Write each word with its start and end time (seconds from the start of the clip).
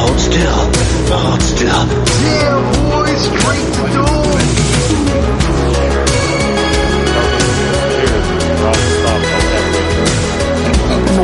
Hold 0.00 0.18
still. 0.18 0.60
Hold 1.12 1.42
still. 1.42 1.84
Yeah, 2.24 2.56
boys, 2.88 3.20
straight 3.20 3.68
to 3.76 3.82
doom. 3.92 4.40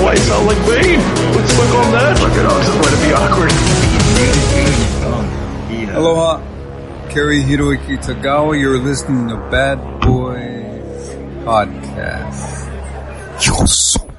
Why 0.04 0.12
you 0.12 0.18
sound 0.18 0.44
like 0.46 0.60
Bane? 0.66 1.00
Let's 1.34 1.52
look 1.56 1.72
on 1.74 1.88
that. 1.92 2.20
Look 2.20 2.36
at 2.36 2.44
us, 2.44 2.68
it's 2.68 2.76
going 2.76 2.94
to 2.94 3.00
be 3.06 3.12
awkward. 3.16 3.52
Aloha, 5.96 6.32
Cary-Hiroyuki 7.08 7.96
Tagawa. 8.04 8.60
You're 8.60 8.78
listening 8.78 9.28
to 9.28 9.36
Bad 9.50 9.78
Boys 10.00 11.08
Podcast. 11.46 12.66
Your 13.46 13.66
soul. 13.66 14.10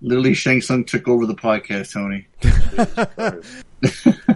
Literally, 0.00 0.34
Shang 0.34 0.60
Tsung 0.60 0.84
took 0.84 1.06
over 1.08 1.24
the 1.24 1.36
podcast, 1.36 1.92
Tony. 1.92 2.26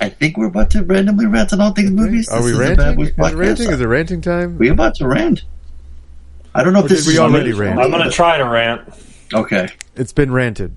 I 0.00 0.08
think 0.08 0.36
we're 0.36 0.46
about 0.46 0.70
to 0.72 0.82
randomly 0.84 1.26
rant 1.26 1.52
on 1.52 1.60
all 1.60 1.72
things 1.72 1.90
movies. 1.90 2.28
Are 2.28 2.36
This 2.42 2.46
we 2.46 2.52
is 2.52 2.58
the 2.58 2.64
Bad 2.76 2.78
ranting? 2.78 2.96
Boys 2.96 3.08
Is 3.08 3.12
it 3.12 3.16
podcast. 3.18 3.38
ranting? 3.38 3.70
Is 3.70 3.80
it 3.80 3.84
ranting 3.86 4.20
time? 4.20 4.58
We're 4.58 4.72
about 4.72 4.94
to 4.96 5.06
rant. 5.06 5.44
I 6.54 6.62
don't 6.64 6.72
know 6.72 6.80
if 6.80 6.88
this 6.88 7.06
we 7.06 7.14
is 7.14 7.18
already 7.18 7.52
rant? 7.52 7.78
I'm 7.80 7.90
gonna 7.90 8.10
try 8.10 8.38
to 8.38 8.44
rant. 8.44 8.82
Okay, 9.34 9.68
It's 9.94 10.12
been 10.12 10.32
ranted. 10.32 10.74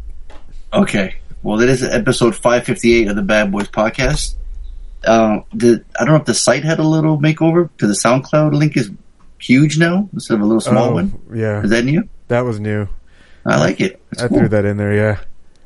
okay. 0.73 1.15
Well, 1.43 1.59
it 1.61 1.69
is 1.69 1.81
episode 1.83 2.35
558 2.35 3.07
of 3.07 3.15
the 3.15 3.23
Bad 3.23 3.51
Boys 3.51 3.67
podcast. 3.67 4.35
Um, 5.07 5.43
the, 5.55 5.83
I 5.99 6.05
don't 6.05 6.13
know 6.13 6.19
if 6.19 6.25
the 6.25 6.35
site 6.35 6.63
had 6.63 6.77
a 6.77 6.83
little 6.83 7.17
makeover 7.17 7.67
because 7.75 7.99
the 7.99 8.07
SoundCloud 8.09 8.53
link 8.53 8.77
is 8.77 8.91
huge 9.39 9.79
now 9.79 10.07
instead 10.13 10.35
of 10.35 10.41
a 10.41 10.45
little 10.45 10.61
small 10.61 10.89
Oh, 10.89 10.93
one. 10.93 11.19
Yeah, 11.33 11.63
Is 11.63 11.71
that 11.71 11.83
new? 11.85 12.07
that 12.27 12.41
was 12.41 12.59
new. 12.59 12.87
I 13.43 13.57
like 13.57 13.81
it. 13.81 13.99
It's 14.11 14.21
I 14.21 14.27
cool. 14.27 14.37
threw 14.37 14.49
that 14.49 14.65
in 14.65 14.77
there. 14.77 14.93
Yeah. 14.93 15.19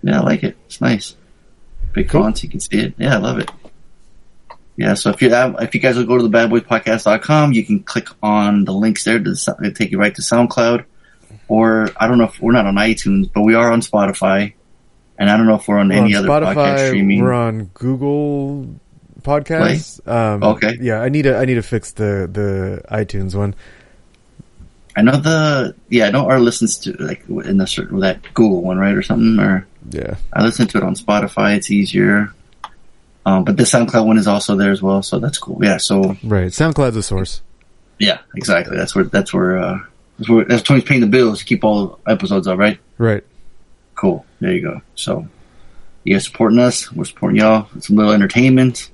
Yeah, 0.06 0.20
I 0.22 0.24
like 0.24 0.44
it. 0.44 0.56
It's 0.68 0.80
nice. 0.82 1.16
Big 1.94 2.10
Cool. 2.10 2.22
fonts, 2.22 2.44
you 2.44 2.50
can 2.50 2.60
see 2.60 2.78
it. 2.78 2.94
Yeah, 2.98 3.16
I 3.16 3.18
love 3.18 3.40
it. 3.40 3.50
Yeah, 4.78 4.94
so 4.94 5.10
if 5.10 5.22
you 5.22 5.30
have, 5.32 5.56
if 5.62 5.74
you 5.74 5.80
guys 5.82 5.96
will 5.98 6.06
go 6.06 6.18
to 6.18 6.28
the 6.28 6.30
badboypodcast.com, 6.30 7.54
you 7.54 7.66
can 7.66 7.82
click 7.84 8.10
on 8.22 8.66
the 8.66 8.74
links 8.74 9.04
there 9.06 9.18
to 9.20 9.72
take 9.74 9.92
you 9.92 9.98
right 10.00 10.14
to 10.14 10.22
SoundCloud. 10.22 10.84
Or 11.48 11.90
I 11.98 12.08
don't 12.08 12.18
know 12.18 12.26
if 12.26 12.40
we're 12.42 12.52
not 12.52 12.66
on 12.66 12.76
iTunes, 12.76 13.30
but 13.34 13.42
we 13.44 13.56
are 13.56 13.72
on 13.72 13.82
Spotify. 13.82 14.54
And 15.18 15.30
I 15.30 15.38
don't 15.38 15.48
know 15.48 15.56
if 15.56 15.68
we're 15.68 15.80
on 15.80 15.88
We're 15.90 15.96
any 15.96 16.14
on 16.16 16.30
other 16.30 16.46
podcast 16.46 16.56
Spotify. 16.56 16.88
streaming. 16.88 17.22
We're 17.24 17.34
on 17.34 17.66
Google 17.74 18.68
Podcasts. 19.22 20.06
Um, 20.08 20.44
Okay. 20.44 20.78
Yeah, 20.82 21.00
I 21.02 21.10
need 21.10 21.24
to. 21.24 21.38
I 21.38 21.46
need 21.46 21.56
to 21.56 21.62
fix 21.64 21.92
the 21.94 22.30
the 22.32 22.82
iTunes 22.94 23.34
one. 23.34 23.56
I 24.96 25.02
know 25.02 25.18
the 25.18 25.76
yeah, 25.90 26.08
I 26.08 26.12
know 26.12 26.28
our 26.30 26.40
listens 26.40 26.78
to 26.80 26.94
like 26.94 27.28
in 27.28 27.58
the 27.58 27.68
certain 27.68 28.00
that 28.00 28.22
Google 28.34 28.62
one, 28.62 28.78
right, 28.78 28.96
or 28.96 29.02
something. 29.02 29.38
Or 29.40 29.68
Yeah. 29.92 30.16
I 30.34 30.44
listen 30.44 30.68
to 30.68 30.78
it 30.78 30.84
on 30.84 30.96
Spotify. 30.96 31.58
It's 31.58 31.70
easier. 31.70 32.34
Um, 33.26 33.44
but 33.44 33.58
the 33.58 33.64
SoundCloud 33.64 34.06
one 34.06 34.18
is 34.20 34.28
also 34.28 34.56
there 34.56 34.72
as 34.72 34.82
well, 34.84 35.02
so 35.02 35.18
that's 35.20 35.40
cool. 35.40 35.58
Yeah, 35.62 35.78
so 35.78 36.16
Right. 36.24 36.52
SoundCloud's 36.52 36.96
a 36.96 37.04
source. 37.04 37.42
Yeah, 38.00 38.20
exactly. 38.36 38.78
That's 38.78 38.94
where 38.96 39.06
that's 39.06 39.34
where 39.34 39.58
uh 39.58 39.80
that's 40.20 40.30
where 40.30 40.46
that's 40.46 40.62
Tony's 40.64 40.84
paying 40.84 41.02
the 41.02 41.08
bills 41.08 41.40
to 41.40 41.46
keep 41.46 41.64
all 41.64 42.00
episodes 42.08 42.48
up, 42.48 42.58
right? 42.60 42.80
Right. 42.98 43.24
Cool. 43.96 44.26
There 44.40 44.54
you 44.54 44.62
go. 44.62 44.82
So 44.96 45.28
you 46.04 46.14
guys 46.14 46.26
supporting 46.26 46.60
us, 46.60 46.92
we're 46.92 47.06
supporting 47.06 47.40
y'all. 47.40 47.68
It's 47.76 47.90
a 47.90 47.94
little 47.94 48.12
entertainment. 48.12 48.92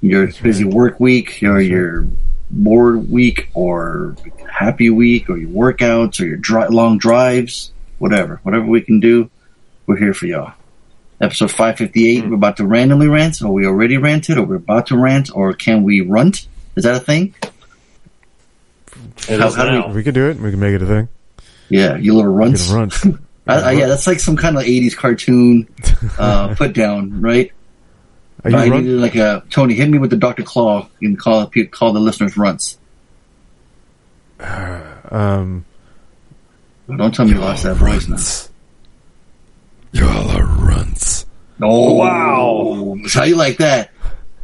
Your 0.00 0.28
busy 0.42 0.64
work 0.64 0.98
week, 0.98 1.40
or 1.44 1.60
your 1.60 2.06
bored 2.52 3.10
week, 3.10 3.48
or 3.54 4.14
happy 4.50 4.90
week, 4.90 5.28
or 5.30 5.36
your 5.38 5.50
workouts, 5.50 6.20
or 6.20 6.26
your 6.26 6.36
dri- 6.36 6.68
long 6.68 6.98
drives, 6.98 7.72
whatever. 7.98 8.40
Whatever 8.42 8.66
we 8.66 8.80
can 8.82 9.00
do, 9.00 9.30
we're 9.86 9.96
here 9.96 10.14
for 10.14 10.26
y'all. 10.26 10.52
Episode 11.20 11.50
558, 11.50 12.28
we're 12.28 12.34
about 12.34 12.56
to 12.58 12.66
randomly 12.66 13.06
rant, 13.08 13.40
or 13.42 13.52
we 13.52 13.64
already 13.66 13.96
ranted, 13.96 14.38
or 14.38 14.42
we're 14.42 14.56
about 14.56 14.88
to 14.88 14.96
rant, 14.98 15.30
or 15.34 15.52
can 15.54 15.82
we 15.82 16.00
runt? 16.00 16.46
Is 16.76 16.84
that 16.84 16.96
a 16.96 17.00
thing? 17.00 17.34
It 19.28 19.38
How- 19.40 19.46
is 19.48 19.54
how 19.54 19.64
do 19.64 19.70
we- 19.72 19.78
now. 19.78 19.88
We 19.92 20.02
can 20.02 20.14
do 20.14 20.28
it. 20.30 20.38
We 20.38 20.50
can 20.50 20.60
make 20.60 20.74
it 20.74 20.82
a 20.82 20.86
thing. 20.86 21.08
Yeah, 21.68 21.96
you 21.96 22.14
little 22.14 22.32
We 22.32 22.38
runts. 22.38 22.68
can 22.68 22.76
run. 22.76 23.18
I, 23.46 23.54
I, 23.60 23.72
yeah, 23.72 23.86
that's 23.88 24.06
like 24.06 24.20
some 24.20 24.36
kind 24.36 24.56
of 24.56 24.62
'80s 24.62 24.96
cartoon 24.96 25.66
uh, 26.18 26.54
put 26.54 26.74
down, 26.74 27.20
right? 27.20 27.50
Are 28.44 28.50
you 28.50 28.56
I 28.56 28.68
run? 28.68 28.84
needed 28.84 29.00
like 29.00 29.14
a 29.14 29.44
Tony 29.50 29.74
hit 29.74 29.88
me 29.88 29.98
with 29.98 30.10
the 30.10 30.16
Doctor 30.16 30.42
Claw 30.42 30.88
and 31.00 31.18
call 31.18 31.50
call 31.70 31.92
the 31.92 32.00
listeners 32.00 32.36
runts. 32.36 32.78
Um. 35.10 35.66
Don't 36.88 37.14
tell 37.14 37.26
me 37.26 37.32
you 37.32 37.38
lost 37.38 37.64
that 37.64 37.74
voice 37.74 38.08
now. 38.08 38.16
Y'all 39.92 40.30
are 40.30 40.46
runts. 40.46 41.26
Oh 41.60 41.92
Wow. 41.94 42.96
How 43.12 43.24
you 43.24 43.36
like 43.36 43.58
that? 43.58 43.90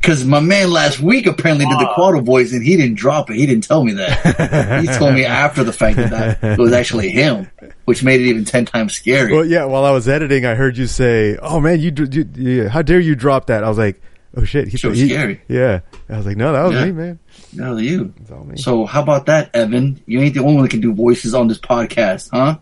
Because 0.01 0.25
my 0.25 0.41
man 0.41 0.71
last 0.71 1.01
week 1.01 1.27
apparently 1.27 1.67
did 1.67 1.79
the 1.79 1.85
Wow. 1.85 1.95
Kuato 2.13 2.25
voice 2.25 2.53
and 2.53 2.63
he 2.63 2.77
didn't 2.77 2.95
drop 2.97 3.31
it. 3.31 3.37
He 3.37 3.47
didn't 3.47 3.65
tell 3.65 3.83
me 3.85 3.93
that. 3.95 4.81
he 4.83 4.87
told 4.97 5.15
me 5.15 5.25
after 5.27 5.65
the 5.65 5.73
fact 5.73 5.97
that, 5.97 6.11
that 6.41 6.53
it 6.53 6.59
was 6.59 6.73
actually 6.73 7.09
him, 7.11 7.51
which 7.85 8.03
made 8.05 8.21
it 8.21 8.25
even 8.27 8.45
ten 8.45 8.65
times 8.65 8.95
scary. 8.95 9.33
Well, 9.35 9.45
yeah. 9.45 9.65
While 9.65 9.85
I 9.85 9.91
was 9.91 10.09
editing, 10.09 10.47
I 10.47 10.55
heard 10.55 10.77
you 10.77 10.87
say, 10.87 11.37
"Oh 11.43 11.61
man, 11.61 11.81
you, 11.81 11.91
d- 11.91 12.25
you 12.41 12.63
yeah, 12.63 12.69
how 12.69 12.83
dare 12.83 13.01
you 13.01 13.15
drop 13.17 13.47
that?" 13.49 13.65
I 13.65 13.69
was 13.69 13.77
like, 13.79 14.01
"Oh 14.37 14.45
shit!" 14.45 14.69
He, 14.69 14.77
Sure 14.77 14.93
he- 14.93 15.09
scary. 15.09 15.41
Yeah. 15.49 15.81
I 16.09 16.17
was 16.17 16.27
like, 16.27 16.37
"No, 16.37 16.53
that 16.53 16.63
was 16.63 16.75
Yeah. 16.75 16.85
me, 16.87 16.93
man. 16.93 17.19
No, 17.53 17.77
you. 17.77 18.15
It's 18.21 18.31
all 18.31 18.45
me." 18.45 18.57
So 18.57 18.87
how 18.87 19.03
about 19.03 19.27
that, 19.27 19.51
Evan? 19.55 20.01
You 20.07 20.21
ain't 20.21 20.35
the 20.35 20.41
only 20.41 20.55
one 20.55 20.63
that 20.63 20.71
can 20.71 20.81
do 20.81 20.95
voices 20.95 21.35
on 21.35 21.49
this 21.49 21.59
podcast, 21.59 22.31
huh? 22.33 22.59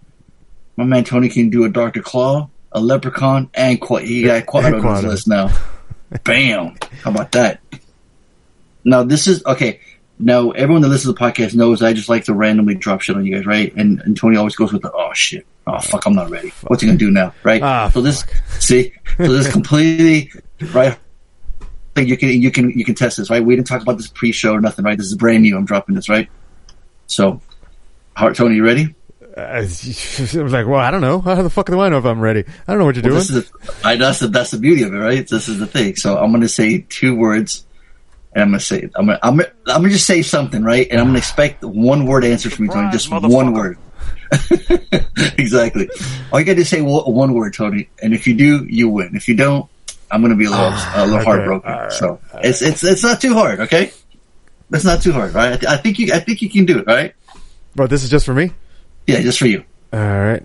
My 0.76 0.84
man 0.84 1.04
Tony 1.04 1.28
can 1.28 1.50
do 1.50 1.64
a 1.64 1.68
Doctor 1.68 2.00
Claw, 2.02 2.48
a 2.72 2.80
Leprechaun, 2.80 3.50
and 3.54 3.80
Qu- 3.80 3.96
he 3.98 4.22
got 4.22 4.46
Quad 4.46 4.64
on 4.72 4.94
his 4.96 5.04
list 5.04 5.28
now. 5.28 5.50
Bam! 6.24 6.76
How 7.02 7.10
about 7.10 7.32
that? 7.32 7.60
Now 8.84 9.02
this 9.02 9.26
is 9.26 9.44
okay. 9.44 9.80
Now 10.18 10.50
everyone 10.52 10.82
that 10.82 10.88
listens 10.88 11.14
to 11.14 11.18
the 11.18 11.26
podcast 11.26 11.54
knows 11.54 11.82
I 11.82 11.92
just 11.92 12.08
like 12.08 12.24
to 12.24 12.34
randomly 12.34 12.74
drop 12.74 13.02
shit 13.02 13.16
on 13.16 13.26
you 13.26 13.34
guys, 13.34 13.44
right? 13.46 13.74
And, 13.76 14.00
and 14.00 14.16
Tony 14.16 14.36
always 14.36 14.56
goes 14.56 14.72
with 14.72 14.82
the 14.82 14.92
oh 14.92 15.12
shit, 15.12 15.46
oh 15.66 15.78
fuck, 15.80 16.06
I'm 16.06 16.14
not 16.14 16.30
ready. 16.30 16.52
What's 16.66 16.82
he 16.82 16.86
gonna 16.86 16.98
do 16.98 17.10
now, 17.10 17.34
right? 17.42 17.62
Ah, 17.62 17.90
so 17.90 18.00
this, 18.00 18.24
see, 18.58 18.92
so 19.18 19.28
this 19.28 19.50
completely 19.50 20.32
right. 20.72 20.98
Like 21.94 22.08
you 22.08 22.16
can 22.16 22.28
you 22.28 22.50
can 22.50 22.70
you 22.70 22.84
can 22.84 22.94
test 22.94 23.16
this, 23.16 23.30
right? 23.30 23.44
We 23.44 23.56
didn't 23.56 23.66
talk 23.66 23.82
about 23.82 23.96
this 23.96 24.08
pre-show 24.08 24.54
or 24.54 24.60
nothing, 24.60 24.84
right? 24.84 24.96
This 24.96 25.06
is 25.06 25.14
brand 25.14 25.42
new. 25.42 25.56
I'm 25.56 25.64
dropping 25.64 25.94
this, 25.94 26.08
right? 26.08 26.28
So, 27.06 27.40
Tony, 28.16 28.56
you 28.56 28.64
ready? 28.64 28.94
I 29.36 29.60
was 29.60 30.52
like, 30.52 30.66
"Well, 30.66 30.80
I 30.80 30.90
don't 30.90 31.02
know. 31.02 31.20
How 31.20 31.34
the 31.42 31.50
fuck 31.50 31.66
do 31.66 31.78
I 31.80 31.88
know 31.90 31.98
if 31.98 32.04
I'm 32.06 32.20
ready? 32.20 32.44
I 32.66 32.72
don't 32.72 32.78
know 32.78 32.86
what 32.86 32.96
you're 32.96 33.02
Well, 33.04 33.12
doing." 33.12 33.18
this 33.18 33.30
is 33.30 33.50
the, 33.50 33.74
I, 33.86 33.96
that's 33.96 34.20
the 34.20 34.28
that's 34.28 34.50
the 34.50 34.58
beauty 34.58 34.82
of 34.82 34.94
it, 34.94 34.98
right? 34.98 35.26
This 35.28 35.48
is 35.48 35.58
the 35.58 35.66
thing. 35.66 35.96
So 35.96 36.16
I'm 36.16 36.32
gonna 36.32 36.48
say 36.48 36.86
two 36.88 37.14
words, 37.14 37.66
and 38.32 38.42
I'm 38.42 38.48
gonna 38.48 38.60
say 38.60 38.88
I'm 38.96 39.06
gonna 39.06 39.18
I'm 39.22 39.36
gonna, 39.36 39.50
I'm 39.66 39.82
gonna 39.82 39.90
just 39.90 40.06
say 40.06 40.22
something, 40.22 40.62
right? 40.64 40.86
And 40.90 40.98
I'm 41.00 41.08
gonna 41.08 41.18
expect 41.18 41.62
one 41.62 42.06
word 42.06 42.24
answer 42.24 42.48
from 42.48 42.64
you, 42.66 42.70
Tony. 42.70 42.90
Just 42.90 43.10
one 43.10 43.52
word. 43.52 43.78
exactly. 45.38 45.88
All 46.32 46.40
you 46.40 46.46
got 46.46 46.54
to 46.54 46.64
say 46.64 46.80
one 46.80 47.12
one 47.12 47.34
word, 47.34 47.54
Tony. 47.54 47.88
And 48.02 48.14
if 48.14 48.26
you 48.26 48.34
do, 48.34 48.64
you 48.64 48.88
win. 48.88 49.14
If 49.14 49.28
you 49.28 49.34
don't, 49.36 49.68
I'm 50.10 50.22
gonna 50.22 50.34
be 50.36 50.46
a 50.46 50.50
little 50.50 50.66
a 50.66 51.04
little 51.04 51.14
Okay. 51.16 51.24
heartbroken. 51.24 51.72
All 51.72 51.80
right. 51.82 51.92
So 51.92 52.20
it's 52.42 52.62
it's 52.62 52.82
it's 52.84 53.02
not 53.02 53.20
too 53.20 53.34
hard, 53.34 53.60
okay? 53.60 53.92
It's 54.72 54.84
not 54.84 55.02
too 55.02 55.12
hard, 55.12 55.34
right? 55.34 55.52
I, 55.52 55.56
th- 55.56 55.72
I 55.72 55.76
think 55.76 55.98
you 55.98 56.12
I 56.12 56.20
think 56.20 56.42
you 56.42 56.50
can 56.50 56.64
do 56.64 56.78
it, 56.78 56.86
right? 56.86 57.14
But 57.74 57.90
this 57.90 58.02
is 58.02 58.10
just 58.10 58.26
for 58.26 58.34
me. 58.34 58.52
Yeah, 59.06 59.20
just 59.20 59.38
for 59.38 59.46
you. 59.46 59.64
All 59.92 60.00
right. 60.00 60.42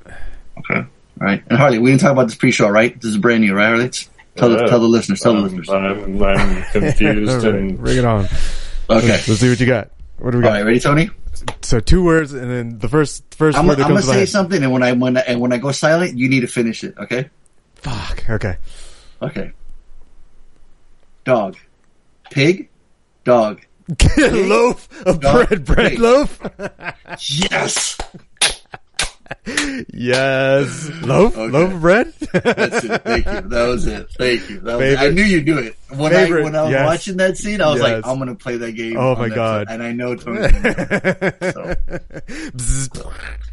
Okay. 0.59 0.79
All 0.79 0.87
right. 1.19 1.43
And 1.49 1.57
Harley, 1.57 1.79
we 1.79 1.89
didn't 1.91 2.01
talk 2.01 2.11
about 2.11 2.27
this 2.27 2.35
pre-show, 2.35 2.69
right? 2.69 2.99
This 2.99 3.11
is 3.11 3.17
brand 3.17 3.41
new, 3.41 3.53
right, 3.53 3.67
Harley? 3.67 3.89
Tell 4.35 4.49
the 4.49 4.67
tell 4.67 4.79
the 4.79 4.87
listeners. 4.87 5.19
Tell 5.19 5.33
the 5.33 5.41
listeners. 5.41 5.69
I'm, 5.69 6.23
I'm 6.23 6.63
confused 6.71 7.29
All 7.45 7.51
right, 7.51 7.59
and 7.59 7.77
Bring 7.77 7.97
it 7.97 8.05
on. 8.05 8.25
Okay. 8.89 9.07
Let's 9.07 9.37
see 9.37 9.49
what 9.49 9.59
you 9.59 9.65
got. 9.65 9.91
What 10.19 10.31
do 10.31 10.37
we 10.37 10.43
got? 10.43 10.53
right. 10.53 10.65
Ready, 10.65 10.79
Tony? 10.79 11.09
So 11.61 11.79
two 11.79 12.03
words, 12.03 12.33
and 12.33 12.49
then 12.49 12.79
the 12.79 12.87
first 12.87 13.23
first 13.35 13.57
I'm, 13.57 13.67
word 13.67 13.77
that 13.77 13.85
I'm 13.85 13.89
gonna 13.89 14.01
to 14.01 14.07
say 14.07 14.25
something, 14.25 14.61
and 14.61 14.71
when 14.71 14.83
I 14.83 14.93
when 14.93 15.17
I, 15.17 15.21
and 15.21 15.41
when 15.41 15.51
I 15.51 15.57
go 15.57 15.71
silent, 15.71 16.17
you 16.17 16.29
need 16.29 16.41
to 16.41 16.47
finish 16.47 16.83
it. 16.83 16.95
Okay. 16.97 17.29
Fuck. 17.75 18.29
Okay. 18.29 18.57
Okay. 19.21 19.51
Dog. 21.23 21.57
Pig. 22.29 22.69
Dog. 23.23 23.61
A 24.17 24.29
loaf 24.31 25.05
of 25.05 25.19
Dog. 25.19 25.49
bread. 25.49 25.65
Bread 25.65 25.91
Pig. 25.91 25.99
loaf. 25.99 26.39
Yes. 27.19 27.97
yes, 29.93 30.89
loaf, 31.01 31.37
Okay. 31.37 31.51
loaf 31.51 31.73
of 31.73 31.81
bread. 31.81 32.13
That's 32.33 32.83
it. 32.83 33.03
Thank 33.03 33.25
you. 33.25 33.41
That 33.49 33.67
was 33.67 33.87
it. 33.87 34.07
Thank 34.17 34.49
you. 34.49 34.59
Was. 34.61 34.97
I 34.97 35.09
knew 35.09 35.23
you'd 35.23 35.45
do 35.45 35.57
it. 35.57 35.75
When 35.89 36.11
favorite- 36.11 36.41
I 36.41 36.43
when 36.43 36.55
I 36.55 36.61
was 36.63 36.71
yes. 36.71 36.85
watching 36.85 37.17
that 37.17 37.37
scene, 37.37 37.61
I 37.61 37.69
was 37.71 37.81
Yes. 37.81 37.91
like, 38.03 38.07
I'm 38.07 38.19
gonna 38.19 38.35
play 38.35 38.57
that 38.57 38.71
game. 38.73 38.97
Oh 38.97 39.15
my 39.15 39.29
God. 39.29 39.67
And 39.69 39.81
I 39.83 39.91
know 39.91 40.15
Tony. 40.15 40.39
So. 41.51 41.75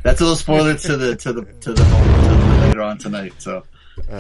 That's 0.03 0.21
a 0.21 0.25
little 0.25 0.37
spoiler 0.37 0.75
to 0.77 0.97
the 0.97 1.17
to 1.17 1.33
the 1.33 1.43
to 1.45 1.73
the 1.73 1.85
home 1.85 2.23
to 2.23 2.29
the 2.29 2.67
later 2.67 2.83
on 2.83 2.99
tonight. 2.99 3.35
So. 3.39 3.65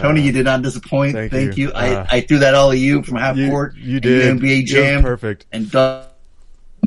Tony, 0.01 0.23
you 0.23 0.33
did 0.33 0.45
not 0.45 0.63
disappoint. 0.63 1.13
thank 1.15 1.31
Thank, 1.31 1.57
you. 1.57 1.69
you. 1.69 1.73
I, 1.73 1.95
Uh, 1.95 2.07
I 2.11 2.21
threw 2.23 2.39
that 2.41 2.57
all 2.57 2.73
at 2.73 2.79
you 2.79 3.05
from 3.05 3.17
half 3.17 3.37
you, 3.37 3.49
court. 3.49 3.77
you 3.77 4.01
did. 4.01 4.37
NBA 4.41 4.67
Jam 4.67 5.03
perfect. 5.03 5.47
and 5.53 5.71
Doug 5.71 6.07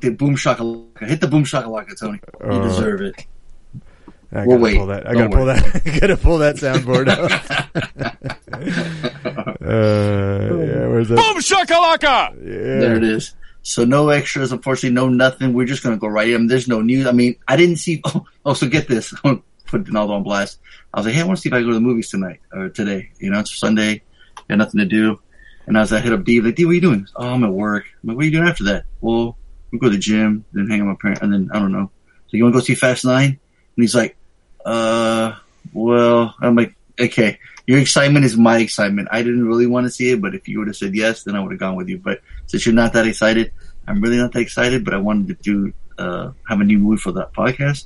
did 0.02 0.18
boom 0.18 0.36
shakalaka. 0.36 1.08
Hit 1.08 1.22
the 1.22 1.28
boom 1.30 1.46
shakalaka, 1.46 1.98
Tony. 1.98 2.20
You 2.44 2.50
Uh, 2.50 2.68
deserve 2.68 3.00
it. 3.02 3.26
I 4.34 4.46
We'll 4.46 4.58
gotta 4.58 4.64
wait. 4.64 4.78
pull 4.78 4.86
that. 4.88 5.08
I 5.08 5.14
Don't 5.14 5.30
gotta 5.30 5.36
pull 5.36 5.46
worry. 5.46 5.60
that. 5.60 5.82
I 5.86 6.00
gotta 6.00 6.18
pull 6.18 6.38
that 6.38 6.56
soundboard 6.56 7.10
out. 7.10 7.32
uh, 9.62 9.62
yeah, 9.62 10.88
where's 10.88 11.10
that? 11.10 11.18
Boom 11.18 11.38
shakalaka! 11.38 12.36
Yeah. 12.38 12.80
There 12.80 12.96
it 12.98 13.04
is. 13.04 13.36
So 13.64 13.86
no 13.86 14.10
extras, 14.10 14.52
unfortunately, 14.52 14.96
no 14.96 15.08
nothing. 15.10 15.54
We're 15.54 15.68
just 15.68 15.84
gonna 15.84 15.98
go 15.98 16.08
right 16.08 16.30
in. 16.30 16.48
There's 16.48 16.68
no 16.68 16.82
news. 16.82 17.06
I 17.08 17.12
mean, 17.12 17.36
I 17.48 17.56
didn't 17.58 17.78
see. 17.78 18.02
Oh, 18.14 18.26
oh 18.46 18.54
so 18.54 18.68
get 18.68 18.88
this. 18.88 19.14
I'm 19.14 19.20
gonna 19.24 19.42
Put 19.72 19.86
Donaldo 19.86 20.16
on 20.16 20.24
blast. 20.24 20.60
I 20.94 21.00
was 21.00 21.06
like, 21.06 21.16
hey, 21.16 21.22
I 21.22 21.24
want 21.24 21.38
to 21.38 21.42
see 21.42 21.48
if 21.48 21.54
I 21.54 21.60
can 21.60 21.68
go 21.68 21.70
to 21.70 21.76
the 21.76 21.80
movies 21.80 22.10
tonight 22.10 22.42
or 22.52 22.68
today. 22.68 23.10
You 23.20 23.32
know, 23.32 23.40
it's 23.40 23.58
Sunday. 23.58 24.02
Got 24.50 24.58
nothing 24.58 24.80
to 24.80 24.86
do. 24.86 25.18
And 25.66 25.78
I 25.78 25.82
was 25.82 25.94
like, 25.94 26.04
hit 26.04 26.12
up 26.12 26.26
Dave. 26.26 26.44
Like, 26.44 26.56
Dave, 26.56 26.66
what 26.68 26.72
are 26.72 26.76
you 26.76 26.82
doing? 26.82 27.08
Oh, 27.16 27.30
I'm 27.30 27.46
at 27.46 27.54
work. 27.54 27.86
I'm 28.04 28.10
like, 28.10 28.18
what 28.18 28.24
are 28.24 28.26
you 28.26 28.32
doing 28.34 28.50
after 28.50 28.66
that? 28.66 28.84
Well, 29.00 29.38
we 29.72 29.80
go 29.80 29.88
to 29.88 29.94
the 29.94 29.98
gym, 29.98 30.44
then 30.52 30.68
hang 30.70 30.82
out 30.82 30.88
with 30.88 30.98
my 30.98 31.02
parents, 31.02 31.22
and 31.22 31.32
then 31.32 31.50
I 31.54 31.60
don't 31.60 31.72
know. 31.72 31.90
So 32.28 32.36
you 32.36 32.44
want 32.44 32.54
to 32.54 32.60
go 32.60 32.66
see 32.66 32.76
Fast 32.76 33.06
Nine? 33.06 33.30
And 33.30 33.40
he's 33.78 33.96
like, 33.96 34.18
uh, 34.66 35.36
well, 35.74 36.36
I'm 36.42 36.56
like, 36.56 36.76
okay, 37.00 37.40
your 37.66 37.80
excitement 37.80 38.26
is 38.26 38.38
my 38.38 38.58
excitement. 38.58 39.10
I 39.12 39.22
didn't 39.22 39.48
really 39.48 39.68
want 39.68 39.86
to 39.86 39.92
see 39.92 40.12
it, 40.12 40.22
but 40.22 40.36
if 40.36 40.48
you 40.48 40.60
would 40.60 40.68
have 40.68 40.78
said 40.78 40.96
yes, 40.96 41.24
then 41.24 41.36
I 41.36 41.40
would 41.40 41.52
have 41.52 41.60
gone 41.60 41.76
with 41.76 41.90
you. 41.90 41.98
But 41.98 42.22
since 42.48 42.66
you're 42.66 42.76
not 42.76 42.94
that 42.94 43.08
excited, 43.08 43.52
I'm 43.88 44.02
really 44.02 44.18
not 44.18 44.34
that 44.34 44.40
excited, 44.40 44.84
but 44.86 44.94
I 44.94 44.98
wanted 44.98 45.28
to 45.28 45.34
do, 45.36 45.74
uh, 45.98 46.32
have 46.48 46.62
a 46.62 46.64
new 46.64 46.80
movie 46.80 47.02
for 47.02 47.12
that 47.14 47.34
podcast. 47.34 47.86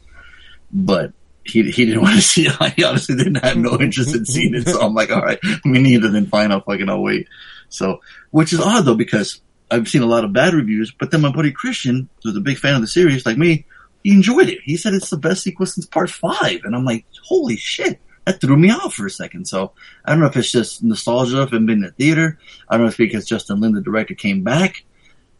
But 0.72 1.14
he, 1.44 1.70
he 1.70 1.86
didn't 1.86 2.02
want 2.04 2.16
to 2.16 2.22
see 2.22 2.48
it. 2.48 2.74
He 2.74 2.84
honestly 2.84 3.16
didn't 3.16 3.44
have 3.44 3.58
no 3.58 3.78
interest 3.80 4.16
in 4.16 4.26
seeing 4.26 4.56
it. 4.56 4.68
So 4.68 4.82
I'm 4.82 4.94
like, 4.94 5.12
all 5.12 5.22
right, 5.22 5.40
me 5.66 5.80
neither. 5.80 6.10
Then 6.10 6.28
fine, 6.28 6.52
I'll 6.52 6.62
fucking, 6.62 6.90
I'll 6.90 7.02
wait. 7.02 7.28
So, 7.70 8.02
which 8.32 8.54
is 8.54 8.60
odd 8.60 8.86
though, 8.86 8.96
because 8.96 9.42
I've 9.70 9.88
seen 9.88 10.02
a 10.02 10.08
lot 10.08 10.24
of 10.24 10.34
bad 10.34 10.54
reviews, 10.54 10.92
but 10.92 11.12
then 11.12 11.22
my 11.22 11.32
buddy 11.32 11.52
Christian, 11.52 12.10
who's 12.24 12.36
a 12.36 12.42
big 12.42 12.58
fan 12.58 12.76
of 12.76 12.82
the 12.82 12.88
series, 12.88 13.26
like 13.26 13.38
me, 13.38 13.66
he 14.06 14.12
enjoyed 14.12 14.50
it. 14.50 14.60
He 14.64 14.78
said 14.78 14.94
it's 14.94 15.10
the 15.10 15.18
best 15.18 15.42
sequel 15.42 15.66
since 15.66 15.88
part 15.88 16.12
five. 16.12 16.62
And 16.64 16.76
I'm 16.76 16.86
like, 16.86 17.08
holy 17.24 17.56
shit. 17.56 18.00
That 18.26 18.40
threw 18.40 18.56
me 18.56 18.70
off 18.70 18.94
for 18.94 19.08
a 19.08 19.10
second. 19.10 19.48
So 19.48 19.72
I 20.06 20.12
don't 20.12 20.20
know 20.20 20.28
if 20.28 20.38
it's 20.38 20.52
just 20.52 20.84
nostalgia 20.84 21.42
of 21.42 21.52
him 21.52 21.66
being 21.66 21.80
in 21.80 21.86
the 21.86 21.92
theater. 21.92 22.38
I 22.70 22.78
don't 22.78 22.86
know 22.86 22.92
if 22.92 22.98
because 22.98 23.26
Justin 23.26 23.62
Lin, 23.62 23.72
the 23.72 23.82
director, 23.82 24.14
came 24.14 24.44
back. 24.44 24.86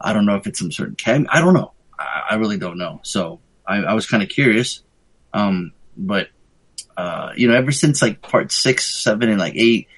I 0.02 0.14
don't 0.14 0.26
know 0.26 0.36
if 0.38 0.48
it's 0.48 0.58
some 0.58 0.72
certain 0.72 0.96
cameo. 0.96 1.30
I 1.32 1.42
don't 1.42 1.54
know. 1.54 1.74
I, 2.00 2.24
I 2.32 2.36
really 2.38 2.58
don't 2.58 2.80
know. 2.80 3.02
So 3.04 3.40
I, 3.68 3.84
I 3.84 3.94
was 3.94 4.08
kind 4.08 4.24
of 4.24 4.30
curious. 4.30 4.82
Um, 5.32 5.72
but, 5.96 6.30
uh, 6.98 7.34
you 7.38 7.48
know, 7.48 7.54
ever 7.54 7.72
since 7.72 8.02
like 8.02 8.24
part 8.24 8.52
six, 8.52 8.90
seven, 8.90 9.30
and 9.30 9.40
like 9.40 9.54
eight, 9.56 9.90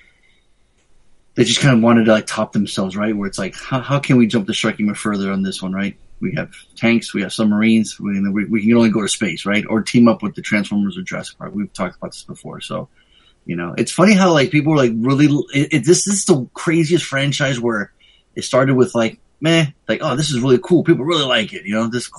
they 1.36 1.46
just 1.46 1.62
kind 1.62 1.74
of 1.74 1.82
wanted 1.82 2.04
to 2.04 2.12
like 2.12 2.28
top 2.28 2.52
themselves, 2.52 2.98
right? 2.98 3.16
Where 3.16 3.30
it's 3.30 3.40
like, 3.40 3.56
how, 3.56 3.80
how 3.80 4.00
can 4.00 4.18
we 4.18 4.28
jump 4.28 4.46
the 4.46 4.54
shark 4.54 4.78
even 4.82 4.94
further 4.94 5.32
on 5.32 5.42
this 5.42 5.62
one, 5.62 5.72
right? 5.72 5.98
We 6.20 6.34
have 6.36 6.52
tanks, 6.76 7.14
we 7.14 7.22
have 7.22 7.34
submarines, 7.34 8.00
we, 8.00 8.20
we, 8.30 8.46
we 8.46 8.62
can 8.62 8.74
only 8.74 8.90
go 8.90 9.02
to 9.02 9.08
space, 9.08 9.46
right? 9.46 9.64
Or 9.70 9.82
team 9.82 10.08
up 10.08 10.24
with 10.24 10.36
the 10.36 10.42
Transformers 10.42 10.98
or 10.98 11.02
Jurassic 11.02 11.38
Park. 11.38 11.54
We've 11.54 11.72
talked 11.72 11.98
about 11.98 12.12
this 12.12 12.24
before, 12.24 12.62
so 12.62 12.90
you 13.48 13.56
know, 13.56 13.74
it's 13.78 13.94
funny 13.94 14.14
how 14.14 14.34
like 14.34 14.52
people 14.52 14.74
are 14.74 14.78
like 14.78 14.92
really. 14.96 15.28
It, 15.54 15.74
it, 15.74 15.86
this 15.86 16.06
is 16.06 16.26
the 16.26 16.48
craziest 16.54 17.06
franchise 17.06 17.60
where 17.60 17.94
it 18.36 18.44
started 18.44 18.76
with 18.76 18.94
like, 18.94 19.20
meh, 19.40 19.68
like 19.88 20.02
oh, 20.04 20.18
this 20.18 20.32
is 20.32 20.42
really 20.42 20.60
cool. 20.62 20.84
People 20.84 21.06
really 21.06 21.24
like 21.24 21.54
it. 21.54 21.64
You 21.64 21.76
know, 21.76 21.88
this 21.88 22.10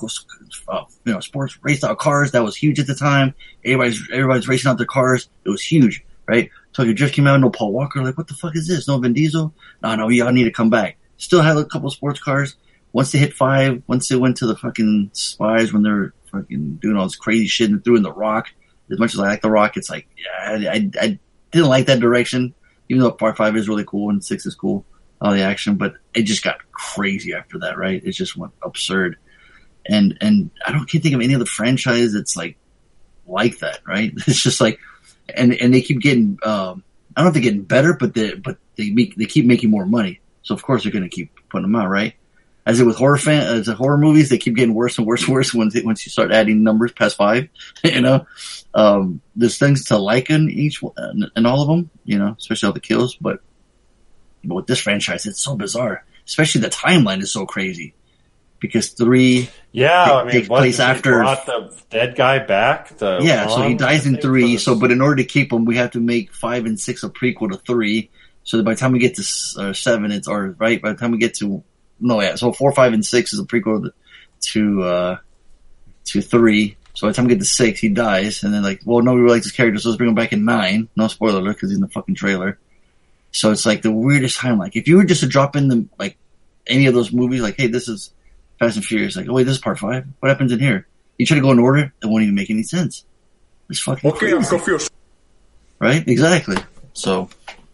uh, 0.67 0.85
you 1.05 1.13
know, 1.13 1.19
sports 1.19 1.57
race 1.61 1.83
out 1.83 1.99
cars 1.99 2.31
that 2.31 2.43
was 2.43 2.55
huge 2.55 2.79
at 2.79 2.87
the 2.87 2.95
time. 2.95 3.35
Everybody's 3.63 4.01
everybody's 4.11 4.47
racing 4.47 4.71
out 4.71 4.77
their 4.77 4.87
cars. 4.87 5.29
It 5.45 5.49
was 5.49 5.61
huge, 5.61 6.03
right? 6.25 6.49
Tokyo 6.73 6.93
Drift 6.93 7.13
came 7.13 7.27
out, 7.27 7.39
no 7.39 7.51
Paul 7.51 7.73
Walker. 7.73 8.01
Like, 8.01 8.17
what 8.17 8.27
the 8.27 8.33
fuck 8.33 8.55
is 8.55 8.67
this? 8.67 8.87
No 8.87 8.97
Vin 8.97 9.13
Diesel? 9.13 9.53
No, 9.83 9.95
no, 9.95 10.09
y'all 10.09 10.31
need 10.31 10.45
to 10.45 10.51
come 10.51 10.71
back. 10.71 10.97
Still 11.17 11.43
had 11.43 11.57
a 11.57 11.65
couple 11.65 11.91
sports 11.91 12.19
cars. 12.19 12.55
Once 12.91 13.11
they 13.11 13.19
hit 13.19 13.33
five, 13.33 13.83
once 13.87 14.07
they 14.07 14.15
went 14.15 14.37
to 14.37 14.47
the 14.47 14.55
fucking 14.55 15.11
spies 15.13 15.71
when 15.71 15.83
they're 15.83 16.13
fucking 16.31 16.75
doing 16.75 16.97
all 16.97 17.05
this 17.05 17.15
crazy 17.15 17.47
shit 17.47 17.69
and 17.69 17.83
threw 17.83 17.95
in 17.95 18.03
the 18.03 18.11
Rock. 18.11 18.47
As 18.91 18.99
much 18.99 19.13
as 19.13 19.19
I 19.19 19.27
like 19.27 19.41
the 19.41 19.51
Rock, 19.51 19.77
it's 19.77 19.89
like, 19.89 20.07
yeah, 20.17 20.69
I, 20.71 20.75
I, 20.75 20.91
I 20.99 21.19
didn't 21.51 21.69
like 21.69 21.85
that 21.87 21.99
direction. 21.99 22.53
Even 22.89 23.03
though 23.03 23.11
Part 23.11 23.37
Five 23.37 23.55
is 23.55 23.69
really 23.69 23.85
cool 23.85 24.09
and 24.09 24.23
Six 24.23 24.45
is 24.47 24.55
cool, 24.55 24.83
all 25.21 25.33
the 25.33 25.41
action, 25.41 25.75
but 25.75 25.95
it 26.13 26.23
just 26.23 26.43
got 26.43 26.57
crazy 26.71 27.33
after 27.33 27.59
that, 27.59 27.77
right? 27.77 28.01
It 28.03 28.11
just 28.11 28.35
went 28.35 28.53
absurd. 28.63 29.17
And 29.87 30.17
and 30.21 30.49
I 30.65 30.71
don't 30.71 30.89
can't 30.89 31.03
think 31.03 31.15
of 31.15 31.21
any 31.21 31.35
other 31.35 31.45
franchise 31.45 32.13
that's 32.13 32.35
like 32.35 32.57
like 33.27 33.59
that, 33.59 33.81
right? 33.87 34.11
It's 34.27 34.41
just 34.41 34.59
like, 34.59 34.79
and 35.33 35.53
and 35.53 35.73
they 35.73 35.81
keep 35.81 36.01
getting, 36.01 36.39
um, 36.43 36.83
I 37.15 37.21
don't 37.21 37.25
know 37.25 37.27
if 37.27 37.33
they're 37.33 37.43
getting 37.43 37.63
better, 37.63 37.93
but 37.93 38.13
they 38.15 38.33
but 38.33 38.57
they 38.75 38.89
make 38.89 39.15
they 39.15 39.25
keep 39.25 39.45
making 39.45 39.69
more 39.69 39.85
money, 39.85 40.19
so 40.41 40.55
of 40.55 40.63
course 40.63 40.83
they're 40.83 40.91
going 40.91 41.03
to 41.03 41.09
keep 41.09 41.31
putting 41.49 41.63
them 41.63 41.75
out, 41.75 41.89
right? 41.89 42.15
As 42.65 42.79
it 42.79 42.85
with 42.85 42.97
horror 42.97 43.17
fan, 43.17 43.41
as 43.41 43.67
a 43.67 43.73
horror 43.73 43.97
movies, 43.97 44.29
they 44.29 44.37
keep 44.37 44.55
getting 44.55 44.75
worse 44.75 44.97
and 44.97 45.07
worse 45.07 45.23
and 45.23 45.33
worse 45.33 45.53
once 45.53 45.75
once 45.83 46.05
you 46.05 46.11
start 46.11 46.31
adding 46.31 46.63
numbers 46.63 46.91
past 46.91 47.17
five. 47.17 47.49
you 47.83 48.01
know, 48.01 48.27
um, 48.73 49.21
there's 49.35 49.57
things 49.57 49.85
to 49.85 49.97
like 49.97 50.29
in 50.29 50.49
each 50.49 50.81
one, 50.81 51.31
in 51.35 51.45
all 51.45 51.61
of 51.61 51.67
them. 51.67 51.89
You 52.05 52.19
know, 52.19 52.35
especially 52.37 52.67
all 52.67 52.73
the 52.73 52.79
kills. 52.79 53.15
But 53.15 53.39
but 54.43 54.55
with 54.55 54.67
this 54.67 54.81
franchise, 54.81 55.25
it's 55.25 55.41
so 55.41 55.55
bizarre. 55.55 56.05
Especially 56.27 56.61
the 56.61 56.69
timeline 56.69 57.21
is 57.21 57.31
so 57.31 57.45
crazy 57.45 57.95
because 58.59 58.89
three, 58.89 59.49
Yeah, 59.71 60.05
Take- 60.05 60.13
I 60.13 60.23
mean, 60.23 60.31
takes 60.33 60.47
place 60.47 60.79
after- 60.79 61.23
the 61.23 61.75
dead 61.89 62.15
guy 62.15 62.39
back. 62.39 62.97
The 62.97 63.19
yeah, 63.21 63.47
so 63.47 63.61
he 63.61 63.73
dies 63.73 64.05
in 64.05 64.17
three. 64.17 64.57
So, 64.57 64.75
but 64.75 64.91
in 64.91 65.01
order 65.01 65.17
to 65.17 65.23
keep 65.23 65.51
him, 65.51 65.65
we 65.65 65.77
have 65.77 65.91
to 65.91 65.99
make 65.99 66.33
five 66.33 66.65
and 66.65 66.79
six 66.79 67.03
a 67.03 67.09
prequel 67.09 67.51
to 67.51 67.57
three. 67.57 68.09
So 68.43 68.57
that 68.57 68.63
by 68.63 68.73
the 68.73 68.79
time 68.79 68.91
we 68.93 68.99
get 68.99 69.15
to 69.15 69.23
uh, 69.59 69.73
seven, 69.73 70.11
it's 70.11 70.27
or 70.27 70.55
right 70.59 70.81
by 70.81 70.91
the 70.91 70.97
time 70.97 71.11
we 71.11 71.17
get 71.17 71.35
to 71.35 71.63
no, 71.99 72.21
yeah. 72.21 72.35
So 72.35 72.51
four, 72.51 72.71
five, 72.71 72.93
and 72.93 73.05
six 73.05 73.33
is 73.33 73.39
a 73.39 73.43
prequel 73.43 73.91
to 74.41 74.83
uh, 74.83 75.17
to 76.05 76.21
three. 76.21 76.77
So 76.93 77.07
by 77.07 77.11
the 77.11 77.15
time 77.15 77.25
we 77.25 77.33
get 77.33 77.39
to 77.39 77.45
six, 77.45 77.79
he 77.79 77.89
dies, 77.89 78.43
and 78.43 78.53
then 78.53 78.63
like, 78.63 78.81
well, 78.85 79.01
no, 79.01 79.13
we 79.13 79.21
really 79.21 79.35
like 79.35 79.43
this 79.43 79.51
character, 79.51 79.79
so 79.79 79.89
let's 79.89 79.97
bring 79.97 80.09
him 80.09 80.15
back 80.15 80.33
in 80.33 80.43
nine. 80.45 80.89
No 80.95 81.07
spoiler 81.07 81.39
alert, 81.39 81.53
because 81.53 81.69
he's 81.69 81.77
in 81.77 81.81
the 81.81 81.89
fucking 81.89 82.15
trailer. 82.15 82.57
So 83.31 83.51
it's 83.51 83.65
like 83.65 83.81
the 83.81 83.91
weirdest 83.91 84.37
time. 84.37 84.57
Like 84.57 84.75
if 84.75 84.87
you 84.87 84.97
were 84.97 85.05
just 85.05 85.21
to 85.21 85.27
drop 85.27 85.55
in 85.55 85.67
the 85.67 85.85
like 85.97 86.17
any 86.67 86.87
of 86.87 86.93
those 86.93 87.11
movies, 87.11 87.41
like, 87.41 87.55
hey, 87.57 87.67
this 87.67 87.87
is 87.87 88.11
Fast 88.59 88.75
and 88.75 88.85
Furious. 88.85 89.15
Like, 89.15 89.29
oh 89.29 89.33
wait, 89.33 89.43
this 89.43 89.55
is 89.55 89.61
part 89.61 89.79
five. 89.79 90.05
What 90.19 90.29
happens 90.29 90.51
in 90.51 90.59
here? 90.59 90.87
You 91.17 91.25
try 91.25 91.35
to 91.35 91.41
go 91.41 91.51
in 91.51 91.59
order, 91.59 91.93
it 92.01 92.05
won't 92.05 92.23
even 92.23 92.35
make 92.35 92.49
any 92.49 92.63
sense. 92.63 93.05
It's 93.69 93.79
fucking 93.79 94.09
okay. 94.11 94.31
crazy. 94.31 94.87
Right? 95.79 96.05
Exactly. 96.07 96.57
So, 96.93 97.29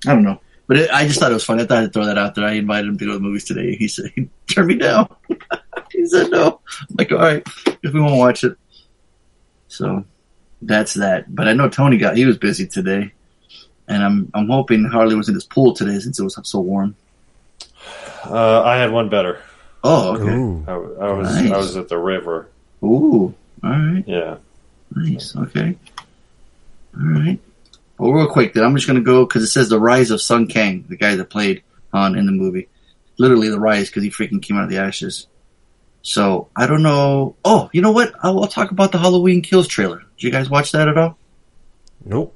I 0.06 0.14
don't 0.14 0.24
know. 0.24 0.40
But 0.68 0.78
it, 0.78 0.90
I 0.92 1.08
just 1.08 1.20
thought 1.20 1.32
it 1.32 1.36
was 1.36 1.44
funny. 1.44 1.64
I 1.64 1.66
thought 1.66 1.84
I'd 1.84 1.94
throw 1.94 2.06
that 2.06 2.18
out 2.18 2.36
there. 2.36 2.46
I 2.46 2.54
invited 2.54 2.88
him 2.88 2.98
to 2.98 3.06
go 3.06 3.12
to 3.12 3.18
the 3.18 3.24
movies 3.24 3.46
today. 3.46 3.76
He 3.76 3.88
said, 3.88 4.12
he 4.16 4.30
turned 4.48 4.68
me 4.68 4.76
down. 4.76 5.14
he 5.92 6.06
said 6.08 6.32
no. 6.32 6.60
I'm 6.82 6.96
like, 6.98 7.12
all 7.12 7.20
right, 7.20 7.44
if 7.84 7.94
we 7.94 8.00
won't 8.00 8.18
watch 8.18 8.44
it. 8.44 8.58
So, 9.68 10.06
that's 10.62 10.96
that. 10.96 11.34
But 11.34 11.48
I 11.48 11.54
know 11.54 11.70
Tony 11.70 11.98
got, 11.98 12.18
he 12.18 12.26
was 12.26 12.38
busy 12.38 12.68
today. 12.68 13.12
And 13.88 14.04
I'm, 14.04 14.32
I'm 14.34 14.50
hoping 14.50 14.86
Harley 14.86 15.16
was 15.16 15.30
in 15.30 15.36
his 15.36 15.44
pool 15.44 15.74
today 15.74 16.00
since 16.00 16.20
it 16.20 16.24
was 16.24 16.40
so 16.44 16.60
warm. 16.60 16.96
Uh, 18.26 18.64
I 18.64 18.78
had 18.78 18.92
one 18.92 19.10
better. 19.10 19.42
Oh, 19.84 20.16
okay. 20.16 20.72
I, 20.72 20.76
I 21.06 21.12
was 21.12 21.36
Nice. 21.36 21.52
I 21.52 21.58
was 21.58 21.78
at 21.78 21.90
the 21.90 21.98
river. 21.98 22.50
Ooh. 22.84 23.36
All 23.64 23.70
right. 23.70 24.04
Yeah. 24.08 24.38
Nice. 24.96 25.36
Okay. 25.36 25.78
All 26.98 27.06
right. 27.06 27.40
Well, 27.98 28.12
real 28.12 28.28
quick, 28.28 28.54
then 28.54 28.64
I'm 28.64 28.76
just 28.76 28.88
gonna 28.88 29.02
go 29.02 29.26
because 29.26 29.44
it 29.44 29.48
says 29.48 29.70
the 29.70 29.80
rise 29.80 30.12
of 30.12 30.22
Sung 30.22 30.48
Kang, 30.48 30.86
the 30.90 30.98
guy 30.98 31.16
that 31.16 31.30
played 31.30 31.64
Han 31.94 32.16
in 32.18 32.26
the 32.26 32.32
movie. 32.32 32.68
Literally 33.18 33.50
the 33.50 33.60
rise 33.60 33.88
because 33.88 34.04
he 34.04 34.10
freaking 34.10 34.42
came 34.42 34.58
out 34.58 34.66
of 34.66 34.70
the 34.70 34.78
ashes. 34.78 35.28
So 36.02 36.50
I 36.56 36.68
don't 36.68 36.84
know. 36.84 37.36
Oh, 37.46 37.70
you 37.74 37.82
know 37.82 37.92
what? 37.92 38.14
I'll, 38.22 38.42
I'll 38.42 38.48
talk 38.48 38.72
about 38.72 38.92
the 38.92 38.98
Halloween 39.00 39.42
Kills 39.42 39.68
trailer. 39.68 40.00
Did 40.18 40.24
you 40.24 40.32
guys 40.32 40.50
watch 40.50 40.72
that 40.74 40.88
at 40.90 40.98
all? 40.98 41.18
Nope. 42.04 42.36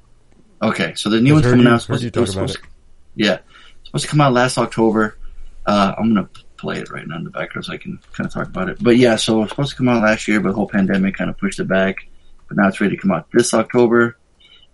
Okay, 0.62 0.94
so 0.94 1.08
the 1.10 1.20
new 1.20 1.34
Just 1.34 1.44
one's 1.44 1.52
coming 1.52 1.66
you- 1.66 1.72
out. 1.72 1.82
heard 1.84 2.00
you 2.02 2.08
Supposed, 2.08 2.16
it 2.16 2.20
was 2.20 2.36
about 2.36 2.50
supposed, 2.50 2.68
yeah, 3.14 3.38
supposed 3.84 4.04
to 4.04 4.10
come 4.10 4.20
out 4.20 4.32
last 4.32 4.58
October. 4.58 5.16
Uh, 5.66 5.94
I'm 5.96 6.12
gonna 6.14 6.28
play 6.56 6.78
it 6.78 6.90
right 6.90 7.06
now 7.06 7.16
in 7.16 7.24
the 7.24 7.30
background 7.30 7.64
so 7.66 7.72
I 7.72 7.76
can 7.78 7.98
kind 8.12 8.26
of 8.26 8.32
talk 8.32 8.46
about 8.48 8.68
it. 8.68 8.78
But 8.82 8.96
yeah, 8.96 9.16
so 9.16 9.42
it's 9.42 9.50
supposed 9.52 9.70
to 9.70 9.76
come 9.76 9.88
out 9.88 10.02
last 10.02 10.26
year, 10.28 10.40
but 10.40 10.48
the 10.50 10.54
whole 10.54 10.68
pandemic 10.68 11.16
kind 11.16 11.30
of 11.30 11.38
pushed 11.38 11.60
it 11.60 11.68
back. 11.68 12.06
But 12.48 12.56
now 12.56 12.68
it's 12.68 12.80
ready 12.80 12.96
to 12.96 13.00
come 13.00 13.12
out 13.12 13.28
this 13.32 13.54
October, 13.54 14.16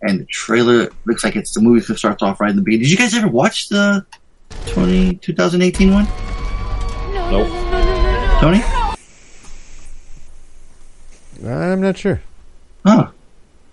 and 0.03 0.21
the 0.21 0.25
trailer 0.27 0.89
looks 1.05 1.25
like 1.25 1.37
it's 1.37 1.53
the 1.55 1.61
movie 1.61 1.81
that 1.81 1.99
starts 1.99 2.23
off 2.23 2.41
right 2.41 2.51
in 2.51 2.57
the 2.57 2.63
beginning. 2.63 2.83
Did 2.85 2.91
you 2.91 2.97
guys 2.97 3.15
ever 3.15 3.29
watch 3.29 3.69
the 3.69 4.05
20, 4.69 5.17
2018 5.17 5.93
one, 5.93 6.05
No. 7.15 7.31
Nope. 7.45 8.41
Tony? 8.41 8.63
I'm 11.45 11.81
not 11.81 11.97
sure. 11.99 12.21
Huh? 12.85 13.09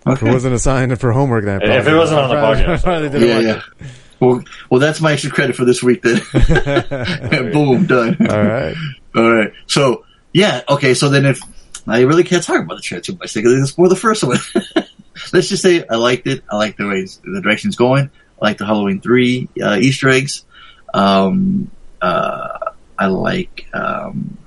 If 0.05 0.21
it 0.21 0.31
wasn't 0.31 0.53
assigned 0.55 0.99
for 0.99 1.11
homework, 1.13 1.45
then 1.45 1.63
I 1.63 1.77
If 1.77 1.87
it 1.87 1.95
wasn't 1.95 2.19
on 2.19 2.29
the 2.29 2.35
probably- 2.35 2.63
podcast, 2.63 2.83
probably 2.83 3.09
didn't 3.09 3.27
Yeah, 3.45 3.53
watch 3.55 3.63
yeah. 3.81 3.87
Well, 4.19 4.43
well, 4.69 4.79
that's 4.79 5.01
my 5.01 5.13
extra 5.13 5.31
credit 5.31 5.55
for 5.55 5.65
this 5.65 5.83
week 5.83 6.01
then. 6.01 6.21
Boom, 7.51 7.85
done. 7.85 8.15
All 8.29 8.43
right. 8.43 8.75
All 9.15 9.31
right. 9.33 9.51
So 9.67 10.05
yeah, 10.33 10.61
okay. 10.69 10.93
So 10.93 11.09
then 11.09 11.25
if 11.25 11.41
I 11.87 12.01
really 12.01 12.23
can't 12.23 12.41
talk 12.43 12.61
about 12.61 12.75
the 12.75 12.81
trailer 12.81 13.01
too 13.01 13.17
much 13.17 13.33
because 13.33 13.53
it's 13.61 13.71
for 13.71 13.87
the 13.89 13.95
first 13.97 14.23
one. 14.23 14.37
Let's 15.31 15.49
just 15.49 15.61
say 15.63 15.85
I 15.87 15.95
liked 15.95 16.27
it. 16.27 16.43
I 16.49 16.55
like 16.55 16.77
the 16.77 16.87
way 16.87 17.05
the 17.23 17.41
direction 17.41 17.69
it's 17.69 17.77
going. 17.77 18.09
I 18.41 18.45
like 18.45 18.57
the 18.57 18.65
Halloween 18.65 18.99
three 19.01 19.47
uh, 19.61 19.77
Easter 19.79 20.09
eggs. 20.09 20.45
Um, 20.93 21.69
uh, 22.01 22.71
I 22.97 23.07
like 23.07 23.67
um, 23.73 24.37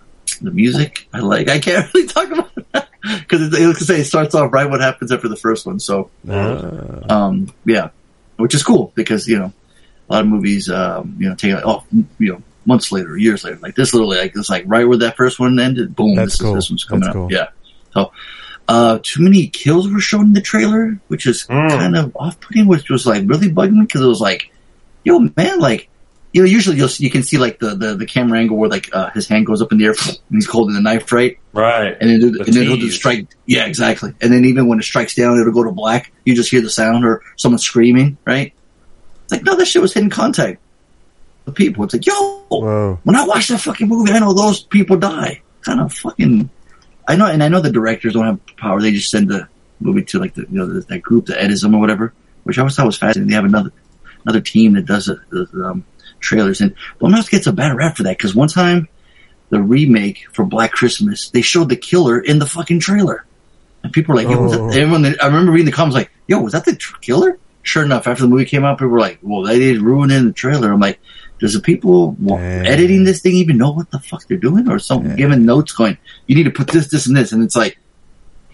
the 0.40 0.50
music. 0.50 1.08
I 1.12 1.20
like. 1.20 1.48
I 1.48 1.58
can't 1.58 1.86
really 1.94 2.06
talk 2.06 2.30
about 2.30 2.50
that 2.72 2.88
because 3.20 3.42
it, 3.42 3.54
it, 3.54 3.76
say 3.76 4.00
it 4.00 4.04
starts 4.04 4.34
off 4.34 4.52
right 4.52 4.68
what 4.68 4.80
happens 4.80 5.12
after 5.12 5.28
the 5.28 5.36
first 5.36 5.66
one. 5.66 5.80
So 5.80 6.10
Uh, 6.28 7.00
um, 7.08 7.52
yeah, 7.64 7.90
which 8.36 8.54
is 8.54 8.62
cool 8.62 8.92
because 8.94 9.26
you 9.28 9.38
know 9.38 9.52
a 10.08 10.12
lot 10.12 10.20
of 10.22 10.28
movies, 10.28 10.68
um, 10.70 11.16
you 11.18 11.28
know, 11.28 11.34
take 11.34 11.54
like, 11.54 11.64
oh, 11.66 11.84
you 12.18 12.32
know, 12.32 12.42
months 12.64 12.92
later, 12.92 13.16
years 13.16 13.42
later, 13.44 13.58
like 13.60 13.74
this 13.74 13.92
literally, 13.92 14.18
like 14.18 14.32
it's 14.36 14.48
like 14.50 14.64
right 14.66 14.86
where 14.86 14.98
that 14.98 15.16
first 15.16 15.40
one 15.40 15.58
ended, 15.58 15.96
boom, 15.96 16.14
That's 16.14 16.32
this, 16.34 16.40
cool. 16.40 16.56
is, 16.56 16.64
this 16.64 16.70
one's 16.70 16.84
coming 16.84 17.00
That's 17.02 17.08
up. 17.10 17.14
cool. 17.14 17.32
Yeah. 17.32 17.48
So, 17.92 18.12
uh, 18.68 18.98
too 19.02 19.22
many 19.22 19.46
kills 19.48 19.90
were 19.90 20.00
shown 20.00 20.26
in 20.26 20.32
the 20.32 20.40
trailer, 20.40 20.98
which 21.08 21.26
is 21.26 21.46
Mm. 21.46 21.68
kind 21.70 21.96
of 21.96 22.16
off-putting, 22.16 22.66
which 22.66 22.90
was 22.90 23.06
like 23.06 23.22
really 23.26 23.48
bugging 23.48 23.72
me 23.74 23.82
because 23.86 24.00
it 24.00 24.06
was 24.06 24.20
like, 24.20 24.50
yo, 25.04 25.18
man, 25.36 25.60
like. 25.60 25.88
You 26.32 26.42
know, 26.42 26.48
usually 26.48 26.76
you'll, 26.76 26.90
you 26.98 27.08
can 27.08 27.22
see 27.22 27.38
like 27.38 27.60
the, 27.60 27.74
the, 27.76 27.94
the 27.96 28.04
camera 28.04 28.38
angle 28.38 28.58
where 28.58 28.68
like 28.68 28.90
uh, 28.94 29.08
his 29.12 29.26
hand 29.26 29.46
goes 29.46 29.62
up 29.62 29.72
in 29.72 29.78
the 29.78 29.86
air 29.86 29.94
and 30.06 30.18
he's 30.32 30.44
holding 30.44 30.74
the 30.74 30.82
knife, 30.82 31.10
right? 31.10 31.38
Right. 31.54 31.96
and 31.98 32.10
then, 32.10 32.20
do, 32.20 32.30
The 32.32 32.44
and 32.44 32.52
then 32.52 32.64
he'll 32.66 32.76
do 32.76 32.90
strike. 32.90 33.28
Yeah, 33.46 33.64
exactly. 33.64 34.12
And 34.20 34.30
then 34.30 34.44
even 34.44 34.68
when 34.68 34.78
it 34.78 34.82
strikes 34.82 35.14
down, 35.14 35.38
it'll 35.40 35.54
go 35.54 35.64
to 35.64 35.70
black. 35.72 36.12
You 36.26 36.34
just 36.34 36.50
hear 36.50 36.60
the 36.60 36.68
sound 36.68 37.06
or 37.06 37.22
someone 37.36 37.58
screaming, 37.58 38.18
right? 38.26 38.52
It's 39.24 39.32
like, 39.32 39.44
no, 39.44 39.56
that 39.56 39.64
shit 39.64 39.80
was 39.80 39.94
hidden 39.94 40.10
contact. 40.10 40.60
The 41.46 41.52
people. 41.52 41.84
It's 41.84 41.94
like, 41.94 42.04
yo, 42.04 42.12
whoa. 42.48 42.98
when 43.04 43.16
I 43.16 43.24
watch 43.24 43.48
that 43.48 43.60
fucking 43.62 43.88
movie, 43.88 44.12
I 44.12 44.18
know 44.18 44.34
those 44.34 44.62
people 44.62 44.98
die. 44.98 45.40
Kind 45.62 45.80
of 45.80 45.90
fucking. 45.94 46.50
I 47.06 47.16
know, 47.16 47.26
and 47.26 47.42
I 47.42 47.48
know 47.48 47.60
the 47.60 47.70
directors 47.70 48.14
don't 48.14 48.26
have 48.26 48.56
power. 48.56 48.80
They 48.80 48.92
just 48.92 49.10
send 49.10 49.28
the 49.28 49.48
movie 49.80 50.04
to 50.04 50.18
like 50.18 50.34
the 50.34 50.42
you 50.42 50.58
know 50.58 50.80
that 50.80 51.02
group 51.02 51.26
that 51.26 51.42
edits 51.42 51.62
them 51.62 51.74
or 51.74 51.80
whatever, 51.80 52.12
which 52.44 52.58
I 52.58 52.62
always 52.62 52.76
thought 52.76 52.86
was 52.86 52.98
fascinating. 52.98 53.28
They 53.28 53.34
have 53.34 53.44
another 53.44 53.72
another 54.24 54.40
team 54.40 54.74
that 54.74 54.86
does 54.86 55.06
the, 55.06 55.20
the 55.30 55.64
um, 55.64 55.84
trailers, 56.20 56.60
and 56.60 56.74
Blumhouse 57.00 57.30
gets 57.30 57.46
a 57.46 57.52
bad 57.52 57.76
rap 57.76 57.96
for 57.96 58.02
that 58.04 58.16
because 58.16 58.34
one 58.34 58.48
time 58.48 58.88
the 59.50 59.62
remake 59.62 60.26
for 60.32 60.44
Black 60.44 60.72
Christmas 60.72 61.30
they 61.30 61.42
showed 61.42 61.68
the 61.68 61.76
killer 61.76 62.18
in 62.18 62.38
the 62.38 62.46
fucking 62.46 62.80
trailer, 62.80 63.24
and 63.82 63.92
people 63.92 64.14
were 64.14 64.22
like, 64.22 64.30
"Yo, 64.30 64.42
was 64.42 64.52
that-" 64.52 64.60
Oh. 64.60 64.68
everyone." 64.68 65.06
I 65.06 65.26
remember 65.26 65.52
reading 65.52 65.66
the 65.66 65.72
comments 65.72 65.94
like, 65.94 66.10
"Yo, 66.26 66.40
was 66.40 66.52
that 66.52 66.64
the 66.64 66.74
tr- 66.76 66.98
killer?" 66.98 67.38
Sure 67.62 67.84
enough, 67.84 68.06
after 68.06 68.22
the 68.22 68.28
movie 68.28 68.44
came 68.44 68.64
out, 68.64 68.78
people 68.78 68.88
were 68.90 69.00
like, 69.00 69.18
"Well, 69.22 69.42
they 69.42 69.58
did 69.58 69.82
ruin 69.82 70.10
it 70.10 70.16
in 70.18 70.26
the 70.26 70.32
trailer." 70.32 70.72
I'm 70.72 70.80
like, 70.80 71.00
does 71.38 71.52
the 71.54 71.60
people 71.60 72.12
Dang. 72.12 72.66
editing 72.66 73.04
this 73.04 73.20
thing 73.20 73.34
even 73.34 73.58
know 73.58 73.70
what 73.70 73.90
the 73.90 73.98
fuck 73.98 74.26
they're 74.26 74.36
doing, 74.38 74.68
or 74.70 74.78
some 74.78 75.04
Yeah. 75.06 75.16
giving 75.16 75.44
notes 75.44 75.72
going, 75.72 75.98
"You 76.26 76.34
need 76.36 76.44
to 76.44 76.50
put 76.50 76.68
this, 76.68 76.88
this, 76.88 77.06
and 77.06 77.16
this," 77.16 77.32
and 77.32 77.42
it's 77.42 77.56
like, 77.56 77.78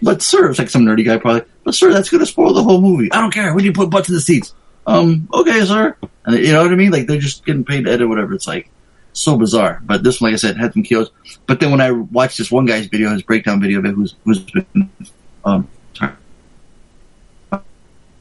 "But 0.02 0.22
sir," 0.22 0.50
it's 0.50 0.58
like 0.58 0.70
some 0.70 0.84
nerdy 0.84 1.04
guy 1.04 1.18
probably, 1.18 1.42
"But 1.64 1.74
sir, 1.74 1.92
that's 1.92 2.08
going 2.10 2.20
to 2.20 2.26
spoil 2.26 2.52
the 2.54 2.62
whole 2.62 2.80
movie." 2.80 3.10
I 3.12 3.20
don't 3.20 3.32
care. 3.32 3.54
We 3.54 3.62
need 3.62 3.74
to 3.74 3.80
put 3.80 3.90
butts 3.90 4.08
in 4.08 4.14
the 4.14 4.20
seats. 4.20 4.52
Um, 4.86 5.28
okay, 5.32 5.64
sir. 5.64 5.96
And 6.24 6.38
you 6.38 6.52
know 6.52 6.62
what 6.62 6.72
I 6.72 6.76
mean? 6.76 6.90
Like 6.90 7.06
they're 7.06 7.18
just 7.20 7.46
getting 7.46 7.64
paid 7.64 7.84
to 7.84 7.92
edit 7.92 8.08
whatever. 8.08 8.34
It's 8.34 8.48
like 8.48 8.68
so 9.12 9.36
bizarre. 9.36 9.80
But 9.84 10.02
this 10.02 10.20
one, 10.20 10.30
like 10.32 10.34
I 10.34 10.38
said, 10.38 10.56
had 10.56 10.72
some 10.72 10.82
kills. 10.82 11.10
But 11.46 11.60
then 11.60 11.70
when 11.70 11.80
I 11.80 11.92
watched 11.92 12.38
this 12.38 12.50
one 12.50 12.66
guy's 12.66 12.86
video, 12.86 13.10
his 13.10 13.22
breakdown 13.22 13.60
video 13.60 13.78
of 13.78 13.84
it, 13.86 13.92
who's 13.94 14.16
who's 14.24 14.40
been 14.40 14.90
um 15.44 15.68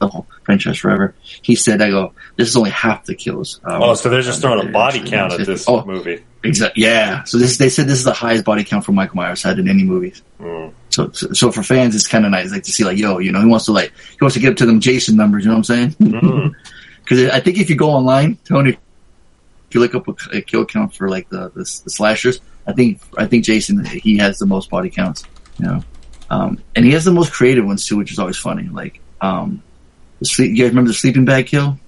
the 0.02 0.08
whole 0.08 0.26
franchise 0.44 0.76
forever, 0.78 1.14
he 1.40 1.54
said, 1.54 1.80
"I 1.80 1.88
go, 1.90 2.12
this 2.36 2.48
is 2.48 2.56
only 2.56 2.70
half 2.70 3.06
the 3.06 3.14
kills." 3.14 3.60
Um, 3.64 3.82
Oh, 3.82 3.94
so 3.94 4.10
they're 4.10 4.20
just 4.20 4.42
throwing 4.42 4.68
a 4.68 4.70
body 4.70 4.98
actually, 4.98 5.10
count 5.10 5.32
at 5.32 5.46
this 5.46 5.64
Oh, 5.68 5.84
movie. 5.86 6.22
exactly. 6.44 6.82
Yeah. 6.82 7.24
So 7.24 7.38
this 7.38 7.56
they 7.56 7.68
said 7.70 7.86
this 7.88 7.98
is 7.98 8.04
the 8.04 8.12
highest 8.12 8.44
body 8.44 8.64
count 8.64 8.84
for 8.84 8.92
Michael 8.92 9.16
Myers 9.16 9.42
had 9.42 9.58
in 9.58 9.68
any 9.68 9.84
movies. 9.84 10.20
Mm. 10.40 10.72
So, 10.90 11.10
so, 11.12 11.32
so 11.32 11.50
for 11.50 11.62
fans, 11.62 11.94
it's 11.94 12.06
kind 12.06 12.26
of 12.26 12.30
nice, 12.32 12.52
like 12.52 12.64
to 12.64 12.72
see, 12.72 12.84
like, 12.84 12.98
yo, 12.98 13.16
you 13.18 13.32
know, 13.32 13.40
he 13.40 13.46
wants 13.46 13.64
to 13.66 13.72
like, 13.72 13.92
he 14.10 14.18
wants 14.20 14.34
to 14.34 14.40
get 14.40 14.50
up 14.50 14.56
to 14.58 14.66
them 14.66 14.78
Jason 14.80 15.16
numbers. 15.16 15.44
You 15.44 15.50
know 15.50 15.56
what 15.56 15.70
I'm 15.70 15.94
saying? 15.94 15.96
Mm. 16.22 16.52
Because 17.02 17.30
I 17.30 17.40
think 17.40 17.58
if 17.58 17.68
you 17.70 17.76
go 17.76 17.90
online, 17.90 18.38
Tony, 18.44 18.70
if 18.70 18.78
you 19.74 19.80
look 19.80 19.94
up 19.94 20.06
a, 20.06 20.36
a 20.36 20.40
kill 20.40 20.64
count 20.64 20.94
for 20.94 21.08
like 21.08 21.28
the, 21.30 21.48
the 21.50 21.64
the 21.84 21.90
slashers, 21.90 22.40
I 22.66 22.72
think 22.72 23.00
I 23.18 23.26
think 23.26 23.44
Jason 23.44 23.84
he 23.84 24.18
has 24.18 24.38
the 24.38 24.46
most 24.46 24.70
body 24.70 24.88
counts. 24.90 25.24
You 25.58 25.66
know, 25.66 25.84
um, 26.30 26.58
and 26.76 26.84
he 26.84 26.92
has 26.92 27.04
the 27.04 27.10
most 27.12 27.32
creative 27.32 27.64
ones 27.66 27.84
too, 27.86 27.96
which 27.96 28.12
is 28.12 28.18
always 28.20 28.36
funny. 28.38 28.68
Like, 28.68 29.00
um, 29.20 29.62
the 30.22 30.28
sleep. 30.28 30.50
You 30.50 30.64
guys 30.64 30.70
remember 30.70 30.88
the 30.88 30.94
sleeping 30.94 31.24
bag 31.24 31.46
kill? 31.46 31.78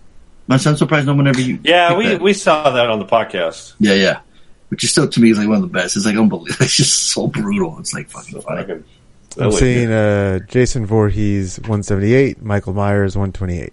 I'm 0.48 0.58
surprised 0.58 1.06
no 1.06 1.14
one 1.14 1.26
ever. 1.26 1.40
You 1.40 1.58
Yeah, 1.62 1.96
we, 1.96 2.08
that. 2.08 2.20
we 2.20 2.34
saw 2.34 2.70
that 2.70 2.90
on 2.90 2.98
the 2.98 3.06
podcast. 3.06 3.74
yeah 3.80 3.94
yeah, 3.94 4.20
which 4.68 4.84
is 4.84 4.90
still 4.90 5.08
to 5.08 5.20
me 5.20 5.30
is 5.30 5.38
like 5.38 5.48
one 5.48 5.56
of 5.56 5.62
the 5.62 5.68
best. 5.68 5.96
It's 5.96 6.04
like 6.06 6.16
unbelievable. 6.16 6.56
It's 6.64 6.76
just 6.76 7.04
so 7.10 7.26
brutal. 7.28 7.78
It's 7.78 7.94
like 7.94 8.10
fucking 8.10 8.40
funny. 8.42 8.60
Fucking 8.62 8.84
I'm 9.40 9.50
silly. 9.50 9.56
seeing 9.74 9.90
uh, 9.90 10.40
Jason 10.40 10.86
Voorhees 10.86 11.58
178, 11.60 12.42
Michael 12.42 12.72
Myers 12.74 13.16
128. 13.16 13.72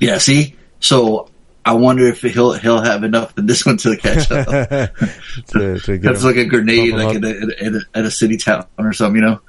Yeah, 0.00 0.18
see. 0.18 0.56
So 0.80 1.28
I 1.64 1.74
wonder 1.74 2.06
if 2.06 2.22
he'll 2.22 2.54
he'll 2.54 2.80
have 2.82 3.04
enough 3.04 3.38
in 3.38 3.46
this 3.46 3.64
one 3.64 3.76
to 3.78 3.96
catch 3.96 4.30
up. 4.30 4.46
to, 5.48 5.78
to 5.78 5.80
get 5.98 6.02
That's 6.02 6.20
him- 6.22 6.26
like 6.26 6.36
a 6.36 6.44
grenade, 6.44 6.92
bump 6.92 7.04
like 7.04 7.16
him 7.16 7.24
at 7.24 7.36
a, 7.60 7.64
at, 7.64 7.72
a, 7.74 7.80
at 7.94 8.04
a 8.04 8.10
city 8.10 8.36
town 8.36 8.66
or 8.78 8.92
something, 8.92 9.22
you 9.22 9.28
know, 9.28 9.40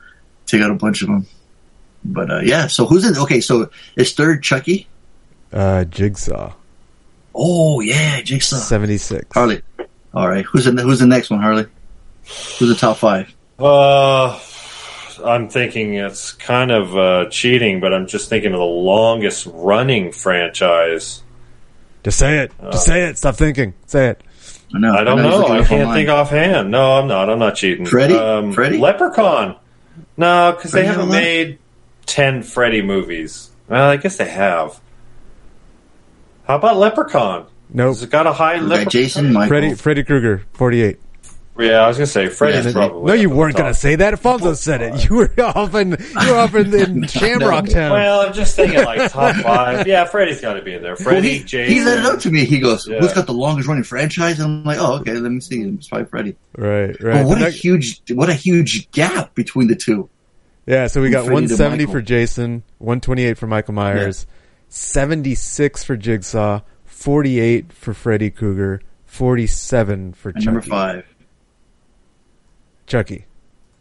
take 0.46 0.62
out 0.62 0.72
a 0.72 0.76
bunch 0.76 1.02
of 1.02 1.08
them. 1.08 1.26
But 2.04 2.32
uh, 2.32 2.40
yeah, 2.40 2.68
so 2.68 2.86
who's 2.86 3.06
in? 3.06 3.16
Okay, 3.18 3.42
so 3.42 3.70
is 3.96 4.14
third 4.14 4.42
Chucky? 4.44 4.88
uh, 5.54 5.84
Jigsaw 5.86 6.54
Oh 7.36 7.80
yeah, 7.82 8.22
Jigsaw. 8.22 8.58
76. 8.58 9.26
Harley. 9.34 9.62
All 10.14 10.28
right, 10.28 10.44
who's 10.46 10.68
in? 10.68 10.78
Who's 10.78 11.00
the 11.00 11.06
next 11.08 11.30
one, 11.30 11.40
Harley? 11.42 11.66
Who's 12.60 12.70
the 12.70 12.76
top 12.76 12.98
five? 12.98 13.34
Uh, 13.60 14.38
I'm 15.24 15.48
thinking 15.50 15.94
it's 15.94 16.32
kind 16.34 16.72
of 16.72 16.98
uh, 16.98 17.30
cheating, 17.30 17.80
but 17.80 17.94
I'm 17.94 18.08
just 18.08 18.28
thinking 18.30 18.54
of 18.54 18.60
the 18.60 18.66
longest 18.66 19.48
running 19.54 20.12
franchise. 20.12 21.22
Just 22.04 22.18
say 22.20 22.40
it. 22.40 22.52
Just 22.72 22.86
say 22.86 23.04
it. 23.04 23.18
Stop 23.18 23.36
thinking. 23.36 23.74
Say 23.86 24.10
it. 24.10 24.24
I 24.74 24.80
know. 24.80 24.94
I 24.94 25.04
don't 25.04 25.20
he's 25.20 25.28
know. 25.28 25.38
looking 25.38 25.56
I 25.56 25.64
can't 25.64 25.82
online. 25.84 25.96
think 25.96 26.10
offhand. 26.10 26.72
No, 26.72 26.94
I'm 27.00 27.08
not. 27.08 27.30
I'm 27.30 27.40
not 27.40 27.56
cheating. 27.56 27.86
Freddy? 27.86 28.16
Um, 28.16 28.52
Freddy? 28.54 28.78
Leprechaun. 28.80 29.56
No, 30.18 30.54
because 30.56 30.72
they 30.72 30.86
haven't 30.86 31.02
Allen? 31.10 31.12
made 31.12 31.60
ten 32.12 32.44
Freddy 32.44 32.82
movies. 32.82 33.50
Well, 33.70 33.90
I 33.90 33.98
guess 33.98 34.18
they 34.18 34.30
have. 34.30 34.80
How 36.48 36.58
about 36.58 36.78
Leprechaun? 36.78 37.46
No, 37.74 37.86
Nope. 37.86 37.96
Has 37.96 38.04
it 38.04 38.10
got 38.10 38.28
a 38.28 38.34
high 38.34 38.56
We 38.56 38.62
Leprechaun? 38.66 38.90
Jason, 38.92 39.34
Michael. 39.34 39.48
Freddy 39.50 39.76
Freddy 39.76 40.04
Krueger 40.04 40.44
48. 40.54 40.98
Yeah, 41.60 41.82
I 41.84 41.88
was 41.88 41.98
gonna 41.98 42.08
say 42.08 42.28
Freddy's 42.28 42.66
Yeah, 42.66 42.72
probably. 42.72 43.04
no, 43.06 43.14
you 43.14 43.30
weren't 43.30 43.56
gonna 43.56 43.74
say 43.74 43.96
that. 43.96 44.14
Alfonso 44.14 44.54
said 44.54 44.82
it. 44.82 45.08
You 45.10 45.16
were 45.18 45.34
off 45.40 45.76
in 45.76 45.92
you 45.92 46.30
were 46.32 46.38
off 46.40 46.56
in, 46.56 46.74
in 46.74 47.08
Shamrock 47.08 47.68
Town. 47.68 47.92
Well, 47.92 48.22
I'm 48.22 48.34
just 48.34 48.56
thinking 48.56 48.84
like 48.84 49.12
top 49.12 49.36
five. 49.44 49.86
Yeah, 49.86 50.06
Freddy's 50.06 50.42
got 50.42 50.54
to 50.54 50.62
be 50.64 50.74
in 50.74 50.82
there. 50.82 50.94
Well, 50.94 51.04
Freddie, 51.04 51.38
he, 51.40 51.44
Jason. 51.44 51.74
he 51.76 51.84
let 51.84 52.00
it 52.00 52.06
up 52.06 52.20
to 52.22 52.32
me. 52.32 52.46
He 52.46 52.60
goes, 52.60 52.88
Yeah. 52.88 53.00
"Who's 53.00 53.14
got 53.14 53.28
the 53.28 53.34
longest 53.34 53.68
running 53.68 53.84
franchise?" 53.84 54.40
And 54.40 54.46
I'm 54.52 54.64
like, 54.64 54.80
"Oh, 54.80 54.96
okay. 55.02 55.14
Let 55.14 55.32
me 55.32 55.40
see. 55.40 55.62
It's 55.62 55.88
probably 55.88 56.08
Freddy." 56.08 56.36
Right, 56.58 56.96
But 57.00 57.04
right. 57.08 57.26
what 57.26 57.36
The 57.38 57.46
a 57.46 57.48
next- 57.50 57.58
huge, 57.58 58.02
what 58.12 58.30
a 58.30 58.34
huge 58.34 58.90
gap 58.92 59.36
between 59.36 59.68
the 59.68 59.76
two. 59.76 60.10
Yeah, 60.66 60.88
so 60.88 61.02
we 61.02 61.10
got 61.10 61.24
170 61.24 61.86
for 61.88 62.02
Jason, 62.02 62.64
128 62.80 63.38
for 63.38 63.48
Michael 63.48 63.74
Myers, 63.74 64.26
76 64.70 65.84
for 65.84 65.98
Jigsaw, 65.98 66.62
48 66.86 67.74
for 67.74 67.94
Freddy 67.94 68.30
Krueger, 68.30 68.82
47 69.06 70.14
for 70.14 70.30
And 70.30 70.36
Chucky. 70.38 70.46
number 70.46 70.62
five. 70.62 71.06
Chucky. 72.88 73.26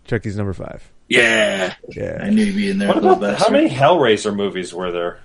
Chucky's 0.05 0.37
number 0.37 0.53
five. 0.53 0.91
Yeah, 1.09 1.75
Yeah. 1.89 2.21
I 2.23 2.31
knew 2.31 2.45
he'd 2.47 2.57
be 2.57 2.71
in 2.71 2.79
there. 2.79 2.89
What 2.89 2.99
about 2.99 3.21
bastard. 3.21 3.47
how 3.47 3.51
many 3.53 3.69
Hellraiser 3.69 4.35
movies 4.35 4.73
were 4.73 4.93
there? 4.93 5.19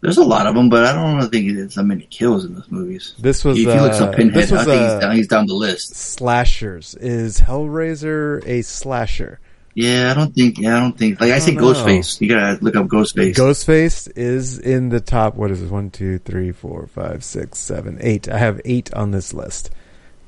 There's 0.00 0.18
a 0.18 0.24
lot 0.24 0.46
of 0.46 0.54
them, 0.54 0.68
but 0.68 0.84
I 0.84 0.92
don't 0.92 1.16
really 1.16 1.28
think 1.28 1.56
there's 1.56 1.76
that 1.76 1.84
many 1.84 2.06
kills 2.10 2.44
in 2.44 2.54
those 2.54 2.70
movies. 2.70 3.14
This 3.18 3.42
was 3.44 3.56
if 3.58 3.72
he 3.72 3.80
looks 3.80 4.00
uh, 4.00 4.06
up 4.06 4.16
Pinhead, 4.16 4.34
this 4.34 4.50
was 4.50 4.60
I 4.60 4.64
think 4.64 4.82
uh, 4.82 4.92
he's, 4.92 5.00
down, 5.00 5.16
he's 5.16 5.28
down 5.28 5.46
the 5.46 5.54
list. 5.54 5.94
slashers. 5.94 6.94
Is 6.96 7.40
Hellraiser 7.40 8.44
a 8.46 8.60
slasher? 8.62 9.40
Yeah, 9.74 10.12
I 10.12 10.14
don't 10.14 10.32
think. 10.32 10.58
Yeah, 10.58 10.76
I 10.76 10.80
don't 10.80 10.96
think. 10.96 11.20
Like 11.20 11.32
I, 11.32 11.36
I 11.36 11.38
say, 11.40 11.54
don't 11.54 11.62
know. 11.64 11.72
Ghostface. 11.72 12.20
You 12.20 12.28
gotta 12.28 12.58
look 12.62 12.76
up 12.76 12.86
Ghostface. 12.86 13.34
Ghostface 13.34 14.10
is 14.16 14.58
in 14.58 14.88
the 14.88 15.00
top. 15.00 15.34
What 15.34 15.50
is 15.50 15.62
it? 15.62 15.70
One, 15.70 15.90
two, 15.90 16.18
three, 16.18 16.52
four, 16.52 16.86
five, 16.86 17.24
six, 17.24 17.58
seven, 17.58 17.98
eight. 18.00 18.28
I 18.28 18.38
have 18.38 18.60
eight 18.64 18.94
on 18.94 19.10
this 19.10 19.34
list. 19.34 19.70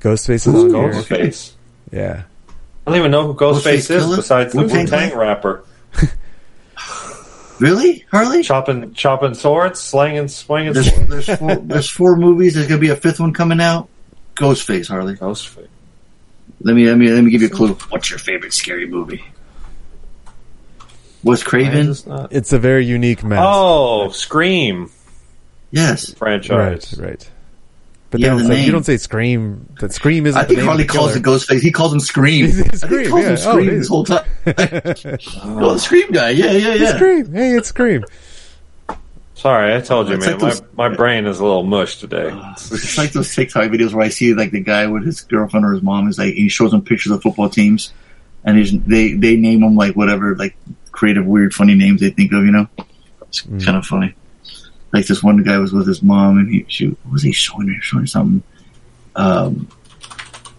Ghostface 0.00 0.34
is 0.34 0.48
on 0.48 0.70
here. 0.70 0.92
Ghostface. 0.92 1.52
Yeah. 1.92 2.24
I 2.86 2.90
don't 2.90 2.98
even 2.98 3.10
know 3.12 3.26
who 3.26 3.34
Ghostface 3.34 3.62
Ghostface 3.62 3.76
is 3.76 3.86
Killer? 3.88 4.16
besides 4.16 4.52
the 4.52 4.62
Wu 4.62 4.68
Wu-Tang 4.68 5.16
rapper. 5.16 5.64
really, 7.60 8.04
Harley? 8.10 8.42
Chopping, 8.42 8.94
chopping 8.94 9.34
swords, 9.34 9.80
slinging, 9.80 10.28
swinging 10.28 10.72
There's 10.72 10.92
swords. 10.92 11.08
there's 11.08 11.38
four, 11.38 11.54
there's 11.62 11.90
four 11.90 12.16
movies. 12.16 12.54
There's 12.54 12.66
gonna 12.66 12.80
be 12.80 12.90
a 12.90 12.96
fifth 12.96 13.20
one 13.20 13.32
coming 13.32 13.60
out. 13.60 13.88
Ghostface, 14.34 14.88
Harley. 14.88 15.14
Ghostface. 15.14 15.68
Let 16.60 16.74
me 16.74 16.86
let 16.86 16.98
me 16.98 17.10
let 17.10 17.22
me 17.22 17.30
give 17.30 17.42
you 17.42 17.48
a 17.48 17.50
clue. 17.50 17.74
What's 17.90 18.10
your 18.10 18.18
favorite 18.18 18.52
scary 18.52 18.86
movie? 18.88 19.24
Wes 21.26 21.42
Craven. 21.42 21.94
It's 22.30 22.52
a 22.52 22.58
very 22.58 22.86
unique 22.86 23.22
mask. 23.24 23.42
Oh, 23.44 24.08
Scream 24.10 24.90
Yes. 25.70 26.12
franchise. 26.14 26.94
right, 26.98 27.08
right. 27.10 27.30
But 28.10 28.20
Yeah, 28.20 28.28
they 28.28 28.38
don't 28.38 28.48
the 28.48 28.54
say, 28.54 28.64
you 28.64 28.72
don't 28.72 28.86
say 28.86 28.96
Scream. 28.98 29.66
That 29.80 29.92
Scream 29.92 30.26
isn't 30.26 30.38
I 30.38 30.42
the 30.44 30.48
think 30.48 30.58
name 30.58 30.66
Harley 30.66 30.82
of 30.82 30.88
the 30.88 30.92
calls 30.96 31.12
killer. 31.16 31.36
it 31.36 31.40
Ghostface. 31.40 31.60
He 31.60 31.72
calls 31.72 31.92
him 31.92 31.98
Scream. 32.00 32.46
He's- 32.52 32.84
I 32.84 32.88
think 32.88 33.02
he 33.02 33.08
calls 33.08 33.22
yeah. 33.24 33.28
him 33.30 33.32
Oh, 33.34 33.36
Scream 33.52 33.68
it 33.70 33.74
this 33.78 33.88
whole 33.88 34.04
time. 34.04 34.24
oh, 34.46 35.72
the 35.74 35.78
Scream 35.80 36.10
guy. 36.12 36.30
Yeah, 36.30 36.52
yeah, 36.52 36.74
yeah. 36.74 36.82
It's 36.84 36.90
scream. 36.94 37.32
Hey, 37.32 37.56
it's 37.56 37.68
Scream. 37.68 38.04
Sorry, 39.34 39.74
I 39.74 39.80
told 39.80 40.08
you, 40.08 40.14
It's 40.14 40.24
man. 40.24 40.38
like 40.38 40.40
those- 40.50 40.62
my, 40.74 40.88
my 40.88 40.94
brain 40.96 41.26
is 41.26 41.40
a 41.40 41.44
little 41.44 41.62
mush 41.64 41.98
today. 41.98 42.30
Uh, 42.30 42.52
it's 42.52 42.96
like 42.96 43.12
those 43.12 43.34
TikTok 43.34 43.70
videos 43.70 43.92
where 43.92 44.04
I 44.04 44.08
see 44.08 44.32
like 44.34 44.50
the 44.52 44.60
guy 44.62 44.86
with 44.86 45.04
his 45.04 45.20
girlfriend 45.22 45.66
or 45.66 45.72
his 45.72 45.82
mom 45.82 46.08
is 46.08 46.18
like 46.18 46.34
he 46.34 46.48
shows 46.48 46.70
them 46.70 46.82
pictures 46.82 47.12
of 47.12 47.22
football 47.22 47.50
teams, 47.50 47.92
and 48.44 48.56
he's, 48.56 48.72
they 48.84 49.12
they 49.12 49.36
name 49.36 49.60
them 49.60 49.74
like 49.76 49.94
whatever 49.94 50.34
like 50.36 50.56
creative, 50.96 51.24
weird, 51.26 51.54
funny 51.54 51.74
names 51.74 52.00
they 52.00 52.10
think 52.10 52.32
of. 52.32 52.44
You 52.44 52.50
know, 52.52 52.66
it's 53.28 53.42
kind 53.42 53.76
of 53.76 53.86
funny. 53.86 54.14
Like 54.92 55.06
this 55.06 55.22
one 55.22 55.42
guy 55.42 55.58
was 55.58 55.72
with 55.72 55.86
his 55.86 56.02
mom, 56.02 56.38
and 56.38 56.50
he 56.50 56.64
she 56.68 56.86
what 56.88 57.12
was 57.12 57.22
he 57.22 57.32
showing 57.32 57.68
her? 57.68 57.80
Showing 57.82 58.02
her 58.02 58.06
something. 58.06 58.42
Um, 59.14 59.68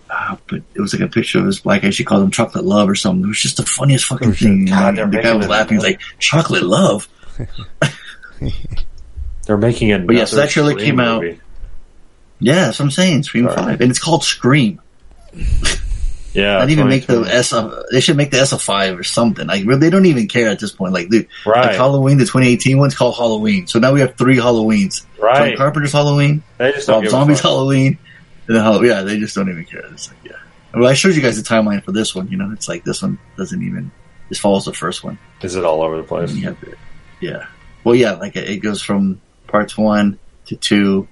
ah, 0.10 0.38
but 0.48 0.62
it 0.76 0.82
was 0.82 0.94
like 0.94 1.02
a 1.02 1.08
picture 1.12 1.40
of 1.40 1.46
this 1.46 1.60
black 1.60 1.82
guy. 1.82 1.90
She 1.90 2.04
called 2.04 2.24
him 2.24 2.32
Chocolate 2.32 2.66
Love 2.66 2.90
or 2.90 2.96
something. 2.96 3.24
It 3.26 3.28
was 3.28 3.40
just 3.42 3.58
the 3.58 3.64
funniest 3.66 4.06
fucking 4.06 4.34
thing. 4.34 4.66
God, 4.66 4.98
And 5.00 5.12
the 5.12 5.18
guy 5.18 5.24
making 5.24 5.38
was 5.38 5.46
it- 5.46 5.50
laughing. 5.50 5.78
He's 5.78 5.84
like 5.84 6.00
Chocolate 6.20 6.64
Love. 6.64 7.08
They're 9.46 9.58
making 9.58 9.90
it. 9.90 10.06
But 10.06 10.16
yeah, 10.16 10.26
so 10.26 10.36
that 10.38 10.50
trailer 10.50 10.76
came 10.76 11.00
out- 11.00 11.24
Yeah, 12.40 12.66
that's 12.66 12.80
what 12.80 12.86
I'm 12.86 12.92
saying. 12.92 13.24
Scream 13.24 13.46
Sorry. 13.46 13.56
Five, 13.56 13.82
and 13.82 13.90
it's 13.90 14.00
called 14.00 14.24
Scream. 14.24 14.82
Yeah, 16.38 16.60
Not 16.60 16.70
even 16.70 16.88
make 16.88 17.08
the 17.08 17.24
2020. 17.24 17.32
S. 17.36 17.52
A, 17.54 17.84
they 17.92 18.00
should 18.00 18.16
make 18.16 18.30
the 18.30 18.38
S 18.40 18.52
a 18.52 18.60
five 18.60 19.00
or 19.00 19.04
something. 19.04 19.48
Like 19.48 19.66
they 19.66 19.90
don't 19.90 20.06
even 20.06 20.28
care 20.28 20.50
at 20.50 20.60
this 20.60 20.72
point. 20.72 20.94
Like, 20.94 21.10
dude, 21.10 21.28
Right. 21.46 21.66
like 21.68 21.76
Halloween, 21.76 22.18
the 22.20 22.26
2018 22.26 22.78
one's 22.78 22.96
called 22.96 23.16
Halloween. 23.16 23.66
So 23.66 23.80
now 23.80 23.92
we 23.92 24.02
have 24.02 24.16
three 24.18 24.38
Halloweens. 24.38 25.06
Right. 25.20 25.50
John 25.50 25.58
Carpenter's 25.58 25.92
Halloween, 25.94 26.44
They 26.60 26.72
just 26.74 26.86
don't 26.88 27.02
Rob 27.02 27.10
Zombie's. 27.12 27.40
Halloween, 27.40 27.98
and 28.48 28.56
then 28.56 28.84
yeah, 28.86 29.02
they 29.02 29.18
just 29.20 29.36
don't 29.36 29.50
even 29.50 29.66
care. 29.66 29.82
It's 29.92 30.10
like 30.10 30.18
yeah. 30.24 30.34
Well, 30.76 30.88
I 30.90 30.94
showed 30.94 31.16
you 31.16 31.24
guys 31.24 31.42
the 31.42 31.48
timeline 31.48 31.84
for 31.84 31.92
this 31.92 32.14
one. 32.14 32.28
You 32.28 32.38
know, 32.38 32.52
it's 32.52 32.68
like 32.70 32.84
this 32.84 33.02
one 33.02 33.18
doesn't 33.36 33.64
even. 33.64 33.92
This 34.30 34.38
follows 34.38 34.66
the 34.66 34.74
first 34.74 35.04
one. 35.04 35.18
Is 35.42 35.56
it 35.56 35.64
all 35.64 35.82
over 35.82 35.98
the 35.98 36.04
place? 36.04 36.30
And 36.32 36.40
you 36.40 36.46
have 36.50 36.60
the- 36.62 36.76
yeah. 37.20 37.46
Well, 37.84 37.96
yeah, 37.96 38.12
like 38.14 38.36
it 38.36 38.48
it 38.50 38.58
goes 38.58 38.82
from 38.84 39.22
parts 39.48 39.76
one 39.76 40.20
to 40.48 40.56
two, 40.56 41.08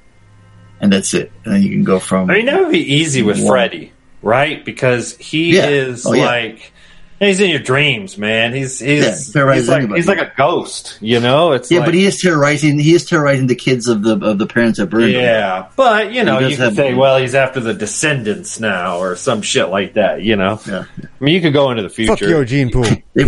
and 0.79 0.93
that's 0.93 1.15
it. 1.15 1.31
And 1.45 1.55
then 1.55 1.63
you 1.63 1.69
can 1.71 1.83
go 1.83 1.99
from. 1.99 2.29
I 2.29 2.35
mean, 2.35 2.45
that 2.45 2.59
would 2.59 2.71
be 2.71 2.93
easy 2.95 3.23
with 3.23 3.39
One. 3.39 3.47
Freddy, 3.47 3.91
right? 4.25 4.65
Because 4.65 5.15
he 5.17 5.55
Yeah. 5.55 5.65
Oh, 5.67 5.69
is 5.69 6.05
Oh, 6.05 6.13
yeah. 6.13 6.25
like 6.25 6.71
he's 7.19 7.39
in 7.39 7.49
your 7.49 7.59
dreams, 7.59 8.17
man. 8.17 8.53
He's 8.53 8.79
he's 8.79 9.03
Yeah, 9.05 9.15
terrorizes 9.33 9.63
he's 9.63 9.69
like 9.69 9.77
anybody. 9.79 9.99
he's 9.99 10.07
like 10.07 10.17
a 10.17 10.31
ghost, 10.35 10.97
you 10.99 11.19
know. 11.21 11.53
It's 11.53 11.71
yeah, 11.71 11.79
like, 11.79 11.87
but 11.87 11.93
he 11.93 12.05
is 12.05 12.19
terrorizing. 12.21 12.77
He 12.77 12.93
is 12.93 13.05
terrorizing 13.05 13.47
the 13.47 13.55
kids 13.55 13.87
of 13.87 14.03
the 14.03 14.17
of 14.17 14.37
the 14.37 14.47
parents 14.47 14.79
that 14.79 14.87
burned 14.87 15.05
him. 15.05 15.21
yeah, 15.21 15.67
but 15.77 16.11
you 16.11 16.23
know, 16.23 16.39
you 16.39 16.57
could 16.57 16.65
have- 16.65 16.75
say, 16.75 16.93
well, 16.93 17.17
he's 17.17 17.35
after 17.35 17.59
the 17.61 17.73
descendants 17.73 18.59
now, 18.59 18.97
or 18.99 19.15
some 19.15 19.41
shit 19.41 19.69
like 19.69 19.93
that. 19.93 20.21
You 20.23 20.35
know, 20.35 20.59
Yeah. 20.67 20.83
I 21.01 21.23
mean, 21.23 21.33
you 21.35 21.41
could 21.41 21.53
go 21.53 21.71
into 21.71 21.83
the 21.83 21.89
Fuck 21.89 22.19
future. 22.19 22.29
yo, 22.29 22.43
Gene 22.43 22.69
Pool. 22.71 22.85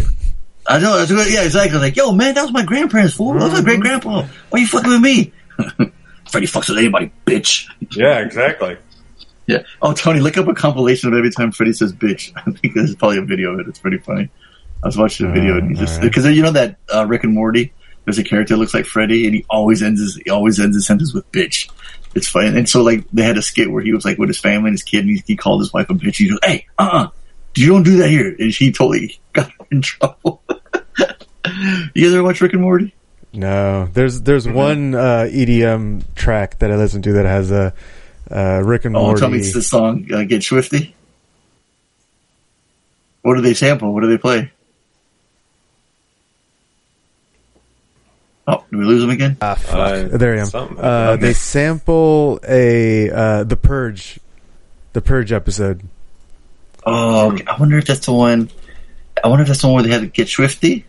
I 0.70 0.80
know. 0.80 0.98
That's 0.98 1.10
good. 1.12 1.32
Yeah, 1.32 1.44
exactly. 1.44 1.80
Like, 1.80 1.96
yo, 1.96 2.12
man, 2.12 2.34
that 2.36 2.42
was 2.42 2.52
my 2.52 2.64
grandparents' 2.66 3.14
fool. 3.14 3.34
That 3.36 3.44
was 3.44 3.52
my 3.54 3.60
mm-hmm. 3.60 3.66
great 3.66 3.80
grandpa. 3.80 4.26
Why 4.50 4.60
you 4.60 4.68
fucking 4.68 4.90
with 4.92 5.02
me? 5.02 5.32
Freddie 6.30 6.48
fucks 6.48 6.68
with 6.70 6.78
anybody, 6.78 7.10
bitch. 7.26 7.68
Yeah, 7.96 8.20
exactly. 8.20 8.76
Yeah. 9.48 9.64
Oh, 9.82 9.94
Tony, 9.94 10.20
look 10.20 10.38
up 10.38 10.48
a 10.48 10.54
compilation 10.54 11.10
of 11.12 11.18
every 11.18 11.32
time 11.32 11.52
Freddie 11.52 11.74
says 11.74 11.94
bitch. 11.94 12.32
I 12.46 12.52
think 12.52 12.76
there's 12.76 12.96
probably 12.96 13.18
a 13.18 13.22
video 13.24 13.54
of 13.54 13.60
it. 13.62 13.68
It's 13.68 13.80
pretty 13.80 13.98
funny. 13.98 14.30
I 14.84 14.88
was 14.88 14.98
watching 14.98 15.26
the 15.28 15.34
video 15.34 15.58
and 15.58 15.70
he 15.72 15.76
just 15.76 16.02
because 16.02 16.26
you 16.26 16.44
know 16.44 16.52
that 16.52 16.76
uh, 16.94 17.06
Rick 17.08 17.24
and 17.24 17.34
Morty. 17.34 17.74
There's 18.06 18.20
a 18.20 18.24
character 18.24 18.54
that 18.54 18.60
looks 18.60 18.74
like 18.74 18.86
Freddy, 18.86 19.26
and 19.26 19.36
he 19.36 19.46
always 19.50 19.84
ends 19.84 20.00
his 20.00 20.16
he 20.24 20.30
always 20.30 20.60
ends 20.62 20.78
his 20.78 20.86
sentence 20.88 21.14
with 21.14 21.30
bitch. 21.34 21.70
It's 22.16 22.28
funny, 22.30 22.58
and 22.58 22.70
so 22.70 22.82
like 22.82 23.04
they 23.12 23.24
had 23.24 23.38
a 23.38 23.42
skit 23.42 23.70
where 23.70 23.84
he 23.84 23.92
was 23.92 24.06
like 24.06 24.18
with 24.18 24.30
his 24.30 24.40
family 24.40 24.70
and 24.70 24.74
his 24.76 24.84
kid, 24.84 25.00
and 25.02 25.10
he, 25.10 25.24
he 25.28 25.36
called 25.36 25.60
his 25.60 25.74
wife 25.74 25.90
a 25.90 25.94
bitch. 25.94 26.16
He 26.18 26.30
goes, 26.30 26.40
"Hey, 26.44 26.66
uh, 26.78 26.90
uh 26.92 27.10
you 27.56 27.68
don't 27.68 27.84
do 27.84 27.98
that 27.98 28.10
here," 28.10 28.34
and 28.40 28.54
she 28.54 28.72
totally 28.72 29.20
got 29.34 29.52
in 29.72 29.82
trouble. 29.82 30.42
you 31.94 32.04
guys 32.06 32.14
ever 32.14 32.24
watch 32.24 32.40
Rick 32.42 32.54
and 32.54 32.62
Morty? 32.62 32.94
No, 33.34 33.88
there's 33.94 34.22
there's 34.22 34.46
Mm-hmm. 34.46 34.56
one 34.56 34.96
uh, 34.96 35.28
EDM 35.30 36.04
track 36.16 36.60
that 36.60 36.72
I 36.72 36.76
listen 36.78 37.02
to 37.04 37.14
that 37.14 37.26
has 37.26 37.52
a 37.52 37.74
uh, 38.32 38.62
Rick 38.64 38.86
and 38.86 38.96
Oh, 38.96 39.02
Morty. 39.04 39.20
tell 39.20 39.30
me 39.30 39.40
it's 39.40 39.54
the 39.54 39.62
song 39.62 40.08
uh, 40.14 40.24
"Get 40.24 40.44
Swifty." 40.44 40.94
What 43.22 43.36
do 43.36 43.42
they 43.42 43.54
sample? 43.54 43.94
What 43.94 44.02
do 44.02 44.08
they 44.08 44.18
play? 44.18 44.52
Oh, 48.50 48.64
did 48.72 48.78
we 48.80 48.86
lose 48.86 49.02
them 49.02 49.10
again? 49.10 49.36
Ah, 49.42 49.56
fuck. 49.56 49.76
Uh, 50.14 50.18
there 50.18 50.36
I 50.36 50.40
am. 50.40 50.46
something. 50.46 50.80
Uh, 50.80 51.18
they 51.18 51.34
sample 51.34 52.40
a 52.48 53.10
uh, 53.12 53.44
the 53.44 53.58
Purge, 53.58 54.20
the 54.94 55.02
Purge 55.02 55.34
episode. 55.34 55.82
Oh, 56.86 57.34
okay. 57.34 57.44
I 57.46 57.58
wonder 57.60 57.78
if 57.78 57.86
that's 57.86 58.06
the 58.06 58.14
one. 58.14 58.50
I 59.22 59.28
wonder 59.28 59.42
if 59.42 59.50
that's 59.50 59.62
the 59.62 59.68
one 59.68 59.74
where 59.76 59.84
they 59.84 59.90
had 59.92 60.02
to 60.02 60.08
get 60.08 60.30
Swifty. 60.30 60.86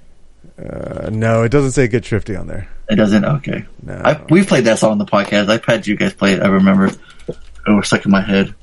Uh, 0.56 1.08
no, 1.10 1.42
it 1.42 1.48
doesn't 1.50 1.72
say 1.72 1.88
"Get 1.88 2.04
swifty 2.04 2.36
on 2.36 2.46
there. 2.46 2.68
It 2.90 2.96
doesn't. 2.96 3.24
Okay, 3.24 3.66
No. 3.82 4.00
I, 4.04 4.20
we've 4.30 4.46
played 4.46 4.64
that 4.64 4.78
song 4.78 4.92
on 4.92 4.98
the 4.98 5.04
podcast. 5.04 5.48
I've 5.50 5.64
had 5.64 5.86
you 5.86 5.94
guys 5.96 6.14
play 6.14 6.32
it. 6.32 6.42
I 6.42 6.48
remember. 6.48 6.86
It 6.86 7.36
was 7.66 7.86
stuck 7.86 8.04
in 8.06 8.10
my 8.10 8.22
head. 8.22 8.54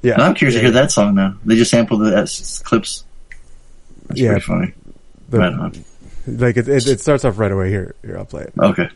yeah, 0.00 0.14
And 0.14 0.22
I'm 0.22 0.34
curious 0.34 0.54
yeah, 0.54 0.60
to 0.62 0.66
hear 0.68 0.72
that 0.82 0.90
song 0.90 1.14
now. 1.14 1.34
They 1.44 1.56
just 1.56 1.70
sampled 1.70 2.00
the 2.00 2.16
uh, 2.16 2.22
S- 2.22 2.60
clips. 2.60 3.04
That's 4.06 4.20
Yeah. 4.20 4.30
pretty 4.30 4.44
funny. 4.46 4.74
the- 5.28 5.38
right 5.38 5.52
on. 5.52 5.72
Like 6.26 6.56
it, 6.56 6.66
it, 6.68 6.86
it 6.86 7.00
starts 7.00 7.24
off 7.26 7.38
right 7.38 7.52
away. 7.52 7.68
Here, 7.68 7.94
here, 8.02 8.16
I'll 8.18 8.24
play 8.24 8.44
it. 8.44 8.52
Okay. 8.58 8.88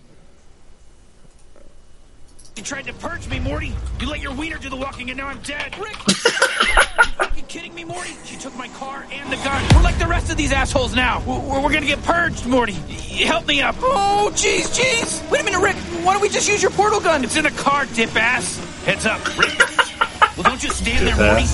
You 2.56 2.62
tried 2.62 2.84
to 2.84 2.92
purge 2.92 3.26
me, 3.28 3.40
Morty. 3.40 3.72
You 4.00 4.08
let 4.08 4.20
your 4.20 4.34
wiener 4.34 4.58
do 4.58 4.68
the 4.68 4.76
walking, 4.76 5.08
and 5.10 5.16
now 5.18 5.28
I'm 5.28 5.38
dead. 5.40 5.76
Rick, 5.82 5.96
you 6.06 6.14
fucking 6.14 7.44
kidding 7.46 7.74
me, 7.74 7.84
Morty? 7.84 8.10
She 8.24 8.36
took 8.36 8.54
my 8.56 8.68
car 8.68 9.06
and 9.10 9.32
the 9.32 9.36
gun. 9.36 9.62
We're 9.74 9.82
like 9.82 9.98
the 9.98 10.06
rest 10.06 10.30
of 10.30 10.36
these 10.36 10.52
assholes 10.52 10.94
now. 10.94 11.22
We're, 11.26 11.62
we're 11.62 11.72
gonna 11.72 11.86
get 11.86 12.02
purged, 12.02 12.46
Morty. 12.46 12.74
Y- 12.88 13.24
Help 13.24 13.46
me 13.46 13.62
up. 13.62 13.76
Oh, 13.80 14.30
jeez, 14.34 14.66
jeez. 14.78 15.28
Wait 15.30 15.40
a 15.40 15.44
minute, 15.44 15.60
Rick. 15.60 15.76
Why 16.04 16.12
don't 16.12 16.20
we 16.22 16.28
just 16.28 16.48
use 16.48 16.60
your 16.62 16.72
portal 16.72 17.00
gun? 17.00 17.24
It's 17.24 17.36
in 17.36 17.44
the 17.44 17.50
car, 17.50 17.86
dip 17.86 18.14
ass. 18.16 18.58
Heads 18.84 19.06
up, 19.06 19.24
Rick. 19.38 19.58
well, 20.36 20.42
don't 20.44 20.60
just 20.60 20.76
stand 20.78 21.06
there, 21.06 21.16
Morty. 21.16 21.46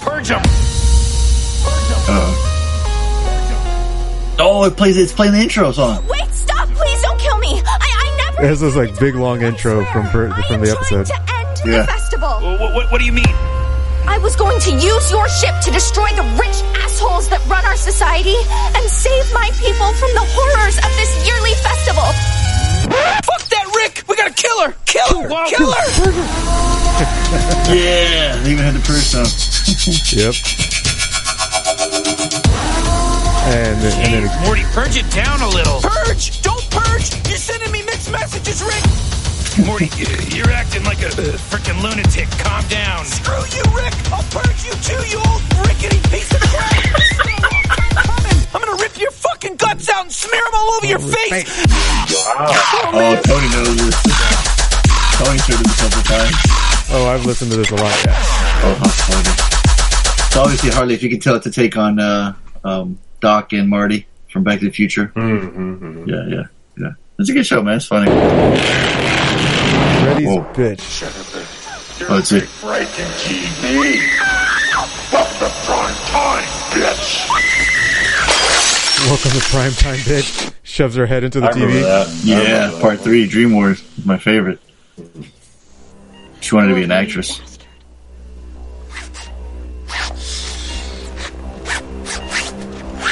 Purge 0.00 0.28
him. 0.28 0.42
Oh, 4.38 4.64
it 4.70 4.76
plays. 4.76 4.96
It's 4.96 5.12
playing 5.12 5.32
the 5.32 5.40
intro 5.40 5.72
song. 5.72 6.06
Wait, 6.06 6.30
stop! 6.32 6.68
Please 6.68 7.02
don't 7.02 7.18
kill 7.18 7.38
me! 7.38 7.48
I, 7.66 7.78
I 7.80 7.88
never. 7.88 7.95
There's 8.40 8.60
this 8.60 8.76
like 8.76 8.98
big 8.98 9.14
long 9.14 9.42
intro 9.42 9.84
from 9.92 10.06
Pur- 10.08 10.30
I 10.32 10.42
from 10.46 10.60
the 10.60 10.70
episode. 10.70 11.06
to 11.06 11.14
end 11.16 11.60
Yeah. 11.64 11.80
the 11.82 11.86
festival. 11.86 12.28
What, 12.60 12.74
what, 12.74 12.92
what 12.92 12.98
do 13.00 13.04
you 13.06 13.12
mean? 13.12 13.32
I 14.06 14.18
was 14.22 14.36
going 14.36 14.60
to 14.60 14.70
use 14.72 15.10
your 15.10 15.28
ship 15.28 15.54
to 15.62 15.70
destroy 15.72 16.06
the 16.14 16.22
rich 16.38 16.58
assholes 16.84 17.28
that 17.30 17.40
run 17.48 17.64
our 17.64 17.76
society 17.76 18.36
and 18.76 18.84
save 18.90 19.26
my 19.32 19.50
people 19.58 19.88
from 19.98 20.12
the 20.14 20.24
horrors 20.36 20.76
of 20.78 20.90
this 21.00 21.10
yearly 21.26 21.54
festival. 21.64 22.06
Fuck 23.26 23.42
that, 23.50 23.66
Rick. 23.74 24.04
We 24.08 24.14
gotta 24.16 24.34
kill 24.34 24.62
her. 24.68 24.74
Kill 24.84 25.22
her. 25.22 25.46
Kill 25.48 25.72
her. 25.72 25.86
Yeah, 27.68 28.40
they 28.42 28.52
even 28.52 28.64
had 28.64 28.72
the 28.74 28.80
purge 28.80 29.04
song. 29.04 29.26
Yep. 30.16 30.34
And, 33.46 33.76
then- 33.82 34.00
and 34.02 34.12
then 34.14 34.22
Jeez, 34.28 34.46
Morty, 34.46 34.62
purge 34.72 34.96
it 34.96 35.08
down 35.10 35.40
a 35.42 35.48
little. 35.48 35.80
Purge! 35.82 36.40
Don't 36.42 36.62
purge! 36.70 37.10
You're 38.06 38.18
sending 38.28 38.68
me 38.68 38.70
Rick! 38.70 38.86
Morty, 39.66 39.88
you're 40.36 40.50
acting 40.50 40.84
like 40.84 41.02
a 41.02 41.08
uh, 41.08 41.34
freaking 41.50 41.82
lunatic. 41.82 42.28
Calm 42.38 42.62
down. 42.68 43.04
Screw 43.04 43.34
you, 43.50 43.64
Rick! 43.74 43.94
I'll 44.12 44.22
purge 44.30 44.62
you 44.62 44.72
too, 44.84 45.00
you 45.10 45.18
old 45.26 45.42
rickety 45.66 45.98
piece 46.10 46.30
of 46.30 46.40
crap! 46.46 46.70
Coming. 48.06 48.38
I'm 48.54 48.60
gonna 48.62 48.80
rip 48.80 48.98
your 49.00 49.10
fucking 49.10 49.56
guts 49.56 49.88
out 49.90 50.04
and 50.04 50.12
smear 50.12 50.40
them 50.40 50.54
all 50.54 50.70
over 50.76 50.86
your 50.86 50.98
face! 51.00 51.50
Oh, 52.38 53.20
Tony 53.24 53.48
knows 53.50 53.74
this. 53.74 53.98
Tony 55.18 55.38
showed 55.38 55.60
it 55.60 55.66
a 55.66 55.76
couple 55.80 56.02
times. 56.06 56.36
oh, 56.92 57.10
I've 57.10 57.24
listened 57.26 57.50
to 57.50 57.56
this 57.56 57.70
a 57.70 57.76
lot. 57.76 58.04
Yeah. 58.04 58.14
Oh, 58.62 58.74
how 58.78 58.88
funny. 58.88 60.30
So 60.30 60.42
obviously, 60.42 60.70
Harley, 60.70 60.94
if 60.94 61.02
you 61.02 61.10
can 61.10 61.18
tell 61.18 61.34
it 61.34 61.42
to 61.42 61.50
take 61.50 61.76
on 61.76 61.98
uh, 61.98 62.34
um, 62.62 62.98
Doc 63.20 63.52
and 63.52 63.68
Marty 63.68 64.06
from 64.30 64.44
Back 64.44 64.60
to 64.60 64.66
the 64.66 64.70
Future. 64.70 65.10
Mm-hmm. 65.16 66.08
Yeah, 66.08 66.26
yeah, 66.28 66.42
yeah. 66.78 66.92
It's 67.18 67.30
a 67.30 67.32
good 67.32 67.46
show, 67.46 67.62
man. 67.62 67.76
It's 67.76 67.86
funny. 67.86 68.10
Freddy's 70.04 70.28
Whoa. 70.28 70.44
bitch. 70.52 72.08
Oh, 72.08 72.18
it's 72.18 72.30
it. 72.32 72.46
Breaking 72.60 73.06
TV. 73.16 74.06
Fuck 75.08 75.28
the 75.38 75.48
prime 75.64 75.94
time, 76.12 76.44
bitch. 76.72 77.26
Welcome 79.08 79.30
to 79.30 79.38
primetime, 79.46 79.96
bitch. 80.04 80.52
Shoves 80.62 80.96
her 80.96 81.06
head 81.06 81.24
into 81.24 81.40
the 81.40 81.46
I 81.48 81.52
TV. 81.52 81.82
that. 81.82 82.08
Yeah, 82.22 82.38
remember 82.38 82.72
that. 82.74 82.82
part 82.82 83.00
three, 83.00 83.26
Dream 83.26 83.54
Wars, 83.54 83.82
my 84.04 84.18
favorite. 84.18 84.58
She 86.40 86.54
wanted 86.54 86.68
to 86.68 86.74
be 86.74 86.82
an 86.82 86.92
actress. 86.92 87.40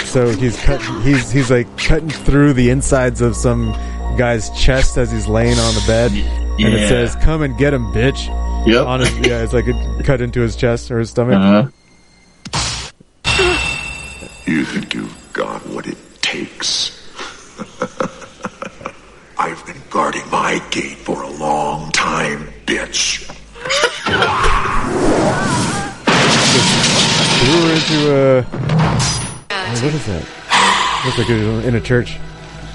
so 0.05 0.31
he's 0.31 0.57
cut. 0.63 0.81
He's 1.03 1.31
he's 1.31 1.51
like 1.51 1.67
cutting 1.79 2.11
through 2.11 2.53
the 2.53 2.71
insides 2.71 3.21
of 3.21 3.35
some 3.35 3.73
guy's 4.15 4.51
chest 4.51 4.97
as 4.97 5.11
he's 5.13 5.27
laying 5.27 5.59
on 5.59 5.75
the 5.75 5.85
bed, 5.87 6.13
and 6.13 6.75
it 6.75 6.89
says, 6.89 7.15
"Come 7.17 7.43
and 7.43 7.57
get 7.59 7.75
him, 7.75 7.93
bitch." 7.93 8.27
Yep. 8.67 8.87
On 8.87 9.01
his, 9.01 9.19
yeah, 9.19 9.43
it's 9.43 9.53
like 9.53 9.67
it 9.67 10.05
cut 10.05 10.21
into 10.23 10.41
his 10.41 10.57
chest 10.57 10.91
or 10.91 10.99
his 10.99 11.11
stomach. 11.11 11.37
Uh-huh. 11.37 11.71
You 14.47 14.63
think 14.67 14.93
you've 14.93 15.33
got 15.33 15.67
what 15.69 15.87
it 15.87 15.97
takes? 16.21 16.91
I've 19.39 19.65
been 19.65 19.81
guarding 19.89 20.29
my 20.31 20.61
gate 20.71 20.99
for 20.99 21.23
a 21.23 21.31
long 21.31 21.91
time, 21.93 22.49
bitch. 22.67 23.25
Threw 27.41 27.61
her 27.63 27.73
into 27.73 27.99
a. 28.13 28.43
What 29.83 29.95
is 29.95 30.07
that? 30.07 31.03
Looks 31.07 31.19
like 31.19 31.31
it 31.31 31.47
was 31.47 31.65
in 31.65 31.75
a 31.75 31.81
church. 31.81 32.19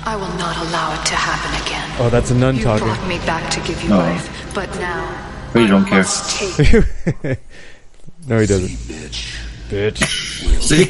I 0.10 0.16
will 0.16 0.36
not 0.40 0.58
allow 0.58 1.00
it 1.00 1.06
to 1.06 1.14
happen 1.14 1.54
again. 1.68 1.88
Oh, 2.00 2.10
that's 2.10 2.32
a 2.32 2.34
nun 2.34 2.56
you 2.56 2.64
talking. 2.64 2.88
brought 2.88 3.08
me 3.08 3.20
back 3.28 3.52
to 3.52 3.60
give 3.60 3.80
you 3.84 3.94
Oh. 3.94 3.98
life, 3.98 4.52
but 4.56 4.68
now 4.80 5.06
But 5.54 5.60
you 5.60 5.68
don't 5.68 5.86
care. 5.86 6.04
no, 8.28 8.40
he 8.40 8.48
doesn't. 8.48 8.72
Bitch. 8.90 9.38
Bitch. 9.70 10.04
See? 10.64 10.90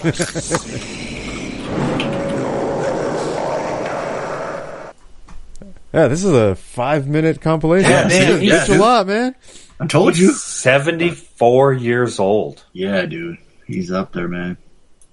Yeah, 5.94 6.08
this 6.08 6.24
is 6.24 6.32
a 6.32 6.56
five-minute 6.56 7.42
compilation. 7.42 7.90
Yeah, 7.90 8.08
man, 8.08 8.44
yeah, 8.44 8.62
it's 8.62 8.70
a 8.70 8.78
lot, 8.78 9.08
man. 9.08 9.36
I 9.80 9.88
told 9.88 10.18
you. 10.18 10.32
74 10.34 11.74
years 11.74 12.20
old. 12.20 12.64
Yeah, 12.74 13.06
dude. 13.06 13.38
He's 13.66 13.92
up 13.92 14.14
there, 14.14 14.28
man. 14.28 14.58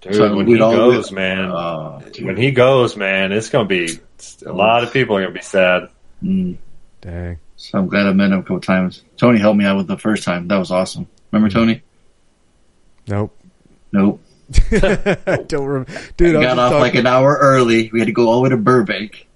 Dude, 0.03 0.15
So 0.15 0.37
when 0.37 0.47
he 0.47 0.61
all- 0.61 0.73
goes, 0.75 1.11
man, 1.11 1.47
Oh, 1.47 2.01
when 2.21 2.37
he 2.37 2.51
goes, 2.51 2.97
man, 2.97 3.33
it's 3.33 3.49
going 3.49 3.67
to 3.67 3.69
be 3.69 3.99
a 4.47 4.53
lot 4.53 4.83
of 4.85 4.93
people 4.93 5.17
are 5.17 5.23
going 5.23 5.33
to 5.33 5.39
be 5.39 5.43
sad. 5.45 5.89
Mm. 6.23 6.57
Dang. 7.01 7.39
So 7.57 7.79
I'm 7.79 7.89
glad 7.89 8.07
I 8.07 8.13
met 8.13 8.31
him 8.33 8.39
a 8.41 8.43
couple 8.43 8.61
times. 8.61 9.03
Tony 9.17 9.39
helped 9.39 9.59
me 9.59 9.65
out 9.65 9.77
with 9.79 9.87
the 9.87 9.97
first 9.99 10.25
time. 10.25 10.49
That 10.49 10.59
was 10.59 10.71
awesome. 10.71 11.07
Remember 11.33 11.53
Tony? 11.53 11.83
Nope. 13.09 13.37
Nope. 13.93 14.21
I 14.71 15.43
don't 15.49 15.65
remember. 15.67 15.93
Dude, 16.17 16.37
I 16.37 16.41
I 16.41 16.43
got 16.43 16.51
was 16.51 16.59
off 16.59 16.71
talking- 16.73 16.81
like 16.81 16.95
an 16.95 17.07
hour 17.07 17.37
early. 17.41 17.91
We 17.93 17.99
had 18.01 18.07
to 18.07 18.13
go 18.13 18.29
all 18.29 18.37
the 18.37 18.43
way 18.43 18.49
to 18.51 18.57
Burbank. 18.57 19.27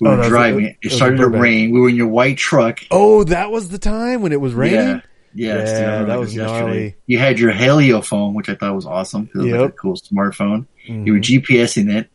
We 0.00 0.08
Oh, 0.08 0.10
were 0.12 0.16
that 0.22 0.28
driving. 0.28 0.64
that 0.64 0.76
it 0.82 0.90
started 0.92 1.18
to 1.18 1.28
rain. 1.28 1.70
We 1.70 1.80
were 1.80 1.88
in 1.88 1.96
your 1.96 2.08
white 2.08 2.36
truck. 2.36 2.80
Oh, 2.90 3.24
that 3.24 3.50
was 3.50 3.68
the 3.68 3.78
time 3.78 4.22
when 4.22 4.32
it 4.32 4.40
was 4.40 4.52
raining. 4.54 4.74
Yeah. 4.80 5.00
Yes, 5.34 5.68
Yeah, 5.68 6.04
that 6.04 6.18
was 6.20 6.34
yesterday. 6.34 6.60
gnarly. 6.60 6.94
You 7.06 7.18
had 7.18 7.38
your 7.38 7.50
Helio 7.52 8.00
phone, 8.00 8.34
which 8.34 8.48
I 8.48 8.54
thought 8.54 8.74
was 8.74 8.86
awesome. 8.86 9.26
'cause 9.26 9.42
It 9.42 9.44
was 9.44 9.52
like 9.52 9.60
Yep. 9.60 9.68
a 9.70 9.72
cool 9.72 9.94
smartphone. 9.94 10.66
Mhm. 10.88 11.06
You 11.06 11.12
were 11.14 11.18
GPSing 11.18 11.90
it, 11.90 12.08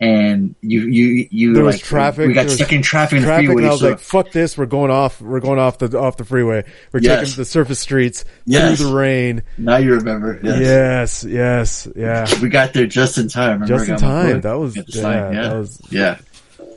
and 0.00 0.54
you 0.60 0.80
you 0.88 1.26
you 1.30 1.54
There 1.54 1.62
was 1.64 1.78
traffic. 1.78 2.26
We 2.26 2.34
got 2.34 2.50
stuck 2.50 2.72
in 2.72 2.82
traffic 2.82 3.18
in 3.18 3.24
traffic, 3.24 3.46
freeway. 3.46 3.62
and 3.62 3.68
I 3.68 3.72
was 3.72 3.80
so 3.80 3.90
like, 3.90 4.00
"Fuck 4.00 4.32
this! 4.32 4.58
We're 4.58 4.66
going 4.66 4.90
off. 4.90 5.20
We're 5.20 5.40
going 5.40 5.58
off 5.58 5.78
the 5.78 5.96
off 5.98 6.16
the 6.16 6.24
freeway. 6.24 6.64
We're 6.92 7.00
Yes. 7.00 7.20
taking 7.28 7.36
the 7.36 7.44
surface 7.44 7.78
streets 7.78 8.24
Yes. 8.44 8.78
through 8.78 8.88
the 8.88 8.94
rain." 8.94 9.42
now 9.56 9.76
you 9.76 9.92
remember. 9.94 10.40
Yes. 10.42 10.60
Yes, 10.60 11.24
yes, 11.28 11.88
yeah. 11.96 12.26
We 12.42 12.48
got 12.48 12.72
there 12.72 12.86
just 12.86 13.18
in 13.18 13.28
time. 13.28 13.60
Remember? 13.60 13.66
Just 13.78 13.88
in 13.88 13.96
time. 13.96 14.40
That 14.40 14.58
was 14.58 14.76
yeah, 14.76 14.82
sign, 14.88 15.32
yeah. 15.34 15.42
that 15.48 15.56
was 15.58 15.80
Yeah. 15.90 16.16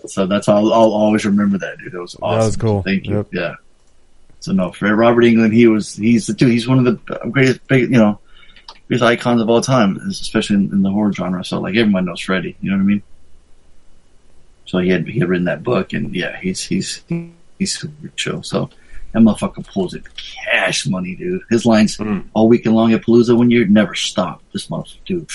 So 0.05 0.25
that's 0.27 0.45
how 0.47 0.57
I'll, 0.57 0.71
I'll 0.73 0.91
always 0.93 1.25
remember 1.25 1.57
that, 1.57 1.79
dude. 1.79 1.91
That 1.91 1.99
was 2.01 2.15
awesome. 2.21 2.39
That 2.39 2.45
was 2.45 2.55
cool. 2.55 2.81
Thank 2.83 3.07
you. 3.07 3.15
Yep. 3.17 3.27
Yeah. 3.33 3.53
So 4.47 4.53
no, 4.53 4.71
for 4.71 4.95
Robert 4.95 5.23
Englund, 5.23 5.53
he 5.53 5.67
was 5.67 5.93
he's 5.93 6.27
the 6.27 6.33
dude. 6.33 6.51
He's 6.51 6.69
one 6.69 6.79
of 6.79 6.86
the 6.86 7.17
greatest, 7.29 7.67
big, 7.67 7.91
you 7.91 7.97
know, 7.97 8.17
biggest 8.88 9.03
icons 9.03 9.41
of 9.41 9.49
all 9.49 9.60
time, 9.60 9.97
especially 10.07 10.55
in, 10.55 10.71
in 10.71 10.83
the 10.83 10.89
horror 10.89 11.12
genre. 11.12 11.43
So 11.43 11.60
like 11.60 11.75
everyone 11.75 12.05
knows 12.05 12.21
Freddy. 12.21 12.55
You 12.62 12.71
know 12.71 12.77
what 12.77 12.83
I 12.83 12.86
mean? 12.86 13.03
So 14.65 14.77
he 14.77 14.88
had 14.88 15.05
he 15.05 15.19
had 15.19 15.27
written 15.27 15.43
that 15.45 15.63
book, 15.63 15.91
and 15.91 16.15
yeah, 16.15 16.39
he's 16.39 16.63
he's 16.63 17.03
he's 17.60 17.77
super 17.77 18.07
chill. 18.15 18.41
So 18.41 18.69
that 19.12 19.19
motherfucker 19.19 19.67
pulls 19.67 19.93
in 19.93 20.05
cash 20.15 20.88
money, 20.88 21.17
dude. 21.17 21.41
His 21.49 21.65
lines 21.65 21.97
hmm. 21.97 22.19
all 22.33 22.47
weekend 22.47 22.73
long 22.73 22.93
at 22.93 23.01
Palooza 23.01 23.36
one 23.36 23.51
year 23.51 23.67
never 23.67 23.95
stop. 23.95 24.41
This 24.53 24.67
motherfucker, 24.67 25.03
dude. 25.05 25.29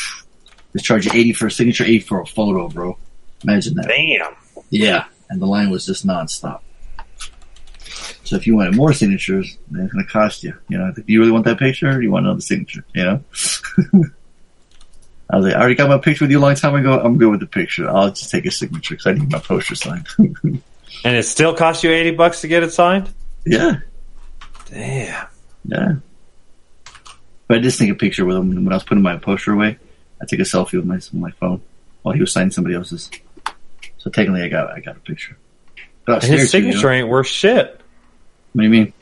Just 0.73 0.87
charge 0.87 1.05
you 1.05 1.13
eighty 1.13 1.35
for 1.35 1.49
a 1.49 1.51
signature, 1.51 1.85
eighty 1.85 2.01
for 2.01 2.23
a 2.23 2.27
photo, 2.27 2.67
bro. 2.69 2.97
Imagine 3.45 3.75
that. 3.75 3.89
Damn. 3.89 4.35
Yeah, 4.71 5.05
and 5.29 5.39
the 5.39 5.47
line 5.47 5.69
was 5.69 5.85
just 5.85 6.07
nonstop. 6.07 6.61
So 8.33 8.37
if 8.37 8.47
you 8.47 8.57
wanted 8.57 8.75
more 8.75 8.95
signatures, 8.95 9.59
then 9.71 9.85
it's 9.85 9.93
going 9.93 10.07
to 10.07 10.11
cost 10.11 10.43
you. 10.43 10.55
You 10.71 10.79
know, 10.79 10.91
if 10.97 11.07
you 11.07 11.21
really 11.21 11.33
want 11.33 11.45
that 11.45 11.59
picture, 11.59 11.91
or 11.91 12.01
you 12.01 12.11
want 12.11 12.25
another 12.25 12.41
signature. 12.41 12.83
You 12.95 13.05
know. 13.05 13.25
I 15.29 15.37
was 15.37 15.45
like, 15.45 15.55
I 15.55 15.59
already 15.59 15.75
got 15.75 15.91
my 15.91 15.99
picture 15.99 16.25
with 16.25 16.31
you 16.31 16.39
a 16.39 16.41
long 16.41 16.55
time 16.55 16.75
ago. 16.75 16.99
I'm 16.99 17.19
good 17.19 17.31
with 17.31 17.41
the 17.41 17.47
picture. 17.47 17.91
I'll 17.91 18.09
just 18.09 18.31
take 18.31 18.47
a 18.47 18.51
signature 18.51 18.95
because 18.95 19.07
I 19.07 19.13
need 19.13 19.31
my 19.31 19.39
poster 19.39 19.75
signed. 19.75 20.09
And 21.05 21.15
it 21.17 21.25
still 21.25 21.55
cost 21.55 21.85
you 21.85 21.91
80 21.91 22.13
bucks 22.13 22.41
to 22.41 22.49
get 22.49 22.63
it 22.63 22.73
signed? 22.73 23.13
yeah, 23.45 23.81
Damn. 24.71 25.27
yeah. 25.67 25.93
But 27.49 27.59
I 27.59 27.61
just 27.61 27.79
take 27.79 27.91
a 27.91 27.95
picture 27.95 28.25
with 28.25 28.37
him 28.39 28.55
when 28.65 28.73
I 28.73 28.77
was 28.77 28.85
putting 28.85 29.03
my 29.03 29.19
poster 29.19 29.53
away. 29.53 29.77
I 30.23 30.25
took 30.25 30.39
a 30.39 30.43
selfie 30.45 30.75
with 30.77 30.87
my 30.87 30.95
with 30.95 31.13
my 31.13 31.33
phone 31.33 31.61
while 32.01 32.15
he 32.15 32.21
was 32.23 32.33
signing 32.33 32.51
somebody 32.51 32.77
else's. 32.77 33.11
So 33.99 34.09
technically, 34.09 34.43
I 34.43 34.49
got 34.49 34.71
I 34.73 34.81
got 34.81 34.97
a 34.97 35.01
picture. 35.01 35.37
But 36.07 36.25
And 36.25 36.33
his 36.33 36.51
to, 36.51 36.59
you 36.59 36.65
know? 36.65 36.71
signature 36.71 36.91
ain't 36.91 37.09
worth 37.09 37.27
shit. 37.27 37.82
What 38.53 38.63
do 38.63 38.65
you 38.65 38.71
mean? 38.71 38.93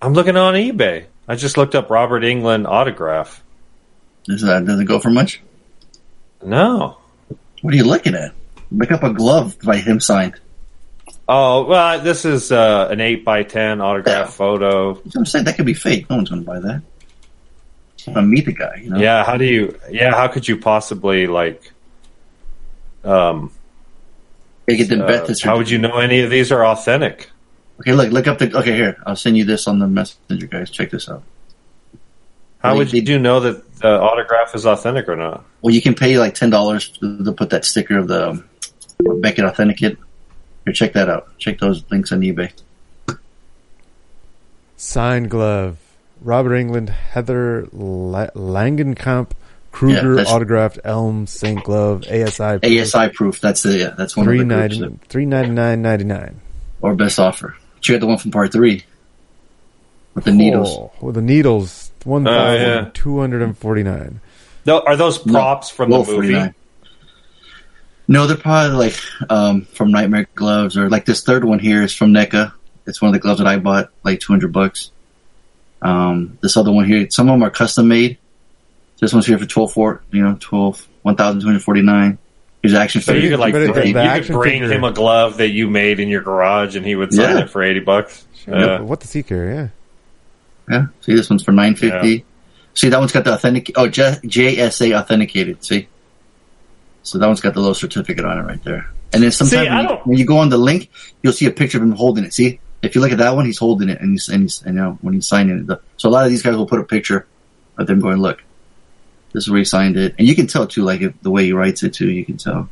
I'm 0.00 0.12
looking 0.12 0.36
on 0.36 0.54
eBay. 0.54 1.06
I 1.26 1.36
just 1.36 1.56
looked 1.56 1.74
up 1.74 1.90
Robert 1.90 2.22
Englund 2.22 2.66
autograph. 2.66 3.42
Does 4.24 4.42
that 4.42 4.64
doesn't 4.64 4.86
go 4.86 5.00
for 5.00 5.10
much? 5.10 5.40
No. 6.44 6.98
What 7.62 7.72
are 7.72 7.76
you 7.76 7.84
looking 7.84 8.14
at? 8.14 8.32
Look 8.70 8.92
up 8.92 9.02
a 9.02 9.12
glove 9.12 9.56
by 9.62 9.76
him 9.76 10.00
signed. 10.00 10.38
Oh, 11.26 11.64
well, 11.64 12.00
this 12.00 12.24
is 12.24 12.52
uh, 12.52 12.88
an 12.90 13.00
8 13.00 13.24
by 13.24 13.42
10 13.42 13.80
autograph 13.80 14.34
photo. 14.34 15.00
I'm 15.16 15.24
saying. 15.24 15.46
That 15.46 15.56
could 15.56 15.66
be 15.66 15.74
fake. 15.74 16.08
No 16.10 16.16
one's 16.16 16.28
going 16.28 16.42
to 16.42 16.46
buy 16.46 16.60
that. 16.60 16.82
I'm 18.06 18.14
going 18.14 18.30
meet 18.30 18.44
the 18.44 18.52
guy. 18.52 18.80
You 18.82 18.90
know? 18.90 18.98
Yeah, 18.98 19.24
how 19.24 19.38
do 19.38 19.46
you, 19.46 19.78
yeah, 19.90 20.14
how 20.14 20.28
could 20.28 20.46
you 20.46 20.58
possibly, 20.58 21.26
like, 21.26 21.72
um, 23.02 23.50
They 24.66 24.76
get 24.76 24.90
them 24.90 25.00
uh, 25.02 25.34
how 25.42 25.56
would 25.56 25.70
you 25.70 25.78
know 25.78 25.96
any 25.96 26.20
of 26.20 26.30
these 26.30 26.52
are 26.52 26.66
authentic? 26.66 27.30
Okay, 27.80 27.92
look, 27.92 28.12
look 28.12 28.26
up 28.28 28.38
the. 28.38 28.56
Okay, 28.58 28.74
here. 28.74 28.96
I'll 29.04 29.16
send 29.16 29.36
you 29.36 29.44
this 29.44 29.66
on 29.66 29.78
the 29.80 29.88
messenger, 29.88 30.46
guys. 30.46 30.70
Check 30.70 30.90
this 30.90 31.08
out. 31.08 31.22
How 32.58 32.70
Well, 32.70 32.78
would 32.78 32.92
you 32.92 33.02
do 33.02 33.18
know 33.18 33.40
that 33.40 33.74
the 33.78 33.88
autograph 34.00 34.54
is 34.54 34.64
authentic 34.64 35.08
or 35.08 35.16
not? 35.16 35.44
Well, 35.60 35.74
you 35.74 35.82
can 35.82 35.94
pay 35.94 36.18
like 36.18 36.34
ten 36.34 36.50
dollars 36.50 36.88
to, 36.98 37.24
to 37.24 37.32
put 37.32 37.50
that 37.50 37.64
sticker 37.64 37.98
of 37.98 38.06
the 38.08 38.30
um, 38.30 38.48
Beckett 39.20 39.44
Authenticate. 39.44 39.98
Here, 40.64 40.72
check 40.72 40.92
that 40.94 41.08
out. 41.10 41.36
Check 41.38 41.58
those 41.58 41.84
links 41.90 42.10
on 42.12 42.20
eBay. 42.20 42.52
signed 44.76 45.30
glove. 45.30 45.78
Robert 46.20 46.50
Englund, 46.54 46.88
Heather 46.88 47.66
La- 47.72 48.28
Langenkamp, 48.30 49.32
Krueger 49.72 50.16
Yeah, 50.16 50.22
autographed 50.24 50.78
Elm 50.84 51.26
Saint 51.26 51.62
Glove 51.64 52.04
ASI 52.08 52.58
proof. 52.60 52.64
ASI 52.94 53.08
proof. 53.10 53.40
That's 53.40 53.62
the 53.62 53.76
yeah. 53.78 53.90
That's 53.96 54.16
one 54.16 54.24
three 54.26 54.40
of 54.40 54.48
the 54.48 54.68
groups 54.78 55.06
three 55.08 55.26
ninety 55.26 55.50
nine 55.50 55.82
ninety 55.82 56.04
nine. 56.04 56.40
or 56.80 56.94
best 56.94 57.18
offer. 57.18 57.56
Check 57.84 57.96
out 57.96 58.00
the 58.00 58.06
one 58.06 58.16
from 58.16 58.30
part 58.30 58.50
three 58.50 58.82
with 60.14 60.24
the 60.24 60.32
needles. 60.32 60.70
Oh, 60.74 60.90
with 61.02 61.16
the 61.16 61.20
needles, 61.22 61.90
one 62.04 62.26
Oh, 62.26 62.30
yeah. 62.32 62.76
thousand 62.76 62.94
two 62.94 63.20
hundred 63.20 63.42
and 63.42 63.56
forty 63.58 63.82
nine. 63.82 64.20
No, 64.64 64.80
are 64.80 64.96
those 64.96 65.18
props 65.18 65.68
from 65.68 65.90
the 65.90 65.96
Well, 65.98 66.06
movie? 66.06 66.32
49. 66.32 66.54
No, 68.08 68.26
they're 68.26 68.38
probably 68.38 68.76
like 68.78 68.96
um, 69.30 69.66
from 69.66 69.90
Nightmare 69.90 70.26
Gloves 70.34 70.78
or 70.78 70.88
like 70.88 71.04
this 71.04 71.22
third 71.22 71.44
one 71.44 71.58
here 71.58 71.82
is 71.82 71.94
from 71.94 72.12
NECA. 72.14 72.52
It's 72.86 73.02
one 73.02 73.10
of 73.10 73.12
the 73.12 73.18
gloves 73.18 73.38
that 73.40 73.46
I 73.46 73.58
bought, 73.58 73.90
like 74.02 74.20
two 74.20 74.32
hundred 74.32 74.52
bucks. 74.52 74.90
Um, 75.82 76.38
this 76.40 76.56
other 76.56 76.72
one 76.72 76.86
here, 76.86 77.06
some 77.10 77.28
of 77.28 77.34
them 77.34 77.42
are 77.42 77.50
custom 77.50 77.88
made. 77.88 78.16
This 79.00 79.12
one's 79.12 79.26
here 79.26 79.36
for 79.38 79.44
twelve 79.46 79.72
four, 79.74 80.02
you 80.10 80.22
know, 80.22 80.38
twelve 80.40 80.86
one 81.02 81.16
thousand 81.16 81.40
two 81.42 81.46
hundred 81.48 81.62
forty 81.62 81.82
nine. 81.82 82.16
Here's 82.64 82.74
action 82.74 83.02
So 83.02 83.12
figure. 83.12 83.24
you 83.28 83.30
could 83.34 83.40
like 83.40 83.52
But 83.52 83.72
bring, 83.74 83.88
you 83.88 83.92
could 83.92 84.32
bring 84.32 84.60
figure- 84.62 84.72
him 84.74 84.84
a 84.84 84.90
glove 84.92 85.36
that 85.36 85.50
you 85.50 85.68
made 85.68 86.00
in 86.00 86.08
your 86.08 86.22
garage, 86.22 86.76
and 86.76 86.86
he 86.86 86.94
would 86.96 87.12
sign 87.12 87.36
Yeah. 87.36 87.42
it 87.42 87.50
for 87.50 87.62
eighty 87.62 87.80
bucks. 87.80 88.24
Yep. 88.48 88.80
Uh, 88.80 88.84
what 88.84 89.00
does 89.00 89.12
he 89.12 89.22
care? 89.22 89.50
Yeah. 89.52 89.68
Yeah, 90.70 90.86
see, 91.02 91.14
this 91.14 91.28
one's 91.28 91.42
for 91.42 91.52
nine 91.52 91.74
fifty. 91.76 92.08
Yeah. 92.08 92.18
See, 92.72 92.88
that 92.88 92.98
one's 92.98 93.12
got 93.12 93.24
the 93.24 93.34
authentic. 93.34 93.70
Oh, 93.76 93.86
J- 93.86 94.16
JSA 94.24 94.98
authenticated. 94.98 95.62
See, 95.62 95.88
so 97.02 97.18
that 97.18 97.26
one's 97.26 97.42
got 97.42 97.52
the 97.52 97.60
little 97.60 97.74
certificate 97.74 98.24
on 98.24 98.38
it 98.38 98.42
right 98.42 98.64
there. 98.64 98.88
And 99.12 99.22
then 99.22 99.30
sometimes 99.30 99.68
See, 99.68 99.70
when, 99.74 99.84
you, 99.88 99.94
when 100.04 100.18
you 100.18 100.24
go 100.24 100.38
on 100.38 100.48
the 100.48 100.56
link, 100.56 100.90
you'll 101.22 101.34
see 101.34 101.44
a 101.46 101.50
picture 101.50 101.76
of 101.78 101.84
him 101.84 101.92
holding 101.92 102.24
it. 102.24 102.32
See, 102.32 102.60
if 102.82 102.94
you 102.94 103.02
look 103.02 103.12
at 103.12 103.18
that 103.18 103.36
one, 103.36 103.44
he's 103.44 103.58
holding 103.58 103.90
it, 103.90 104.00
and 104.00 104.12
he's 104.12 104.28
and 104.30 104.44
he's 104.44 104.62
and, 104.62 104.74
you 104.76 104.80
know 104.82 104.98
when 105.02 105.12
he's 105.12 105.26
signing 105.26 105.58
it. 105.58 105.66
The- 105.66 105.80
So 105.98 106.08
a 106.08 106.10
lot 106.10 106.24
of 106.24 106.30
these 106.30 106.42
guys 106.42 106.56
will 106.56 106.66
put 106.66 106.80
a 106.80 106.84
picture 106.84 107.26
of 107.76 107.86
them 107.86 108.00
going, 108.00 108.16
"Look, 108.22 108.42
this 109.34 109.42
is 109.44 109.50
where 109.50 109.58
he 109.58 109.64
signed 109.64 109.98
it," 109.98 110.14
and 110.18 110.26
you 110.26 110.34
can 110.34 110.46
tell 110.46 110.66
too, 110.66 110.82
like 110.82 111.02
if 111.02 111.12
the 111.20 111.30
way 111.30 111.44
he 111.44 111.52
writes 111.52 111.82
it 111.82 111.92
too. 111.92 112.10
You 112.10 112.24
can 112.24 112.38
tell. 112.38 112.70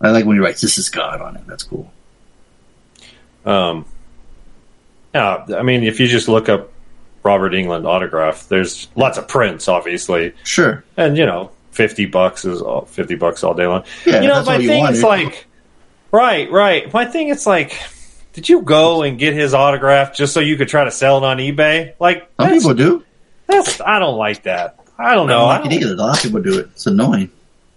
I 0.00 0.10
like 0.10 0.26
when 0.26 0.36
he 0.36 0.40
writes, 0.42 0.60
"This 0.60 0.76
is 0.76 0.90
God" 0.90 1.22
on 1.22 1.36
it. 1.36 1.46
That's 1.46 1.62
cool. 1.62 1.90
Um, 3.46 3.86
yeah, 5.14 5.44
I 5.56 5.62
mean, 5.62 5.84
if 5.84 6.00
you 6.00 6.06
just 6.06 6.28
look 6.28 6.48
up 6.48 6.70
Robert 7.22 7.52
Englund 7.52 7.86
autograph, 7.86 8.48
there's 8.48 8.88
lots 8.94 9.16
of 9.18 9.26
prints, 9.26 9.68
obviously, 9.68 10.34
Sure. 10.44 10.84
and 10.96 11.16
you 11.16 11.24
know, 11.26 11.50
fifty 11.70 12.04
bucks 12.06 12.44
is 12.44 12.60
all, 12.60 12.82
fifty 12.84 13.14
bucks 13.14 13.42
all 13.42 13.54
day 13.54 13.66
long. 13.66 13.84
Yeah, 14.04 14.20
you 14.20 14.28
know, 14.28 14.42
my 14.44 14.58
you 14.58 14.68
thing 14.68 14.86
is 14.86 15.02
like, 15.02 15.46
right, 16.12 16.50
right. 16.50 16.92
My 16.92 17.06
thing 17.06 17.28
is 17.28 17.46
like, 17.46 17.78
did 18.34 18.48
you 18.48 18.60
go 18.62 19.02
and 19.02 19.18
get 19.18 19.34
his 19.34 19.54
autograph 19.54 20.14
just 20.14 20.34
so 20.34 20.40
you 20.40 20.56
could 20.56 20.68
try 20.68 20.84
to 20.84 20.90
sell 20.90 21.18
it 21.18 21.24
on 21.24 21.38
eBay? 21.38 21.94
Like, 21.98 22.28
Some 22.38 22.50
people 22.52 22.74
do. 22.74 23.04
that's 23.46 23.80
I 23.80 23.98
don't 23.98 24.18
like 24.18 24.42
that. 24.44 24.78
I 24.98 25.14
don't 25.14 25.28
I 25.30 25.32
know. 25.32 25.38
don't 25.40 25.48
I 25.50 25.56
like 25.58 25.66
it 25.66 25.68
don't- 25.70 25.82
either. 25.82 25.92
A 25.92 25.96
lot 25.96 26.16
of 26.16 26.22
people 26.22 26.42
do 26.42 26.58
it. 26.58 26.66
It's 26.72 26.86
annoying. 26.86 27.30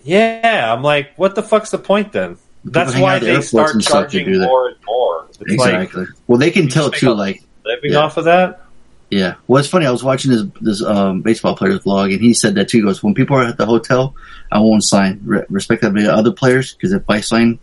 yeah, 0.04 0.74
I'm 0.74 0.82
like, 0.84 1.12
what 1.18 1.36
the 1.36 1.44
fuck's 1.44 1.72
the 1.72 1.78
point 1.78 2.12
then? 2.12 2.38
That's 2.66 2.96
why 2.96 3.20
the 3.20 3.26
they 3.28 3.42
start 3.42 3.74
to 3.74 3.80
charging 3.82 4.26
do 4.26 4.40
that. 4.40 4.46
more 4.46 4.68
and 4.70 4.78
more. 4.86 5.26
It's 5.30 5.40
exactly. 5.42 6.02
like 6.02 6.10
well, 6.28 6.38
they 6.38 6.52
can 6.52 6.68
tell 6.68 6.92
too. 6.92 7.14
Like, 7.14 7.44
living 7.66 7.92
Yeah. 7.94 8.00
off 8.00 8.18
of 8.18 8.26
that. 8.26 8.62
yeah. 9.10 9.36
Well, 9.48 9.60
it's 9.60 9.68
funny. 9.70 9.86
I 9.88 9.92
was 9.92 10.04
watching 10.04 10.32
this 10.32 10.44
this 10.62 10.84
um, 10.84 11.22
baseball 11.22 11.56
player's 11.56 11.80
vlog, 11.80 12.12
and 12.14 12.22
he 12.22 12.34
said 12.36 12.56
that 12.56 12.70
too. 12.70 12.78
He 12.80 12.84
goes, 12.84 13.02
"When 13.02 13.16
people 13.16 13.36
are 13.38 13.44
at 13.46 13.58
the 13.58 13.66
hotel, 13.66 14.16
I 14.52 14.60
won't 14.60 14.84
sign. 14.84 15.22
Re- 15.24 15.44
respect 15.50 15.82
that 15.82 15.94
to 15.96 16.14
other 16.14 16.32
players 16.32 16.74
because 16.74 16.94
if 16.94 17.04
I 17.10 17.22
sign 17.22 17.58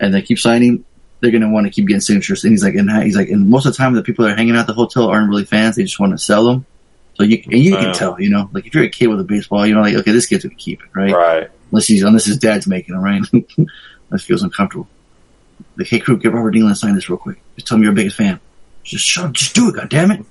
and 0.00 0.12
they 0.12 0.22
keep 0.22 0.38
signing, 0.40 0.84
they're 1.20 1.30
gonna 1.30 1.50
want 1.50 1.66
to 1.66 1.70
keep 1.70 1.86
getting 1.86 2.00
signatures." 2.00 2.42
And 2.42 2.52
he's 2.52 2.64
like, 2.64 2.74
and 2.74 2.90
he's 3.04 3.16
like, 3.16 3.28
and 3.28 3.48
most 3.48 3.66
of 3.66 3.72
the 3.72 3.76
time, 3.76 3.94
the 3.94 4.02
people 4.02 4.24
that 4.24 4.32
are 4.32 4.36
hanging 4.36 4.56
out 4.56 4.60
at 4.62 4.66
the 4.66 4.74
hotel 4.74 5.06
aren't 5.08 5.28
really 5.28 5.44
fans. 5.44 5.76
They 5.76 5.82
just 5.84 6.00
want 6.00 6.10
to 6.12 6.18
sell 6.18 6.44
them. 6.44 6.66
So 7.14 7.22
you 7.22 7.42
and 7.44 7.60
you 7.60 7.76
can 7.76 7.94
tell, 7.94 8.20
you 8.20 8.30
know, 8.30 8.50
like 8.52 8.66
if 8.66 8.74
you're 8.74 8.84
a 8.84 8.88
kid 8.88 9.06
with 9.06 9.20
a 9.20 9.24
baseball, 9.24 9.66
you 9.66 9.74
know, 9.74 9.82
like 9.82 9.94
okay, 9.94 10.10
this 10.10 10.26
kid's 10.26 10.44
gonna 10.44 10.56
keep 10.56 10.82
it, 10.82 10.88
right? 10.94 11.12
Right. 11.12 11.50
Unless 11.70 11.86
he's 11.86 12.02
unless 12.02 12.24
his 12.24 12.38
dad's 12.38 12.66
making 12.66 12.94
them, 12.94 13.04
right? 13.04 13.22
that 14.10 14.20
feels 14.20 14.42
uncomfortable. 14.42 14.88
Like, 15.76 15.86
hey, 15.88 16.00
crew, 16.00 16.18
get 16.18 16.32
Robert 16.32 16.54
Englund 16.54 16.70
to 16.70 16.74
sign 16.74 16.94
this 16.94 17.08
real 17.08 17.18
quick. 17.18 17.40
Just 17.56 17.68
tell 17.68 17.78
me 17.78 17.84
you're 17.84 17.92
a 17.92 17.96
biggest 17.96 18.16
fan. 18.16 18.40
Just 18.82 19.04
shut 19.04 19.26
up, 19.26 19.32
just 19.32 19.54
do 19.54 19.68
it, 19.68 19.76
goddammit. 19.76 20.24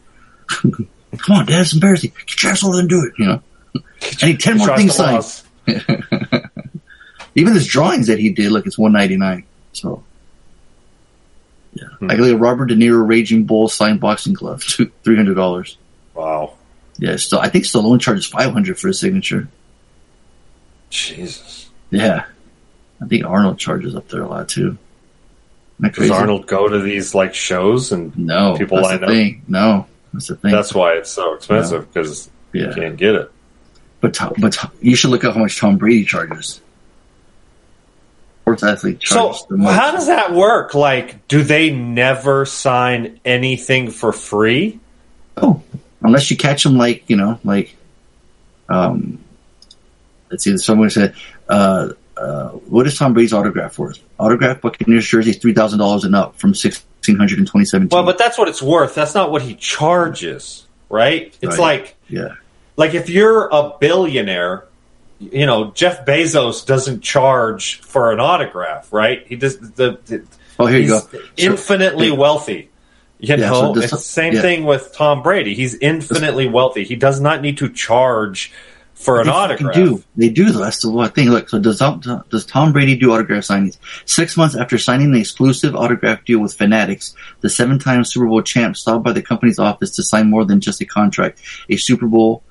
Come 1.17 1.35
on, 1.35 1.45
Dad, 1.45 1.61
it's 1.61 1.73
embarrassing. 1.73 2.11
Get 2.25 2.43
your 2.43 2.51
ass 2.51 2.63
over 2.63 2.73
there 2.73 2.81
and 2.81 2.89
do 2.89 3.03
it, 3.05 3.13
you 3.17 3.25
know. 3.25 3.41
I 4.21 4.27
need 4.27 4.39
ten 4.39 4.57
more 4.57 4.75
things 4.75 4.95
signed. 4.95 5.23
Even 7.35 7.53
his 7.53 7.65
drawings 7.65 8.07
that 8.07 8.19
he 8.19 8.29
did, 8.29 8.51
like 8.51 8.65
it's 8.65 8.77
one 8.77 8.91
ninety 8.91 9.17
nine. 9.17 9.45
So 9.71 10.03
yeah. 11.73 11.87
Hmm. 11.99 12.11
I 12.11 12.15
got 12.15 12.29
a 12.29 12.37
Robert 12.37 12.65
De 12.67 12.75
Niro 12.75 13.07
Raging 13.07 13.45
Bull 13.45 13.69
signed 13.69 13.99
boxing 13.99 14.33
glove, 14.33 14.63
three 14.63 15.15
hundred 15.15 15.35
dollars. 15.35 15.77
Wow. 16.13 16.53
Yeah, 16.97 17.15
still 17.17 17.39
I 17.39 17.49
think 17.49 17.65
Stallone 17.65 17.99
charges 17.99 18.25
five 18.25 18.51
hundred 18.51 18.79
for 18.79 18.87
a 18.89 18.93
signature. 18.93 19.47
Jesus. 20.89 21.69
Yeah. 21.89 22.25
I 23.01 23.05
think 23.07 23.25
Arnold 23.25 23.57
charges 23.57 23.95
up 23.95 24.07
there 24.09 24.21
a 24.23 24.27
lot 24.27 24.47
too. 24.49 24.77
Does? 25.81 26.11
Arnold 26.11 26.47
go 26.47 26.67
to 26.69 26.79
these 26.79 27.13
like 27.13 27.33
shows 27.33 27.91
and 27.91 28.15
No, 28.17 28.55
people 28.57 28.77
that's 28.77 28.89
line 28.89 28.99
the 29.01 29.05
up? 29.07 29.11
thing. 29.11 29.41
No, 29.47 29.87
that's 30.13 30.27
the 30.27 30.35
thing. 30.35 30.51
That's 30.51 30.73
why 30.73 30.93
it's 30.93 31.09
so 31.09 31.33
expensive 31.33 31.91
because 31.91 32.29
yeah. 32.53 32.67
you 32.69 32.73
can't 32.73 32.95
get 32.95 33.15
it. 33.15 33.31
But 33.99 34.13
Tom, 34.13 34.33
but 34.37 34.53
Tom, 34.53 34.71
you 34.81 34.95
should 34.95 35.09
look 35.09 35.23
up 35.23 35.33
how 35.33 35.41
much 35.41 35.59
Tom 35.59 35.77
Brady 35.77 36.05
charges. 36.05 36.61
Sports 38.41 38.63
athlete 38.63 39.01
So 39.03 39.15
charges 39.15 39.45
the 39.49 39.57
most. 39.57 39.73
how 39.73 39.91
does 39.91 40.07
that 40.07 40.33
work? 40.33 40.73
Like, 40.73 41.27
do 41.27 41.43
they 41.43 41.71
never 41.71 42.45
sign 42.45 43.19
anything 43.25 43.89
for 43.89 44.13
free? 44.13 44.79
Oh, 45.37 45.61
unless 46.03 46.29
you 46.29 46.37
catch 46.37 46.63
them 46.63 46.77
like 46.77 47.03
you 47.09 47.15
know, 47.15 47.39
like, 47.43 47.75
um, 48.69 49.23
let's 50.29 50.43
see. 50.43 50.57
Someone 50.57 50.89
said, 50.89 51.15
uh, 51.49 51.89
uh, 52.17 52.49
"What 52.49 52.87
is 52.87 52.97
Tom 52.97 53.13
Brady's 53.13 53.33
autograph 53.33 53.77
worth? 53.79 53.99
Autograph 54.19 54.61
Buccaneers 54.61 55.07
jersey 55.07 55.33
three 55.33 55.53
thousand 55.53 55.79
dollars 55.79 56.03
and 56.03 56.15
up 56.15 56.35
from 56.37 56.53
sixteen 56.53 57.17
hundred 57.17 57.39
in. 57.39 57.87
Well, 57.89 58.03
but 58.03 58.17
that's 58.17 58.37
what 58.37 58.47
it's 58.47 58.61
worth. 58.61 58.95
That's 58.95 59.15
not 59.15 59.31
what 59.31 59.41
he 59.41 59.55
charges, 59.55 60.65
right? 60.89 61.35
It's 61.41 61.57
Right. 61.57 61.79
like 61.83 61.95
yeah, 62.09 62.35
like 62.77 62.93
if 62.93 63.09
you're 63.09 63.47
a 63.51 63.73
billionaire, 63.79 64.65
you 65.19 65.45
know, 65.45 65.71
Jeff 65.71 66.05
Bezos 66.05 66.65
doesn't 66.65 67.01
charge 67.01 67.81
for 67.81 68.11
an 68.11 68.19
autograph, 68.19 68.91
right? 68.93 69.25
He 69.27 69.35
does 69.35 69.57
the, 69.57 69.97
the 70.05 70.23
Oh, 70.59 70.67
here 70.67 70.79
you 70.79 70.87
go. 70.87 70.99
So- 70.99 71.19
infinitely 71.37 72.11
wealthy. 72.11 72.69
You 73.23 73.29
Yeah, 73.37 73.49
know, 73.49 73.53
so 73.53 73.73
this- 73.73 73.85
it's 73.85 73.91
the 73.93 73.97
same 73.99 74.33
yeah. 74.33 74.41
thing 74.41 74.65
with 74.65 74.93
Tom 74.93 75.23
Brady. 75.23 75.53
He's 75.55 75.75
infinitely 75.75 76.47
wealthy. 76.49 76.83
He 76.83 76.97
does 76.97 77.21
not 77.21 77.41
need 77.41 77.57
to 77.59 77.69
charge 77.69 78.51
for 78.95 79.21
an 79.21 79.27
They 79.27 79.31
autograph. 79.33 79.73
Do 79.75 80.03
they 80.17 80.27
do 80.29 80.51
though? 80.51 80.59
That's 80.59 80.81
the 80.81 80.89
one 80.91 81.09
thing. 81.11 81.29
Look, 81.29 81.47
so 81.49 81.57
does 81.59 81.79
Tom, 81.79 82.01
does 82.29 82.45
Tom 82.45 82.73
Brady 82.73 82.97
do 82.97 83.13
autograph 83.13 83.43
signings? 83.43 83.77
Six 84.05 84.35
months 84.35 84.55
after 84.57 84.77
signing 84.77 85.11
the 85.13 85.21
exclusive 85.21 85.73
autograph 85.73 86.25
deal 86.25 86.39
with 86.39 86.53
Fanatics, 86.53 87.15
the 87.39 87.49
seven-time 87.49 88.03
Super 88.03 88.27
Bowl 88.27 88.41
champ 88.41 88.75
stopped 88.75 89.03
by 89.05 89.13
the 89.13 89.21
company's 89.21 89.57
office 89.59 89.91
to 89.95 90.03
sign 90.03 90.29
more 90.29 90.43
than 90.43 90.59
just 90.59 90.81
a 90.81 90.85
contract. 90.85 91.41
A 91.69 91.77
Super 91.77 92.07
Bowl 92.07 92.43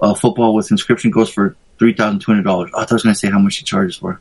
uh, 0.00 0.14
football 0.14 0.54
with 0.54 0.70
inscription 0.72 1.10
goes 1.12 1.30
for 1.30 1.54
three 1.78 1.92
thousand 1.94 2.18
two 2.20 2.32
hundred 2.32 2.44
dollars. 2.44 2.70
I 2.74 2.80
thought 2.80 2.92
I 2.92 2.94
was 2.96 3.02
going 3.04 3.14
to 3.14 3.18
say 3.18 3.30
how 3.30 3.38
much 3.38 3.56
he 3.58 3.64
charges 3.64 3.96
for. 3.96 4.20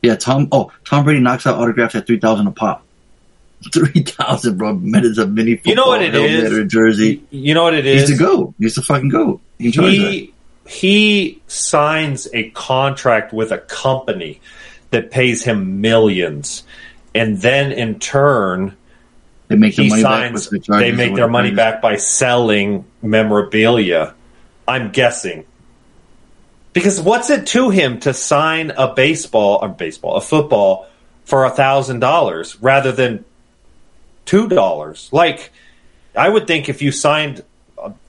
Yeah, 0.00 0.14
Tom. 0.16 0.48
Oh, 0.52 0.72
Tom 0.84 1.04
Brady 1.04 1.20
knocks 1.20 1.46
out 1.46 1.58
autographs 1.58 1.94
at 1.96 2.06
three 2.06 2.18
thousand 2.20 2.46
a 2.46 2.50
pop. 2.52 2.84
Three 3.72 4.02
thousand, 4.02 4.58
bro. 4.58 4.74
Minutes 4.74 5.18
of 5.18 5.30
mini 5.32 5.56
football. 5.56 5.70
You 5.70 5.76
know 5.76 5.86
what 5.86 6.02
it 6.02 6.14
helmet 6.14 6.68
jersey. 6.68 7.22
You 7.30 7.54
know 7.54 7.62
what 7.64 7.74
it 7.74 7.86
is? 7.86 8.02
He's 8.02 8.10
is? 8.10 8.18
the 8.18 8.24
goat. 8.24 8.54
He's 8.58 8.74
the 8.74 8.82
fucking 8.82 9.08
goat. 9.08 9.40
He 9.58 9.70
can 9.70 9.72
charge 9.72 9.96
that. 9.98 10.10
he 10.12 10.34
he 10.66 11.42
signs 11.48 12.28
a 12.32 12.50
contract 12.50 13.32
with 13.32 13.52
a 13.52 13.58
company 13.58 14.40
that 14.90 15.10
pays 15.10 15.42
him 15.42 15.80
millions, 15.80 16.62
and 17.14 17.38
then 17.38 17.72
in 17.72 17.98
turn 17.98 18.76
They 19.48 19.56
make 19.56 19.76
their 19.76 19.84
he 19.84 19.90
money 19.90 20.02
back 20.02 20.38
signs. 20.38 20.48
the 20.48 20.58
They 20.78 20.92
make 20.92 21.14
their 21.14 21.28
money 21.28 21.50
is. 21.50 21.56
back 21.56 21.82
by 21.82 21.96
selling 21.96 22.84
memorabilia. 23.02 24.14
I'm 24.66 24.90
guessing. 24.92 25.44
Because 26.72 27.00
what's 27.00 27.28
it 27.28 27.46
to 27.48 27.68
him 27.70 28.00
to 28.00 28.14
sign 28.14 28.70
a 28.70 28.94
baseball, 28.94 29.60
a 29.60 29.68
baseball, 29.68 30.16
a 30.16 30.20
football 30.20 30.86
for 31.24 31.44
a 31.44 31.50
thousand 31.50 32.00
dollars 32.00 32.56
rather 32.62 32.92
than 32.92 33.24
two 34.24 34.48
dollars? 34.48 35.08
Like, 35.12 35.52
I 36.16 36.28
would 36.28 36.46
think 36.46 36.68
if 36.68 36.82
you 36.82 36.92
signed 36.92 37.44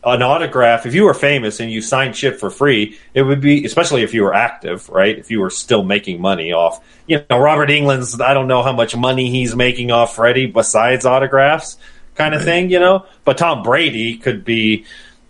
an 0.04 0.22
autograph, 0.22 0.86
if 0.86 0.94
you 0.94 1.06
were 1.06 1.14
famous 1.14 1.60
and 1.60 1.72
you 1.72 1.82
signed 1.82 2.16
shit 2.16 2.40
for 2.40 2.50
free, 2.50 2.98
it 3.14 3.24
would 3.24 3.42
be, 3.42 3.66
especially 3.66 4.04
if 4.04 4.14
you 4.14 4.24
were 4.24 4.34
active, 4.34 4.90
right? 4.90 5.18
If 5.18 5.32
you 5.32 5.40
were 5.40 5.50
still 5.50 5.84
making 5.84 6.22
money 6.22 6.52
off, 6.52 6.84
you 7.08 7.24
know, 7.30 7.40
Robert 7.40 7.70
Englund's, 7.70 8.20
I 8.20 8.34
don't 8.34 8.48
know 8.48 8.62
how 8.62 8.74
much 8.74 8.96
money 8.96 9.30
he's 9.30 9.56
making 9.56 9.92
off 9.92 10.16
Freddie 10.16 10.46
besides 10.46 11.06
autographs 11.06 11.78
kind 12.16 12.36
of 12.36 12.44
thing, 12.44 12.70
you 12.70 12.80
know? 12.80 13.06
But 13.24 13.38
Tom 13.38 13.64
Brady 13.64 14.18
could 14.18 14.46
be, 14.46 14.86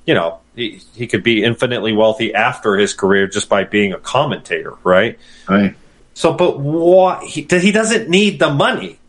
you 0.06 0.14
know, 0.14 0.40
he, 0.56 0.82
he 0.94 1.08
could 1.08 1.24
be 1.24 1.44
infinitely 1.44 1.94
wealthy 1.94 2.34
after 2.34 2.76
his 2.76 2.94
career 2.94 3.28
just 3.28 3.50
by 3.50 3.64
being 3.64 3.94
a 3.94 4.00
commentator, 4.00 4.76
right? 4.84 5.18
Right. 5.48 5.76
So, 6.14 6.34
but 6.34 6.60
what, 6.60 7.24
he, 7.24 7.48
he 7.50 7.72
doesn't 7.72 8.10
need 8.10 8.40
the 8.40 8.52
money. 8.52 9.00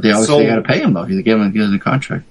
But 0.00 0.02
they 0.08 0.12
always 0.12 0.28
So- 0.28 0.38
they 0.38 0.46
got 0.46 0.56
to 0.56 0.62
pay 0.62 0.80
him 0.80 0.92
though. 0.94 1.04
He 1.04 1.20
gave 1.22 1.38
him, 1.38 1.52
he 1.52 1.58
has 1.60 1.72
a 1.72 1.78
contract. 1.78 2.24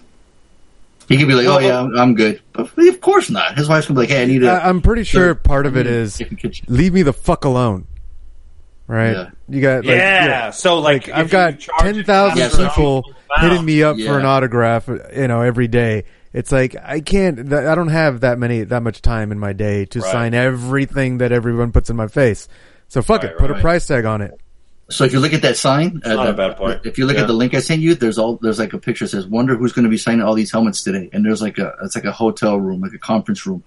He 1.08 1.18
could 1.18 1.28
be 1.30 1.36
like, 1.36 1.46
No, 1.46 1.56
"Oh 1.56 1.60
yeah, 1.60 1.80
I'm, 1.80 1.98
I'm 1.98 2.16
good," 2.16 2.42
but 2.52 2.70
of 2.78 3.00
course 3.02 3.30
not. 3.30 3.58
His 3.58 3.70
wife's 3.70 3.88
gonna 3.88 3.98
be 3.98 4.08
like, 4.08 4.10
"Hey, 4.10 4.24
I 4.24 4.26
need 4.26 4.44
a." 4.44 4.50
I- 4.52 4.68
I'm 4.68 4.82
pretty 4.82 5.04
sure 5.06 5.30
the- 5.30 5.36
part 5.36 5.66
of 5.66 5.78
it 5.78 5.88
is 5.88 6.22
leave 6.68 6.92
me 6.94 7.02
the 7.04 7.14
fuck 7.14 7.46
alone. 7.46 7.88
Right? 8.88 9.12
Yeah. 9.16 9.30
You 9.50 9.62
got 9.62 9.86
like, 9.86 9.96
yeah. 9.96 10.50
So, 10.52 10.80
like, 10.80 11.08
I've 11.10 11.30
got 11.30 11.60
ten 11.80 12.04
thousand 12.04 12.38
Yeah, 12.40 12.50
so- 12.50 12.68
people 12.68 13.14
hitting 13.38 13.64
me 13.64 13.84
up 13.84 13.98
for 13.98 14.20
an 14.20 14.26
autograph, 14.26 14.90
you 15.16 15.28
know, 15.30 15.42
every 15.42 15.68
day. 15.70 16.04
It's 16.34 16.52
like 16.52 16.76
I 16.84 17.00
can't. 17.00 17.54
I 17.54 17.74
don't 17.74 17.88
have 17.88 18.20
that 18.22 18.38
many, 18.38 18.64
that 18.66 18.84
much 18.84 19.02
time 19.02 19.32
in 19.32 19.40
my 19.40 19.54
day 19.54 19.86
to 19.86 20.00
Right. 20.02 20.12
sign 20.12 20.34
everything 20.34 21.20
that 21.20 21.32
everyone 21.32 21.72
puts 21.72 21.90
in 21.90 21.96
my 21.96 22.08
face. 22.08 22.50
So 22.90 23.02
fuck 23.02 23.24
Right, 23.24 23.32
it. 23.32 23.38
Put 23.38 23.50
right. 23.50 23.60
a 23.60 23.62
price 23.62 23.88
tag 23.88 24.04
on 24.06 24.22
it. 24.22 24.38
So 24.90 25.04
if 25.04 25.12
you 25.12 25.20
look 25.20 25.34
at 25.34 25.42
that 25.42 25.58
sign, 25.58 26.02
uh, 26.06 26.14
not 26.14 26.30
a 26.30 26.34
bad 26.34 26.56
point. 26.56 26.82
If 26.86 26.98
you 26.98 27.06
look 27.06 27.18
Yeah. 27.18 27.24
at 27.24 27.28
the 27.28 27.34
link 27.34 27.54
I 27.54 27.60
sent 27.60 27.82
you, 27.82 27.94
there's 27.94 28.18
all 28.18 28.40
there's 28.42 28.58
like 28.60 28.72
a 28.74 28.78
picture 28.78 29.04
that 29.06 29.10
says, 29.12 29.28
"Wonder 29.28 29.56
who's 29.58 29.74
going 29.74 29.84
to 29.84 29.90
be 29.90 29.98
signing 29.98 30.22
all 30.22 30.34
these 30.34 30.52
helmets 30.52 30.82
today." 30.82 31.10
And 31.12 31.26
there's 31.26 31.42
like 31.42 31.58
a 31.58 31.74
it's 31.84 31.96
like 31.96 32.06
a 32.06 32.12
hotel 32.14 32.58
room, 32.58 32.80
like 32.82 32.94
a 32.94 32.98
conference 32.98 33.46
room, 33.46 33.64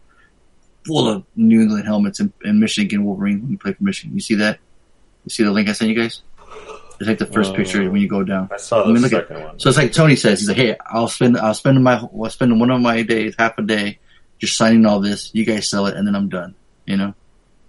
full 0.87 1.09
of 1.09 1.25
New 1.37 1.61
England 1.61 1.85
helmets 1.85 2.21
and, 2.21 2.33
and 2.43 2.59
Michigan 2.59 3.05
Wolverine 3.05 3.43
when 3.43 3.51
you 3.51 3.59
play 3.59 3.75
for 3.75 3.85
Michigan. 3.85 4.15
You 4.15 4.21
see 4.21 4.37
that? 4.37 4.59
You 5.27 5.31
see 5.31 5.43
the 5.45 5.51
link 5.51 5.69
I 5.69 5.73
sent 5.73 5.91
you 5.91 5.95
guys? 5.97 6.23
It's 6.99 7.09
like 7.09 7.19
the 7.19 7.27
first 7.27 7.53
Uh, 7.53 7.57
picture 7.57 7.91
when 7.91 8.01
you 8.01 8.09
go 8.09 8.23
down. 8.23 8.49
I 8.53 8.57
saw 8.57 8.83
I 8.83 8.87
mean, 8.87 8.95
the 8.97 9.01
look 9.03 9.13
at- 9.13 9.29
second 9.29 9.43
one. 9.45 9.59
So 9.61 9.69
it's 9.69 9.79
like 9.79 9.93
Tony 9.93 10.17
says, 10.17 10.41
he's 10.41 10.49
like, 10.49 10.57
"Hey, 10.57 10.77
I'll 10.87 11.09
spend 11.09 11.37
I'll 11.39 11.55
spend 11.55 11.83
my 11.85 11.97
I'll 11.97 12.31
spend 12.31 12.59
one 12.59 12.71
of 12.71 12.81
my 12.81 13.03
days, 13.03 13.35
half 13.39 13.59
a 13.59 13.63
day, 13.63 13.99
just 14.39 14.57
signing 14.57 14.87
all 14.87 15.01
this. 15.01 15.31
You 15.35 15.45
guys 15.45 15.69
sell 15.69 15.87
it, 15.87 15.97
and 15.97 16.07
then 16.09 16.15
I'm 16.17 16.31
done." 16.31 16.55
You 16.87 16.97
know, 16.97 17.15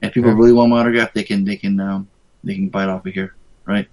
and 0.02 0.08
if 0.10 0.14
people 0.14 0.30
Yeah. 0.32 0.38
really 0.38 0.54
want 0.54 0.70
my 0.70 0.80
autograph, 0.80 1.14
they 1.14 1.24
can 1.24 1.44
they 1.44 1.58
can 1.58 1.80
um 1.82 2.08
they 2.46 2.56
can 2.56 2.70
buy 2.70 2.84
it 2.84 2.90
off 2.90 3.06
of 3.06 3.14
here, 3.14 3.36
right? 3.66 3.88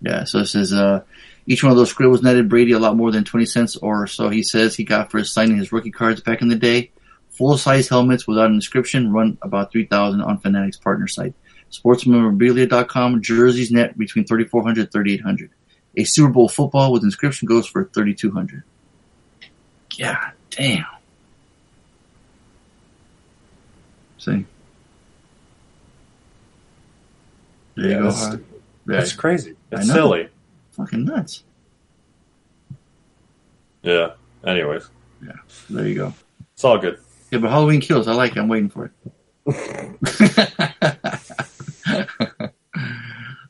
Yeah. 0.00 0.24
So 0.24 0.40
it 0.40 0.46
says 0.46 0.72
uh, 0.72 1.02
each 1.46 1.62
one 1.62 1.72
of 1.72 1.78
those 1.78 1.90
scribbles 1.90 2.22
netted 2.22 2.48
Brady 2.48 2.72
a 2.72 2.78
lot 2.78 2.96
more 2.96 3.10
than 3.10 3.24
twenty 3.24 3.46
cents 3.46 3.76
or 3.76 4.06
so. 4.06 4.28
He 4.28 4.42
says 4.42 4.74
he 4.74 4.84
got 4.84 5.10
for 5.10 5.22
signing 5.24 5.56
his 5.56 5.72
rookie 5.72 5.90
cards 5.90 6.20
back 6.20 6.42
in 6.42 6.48
the 6.48 6.56
day. 6.56 6.90
Full 7.30 7.56
size 7.56 7.88
helmets 7.88 8.26
without 8.26 8.46
an 8.46 8.54
inscription 8.54 9.12
run 9.12 9.38
about 9.42 9.72
three 9.72 9.86
thousand 9.86 10.20
on 10.22 10.38
Fanatics 10.38 10.76
partner 10.76 11.06
site. 11.06 11.34
Sportsmemorabilia.com 11.72 13.22
jerseys 13.22 13.70
net 13.70 13.96
between 13.96 14.26
3400 14.26 14.80
and 14.82 14.92
3800 14.92 15.50
A 15.96 16.04
Super 16.04 16.30
Bowl 16.30 16.48
football 16.48 16.92
with 16.92 17.02
inscription 17.02 17.48
goes 17.48 17.66
for 17.66 17.86
3200 17.94 18.62
God 19.98 20.32
damn. 20.50 20.84
See? 24.18 24.44
There 27.76 27.84
you 27.86 27.90
Yeah, 27.90 27.96
go. 27.98 28.02
that's- 28.04 28.22
Harley. 28.22 28.44
That's 28.84 29.12
crazy. 29.12 29.54
I 29.72 29.76
It's 29.76 29.86
silly. 29.86 30.28
Fucking 30.72 31.04
nuts. 31.04 31.44
Yeah. 33.82 34.10
Anyways, 34.44 34.88
Yeah. 35.24 35.32
There 35.70 35.86
you 35.86 35.94
go. 35.94 36.14
it's 36.54 36.64
all 36.64 36.78
good. 36.78 36.98
Yeah, 37.30 37.38
but 37.38 37.50
Halloween 37.50 37.80
kills. 37.80 38.08
I 38.08 38.12
like 38.14 38.32
it. 38.32 38.38
I'm 38.38 38.48
waiting 38.48 38.68
for 38.70 38.86
it. 38.86 38.92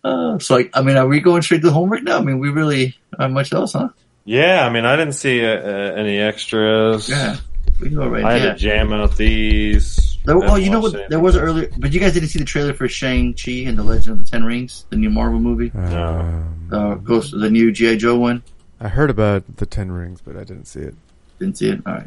uh, 0.04 0.38
so, 0.38 0.54
like, 0.54 0.70
I 0.74 0.82
mean, 0.82 0.96
are 0.96 1.06
we 1.06 1.20
going 1.20 1.42
straight 1.42 1.61
to 1.62 1.66
the 1.68 1.72
homework 1.72 2.02
now? 2.02 2.18
I 2.18 2.22
mean, 2.22 2.38
we 2.38 2.50
really 2.50 2.96
not 3.18 3.30
much 3.30 3.52
else, 3.52 3.72
huh? 3.74 3.88
Yeah, 4.24 4.66
I 4.66 4.70
mean, 4.70 4.85
I 4.85 4.96
didn't 4.96 5.14
see 5.14 5.44
uh, 5.44 5.48
uh, 5.48 5.94
any 5.96 6.18
extras. 6.18 7.08
Yeah, 7.08 7.37
we 7.80 7.88
can 7.88 7.96
go 7.96 8.08
right. 8.08 8.24
I 8.24 8.32
had 8.35 8.42
yeah. 8.42 8.52
to 8.52 8.58
jam 8.58 8.92
out 8.92 9.16
these. 9.16 10.12
There, 10.24 10.37
oh, 10.37 10.54
you 10.56 10.70
know 10.70 10.80
what? 10.80 10.94
it. 10.94 11.11
There 11.11 11.18
was 11.18 11.37
earlier, 11.37 11.68
but 11.78 11.92
you 11.92 11.98
guys 12.00 12.14
didn't 12.14 12.28
see 12.28 12.38
the 12.38 12.44
trailer 12.44 12.72
for 12.74 12.88
Shang 12.88 13.35
Chi 13.35 13.50
and 13.66 13.76
the 13.76 13.82
Legend 13.82 14.20
of 14.20 14.24
the 14.24 14.30
Ten 14.30 14.44
Rings, 14.44 14.87
the 14.90 14.96
new 14.96 15.11
Marvel 15.11 15.40
movie, 15.40 15.70
Um, 15.76 16.68
uh, 16.70 16.94
Ghost, 16.94 17.32
the 17.37 17.50
new 17.50 17.72
GI 17.72 17.96
Joe 17.96 18.16
one. 18.16 18.42
I 18.80 18.88
heard 18.88 19.11
about 19.11 19.56
the 19.56 19.66
Ten 19.66 19.90
Rings, 19.90 20.20
but 20.24 20.37
I 20.37 20.44
didn't 20.44 20.66
see 20.66 20.80
it. 20.80 20.94
Didn't 21.40 21.58
see 21.58 21.70
it. 21.70 21.80
All 21.87 21.94
right, 21.94 22.06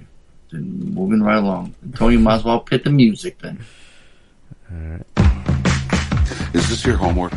then 0.51 0.93
moving 0.93 1.21
right 1.21 1.38
along. 1.38 1.75
Tony, 1.95 2.15
might 2.17 2.36
as 2.36 2.43
well 2.45 2.62
pit 2.62 2.84
the 2.86 2.89
music 2.89 3.38
then. 3.39 3.60
All 4.71 4.78
right. 4.78 5.01
Is 6.54 6.69
this 6.69 6.86
your 6.86 6.95
homework? 6.95 7.34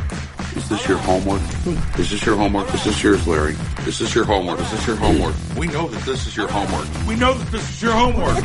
Is 0.57 0.69
this 0.69 0.89
your 0.89 0.99
homework? 0.99 1.43
Is 1.99 2.11
this 2.11 2.25
your 2.25 2.37
homework? 2.37 2.73
Is 2.73 2.85
this 2.85 3.03
yours, 3.03 3.27
Larry? 3.27 3.57
Is 3.87 3.99
this 3.99 4.15
your 4.15 4.25
homework? 4.25 4.61
Is 4.61 4.71
this 4.71 4.87
your 4.87 4.97
homework? 4.97 5.35
We 5.57 5.67
know 5.67 5.89
that 5.89 6.03
this 6.05 6.27
is 6.27 6.37
your 6.37 6.49
homework. 6.49 6.87
We 7.07 7.17
know 7.17 7.35
that 7.35 7.51
this 7.51 7.69
is 7.69 7.83
your 7.83 7.93
homework. 7.93 8.45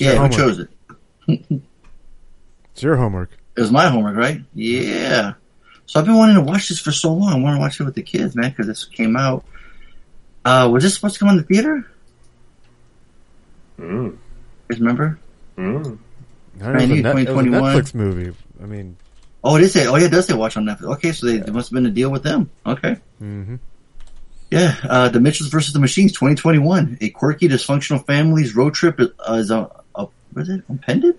Yeah, 0.00 0.16
who 0.16 0.28
chose 0.34 0.58
it? 0.58 0.68
It's 2.72 2.82
your 2.82 2.96
homework. 2.96 3.30
It 3.56 3.60
was 3.60 3.70
my 3.70 3.88
homework, 3.88 4.16
right? 4.16 4.42
Yeah. 4.54 5.34
So 5.86 5.98
I've 6.00 6.06
been 6.06 6.16
wanting 6.16 6.36
to 6.36 6.40
watch 6.42 6.68
this 6.68 6.80
for 6.80 6.92
so 6.92 7.12
long. 7.12 7.32
I 7.32 7.36
want 7.42 7.56
to 7.56 7.60
watch 7.60 7.80
it 7.80 7.84
with 7.84 7.94
the 7.94 8.02
kids, 8.02 8.34
man, 8.36 8.50
because 8.50 8.66
this 8.66 8.84
came 8.84 9.16
out. 9.16 9.44
Uh, 10.44 10.68
was 10.72 10.82
this 10.82 10.94
supposed 10.94 11.14
to 11.14 11.20
come 11.20 11.28
on 11.28 11.36
the 11.36 11.42
theater? 11.42 11.86
Mm. 13.78 14.04
You 14.12 14.18
guys 14.68 14.80
remember? 14.80 15.18
Mm. 15.56 15.98
I 16.60 16.64
don't 16.64 16.72
know, 16.74 16.78
it 16.78 16.88
was 16.90 16.98
a 16.98 17.02
net- 17.02 17.12
it 17.12 17.14
was 17.14 17.22
a 17.22 17.26
2021. 17.26 17.62
Netflix 17.76 17.94
movie. 17.94 18.36
I 18.62 18.66
mean, 18.66 18.96
Oh, 19.42 19.56
it 19.56 19.62
is. 19.62 19.72
Say, 19.72 19.86
oh, 19.86 19.96
yeah, 19.96 20.06
it 20.06 20.10
does 20.10 20.26
say 20.26 20.34
watch 20.34 20.56
on 20.58 20.64
Netflix. 20.64 20.92
Okay, 20.96 21.12
so 21.12 21.26
they, 21.26 21.38
there 21.38 21.54
must 21.54 21.70
have 21.70 21.74
been 21.74 21.86
a 21.86 21.90
deal 21.90 22.10
with 22.10 22.22
them. 22.22 22.50
Okay. 22.66 22.96
Mm-hmm. 23.22 23.56
Yeah, 24.50 24.76
uh, 24.84 25.08
The 25.08 25.20
Mitchells 25.20 25.48
versus 25.48 25.72
the 25.72 25.78
Machines, 25.80 26.12
2021. 26.12 26.98
A 27.00 27.08
quirky, 27.10 27.48
dysfunctional 27.48 28.04
family's 28.04 28.54
road 28.54 28.74
trip 28.74 29.00
is, 29.00 29.08
uh, 29.26 29.32
is 29.34 29.50
uh, 29.50 29.68
is 30.36 30.48
it, 30.48 30.62
impended? 30.68 31.18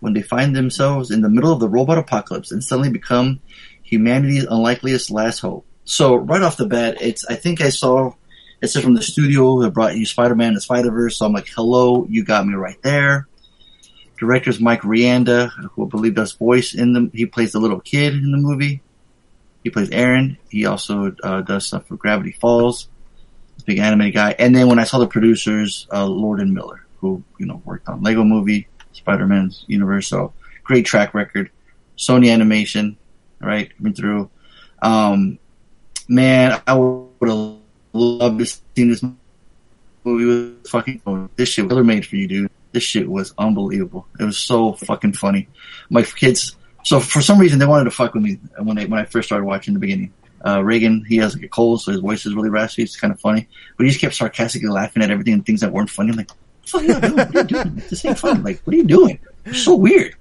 When 0.00 0.12
they 0.12 0.22
find 0.22 0.54
themselves 0.54 1.10
in 1.10 1.22
the 1.22 1.28
middle 1.28 1.52
of 1.52 1.60
the 1.60 1.68
robot 1.68 1.98
apocalypse 1.98 2.52
and 2.52 2.62
suddenly 2.62 2.90
become 2.90 3.40
humanity's 3.82 4.44
unlikeliest 4.44 5.10
last 5.10 5.40
hope. 5.40 5.66
So, 5.84 6.16
right 6.16 6.42
off 6.42 6.56
the 6.56 6.66
bat, 6.66 6.98
it's, 7.00 7.24
I 7.24 7.34
think 7.34 7.60
I 7.60 7.70
saw, 7.70 8.12
it 8.60 8.68
said 8.68 8.82
from 8.82 8.94
the 8.94 9.02
studio 9.02 9.60
that 9.62 9.70
brought 9.70 9.96
you 9.96 10.04
Spider-Man 10.06 10.52
and 10.52 10.62
Spider-Verse, 10.62 11.16
so 11.16 11.26
I'm 11.26 11.32
like, 11.32 11.48
hello, 11.48 12.06
you 12.08 12.24
got 12.24 12.46
me 12.46 12.54
right 12.54 12.80
there. 12.82 13.26
Director's 14.18 14.60
Mike 14.60 14.82
Rianda, 14.82 15.50
who 15.72 15.86
I 15.86 15.88
believe 15.88 16.14
does 16.14 16.32
voice 16.32 16.74
in 16.74 16.92
the, 16.92 17.10
he 17.14 17.26
plays 17.26 17.52
the 17.52 17.60
little 17.60 17.80
kid 17.80 18.14
in 18.14 18.32
the 18.32 18.38
movie. 18.38 18.82
He 19.64 19.70
plays 19.70 19.90
Aaron. 19.90 20.38
He 20.50 20.66
also 20.66 21.14
uh, 21.22 21.40
does 21.42 21.66
stuff 21.66 21.86
for 21.86 21.96
Gravity 21.96 22.32
Falls. 22.32 22.88
Big 23.64 23.78
anime 23.78 24.10
guy. 24.10 24.34
And 24.38 24.54
then 24.54 24.68
when 24.68 24.78
I 24.78 24.84
saw 24.84 24.98
the 24.98 25.06
producers, 25.06 25.86
uh, 25.92 26.06
Lord 26.06 26.40
and 26.40 26.54
Miller, 26.54 26.84
who 27.00 27.22
you 27.38 27.46
know 27.46 27.62
worked 27.64 27.88
on 27.88 28.02
Lego 28.02 28.24
Movie, 28.24 28.68
Spider 28.92 29.26
Man's 29.26 29.64
universe, 29.66 30.08
so 30.08 30.32
great 30.64 30.86
track 30.86 31.14
record. 31.14 31.50
Sony 31.96 32.32
Animation, 32.32 32.96
right, 33.40 33.76
coming 33.76 33.94
through. 33.94 34.30
Um, 34.80 35.38
man, 36.08 36.60
I 36.66 36.74
would 36.74 37.28
have 37.28 37.56
loved 37.92 38.38
to 38.38 38.46
see 38.46 38.60
this 38.76 39.02
movie 40.04 40.24
with 40.24 40.66
fucking 40.68 41.30
this 41.36 41.48
shit 41.48 41.68
was 41.68 41.84
made 41.84 42.06
for 42.06 42.16
you, 42.16 42.28
dude. 42.28 42.50
This 42.72 42.82
shit 42.82 43.08
was 43.08 43.34
unbelievable. 43.38 44.06
It 44.18 44.24
was 44.24 44.38
so 44.38 44.74
fucking 44.74 45.14
funny. 45.14 45.48
My 45.90 46.02
kids. 46.02 46.54
So 46.84 47.00
for 47.00 47.20
some 47.20 47.38
reason 47.38 47.58
they 47.58 47.66
wanted 47.66 47.84
to 47.84 47.90
fuck 47.90 48.14
with 48.14 48.22
me 48.22 48.38
when 48.58 48.76
they 48.76 48.86
when 48.86 49.00
I 49.00 49.04
first 49.04 49.28
started 49.28 49.44
watching 49.44 49.72
in 49.72 49.74
the 49.74 49.80
beginning. 49.80 50.12
Uh, 50.46 50.62
Reagan, 50.62 51.04
he 51.04 51.16
has 51.16 51.34
like 51.34 51.42
a 51.42 51.48
cold, 51.48 51.82
so 51.82 51.90
his 51.90 52.00
voice 52.00 52.24
is 52.24 52.32
really 52.32 52.48
raspy. 52.48 52.84
It's 52.84 52.96
kind 52.96 53.12
of 53.12 53.18
funny, 53.20 53.48
but 53.76 53.84
he 53.84 53.90
just 53.90 54.00
kept 54.00 54.14
sarcastically 54.14 54.68
laughing 54.68 55.02
at 55.02 55.10
everything 55.10 55.34
and 55.34 55.44
things 55.44 55.62
that 55.62 55.72
weren't 55.72 55.90
funny. 55.90 56.10
I'm 56.10 56.16
like, 56.16 56.30
"What 56.30 56.38
the 56.38 56.47
fuck 56.70 56.82
you 56.82 57.00
doing? 57.00 57.16
What 57.16 57.36
are 57.36 57.40
you 57.40 57.44
doing? 57.44 57.82
This 57.88 58.04
ain't 58.04 58.18
fun. 58.18 58.42
Like, 58.42 58.60
what 58.62 58.74
are 58.74 58.76
you 58.76 58.84
doing? 58.84 59.18
It's 59.44 59.62
so 59.62 59.74
weird." 59.76 60.14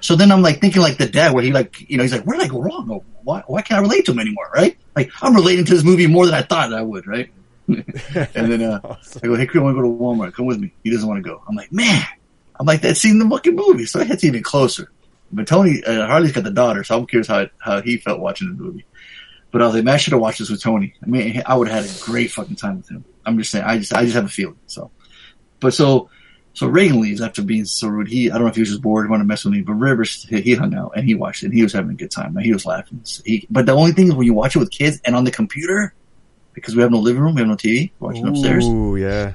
So 0.00 0.16
then 0.16 0.30
I'm 0.30 0.42
like 0.42 0.60
thinking 0.60 0.82
like 0.82 0.98
the 0.98 1.06
dad, 1.06 1.32
where 1.32 1.42
he 1.42 1.52
like, 1.52 1.88
you 1.88 1.96
know, 1.96 2.02
he's 2.02 2.12
like, 2.12 2.24
"Where 2.24 2.38
did 2.38 2.46
I 2.46 2.48
go 2.48 2.60
wrong? 2.60 2.90
Or 2.90 3.02
Why, 3.22 3.42
why 3.46 3.62
can't 3.62 3.78
I 3.78 3.82
relate 3.82 4.04
to 4.06 4.12
him 4.12 4.18
anymore?" 4.18 4.50
Right? 4.54 4.76
Like 4.94 5.10
I'm 5.22 5.34
relating 5.34 5.64
to 5.64 5.74
this 5.74 5.84
movie 5.84 6.06
more 6.06 6.26
than 6.26 6.34
I 6.34 6.42
thought 6.42 6.72
I 6.72 6.82
would. 6.82 7.06
Right? 7.06 7.30
and 7.68 7.82
then 8.34 8.62
uh, 8.62 8.80
I 9.22 9.26
go, 9.26 9.34
"Hey, 9.36 9.46
Chris, 9.46 9.60
I 9.60 9.64
want 9.64 9.76
to 9.76 9.82
go 9.82 9.88
to 9.88 9.94
Walmart. 9.94 10.34
Come 10.34 10.46
with 10.46 10.58
me." 10.58 10.72
He 10.82 10.90
doesn't 10.90 11.08
want 11.08 11.22
to 11.22 11.28
go. 11.28 11.42
I'm 11.48 11.56
like, 11.56 11.72
"Man." 11.72 12.04
I'm 12.58 12.66
like, 12.66 12.82
"That's 12.82 13.00
seen 13.00 13.18
the 13.18 13.28
fucking 13.28 13.56
movie," 13.56 13.86
so 13.86 14.00
it's 14.00 14.24
even 14.24 14.42
closer. 14.42 14.90
But 15.32 15.46
Tony, 15.48 15.82
uh, 15.84 16.06
Harley's 16.06 16.32
got 16.32 16.44
the 16.44 16.50
daughter, 16.50 16.84
so 16.84 16.98
I'm 16.98 17.06
curious 17.06 17.26
how 17.26 17.46
how 17.58 17.80
he 17.80 17.96
felt 17.96 18.20
watching 18.20 18.48
the 18.48 18.62
movie. 18.62 18.84
But 19.50 19.62
I 19.62 19.66
was 19.66 19.74
like, 19.76 19.84
man, 19.84 19.94
I 19.94 19.96
should 19.98 20.12
have 20.12 20.20
watched 20.20 20.40
this 20.40 20.50
with 20.50 20.60
Tony. 20.60 20.94
I 21.02 21.06
mean, 21.06 21.42
I 21.46 21.56
would 21.56 21.68
have 21.68 21.84
had 21.84 21.96
a 21.96 22.04
great 22.04 22.30
fucking 22.32 22.56
time 22.56 22.78
with 22.78 22.90
him. 22.90 23.04
I'm 23.24 23.38
just 23.38 23.50
saying, 23.50 23.64
I 23.64 23.78
just 23.78 23.94
I 23.94 24.02
just 24.02 24.14
have 24.14 24.24
a 24.24 24.28
feeling. 24.28 24.58
So, 24.66 24.90
but 25.64 25.74
so 25.74 26.10
so 26.52 26.68
Reagan 26.68 27.00
leaves 27.00 27.20
after 27.20 27.42
being 27.42 27.64
so 27.64 27.88
rude. 27.88 28.06
He 28.06 28.30
I 28.30 28.34
don't 28.34 28.42
know 28.42 28.48
if 28.48 28.54
he 28.54 28.60
was 28.60 28.68
just 28.68 28.82
bored, 28.82 29.10
wanted 29.10 29.24
to 29.24 29.26
mess 29.26 29.44
with 29.44 29.54
me, 29.54 29.62
but 29.62 29.72
Rivers 29.72 30.24
he 30.24 30.40
he 30.40 30.54
hung 30.54 30.74
out 30.74 30.92
and 30.94 31.04
he 31.04 31.14
watched 31.14 31.42
it. 31.42 31.46
and 31.46 31.54
He 31.54 31.62
was 31.62 31.72
having 31.72 31.90
a 31.90 31.94
good 31.94 32.12
time. 32.12 32.36
He 32.36 32.52
was 32.52 32.64
laughing. 32.64 33.02
He, 33.24 33.46
but 33.50 33.66
the 33.66 33.72
only 33.72 33.92
thing 33.92 34.08
is 34.08 34.14
when 34.14 34.26
you 34.26 34.34
watch 34.34 34.54
it 34.54 34.60
with 34.60 34.70
kids 34.70 35.00
and 35.04 35.16
on 35.16 35.24
the 35.24 35.32
computer, 35.32 35.92
because 36.52 36.76
we 36.76 36.82
have 36.82 36.92
no 36.92 36.98
living 36.98 37.22
room, 37.22 37.34
we 37.34 37.40
have 37.40 37.48
no 37.48 37.56
TV, 37.56 37.90
watching 37.98 38.28
upstairs. 38.28 38.64
Ooh, 38.64 38.96
yeah. 38.96 39.32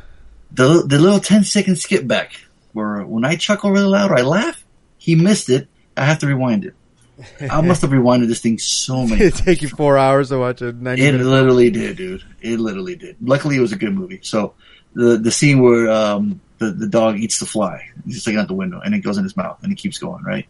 The 0.52 0.84
the 0.86 0.98
little 0.98 1.20
10 1.20 1.44
second 1.44 1.76
skip 1.78 2.08
back 2.08 2.32
where 2.74 3.04
when 3.04 3.26
I 3.26 3.36
chuckle 3.36 3.72
really 3.72 3.88
loud 3.88 4.12
or 4.12 4.18
I 4.18 4.22
laugh, 4.22 4.64
he 4.98 5.16
missed 5.16 5.50
it. 5.50 5.68
I 5.98 6.06
have 6.06 6.20
to 6.20 6.28
rewind 6.28 6.64
it. 6.64 6.74
I 7.50 7.62
must 7.62 7.82
have 7.82 7.92
rewinded 7.92 8.28
this 8.28 8.42
thing 8.42 8.58
so 8.58 8.98
many 9.06 9.10
times. 9.10 9.22
It'd 9.22 9.46
take 9.46 9.62
you 9.62 9.70
four 9.70 9.98
hours 9.98 10.30
to 10.30 10.38
watch 10.38 10.62
it. 10.62 10.76
90 10.76 11.02
it 11.04 11.14
literally 11.16 11.70
did, 11.70 11.98
dude. 11.98 12.24
It 12.42 12.60
literally 12.60 12.96
did. 12.96 13.18
Luckily, 13.22 13.58
it 13.58 13.62
was 13.62 13.72
a 13.72 13.78
good 13.78 13.94
movie. 13.94 14.20
So 14.24 14.54
the 14.94 15.18
the 15.18 15.32
scene 15.32 15.62
where 15.62 15.90
um, 15.90 16.42
the 16.58 16.72
the 16.72 16.88
dog 16.88 17.18
eats 17.18 17.40
the 17.40 17.46
fly, 17.46 17.90
he's 18.06 18.16
just 18.16 18.28
looking 18.28 18.40
out 18.40 18.48
the 18.48 18.54
window, 18.54 18.80
and 18.84 18.94
it 18.96 19.00
goes 19.00 19.18
in 19.18 19.24
his 19.24 19.36
mouth, 19.38 19.60
and 19.62 19.72
he 19.72 19.76
keeps 19.76 19.98
going. 19.98 20.24
Right. 20.24 20.48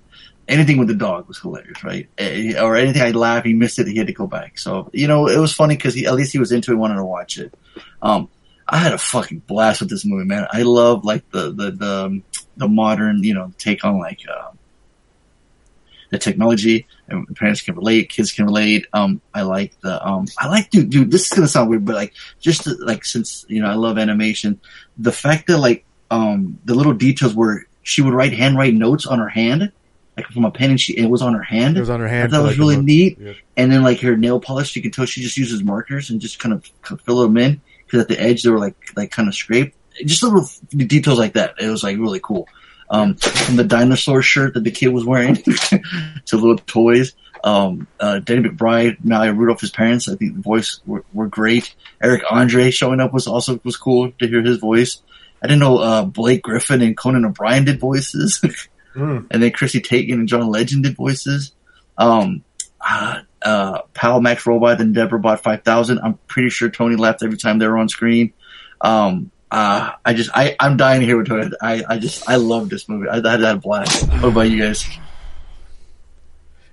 Anything 0.48 0.80
with 0.80 0.88
the 0.88 0.96
dog 0.96 1.28
was 1.28 1.38
hilarious, 1.38 1.84
right? 1.84 2.10
Eh, 2.18 2.60
Or 2.60 2.76
anything 2.76 3.04
I'd 3.04 3.16
laugh, 3.16 3.44
he 3.44 3.54
missed 3.54 3.78
it, 3.78 3.86
he 3.88 3.96
had 3.98 4.08
to 4.08 4.14
go 4.14 4.26
back. 4.26 4.58
So 4.58 4.90
you 4.94 5.08
know, 5.08 5.28
it 5.28 5.38
was 5.38 5.54
funny 5.54 5.76
because 5.76 6.02
at 6.04 6.14
least 6.16 6.32
he 6.32 6.40
was 6.40 6.52
into 6.52 6.72
it, 6.72 6.76
wanted 6.76 6.96
to 6.96 7.06
watch 7.06 7.38
it. 7.38 7.54
Um, 8.02 8.30
I 8.68 8.78
had 8.78 8.94
a 8.94 8.98
fucking 8.98 9.40
blast 9.48 9.82
with 9.82 9.90
this 9.90 10.06
movie, 10.06 10.26
man. 10.26 10.48
I 10.52 10.62
love 10.64 11.06
like 11.06 11.30
the 11.32 11.52
the 11.52 11.72
the, 11.72 12.06
um, 12.06 12.24
the 12.58 12.68
modern, 12.68 13.24
you 13.24 13.34
know, 13.34 13.54
take 13.58 13.84
on 13.86 14.00
like. 14.00 14.22
Uh, 14.28 14.52
the 16.10 16.18
technology 16.18 16.88
and 17.08 17.28
parents 17.36 17.62
can 17.62 17.76
relate, 17.76 18.10
kids 18.10 18.32
can 18.32 18.46
relate. 18.46 18.88
Um, 18.94 19.22
I 19.34 19.44
like 19.44 19.80
the, 19.82 20.06
um, 20.06 20.26
I 20.38 20.48
like, 20.48 20.70
dude, 20.70 20.90
dude, 20.90 21.12
this 21.12 21.24
is 21.24 21.30
going 21.30 21.44
to 21.44 21.48
sound 21.48 21.70
weird, 21.70 21.86
but 21.86 21.96
like, 21.96 22.14
just 22.40 22.64
to, 22.64 22.72
like, 22.76 23.06
since, 23.06 23.46
you 23.48 23.62
know, 23.62 23.70
I 23.70 23.76
love 23.76 23.98
animation, 23.98 24.60
the 24.98 25.12
fact 25.12 25.48
that 25.48 25.58
like, 25.58 25.86
um, 26.12 26.60
the 26.66 26.74
little 26.74 26.94
details 26.94 27.36
where 27.36 27.68
she 27.84 28.02
would 28.02 28.14
write 28.14 28.34
handwrite 28.34 28.74
notes 28.74 29.06
on 29.06 29.20
her 29.20 29.30
hand, 29.30 29.72
like 30.18 30.28
from 30.28 30.46
a 30.46 30.52
pen 30.52 30.72
and 30.72 30.82
she, 30.82 30.94
it 30.98 31.10
was 31.10 31.22
on 31.22 31.34
her 31.34 31.44
hand. 31.44 31.78
It 31.78 31.82
was 31.82 31.90
on 31.90 32.00
her 32.00 32.08
hand 32.08 32.34
I 32.34 32.38
thought 32.38 32.42
for, 32.42 32.48
it 32.48 32.50
was 32.50 32.58
like, 32.58 32.60
really 32.60 32.84
neat. 32.84 33.20
Yep. 33.20 33.36
And 33.56 33.72
then 33.72 33.84
like 33.84 34.02
her 34.02 34.18
nail 34.18 34.40
polish, 34.40 34.76
you 34.76 34.82
can 34.82 34.92
tell 34.92 35.06
she 35.06 35.22
just 35.22 35.38
uses 35.38 35.64
markers 35.64 36.10
and 36.10 36.20
just 36.20 36.40
kind 36.40 36.54
of 36.54 36.70
kind 36.82 37.00
of 37.00 37.06
fill 37.06 37.22
them 37.22 37.38
in 37.38 37.62
because 37.86 38.02
at 38.02 38.08
the 38.08 38.20
edge 38.20 38.44
they 38.44 38.50
were 38.50 38.60
like, 38.60 38.76
like 38.96 39.12
kind 39.12 39.28
of 39.28 39.36
scraped. 39.36 39.78
Just 40.06 40.24
little 40.24 40.48
details 40.76 41.20
like 41.20 41.34
that. 41.34 41.56
It 41.60 41.70
was 41.70 41.84
like 41.84 41.98
really 41.98 42.20
cool 42.22 42.48
um, 42.90 43.16
from 43.16 43.56
the 43.56 43.64
dinosaur 43.64 44.22
shirt 44.22 44.54
that 44.56 44.64
the 44.64 44.72
kid 44.72 44.90
was 44.90 45.06
wearing 45.06 45.36
to 45.44 45.82
little 46.38 46.58
toys. 46.58 47.14
Um, 47.44 47.88
uh, 48.00 48.20
Danny 48.20 48.50
McBride, 48.50 48.98
Maya 49.04 49.32
Rudolph, 49.34 49.62
his 49.62 49.72
parents, 49.72 50.10
I 50.10 50.16
think 50.16 50.36
the 50.36 50.42
voice 50.42 50.82
were, 50.86 51.06
were 51.14 51.28
great. 51.28 51.74
Eric 52.04 52.24
Andre 52.30 52.70
showing 52.72 53.00
up 53.00 53.14
was 53.14 53.28
also 53.28 53.60
was 53.64 53.78
cool 53.78 54.12
to 54.20 54.28
hear 54.28 54.42
his 54.42 54.58
voice. 54.58 55.02
I 55.42 55.48
didn't 55.48 55.62
know 55.62 55.78
uh, 55.78 56.04
Blake 56.04 56.42
Griffin 56.44 56.82
and 56.82 56.98
Conan 56.98 57.24
O'Brien 57.26 57.66
did 57.66 57.80
voices, 57.80 58.42
Mm. 58.96 59.28
and 59.30 59.44
then 59.44 59.52
Chrissy 59.52 59.82
Teigen 59.82 60.14
and 60.16 60.28
John 60.28 60.50
Legend 60.50 60.84
did 60.84 60.96
voices. 60.98 61.54
Um, 61.96 62.44
uh, 62.82 63.20
uh, 63.42 63.82
Pal 63.94 64.20
Max 64.20 64.48
Robot 64.48 64.82
and 64.82 64.96
Deborah 64.96 65.20
Bot 65.20 65.44
5000. 65.44 66.00
I'm 66.00 66.16
pretty 66.28 66.50
sure 66.50 66.70
Tony 66.70 66.96
laughed 66.96 67.22
every 67.24 67.38
time 67.38 67.60
they 67.60 67.68
were 67.68 67.78
on 67.78 67.88
screen. 67.88 68.34
Um, 68.82 69.30
uh, 69.52 69.92
I 70.06 70.14
just, 70.14 70.30
I, 70.34 70.56
I'm 70.60 70.78
dying 70.78 71.00
to 71.02 71.06
hear 71.06 71.18
what 71.18 71.28
Tony, 71.28 71.50
I, 71.62 71.84
I 71.90 71.98
just, 72.00 72.28
I 72.30 72.36
love 72.36 72.70
this 72.70 72.88
movie. 72.88 73.08
I, 73.10 73.18
I 73.18 73.32
had 73.32 73.42
a 73.44 73.56
blast. 73.58 74.08
What 74.10 74.26
about 74.26 74.42
you 74.50 74.62
guys? 74.62 74.86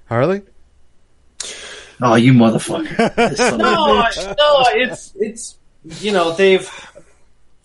Harley? 0.09 0.43
Oh, 2.01 2.15
you 2.15 2.33
motherfucker. 2.33 3.37
Son 3.37 3.55
of 3.55 3.61
a 3.61 3.63
no, 3.63 4.03
no, 4.39 4.65
it's 4.75 5.13
it's 5.17 5.57
you 6.01 6.13
know 6.13 6.33
they've 6.35 6.69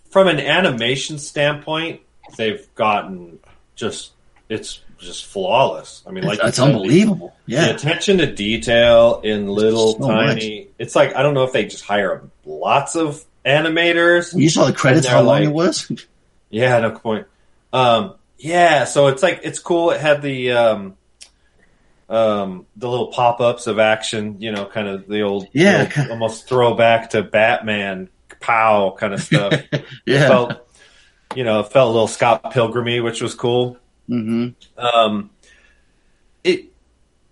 from 0.10 0.28
an 0.30 0.40
animation 0.40 1.18
standpoint 1.20 2.00
they've 2.38 2.66
gotten 2.76 3.40
just 3.76 4.12
it's 4.48 4.80
just 5.00 5.26
flawless. 5.26 6.02
I 6.08 6.12
mean, 6.12 6.24
like 6.24 6.36
It's- 6.36 6.44
you 6.44 6.48
it's 6.50 6.58
said, 6.58 6.68
unbelievable. 6.68 7.36
Yeah. 7.46 7.68
the 7.68 7.76
attention 7.76 8.20
to 8.20 8.34
detail 8.34 9.20
in 9.24 9.48
little 9.48 10.00
So 10.00 10.08
tiny. 10.08 10.68
It's 10.80 10.96
like 10.96 11.16
I 11.16 11.24
don't 11.24 11.34
know 11.34 11.44
if 11.44 11.52
they 11.52 11.66
just 11.66 11.84
hire 11.84 12.24
lots 12.46 12.96
of 12.96 13.24
animators. 13.46 14.38
You 14.38 14.50
saw 14.50 14.66
the 14.66 14.74
credits, 14.74 15.08
how 15.08 15.22
long 15.22 15.40
like- 15.40 15.44
it 15.46 15.54
was? 15.54 15.92
Yeah, 16.54 16.78
no 16.82 16.92
point. 16.92 17.28
Um, 17.72 18.16
yeah, 18.38 18.84
so 18.84 19.08
it's 19.08 19.24
like 19.24 19.40
it's 19.44 19.58
cool. 19.60 19.92
It 19.92 20.02
had 20.02 20.22
the 20.22 20.52
um, 20.52 20.98
um, 22.10 22.66
the 22.76 22.90
little 22.90 23.08
pop 23.08 23.40
ups 23.40 23.68
of 23.68 23.80
action. 23.80 24.42
You 24.42 24.52
know, 24.52 24.66
kind 24.66 24.88
of 24.90 25.08
the 25.08 25.22
old, 25.22 25.48
Yeah. 25.54 25.86
the 25.86 26.02
old- 26.02 26.12
almost 26.12 26.50
throwback 26.50 27.12
to 27.12 27.24
Batman, 27.24 28.10
pow 28.42 28.96
kind 29.00 29.14
of 29.14 29.22
stuff. 29.22 29.54
It 29.72 29.86
Yeah. 30.06 30.28
felt, 30.28 30.70
you 31.36 31.46
know, 31.46 31.62
it 31.62 31.72
felt 31.72 31.88
a 31.88 31.92
little 31.92 32.08
Scott 32.10 32.52
Pilgrimy, 32.52 33.00
which 33.00 33.22
was 33.22 33.34
cool. 33.34 33.78
hmm 34.08 34.50
Um, 34.78 35.30
it 36.44 36.66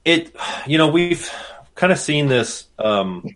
it 0.05 0.33
you 0.65 0.77
know 0.77 0.87
we've 0.87 1.29
kind 1.75 1.91
of 1.91 1.99
seen 1.99 2.27
this. 2.27 2.67
Um, 2.77 3.35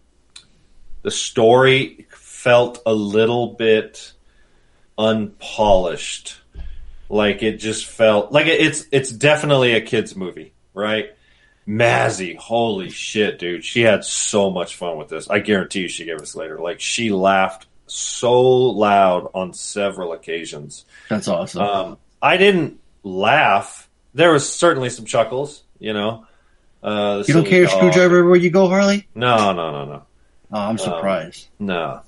the 1.02 1.12
story 1.12 2.08
felt 2.44 2.82
a 2.86 2.94
little 2.94 3.48
bit 3.54 4.12
unpolished. 4.98 6.36
Like 7.10 7.44
it 7.44 7.58
just 7.58 7.86
felt 7.86 8.32
like 8.32 8.48
it- 8.48 8.60
it's 8.62 8.86
it's 8.92 9.12
definitely 9.12 9.74
a 9.74 9.82
kids 9.82 10.16
movie, 10.16 10.54
right? 10.74 11.12
Mazzy, 11.68 12.36
holy 12.36 12.90
shit, 12.90 13.40
dude! 13.40 13.64
She 13.64 13.82
had 13.82 14.04
so 14.04 14.50
much 14.50 14.76
fun 14.76 14.98
with 14.98 15.08
this. 15.10 15.30
I 15.30 15.40
guarantee 15.40 15.82
you, 15.82 15.88
she 15.88 16.06
gave 16.06 16.20
us 16.20 16.36
later. 16.36 16.60
Like 16.60 16.80
she 16.82 17.10
laughed 17.12 17.68
so 17.88 18.42
loud 18.42 19.30
on 19.34 19.54
several 19.54 20.12
occasions. 20.12 20.86
That's 21.10 21.28
awesome. 21.28 21.62
Um, 21.62 21.98
I 22.22 22.36
didn't 22.38 22.80
laugh. 23.04 23.88
There 24.14 24.32
was 24.34 24.52
certainly 24.52 24.90
some 24.90 25.06
chuckles, 25.06 25.64
you 25.80 25.94
know. 25.94 26.26
Uh, 26.82 27.24
you 27.26 27.34
don't 27.34 27.46
carry 27.46 27.64
a 27.64 27.70
screwdriver 27.70 28.18
everywhere 28.18 28.36
you 28.38 28.50
go, 28.50 28.68
Harley? 28.68 29.08
No, 29.16 29.54
no, 29.54 29.72
no, 29.72 29.86
no. 29.86 30.04
Oh, 30.52 30.60
I'm 30.60 30.78
surprised. 30.78 31.48
Um, 31.62 31.68
no. 31.68 32.02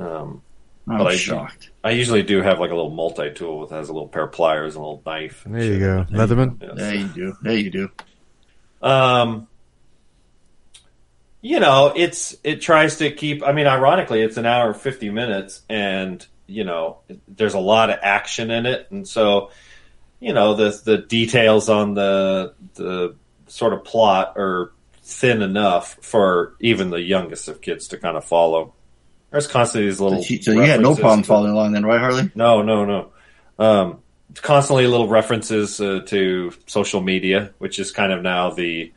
Um, 0.00 0.42
I'm 0.88 0.98
but 0.98 1.06
I, 1.08 1.16
shocked. 1.16 1.70
I 1.84 1.90
usually 1.90 2.22
do 2.22 2.40
have 2.42 2.58
like 2.58 2.70
a 2.70 2.74
little 2.74 2.90
multi 2.90 3.30
tool 3.32 3.66
that 3.66 3.74
has 3.76 3.88
a 3.88 3.92
little 3.92 4.08
pair 4.08 4.24
of 4.24 4.32
pliers 4.32 4.74
and 4.74 4.82
a 4.82 4.86
little 4.86 5.02
knife. 5.04 5.44
and 5.44 5.54
There 5.54 5.62
you 5.64 5.72
shit. 5.74 5.80
go, 5.80 6.06
Leatherman. 6.10 6.60
Yes. 6.60 6.72
There 6.76 6.94
you 6.94 7.08
do. 7.08 7.36
There 7.42 7.56
you 7.56 7.70
do. 7.70 7.90
Um, 8.82 9.46
you 11.42 11.60
know, 11.60 11.92
it's 11.94 12.36
it 12.44 12.60
tries 12.60 12.96
to 12.98 13.10
keep. 13.10 13.42
I 13.46 13.52
mean, 13.52 13.66
ironically, 13.66 14.22
it's 14.22 14.36
an 14.36 14.46
hour 14.46 14.72
and 14.72 14.80
fifty 14.80 15.10
minutes, 15.10 15.62
and 15.68 16.24
you 16.46 16.64
know, 16.64 16.98
there's 17.28 17.54
a 17.54 17.60
lot 17.60 17.90
of 17.90 17.98
action 18.02 18.50
in 18.50 18.66
it, 18.66 18.88
and 18.90 19.06
so 19.06 19.50
you 20.18 20.32
know 20.32 20.54
the 20.54 20.80
the 20.84 20.98
details 20.98 21.68
on 21.68 21.94
the 21.94 22.54
the 22.74 23.16
sort 23.46 23.72
of 23.72 23.84
plot 23.84 24.34
are 24.36 24.72
thin 25.02 25.42
enough 25.42 25.96
for 26.02 26.54
even 26.60 26.90
the 26.90 27.00
youngest 27.00 27.48
of 27.48 27.60
kids 27.60 27.88
to 27.88 27.98
kind 27.98 28.16
of 28.16 28.24
follow. 28.24 28.74
There's 29.30 29.46
constantly 29.46 29.88
these 29.88 30.00
little. 30.00 30.22
So, 30.22 30.34
so 30.40 30.52
you 30.52 30.60
had 30.62 30.80
no 30.80 30.94
problem 30.96 31.22
following 31.22 31.52
along 31.52 31.72
then, 31.72 31.84
right, 31.84 32.00
Harley? 32.00 32.30
no, 32.34 32.62
no, 32.62 32.84
no. 32.84 33.10
Um, 33.58 33.98
constantly 34.34 34.86
little 34.86 35.08
references 35.08 35.80
uh, 35.80 36.00
to 36.06 36.52
social 36.66 37.00
media, 37.00 37.52
which 37.58 37.78
is 37.78 37.92
kind 37.92 38.12
of 38.12 38.22
now 38.22 38.50
the 38.50 38.92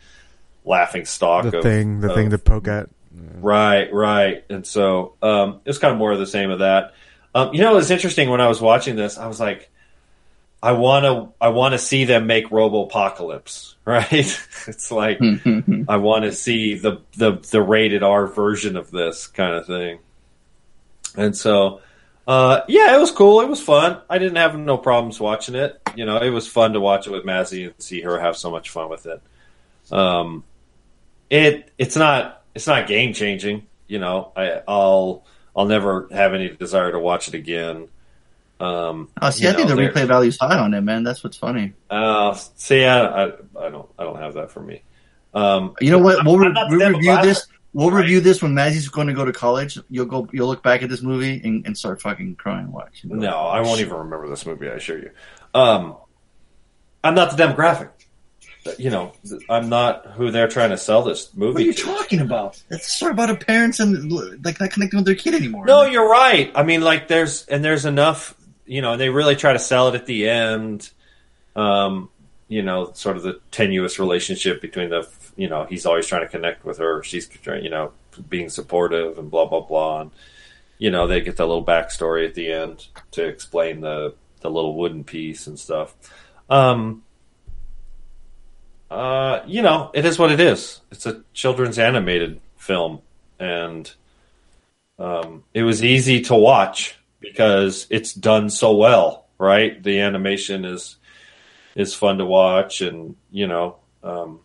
laughing 0.65 1.05
stock 1.05 1.43
The 1.49 1.57
of 1.57 1.63
thing, 1.63 1.99
the 1.99 2.09
of- 2.09 2.15
thing 2.15 2.29
to 2.31 2.37
poke 2.37 2.67
at. 2.67 2.89
Right, 3.35 3.93
right. 3.93 4.43
And 4.49 4.65
so 4.65 5.13
um, 5.21 5.59
it 5.65 5.69
was 5.69 5.77
kind 5.77 5.91
of 5.91 5.99
more 5.99 6.11
of 6.11 6.19
the 6.19 6.25
same 6.25 6.49
of 6.49 6.59
that. 6.59 6.93
Um, 7.35 7.53
you 7.53 7.61
know, 7.61 7.71
it 7.71 7.75
was 7.75 7.91
interesting 7.91 8.29
when 8.29 8.41
I 8.41 8.47
was 8.47 8.59
watching 8.61 8.95
this. 8.95 9.17
I 9.17 9.27
was 9.27 9.39
like, 9.39 9.69
I 10.63 10.71
want 10.71 11.03
to, 11.05 11.33
I 11.43 11.49
want 11.49 11.73
to 11.73 11.77
see 11.77 12.05
them 12.05 12.25
make 12.25 12.49
Robo 12.51 12.85
Apocalypse. 12.85 13.75
right? 13.85 14.11
it's 14.67 14.91
like 14.91 15.19
I 15.89 15.97
want 15.97 16.23
to 16.23 16.31
see 16.31 16.75
the 16.75 17.01
the 17.17 17.33
the 17.51 17.61
rated 17.61 18.01
R 18.01 18.27
version 18.27 18.77
of 18.77 18.89
this 18.91 19.27
kind 19.27 19.55
of 19.55 19.67
thing. 19.67 19.99
And 21.17 21.35
so, 21.35 21.81
uh, 22.27 22.61
yeah, 22.67 22.95
it 22.95 22.99
was 22.99 23.11
cool. 23.11 23.41
It 23.41 23.49
was 23.49 23.61
fun. 23.61 23.99
I 24.09 24.17
didn't 24.17 24.37
have 24.37 24.57
no 24.57 24.77
problems 24.77 25.19
watching 25.19 25.55
it. 25.55 25.79
You 25.95 26.05
know, 26.05 26.17
it 26.17 26.29
was 26.29 26.47
fun 26.47 26.73
to 26.73 26.79
watch 26.79 27.05
it 27.07 27.11
with 27.11 27.23
Mazzy 27.23 27.65
and 27.65 27.73
see 27.77 28.01
her 28.01 28.19
have 28.19 28.35
so 28.37 28.49
much 28.49 28.69
fun 28.69 28.89
with 28.89 29.05
it. 29.05 29.21
Um, 29.91 30.43
it 31.29 31.71
it's 31.77 31.95
not 31.95 32.43
it's 32.55 32.67
not 32.67 32.87
game 32.87 33.13
changing. 33.13 33.67
You 33.87 33.99
know, 33.99 34.31
I, 34.35 34.61
I'll 34.67 35.25
I'll 35.55 35.65
never 35.65 36.07
have 36.11 36.33
any 36.33 36.49
desire 36.49 36.91
to 36.91 36.99
watch 36.99 37.27
it 37.27 37.33
again. 37.33 37.89
Um, 38.59 39.09
Oh, 39.21 39.29
see, 39.29 39.47
I 39.47 39.53
think 39.53 39.67
the 39.67 39.75
replay 39.75 40.07
value's 40.07 40.37
high 40.39 40.57
on 40.57 40.73
it, 40.73 40.81
man. 40.81 41.03
That's 41.03 41.23
what's 41.23 41.37
funny. 41.37 41.73
Uh, 41.89 42.33
see, 42.55 42.85
I, 42.85 43.25
I, 43.25 43.25
I 43.59 43.69
don't 43.69 43.89
I 43.99 44.03
don't 44.03 44.17
have 44.19 44.35
that 44.35 44.51
for 44.51 44.61
me. 44.61 44.81
Um, 45.33 45.75
You 45.81 45.91
know 45.91 45.99
what? 45.99 46.25
We'll, 46.25 46.37
re- 46.37 46.53
review 46.69 47.21
this. 47.21 47.47
We'll 47.73 47.89
review 47.89 48.19
this 48.19 48.41
when 48.41 48.53
Mazzy's 48.53 48.87
going 48.87 49.07
to 49.07 49.13
go 49.13 49.25
to 49.25 49.33
college. 49.33 49.79
You'll 49.89 50.05
go. 50.05 50.27
You'll 50.31 50.47
look 50.47 50.61
back 50.61 50.83
at 50.83 50.89
this 50.89 51.01
movie 51.01 51.41
and, 51.43 51.65
and 51.65 51.77
start 51.77 52.01
fucking 52.01 52.35
crying. 52.35 52.71
Watch. 52.71 53.03
No, 53.03 53.35
I 53.35 53.61
won't 53.61 53.79
even 53.79 53.93
remember 53.93 54.29
this 54.29 54.45
movie. 54.45 54.69
I 54.69 54.73
assure 54.73 54.99
you. 54.99 55.09
Um, 55.55 55.95
I'm 57.03 57.15
not 57.15 57.35
the 57.35 57.43
demographic. 57.43 57.89
You 58.77 58.91
know, 58.91 59.11
I'm 59.49 59.67
not 59.67 60.05
who 60.11 60.31
they're 60.31 60.47
trying 60.47 60.69
to 60.69 60.77
sell 60.77 61.01
this 61.01 61.33
movie. 61.33 61.53
What 61.53 61.61
are 61.61 61.65
you 61.65 61.73
to. 61.73 61.83
talking 61.83 62.19
about? 62.21 62.61
That's 62.69 62.87
a 62.87 62.91
story 62.91 63.11
about 63.11 63.29
a 63.29 63.35
parents 63.35 63.79
and 63.79 64.09
like 64.45 64.59
not 64.59 64.71
connecting 64.71 64.99
with 64.99 65.05
their 65.05 65.15
kid 65.15 65.33
anymore. 65.33 65.65
No, 65.65 65.83
you're 65.83 66.09
right. 66.09 66.51
I 66.55 66.63
mean, 66.63 66.81
like 66.81 67.07
there's 67.07 67.45
and 67.47 67.63
there's 67.63 67.85
enough. 67.85 68.35
You 68.65 68.81
know, 68.81 68.95
they 68.95 69.09
really 69.09 69.35
try 69.35 69.51
to 69.51 69.59
sell 69.59 69.89
it 69.89 69.95
at 69.95 70.05
the 70.05 70.29
end. 70.29 70.89
Um, 71.55 72.09
you 72.47 72.61
know, 72.61 72.91
sort 72.93 73.17
of 73.17 73.23
the 73.23 73.41
tenuous 73.51 73.99
relationship 73.99 74.61
between 74.61 74.89
the. 74.89 75.09
You 75.35 75.49
know, 75.49 75.65
he's 75.65 75.85
always 75.85 76.07
trying 76.07 76.21
to 76.21 76.29
connect 76.29 76.65
with 76.65 76.77
her. 76.77 77.03
She's 77.03 77.29
you 77.45 77.69
know, 77.69 77.91
being 78.29 78.49
supportive 78.49 79.17
and 79.17 79.31
blah 79.31 79.45
blah 79.45 79.61
blah. 79.61 80.01
And 80.01 80.11
you 80.77 80.91
know, 80.91 81.07
they 81.07 81.21
get 81.21 81.37
that 81.37 81.45
little 81.45 81.65
backstory 81.65 82.27
at 82.27 82.35
the 82.35 82.51
end 82.51 82.87
to 83.11 83.25
explain 83.25 83.81
the 83.81 84.15
the 84.41 84.49
little 84.49 84.75
wooden 84.75 85.03
piece 85.03 85.47
and 85.47 85.57
stuff. 85.57 85.95
Um, 86.49 87.03
uh, 88.91 89.41
you 89.47 89.61
know, 89.61 89.89
it 89.93 90.05
is 90.05 90.19
what 90.19 90.31
it 90.31 90.39
is. 90.39 90.81
It's 90.91 91.05
a 91.05 91.23
children's 91.33 91.79
animated 91.79 92.39
film, 92.57 93.01
and 93.39 93.91
um, 94.99 95.43
it 95.53 95.63
was 95.63 95.83
easy 95.83 96.21
to 96.21 96.35
watch 96.35 96.95
because 97.19 97.87
it's 97.89 98.13
done 98.13 98.49
so 98.49 98.75
well. 98.75 99.25
Right, 99.39 99.81
the 99.81 99.99
animation 99.99 100.63
is 100.63 100.97
is 101.75 101.95
fun 101.95 102.19
to 102.19 102.25
watch, 102.25 102.81
and 102.81 103.15
you 103.31 103.47
know, 103.47 103.77
um, 104.03 104.39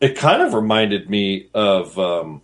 it 0.00 0.16
kind 0.16 0.42
of 0.42 0.54
reminded 0.54 1.08
me 1.08 1.48
of 1.54 1.98
um, 1.98 2.42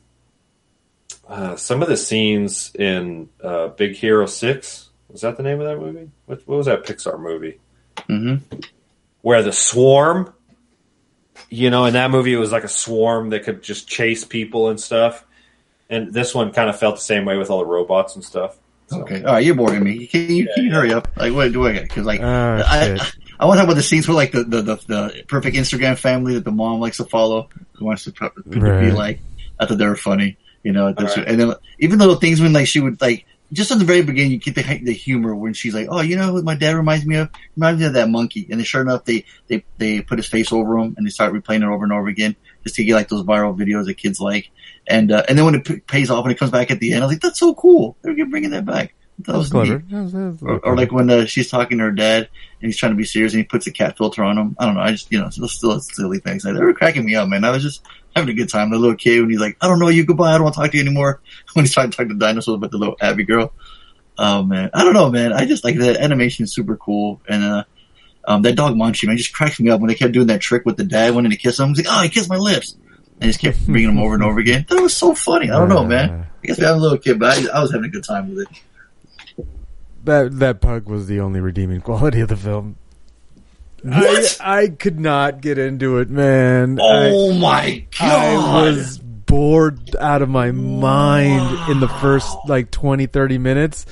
uh, 1.28 1.56
some 1.56 1.82
of 1.82 1.88
the 1.88 1.96
scenes 1.96 2.74
in 2.74 3.28
uh, 3.42 3.68
Big 3.68 3.96
Hero 3.96 4.26
Six. 4.26 4.88
Was 5.08 5.22
that 5.22 5.36
the 5.36 5.42
name 5.42 5.60
of 5.60 5.66
that 5.66 5.78
movie? 5.78 6.10
What, 6.26 6.46
what 6.46 6.56
was 6.56 6.66
that 6.66 6.84
Pixar 6.84 7.18
movie? 7.18 7.58
Mm-hmm. 8.08 8.60
Where 9.22 9.42
the 9.42 9.52
swarm, 9.52 10.32
you 11.48 11.70
know, 11.70 11.84
in 11.86 11.94
that 11.94 12.10
movie 12.10 12.32
it 12.34 12.38
was 12.38 12.52
like 12.52 12.64
a 12.64 12.68
swarm 12.68 13.30
that 13.30 13.44
could 13.44 13.62
just 13.62 13.88
chase 13.88 14.24
people 14.24 14.68
and 14.68 14.80
stuff. 14.80 15.24
And 15.88 16.12
this 16.12 16.34
one 16.34 16.52
kind 16.52 16.68
of 16.68 16.78
felt 16.78 16.96
the 16.96 17.02
same 17.02 17.24
way 17.24 17.36
with 17.36 17.50
all 17.50 17.58
the 17.60 17.66
robots 17.66 18.14
and 18.16 18.24
stuff. 18.24 18.58
Okay. 18.92 19.22
All 19.22 19.32
right, 19.34 19.44
you're 19.44 19.54
boring 19.54 19.82
me. 19.82 20.06
Can 20.06 20.30
you, 20.30 20.48
can 20.54 20.64
you 20.64 20.72
hurry 20.72 20.92
up? 20.92 21.08
Like, 21.16 21.32
what 21.32 21.52
do 21.52 21.66
I 21.66 21.72
get? 21.72 21.82
Because 21.82 22.06
like, 22.06 22.20
Oh, 22.20 22.62
I, 22.66 22.96
shit. 22.96 23.14
I 23.38 23.44
want 23.46 23.56
to 23.58 23.60
talk 23.62 23.68
about 23.68 23.76
the 23.76 23.82
scenes 23.82 24.06
where 24.08 24.14
like 24.14 24.32
the, 24.32 24.44
the, 24.44 24.62
the, 24.62 24.76
the 24.86 25.24
perfect 25.28 25.56
Instagram 25.56 25.98
family 25.98 26.34
that 26.34 26.44
the 26.44 26.52
mom 26.52 26.80
likes 26.80 26.96
to 26.98 27.04
follow, 27.04 27.48
who 27.74 27.84
wants 27.84 28.04
to, 28.04 28.12
pro- 28.12 28.30
to 28.30 28.42
be 28.48 28.58
Right. 28.58 28.92
like. 28.92 29.20
I 29.58 29.66
thought 29.66 29.78
they 29.78 29.86
were 29.86 29.96
funny, 29.96 30.36
you 30.62 30.72
know. 30.72 30.92
that's- 30.92 31.16
right. 31.16 31.26
And 31.28 31.40
then 31.40 31.52
even 31.78 31.98
little 31.98 32.16
things 32.16 32.40
when 32.40 32.52
like 32.52 32.66
she 32.66 32.80
would 32.80 33.00
like 33.00 33.24
just 33.52 33.70
at 33.70 33.78
the 33.78 33.84
very 33.84 34.02
beginning, 34.02 34.32
you 34.32 34.38
get 34.38 34.56
the 34.56 34.62
the 34.82 34.92
humor 34.92 35.32
when 35.32 35.52
she's 35.54 35.72
like, 35.72 35.86
"Oh, 35.88 36.00
you 36.00 36.16
know 36.16 36.32
what 36.32 36.42
my 36.42 36.56
dad 36.56 36.74
reminds 36.74 37.06
me 37.06 37.14
of? 37.14 37.30
Reminds 37.56 37.78
me 37.80 37.86
of 37.86 37.92
that 37.92 38.10
monkey." 38.10 38.44
And 38.50 38.58
then 38.58 38.64
sure 38.64 38.82
enough, 38.82 39.04
they 39.04 39.24
they 39.46 39.64
they 39.78 40.00
put 40.00 40.18
his 40.18 40.26
face 40.26 40.50
over 40.52 40.76
him 40.76 40.94
and 40.96 41.06
they 41.06 41.10
start 41.10 41.32
replaying 41.32 41.58
it 41.62 41.68
over 41.68 41.84
and 41.84 41.92
over 41.92 42.08
again 42.08 42.34
just 42.64 42.74
to 42.74 42.84
get 42.84 42.94
like 42.96 43.08
those 43.08 43.22
viral 43.22 43.56
videos 43.56 43.84
that 43.86 43.94
kids 43.98 44.18
like. 44.20 44.50
And 44.88 45.12
uh, 45.12 45.22
and 45.28 45.38
then 45.38 45.44
when 45.44 45.54
it 45.54 45.64
p- 45.64 45.78
pays 45.78 46.10
off 46.10 46.24
and 46.24 46.32
it 46.32 46.38
comes 46.40 46.50
back 46.50 46.72
at 46.72 46.80
the 46.80 46.92
end, 46.92 47.04
I 47.04 47.06
was 47.06 47.14
like, 47.14 47.22
"That's 47.22 47.38
so 47.38 47.54
cool! 47.54 47.96
They're 48.02 48.26
bringing 48.26 48.50
that 48.50 48.64
back." 48.66 48.94
That 49.18 49.32
That 49.32 49.38
was 49.38 49.38
was 49.38 49.50
clever. 49.50 49.78
neat. 49.78 49.90
That 49.90 50.02
was- 50.02 50.12
that 50.12 50.18
was 50.18 50.42
Or, 50.42 50.54
little 50.54 50.70
or 50.70 50.76
like 50.76 50.92
when 50.92 51.10
uh, 51.10 51.24
she's 51.26 51.48
talking 51.50 51.78
to 51.78 51.84
her 51.84 51.90
dad 51.92 52.28
and 52.60 52.68
he's 52.68 52.76
trying 52.76 52.92
to 52.92 52.96
be 52.96 53.04
serious 53.04 53.32
and 53.32 53.40
he 53.40 53.44
puts 53.44 53.66
a 53.66 53.70
cat 53.72 53.96
filter 53.96 54.22
on 54.22 54.36
him. 54.36 54.56
I 54.58 54.66
don't 54.66 54.74
know. 54.74 54.80
I 54.80 54.90
just, 54.92 55.10
you 55.10 55.18
know, 55.20 55.30
still, 55.30 55.48
still 55.48 55.80
silly 55.80 56.18
things. 56.18 56.44
Like, 56.44 56.54
they 56.54 56.60
were 56.60 56.74
cracking 56.74 57.04
me 57.04 57.14
up, 57.14 57.28
man. 57.28 57.44
I 57.44 57.50
was 57.50 57.62
just 57.62 57.82
having 58.14 58.28
a 58.30 58.34
good 58.34 58.48
time. 58.50 58.70
The 58.70 58.78
little 58.78 58.96
kid 58.96 59.20
when 59.20 59.30
he's 59.30 59.40
like, 59.40 59.56
I 59.60 59.68
don't 59.68 59.78
know 59.78 59.88
you, 59.88 60.04
goodbye. 60.04 60.30
I 60.30 60.34
don't 60.34 60.42
want 60.44 60.54
to 60.54 60.60
talk 60.60 60.70
to 60.72 60.76
you 60.76 60.82
anymore. 60.82 61.20
When 61.54 61.64
he's 61.64 61.72
trying 61.72 61.90
to 61.90 61.96
talk 61.96 62.08
to 62.08 62.14
dinosaurs 62.14 62.56
about 62.56 62.70
the 62.70 62.78
little 62.78 62.96
Abby 63.00 63.24
girl. 63.24 63.52
Oh 64.18 64.42
man. 64.42 64.70
I 64.74 64.84
don't 64.84 64.94
know, 64.94 65.10
man. 65.10 65.32
I 65.32 65.46
just 65.46 65.64
like 65.64 65.76
the 65.78 66.00
animation 66.00 66.44
is 66.44 66.52
super 66.52 66.76
cool. 66.76 67.20
And, 67.28 67.42
uh, 67.44 67.64
um, 68.28 68.42
that 68.42 68.56
dog 68.56 68.74
Monchi, 68.74 69.06
man, 69.06 69.16
just 69.16 69.32
cracks 69.32 69.60
me 69.60 69.70
up 69.70 69.80
when 69.80 69.88
they 69.88 69.94
kept 69.94 70.12
doing 70.12 70.26
that 70.26 70.40
trick 70.40 70.64
with 70.66 70.76
the 70.76 70.84
dad 70.84 71.14
wanting 71.14 71.30
to 71.30 71.36
kiss 71.38 71.58
him. 71.60 71.68
He's 71.68 71.86
like, 71.86 71.86
oh, 71.88 72.02
he 72.02 72.08
kissed 72.08 72.28
my 72.28 72.36
lips. 72.36 72.76
And 73.20 73.30
just 73.30 73.40
kept 73.40 73.64
bringing 73.66 73.90
him 73.90 73.98
over 73.98 74.14
and 74.14 74.22
over 74.22 74.40
again. 74.40 74.66
That 74.68 74.82
was 74.82 74.94
so 74.94 75.14
funny. 75.14 75.48
I 75.50 75.58
don't 75.58 75.68
know, 75.70 75.84
man. 75.86 76.26
I 76.42 76.46
guess 76.46 76.58
we 76.58 76.64
have 76.64 76.76
a 76.76 76.80
little 76.80 76.98
kid, 76.98 77.18
but 77.18 77.38
I, 77.38 77.58
I 77.58 77.62
was 77.62 77.70
having 77.72 77.86
a 77.86 77.88
good 77.90 78.04
time 78.04 78.28
with 78.34 78.40
it. 78.40 78.48
That 80.06 80.38
that 80.38 80.60
pug 80.60 80.88
was 80.88 81.08
the 81.08 81.20
only 81.20 81.40
redeeming 81.40 81.80
quality 81.80 82.20
of 82.20 82.28
the 82.28 82.36
film. 82.36 82.76
What? 83.82 84.38
I, 84.40 84.62
I 84.62 84.68
could 84.68 85.00
not 85.00 85.40
get 85.40 85.58
into 85.58 85.98
it, 85.98 86.08
man. 86.08 86.78
Oh 86.80 87.32
I, 87.32 87.38
my 87.38 87.86
god. 87.98 88.08
I 88.08 88.62
was 88.62 88.98
bored 88.98 89.96
out 89.96 90.22
of 90.22 90.28
my 90.28 90.52
mind 90.52 91.70
in 91.70 91.80
the 91.80 91.88
first 91.88 92.36
like 92.46 92.70
20, 92.70 93.06
30 93.06 93.38
minutes. 93.38 93.84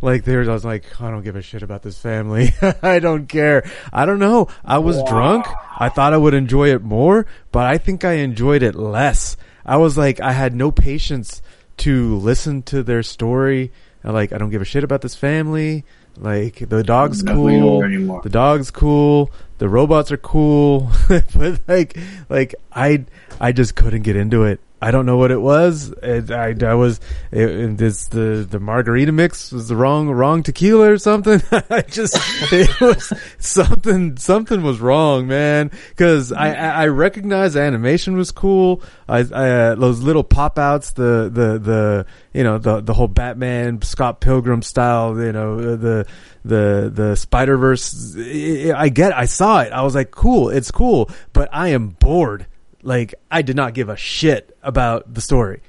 Like 0.00 0.24
there, 0.24 0.42
I 0.42 0.52
was 0.52 0.64
like, 0.64 1.00
I 1.00 1.12
don't 1.12 1.22
give 1.22 1.36
a 1.36 1.42
shit 1.42 1.62
about 1.62 1.82
this 1.82 1.96
family. 1.96 2.52
I 2.82 2.98
don't 2.98 3.28
care. 3.28 3.70
I 3.92 4.04
don't 4.04 4.18
know. 4.18 4.48
I 4.64 4.78
was 4.78 5.00
drunk. 5.04 5.46
I 5.78 5.90
thought 5.90 6.12
I 6.12 6.16
would 6.16 6.34
enjoy 6.34 6.70
it 6.70 6.82
more, 6.82 7.24
but 7.52 7.66
I 7.66 7.78
think 7.78 8.04
I 8.04 8.14
enjoyed 8.14 8.64
it 8.64 8.74
less. 8.74 9.36
I 9.64 9.76
was 9.76 9.96
like, 9.96 10.18
I 10.20 10.32
had 10.32 10.56
no 10.56 10.72
patience 10.72 11.40
to 11.78 12.16
listen 12.16 12.62
to 12.62 12.82
their 12.82 13.04
story. 13.04 13.70
Like, 14.04 14.32
I 14.32 14.38
don't 14.38 14.50
give 14.50 14.62
a 14.62 14.64
shit 14.66 14.84
about 14.84 15.00
this 15.00 15.14
family. 15.14 15.84
Like 16.18 16.68
the 16.68 16.82
dog's 16.82 17.22
cool. 17.22 17.80
The 18.22 18.28
dog's 18.28 18.70
cool. 18.70 19.30
The 19.58 19.68
robots 19.68 20.12
are 20.12 20.16
cool. 20.18 20.90
but 21.08 21.60
like, 21.66 21.96
like 22.28 22.54
I, 22.72 23.04
I 23.40 23.52
just 23.52 23.74
couldn't 23.76 24.02
get 24.02 24.16
into 24.16 24.44
it. 24.44 24.60
I 24.84 24.90
don't 24.90 25.06
know 25.06 25.16
what 25.16 25.30
it 25.30 25.40
was. 25.40 25.90
It, 26.02 26.32
I, 26.32 26.56
I 26.68 26.74
was, 26.74 26.98
it, 27.30 27.48
it- 27.48 27.76
this, 27.78 28.08
the, 28.08 28.44
the 28.50 28.58
margarita 28.58 29.12
mix 29.12 29.52
was 29.52 29.68
the 29.68 29.76
wrong, 29.76 30.08
wrong 30.10 30.42
tequila 30.42 30.90
or 30.90 30.98
something. 30.98 31.40
I 31.70 31.82
just, 31.82 32.16
it 32.52 32.80
was 32.80 33.12
something, 33.38 34.16
something 34.16 34.60
was 34.62 34.80
wrong, 34.80 35.28
man. 35.28 35.70
Cause 35.96 36.32
I, 36.32 36.52
I 36.54 36.82
I 36.82 36.86
recognized 36.88 37.54
the 37.54 37.60
animation 37.60 38.16
was 38.16 38.32
cool. 38.32 38.82
I, 39.08 39.18
I, 39.18 39.50
uh, 39.50 39.74
those 39.76 40.00
little 40.00 40.24
pop 40.24 40.58
outs, 40.58 40.90
the, 40.92 41.30
the, 41.32 41.58
the, 41.60 42.06
you 42.32 42.42
know, 42.42 42.58
the, 42.58 42.80
the 42.80 42.92
whole 42.92 43.06
Batman, 43.08 43.80
Scott 43.82 44.20
Pilgrim 44.20 44.62
style, 44.62 45.16
you 45.20 45.30
know, 45.32 45.58
uh, 45.58 45.76
the, 45.76 46.06
the, 46.44 46.90
the 46.92 47.14
Spider 47.16 47.56
Verse. 47.56 48.16
I 48.16 48.88
get, 48.88 49.16
I 49.16 49.26
saw 49.26 49.60
it. 49.60 49.72
I 49.72 49.82
was 49.82 49.94
like, 49.94 50.10
cool, 50.10 50.48
it's 50.50 50.72
cool, 50.72 51.08
but 51.32 51.48
I 51.52 51.68
am 51.68 51.90
bored. 51.90 52.46
Like, 52.82 53.14
I 53.30 53.42
did 53.42 53.56
not 53.56 53.74
give 53.74 53.88
a 53.88 53.96
shit 53.96 54.56
about 54.62 55.12
the 55.12 55.20
story. 55.20 55.62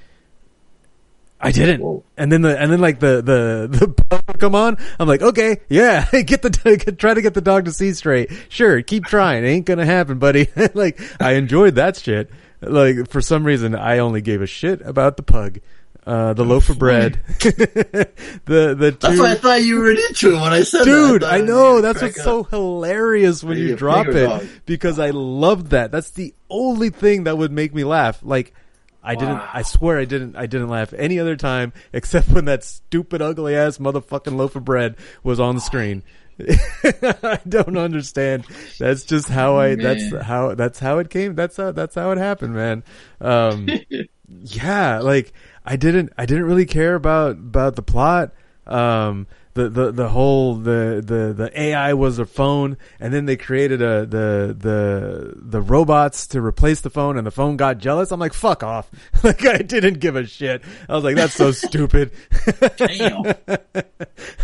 I 1.44 1.52
didn't. 1.52 2.04
And 2.16 2.32
then 2.32 2.40
the 2.40 2.58
and 2.58 2.72
then 2.72 2.80
like 2.80 3.00
the 3.00 3.16
the 3.16 3.68
the 3.78 3.88
pug 3.88 4.38
come 4.38 4.54
on. 4.54 4.78
I'm 4.98 5.06
like, 5.06 5.20
okay, 5.20 5.58
yeah, 5.68 6.10
get 6.22 6.40
the 6.40 6.50
try 6.98 7.12
to 7.12 7.20
get 7.22 7.34
the 7.34 7.42
dog 7.42 7.66
to 7.66 7.72
see 7.72 7.92
straight. 7.92 8.30
Sure, 8.48 8.80
keep 8.80 9.04
trying. 9.04 9.44
Ain't 9.44 9.66
gonna 9.66 9.84
happen, 9.84 10.18
buddy. 10.18 10.48
like 10.74 10.98
I 11.20 11.32
enjoyed 11.32 11.74
that 11.74 11.96
shit. 11.98 12.30
Like 12.62 13.10
for 13.10 13.20
some 13.20 13.44
reason, 13.44 13.74
I 13.74 13.98
only 13.98 14.22
gave 14.22 14.40
a 14.40 14.46
shit 14.46 14.80
about 14.82 15.18
the 15.18 15.22
pug, 15.22 15.58
uh, 16.06 16.34
the 16.34 16.44
loaf 16.44 16.68
of 16.68 16.78
bread, 16.78 17.20
the 17.38 18.08
the 18.46 18.92
two. 18.92 18.96
That's 19.00 19.18
why 19.18 19.30
I 19.32 19.34
thought 19.34 19.62
you 19.62 19.78
were 19.80 19.90
into 19.90 20.34
it 20.34 20.40
when 20.40 20.52
I 20.52 20.62
said 20.62 20.84
Dude, 20.84 21.22
that. 21.22 21.32
I, 21.32 21.38
thought 21.38 21.46
know 21.46 21.80
that's 21.80 22.02
what's 22.02 22.18
up. 22.18 22.24
so 22.24 22.42
hilarious 22.44 23.42
when 23.42 23.56
Maybe 23.56 23.70
you 23.70 23.76
drop 23.76 24.08
it 24.08 24.26
dog. 24.26 24.46
because 24.66 24.98
I 24.98 25.10
loved 25.10 25.68
that. 25.70 25.90
That's 25.92 26.10
the 26.10 26.34
only 26.50 26.90
thing 26.90 27.24
that 27.24 27.38
would 27.38 27.52
make 27.52 27.74
me 27.74 27.84
laugh. 27.84 28.20
Like 28.22 28.52
I 29.02 29.14
didn't. 29.14 29.40
I 29.52 29.62
swear 29.62 29.98
I 29.98 30.06
didn't. 30.06 30.36
I 30.36 30.46
didn't 30.46 30.68
laugh 30.68 30.92
any 30.94 31.18
other 31.18 31.36
time 31.36 31.72
except 31.92 32.28
when 32.30 32.46
that 32.46 32.64
stupid, 32.64 33.20
ugly 33.20 33.54
ass 33.54 33.78
motherfucking 33.78 34.34
loaf 34.36 34.56
of 34.56 34.64
bread 34.64 34.96
was 35.22 35.38
on 35.40 35.54
the 35.54 35.60
screen. 35.60 36.02
I 36.42 37.38
don't 37.48 37.76
understand. 37.78 38.44
That's 38.78 39.04
just 39.04 39.28
how 39.28 39.56
I. 39.56 39.76
That's 39.76 40.14
how. 40.22 40.54
That's 40.54 40.78
how 40.80 40.98
it 40.98 41.10
came. 41.10 41.34
That's 41.34 41.56
how. 41.56 41.70
That's 41.72 41.94
how 41.94 42.10
it 42.10 42.18
happened, 42.18 42.54
man. 42.54 42.82
Um, 43.20 43.68
yeah, 44.42 44.98
like 45.00 45.32
I 45.64 45.76
didn't 45.76 46.12
I 46.18 46.26
didn't 46.26 46.44
really 46.44 46.66
care 46.66 46.94
about 46.94 47.32
about 47.32 47.76
the 47.76 47.82
plot. 47.82 48.32
Um 48.66 49.26
the, 49.54 49.68
the, 49.68 49.92
the 49.92 50.08
whole 50.08 50.56
the, 50.56 51.00
the, 51.04 51.32
the 51.32 51.60
AI 51.60 51.94
was 51.94 52.18
a 52.18 52.26
phone 52.26 52.76
and 52.98 53.14
then 53.14 53.24
they 53.24 53.36
created 53.36 53.80
a 53.80 54.04
the 54.04 54.54
the 54.58 55.32
the 55.36 55.62
robots 55.62 56.26
to 56.28 56.42
replace 56.42 56.80
the 56.80 56.90
phone 56.90 57.16
and 57.16 57.24
the 57.24 57.30
phone 57.30 57.56
got 57.56 57.78
jealous. 57.78 58.10
I'm 58.10 58.18
like, 58.18 58.34
fuck 58.34 58.64
off. 58.64 58.90
like 59.22 59.46
I 59.46 59.58
didn't 59.58 60.00
give 60.00 60.16
a 60.16 60.26
shit. 60.26 60.62
I 60.88 60.94
was 60.94 61.04
like, 61.04 61.14
that's 61.14 61.34
so 61.34 61.50
stupid. 61.52 62.10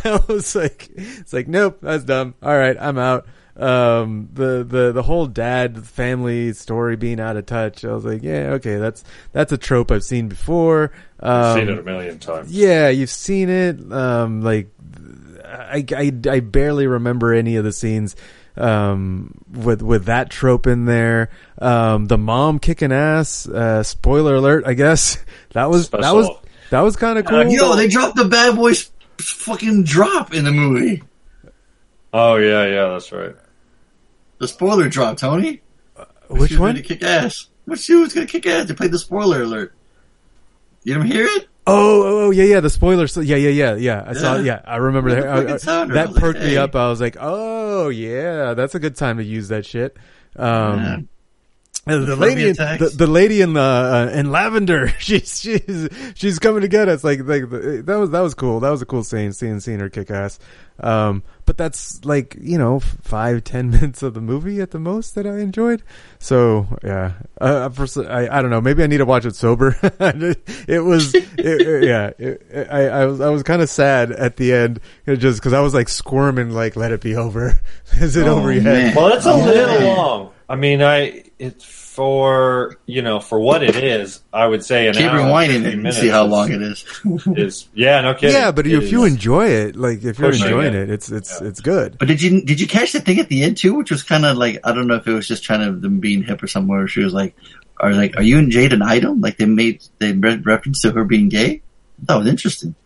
I 0.04 0.20
was 0.28 0.54
like 0.54 0.88
it's 0.94 1.32
like, 1.32 1.48
nope, 1.48 1.78
that's 1.82 2.04
dumb. 2.04 2.34
All 2.40 2.56
right, 2.56 2.76
I'm 2.78 2.98
out. 2.98 3.26
Um 3.60 4.28
the, 4.32 4.64
the 4.66 4.92
the 4.92 5.02
whole 5.02 5.26
dad 5.26 5.84
family 5.86 6.52
story 6.54 6.96
being 6.96 7.20
out 7.20 7.36
of 7.36 7.46
touch. 7.46 7.84
I 7.84 7.92
was 7.92 8.04
like, 8.04 8.22
yeah, 8.22 8.52
okay, 8.54 8.76
that's 8.76 9.04
that's 9.32 9.52
a 9.52 9.58
trope 9.58 9.90
I've 9.90 10.04
seen 10.04 10.28
before. 10.28 10.92
Um, 11.20 11.30
I've 11.30 11.54
seen 11.54 11.68
it 11.68 11.78
a 11.78 11.82
million 11.82 12.18
times. 12.18 12.50
yeah, 12.50 12.88
you've 12.88 13.10
seen 13.10 13.50
it. 13.50 13.92
Um, 13.92 14.40
like, 14.40 14.68
I, 15.44 15.84
I, 15.94 16.12
I 16.30 16.40
barely 16.40 16.86
remember 16.86 17.34
any 17.34 17.56
of 17.56 17.64
the 17.64 17.72
scenes 17.72 18.16
um, 18.56 19.34
with 19.52 19.82
with 19.82 20.06
that 20.06 20.30
trope 20.30 20.66
in 20.66 20.86
there. 20.86 21.28
Um, 21.58 22.06
the 22.06 22.18
mom 22.18 22.58
kicking 22.60 22.92
ass. 22.92 23.46
Uh, 23.46 23.82
spoiler 23.82 24.36
alert, 24.36 24.64
I 24.66 24.74
guess 24.74 25.18
that 25.52 25.68
was 25.68 25.90
that 25.90 26.14
was 26.14 26.28
that 26.70 26.80
was 26.80 26.96
kind 26.96 27.18
of 27.18 27.26
cool. 27.26 27.44
Yo, 27.44 27.76
they 27.76 27.88
dropped 27.88 28.16
the 28.16 28.24
bad 28.24 28.56
boys 28.56 28.90
fucking 29.18 29.84
drop 29.84 30.32
in 30.32 30.44
the 30.44 30.52
movie. 30.52 31.02
Oh 32.12 32.36
yeah, 32.36 32.64
yeah, 32.66 32.88
that's 32.88 33.12
right. 33.12 33.36
The 34.40 34.48
spoiler 34.48 34.88
drop, 34.88 35.18
Tony. 35.18 35.60
Which 36.28 36.48
she 36.48 36.54
was 36.54 36.58
one? 36.60 36.70
Gonna 36.72 36.82
kick 36.82 37.02
ass. 37.02 37.46
Which 37.66 37.80
she 37.80 37.94
was 37.94 38.12
gonna 38.14 38.26
kick 38.26 38.46
ass. 38.46 38.66
They 38.66 38.74
played 38.74 38.90
the 38.90 38.98
spoiler 38.98 39.42
alert. 39.42 39.74
You 40.82 40.94
didn't 40.94 41.10
hear 41.10 41.26
it? 41.26 41.46
Oh, 41.66 42.02
oh, 42.02 42.26
oh, 42.26 42.30
yeah, 42.30 42.44
yeah. 42.44 42.60
The 42.60 42.70
spoilers. 42.70 43.16
Yeah, 43.16 43.36
yeah, 43.36 43.50
yeah, 43.50 43.74
yeah. 43.76 44.04
I 44.06 44.12
saw. 44.14 44.36
Yeah. 44.36 44.42
Yeah, 44.42 44.60
I 44.64 44.76
remember 44.76 45.10
that. 45.10 45.28
I- 45.28 45.82
I- 45.82 45.86
that 45.86 46.12
like, 46.12 46.14
perked 46.16 46.40
me 46.40 46.56
up. 46.56 46.74
I 46.74 46.88
was 46.88 47.00
like, 47.00 47.16
oh 47.20 47.90
yeah, 47.90 48.54
that's 48.54 48.74
a 48.74 48.80
good 48.80 48.96
time 48.96 49.18
to 49.18 49.24
use 49.24 49.48
that 49.48 49.66
shit. 49.66 49.96
Um, 50.36 51.08
and 51.86 52.06
the 52.06 52.16
lady, 52.16 52.48
in, 52.48 52.54
the, 52.54 52.92
the 52.94 53.06
lady 53.06 53.40
in 53.40 53.54
the 53.54 53.60
uh, 53.60 54.10
in 54.12 54.30
lavender, 54.30 54.88
she's 54.98 55.40
she's 55.40 55.88
she's 56.14 56.38
coming 56.38 56.62
to 56.62 56.68
get 56.68 56.88
us. 56.88 57.04
Like 57.04 57.20
like 57.20 57.48
that 57.50 57.96
was 57.98 58.10
that 58.10 58.20
was 58.20 58.34
cool. 58.34 58.60
That 58.60 58.70
was 58.70 58.80
a 58.82 58.86
cool 58.86 59.04
scene. 59.04 59.32
Seeing 59.32 59.60
seeing 59.60 59.80
her 59.80 59.88
kick 59.90 60.10
ass. 60.10 60.38
Um, 60.78 61.22
but 61.50 61.56
that's 61.56 62.04
like 62.04 62.36
you 62.40 62.56
know 62.56 62.78
five 62.78 63.42
ten 63.52 63.70
minutes 63.70 64.04
of 64.04 64.14
the 64.14 64.20
movie 64.20 64.60
at 64.60 64.70
the 64.70 64.78
most 64.78 65.16
that 65.16 65.26
I 65.26 65.38
enjoyed. 65.40 65.82
So 66.20 66.68
yeah, 66.84 67.14
uh, 67.40 67.70
for, 67.70 67.82
s- 67.82 67.96
I 67.96 68.28
I 68.38 68.40
don't 68.40 68.50
know. 68.52 68.60
Maybe 68.60 68.84
I 68.84 68.86
need 68.86 68.98
to 68.98 69.04
watch 69.04 69.24
it 69.24 69.34
sober. 69.34 69.76
it 69.82 70.84
was 70.84 71.12
it, 71.12 71.26
it- 71.38 71.82
yeah. 71.84 72.10
It, 72.18 72.68
I 72.70 72.86
I 72.88 73.06
was 73.06 73.20
I 73.20 73.30
was 73.30 73.42
kind 73.42 73.62
of 73.62 73.68
sad 73.68 74.12
at 74.12 74.36
the 74.36 74.52
end, 74.52 74.78
it 75.06 75.16
just 75.16 75.40
because 75.40 75.52
I 75.52 75.60
was 75.60 75.74
like 75.74 75.88
squirming, 75.88 76.50
like 76.50 76.76
let 76.76 76.92
it 76.92 77.00
be 77.00 77.16
over. 77.16 77.58
Is 77.94 78.14
it 78.16 78.28
Oh, 78.28 78.38
over 78.38 78.52
yet? 78.52 78.62
man. 78.62 78.94
Well, 78.94 79.08
it's 79.12 79.26
a 79.26 79.30
Yeah. 79.30 79.44
little 79.44 79.88
long. 79.88 80.30
I 80.48 80.54
mean, 80.54 80.82
I 80.82 81.24
it's 81.40 81.64
for 81.90 82.76
you 82.86 83.02
know 83.02 83.18
for 83.18 83.40
what 83.40 83.64
it 83.64 83.74
is. 83.74 84.22
I 84.32 84.46
would 84.46 84.64
say 84.64 84.86
an 84.86 84.94
Keep 84.94 85.06
hour 85.06 85.18
and 85.18 85.28
rewinding 85.28 85.62
50 85.64 85.68
it 85.68 85.86
and 85.86 85.94
see 85.94 86.08
how 86.08 86.24
long 86.24 86.52
it 86.52 86.62
is. 86.62 86.84
is 87.36 87.68
yeah, 87.74 88.00
no 88.00 88.14
kidding. 88.14 88.36
Yeah, 88.36 88.52
but 88.52 88.64
It 88.64 88.74
if 88.74 88.92
you 88.92 89.04
enjoy 89.04 89.48
it, 89.48 89.74
like 89.74 90.04
if 90.04 90.20
you're 90.20 90.30
enjoying 90.30 90.74
it. 90.74 90.88
it, 90.88 90.90
it's 90.90 91.10
it's 91.10 91.40
it's 91.40 91.60
good. 91.60 91.98
But 91.98 92.06
did 92.06 92.22
you 92.22 92.42
did 92.42 92.60
you 92.60 92.68
catch 92.68 92.92
the 92.92 93.00
thing 93.00 93.18
at 93.18 93.28
the 93.28 93.42
end 93.42 93.56
too, 93.56 93.74
which 93.74 93.90
was 93.90 94.04
kind 94.04 94.24
of 94.24 94.36
like 94.36 94.60
I 94.62 94.72
don't 94.72 94.86
know 94.86 94.94
if 94.94 95.06
it 95.08 95.12
was 95.12 95.26
just 95.26 95.42
trying 95.42 95.66
to 95.66 95.72
them 95.72 95.98
being 95.98 96.22
hip 96.22 96.40
or 96.44 96.46
somewhere. 96.46 96.86
She 96.86 97.00
was 97.00 97.12
like, 97.12 97.34
"Are 97.78 97.92
like, 97.92 98.16
are 98.16 98.22
you 98.22 98.38
and 98.38 98.52
Jade 98.52 98.72
an 98.72 98.82
item?" 98.82 99.20
Like 99.20 99.36
they 99.36 99.46
made 99.46 99.82
they 99.98 100.12
made 100.12 100.46
reference 100.46 100.82
to 100.82 100.92
her 100.92 101.04
being 101.04 101.28
gay. 101.28 101.60
That 102.04 102.14
was 102.14 102.28
interesting. 102.28 102.76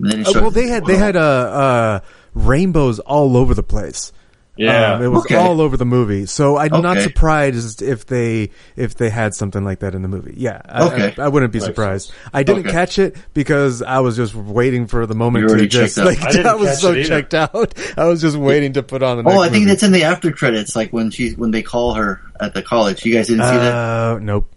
And 0.00 0.12
then 0.12 0.20
it 0.20 0.28
Uh, 0.28 0.42
well, 0.42 0.50
they 0.50 0.66
had 0.66 0.84
they 0.84 0.96
had 0.96 1.16
uh, 1.16 1.20
uh, 1.20 2.00
rainbows 2.34 2.98
all 2.98 3.38
over 3.38 3.54
the 3.54 3.62
place. 3.62 4.12
Yeah. 4.58 4.94
Um, 4.94 5.02
it 5.02 5.06
was 5.08 5.22
Okay. 5.22 5.36
all 5.36 5.60
over 5.60 5.76
the 5.76 5.86
movie. 5.86 6.26
So 6.26 6.56
I'm 6.58 6.82
not 6.82 6.98
surprised 6.98 7.80
if 7.80 8.06
they 8.06 8.50
if 8.76 8.96
they 8.96 9.08
had 9.08 9.34
something 9.34 9.64
like 9.64 9.78
that 9.80 9.94
in 9.94 10.02
the 10.02 10.08
movie. 10.08 10.34
Yeah, 10.36 10.60
I, 10.64 10.86
Okay. 10.86 11.14
I, 11.16 11.26
I 11.26 11.28
wouldn't 11.28 11.52
be 11.52 11.60
surprised. 11.60 12.12
I 12.34 12.42
didn't 12.42 12.62
Okay. 12.66 12.72
catch 12.72 12.98
it 12.98 13.16
because 13.34 13.82
I 13.82 14.00
was 14.00 14.16
just 14.16 14.34
waiting 14.34 14.86
for 14.88 15.06
the 15.06 15.14
moment 15.14 15.46
to 15.46 15.52
already 15.54 15.68
just 15.68 15.96
out. 15.96 16.06
like 16.06 16.20
I 16.22 16.32
didn't 16.32 16.46
I 16.48 16.54
was 16.56 16.70
catch 16.70 16.78
so 16.80 16.92
it 16.92 17.04
checked 17.06 17.34
out. 17.34 17.74
I 17.96 18.06
was 18.06 18.20
just 18.20 18.36
waiting 18.36 18.72
to 18.72 18.82
put 18.82 19.02
on 19.02 19.22
the. 19.22 19.30
Oh, 19.30 19.38
I 19.40 19.44
think 19.48 19.62
movie. 19.62 19.64
that's 19.66 19.82
in 19.84 19.92
the 19.92 20.02
after 20.04 20.32
credits, 20.32 20.74
like 20.74 20.92
when 20.92 21.10
she 21.12 21.30
when 21.34 21.52
they 21.52 21.62
call 21.62 21.94
her 21.94 22.20
at 22.40 22.52
the 22.54 22.62
college. 22.62 23.04
You 23.04 23.14
guys 23.14 23.28
didn't 23.28 23.44
see 23.44 23.50
that? 23.56 23.74
Uh, 23.74 24.18
nope. 24.20 24.52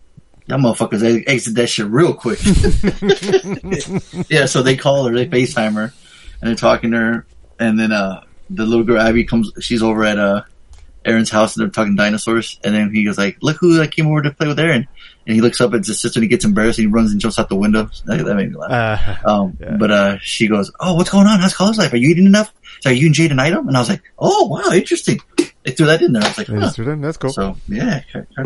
Y'all 0.48 0.58
motherfuckers 0.58 1.24
exit 1.28 1.54
that 1.56 1.68
shit 1.68 1.86
real 1.86 2.16
quick. 2.16 2.40
yeah, 4.30 4.46
so 4.48 4.64
they 4.64 4.76
call 4.76 5.06
her, 5.06 5.14
they 5.14 5.28
FaceTime 5.28 5.74
her, 5.76 5.94
and 6.42 6.50
they're 6.50 6.56
talking 6.56 6.92
to 6.92 6.98
her, 6.98 7.26
and 7.60 7.80
then 7.80 7.92
uh 7.92 8.24
the 8.56 8.66
little 8.66 8.84
girl 8.86 9.00
Abby 9.02 9.24
comes. 9.26 9.52
She's 9.62 9.82
over 9.84 10.04
at 10.04 10.18
uh 10.20 10.44
Aaron's 11.04 11.32
house, 11.32 11.56
and 11.56 11.64
they're 11.64 11.72
talking 11.72 11.96
dinosaurs, 11.96 12.60
and 12.64 12.76
then 12.76 12.94
he 12.94 13.04
goes 13.04 13.18
like, 13.18 13.38
"Look 13.42 13.58
who 13.58 13.82
I 13.82 13.88
came 13.88 14.08
over 14.08 14.22
to 14.22 14.32
play 14.32 14.48
with 14.48 14.60
Aaron." 14.60 14.88
And 15.26 15.36
he 15.36 15.42
looks 15.42 15.60
up 15.62 15.74
at 15.74 15.86
his 15.86 16.00
sister, 16.00 16.20
and 16.20 16.24
he 16.24 16.28
gets 16.30 16.46
embarrassed, 16.46 16.78
and 16.80 16.88
he 16.88 16.94
runs 16.94 17.12
and 17.12 17.20
jumps 17.22 17.40
out 17.40 17.50
the 17.50 17.56
window. 17.56 17.90
That, 18.06 18.24
that 18.26 18.36
made 18.36 18.52
me 18.52 18.58
laugh. 18.58 19.24
Uh, 19.26 19.30
Um, 19.30 19.58
Yeah. 19.60 19.78
but 19.78 19.92
uh, 19.92 20.18
she 20.22 20.48
goes, 20.48 20.72
"Oh, 20.80 20.96
what's 20.96 21.10
going 21.10 21.26
on? 21.28 21.40
How's 21.40 21.56
college 21.56 21.78
life? 21.78 21.92
Are 21.94 21.98
you 21.98 22.10
eating 22.10 22.26
enough? 22.28 22.54
So 22.82 22.90
are 22.92 22.94
you 22.94 23.08
and 23.08 23.16
Jade 23.16 23.32
an 23.32 23.40
item?" 23.40 23.68
And 23.68 23.76
I 23.76 23.80
was 23.80 23.90
like, 23.90 24.04
"Oh, 24.20 24.48
wow, 24.48 24.72
interesting." 24.74 25.20
They 25.64 25.72
threw 25.72 25.86
that 25.88 26.02
in 26.02 26.12
there. 26.14 26.24
I 26.24 26.28
was 26.28 26.38
like, 26.38 26.48
huh. 26.48 26.70
threw 26.72 26.90
it 26.90 26.92
in. 26.94 27.02
That's 27.02 27.18
cool. 27.18 27.32
So 27.32 27.56
yeah, 27.68 28.02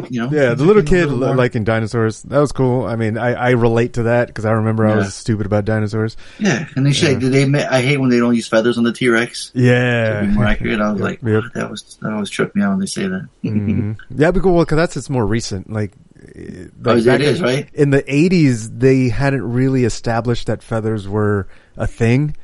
you 0.09 0.21
know, 0.21 0.29
Yeah, 0.31 0.53
the 0.53 0.65
little 0.65 0.83
kid 0.83 1.05
liking 1.09 1.63
dinosaurs. 1.63 2.21
That 2.23 2.39
was 2.39 2.51
cool. 2.51 2.85
I 2.85 2.95
mean, 2.95 3.17
I, 3.17 3.33
I 3.33 3.49
relate 3.51 3.93
to 3.93 4.03
that 4.03 4.27
because 4.27 4.45
I 4.45 4.51
remember 4.51 4.85
I 4.85 4.95
was 4.95 5.13
stupid 5.15 5.45
about 5.45 5.65
dinosaurs. 5.65 6.17
Yeah, 6.39 6.67
and 6.75 6.85
they 6.85 6.93
say 6.93 7.15
did 7.17 7.31
they? 7.31 7.63
I 7.65 7.81
hate 7.81 7.97
when 7.97 8.09
they 8.09 8.19
don't 8.19 8.35
use 8.35 8.47
feathers 8.47 8.77
on 8.77 8.83
the 8.83 8.91
T 8.93 9.07
Rex. 9.09 9.51
Yeah. 9.53 10.21
To 10.21 10.27
be 10.27 10.33
more 10.33 10.45
accurate. 10.45 10.81
I 10.81 10.91
was 10.91 11.01
like, 11.07 11.21
Yep. 11.23 11.43
that 11.53 11.71
was 11.71 11.97
that 12.01 12.11
always 12.11 12.29
tripped 12.29 12.55
me 12.55 12.61
out 12.63 12.71
when 12.71 12.79
they 12.79 12.85
say 12.85 13.07
that. 13.07 13.27
Mhm. 13.43 13.97
Yeah, 14.09 14.31
because 14.31 14.51
well, 14.51 14.65
cause 14.65 14.75
that's 14.75 14.97
it's 14.97 15.09
more 15.09 15.25
recent. 15.25 15.71
Like, 15.71 15.93
Oh, 16.27 17.01
back 17.03 17.19
is, 17.21 17.39
in- 17.39 17.43
right? 17.45 17.69
In 17.73 17.91
the 17.91 18.01
'80s, 18.03 18.79
they 18.79 19.09
hadn't 19.09 19.43
really 19.43 19.83
established 19.85 20.47
that 20.47 20.63
feathers 20.63 21.07
were 21.07 21.47
a 21.77 21.85
thing. 21.87 22.35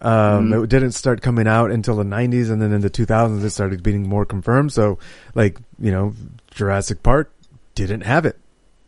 Um, 0.00 0.50
Mhm. 0.50 0.64
It 0.64 0.70
didn't 0.70 0.92
start 0.92 1.22
coming 1.22 1.48
out 1.48 1.70
until 1.70 1.96
the 1.96 2.04
'90s, 2.04 2.50
and 2.50 2.62
then 2.62 2.72
in 2.72 2.82
the 2.82 2.90
2000s, 2.90 3.44
it 3.44 3.50
started 3.50 3.82
being 3.82 4.08
more 4.08 4.24
confirmed. 4.24 4.72
So, 4.72 4.98
like, 5.34 5.58
you 5.80 5.90
know, 5.90 6.14
Jurassic 6.52 7.02
Park 7.02 7.32
didn't 7.74 8.02
have 8.02 8.24
it. 8.24 8.36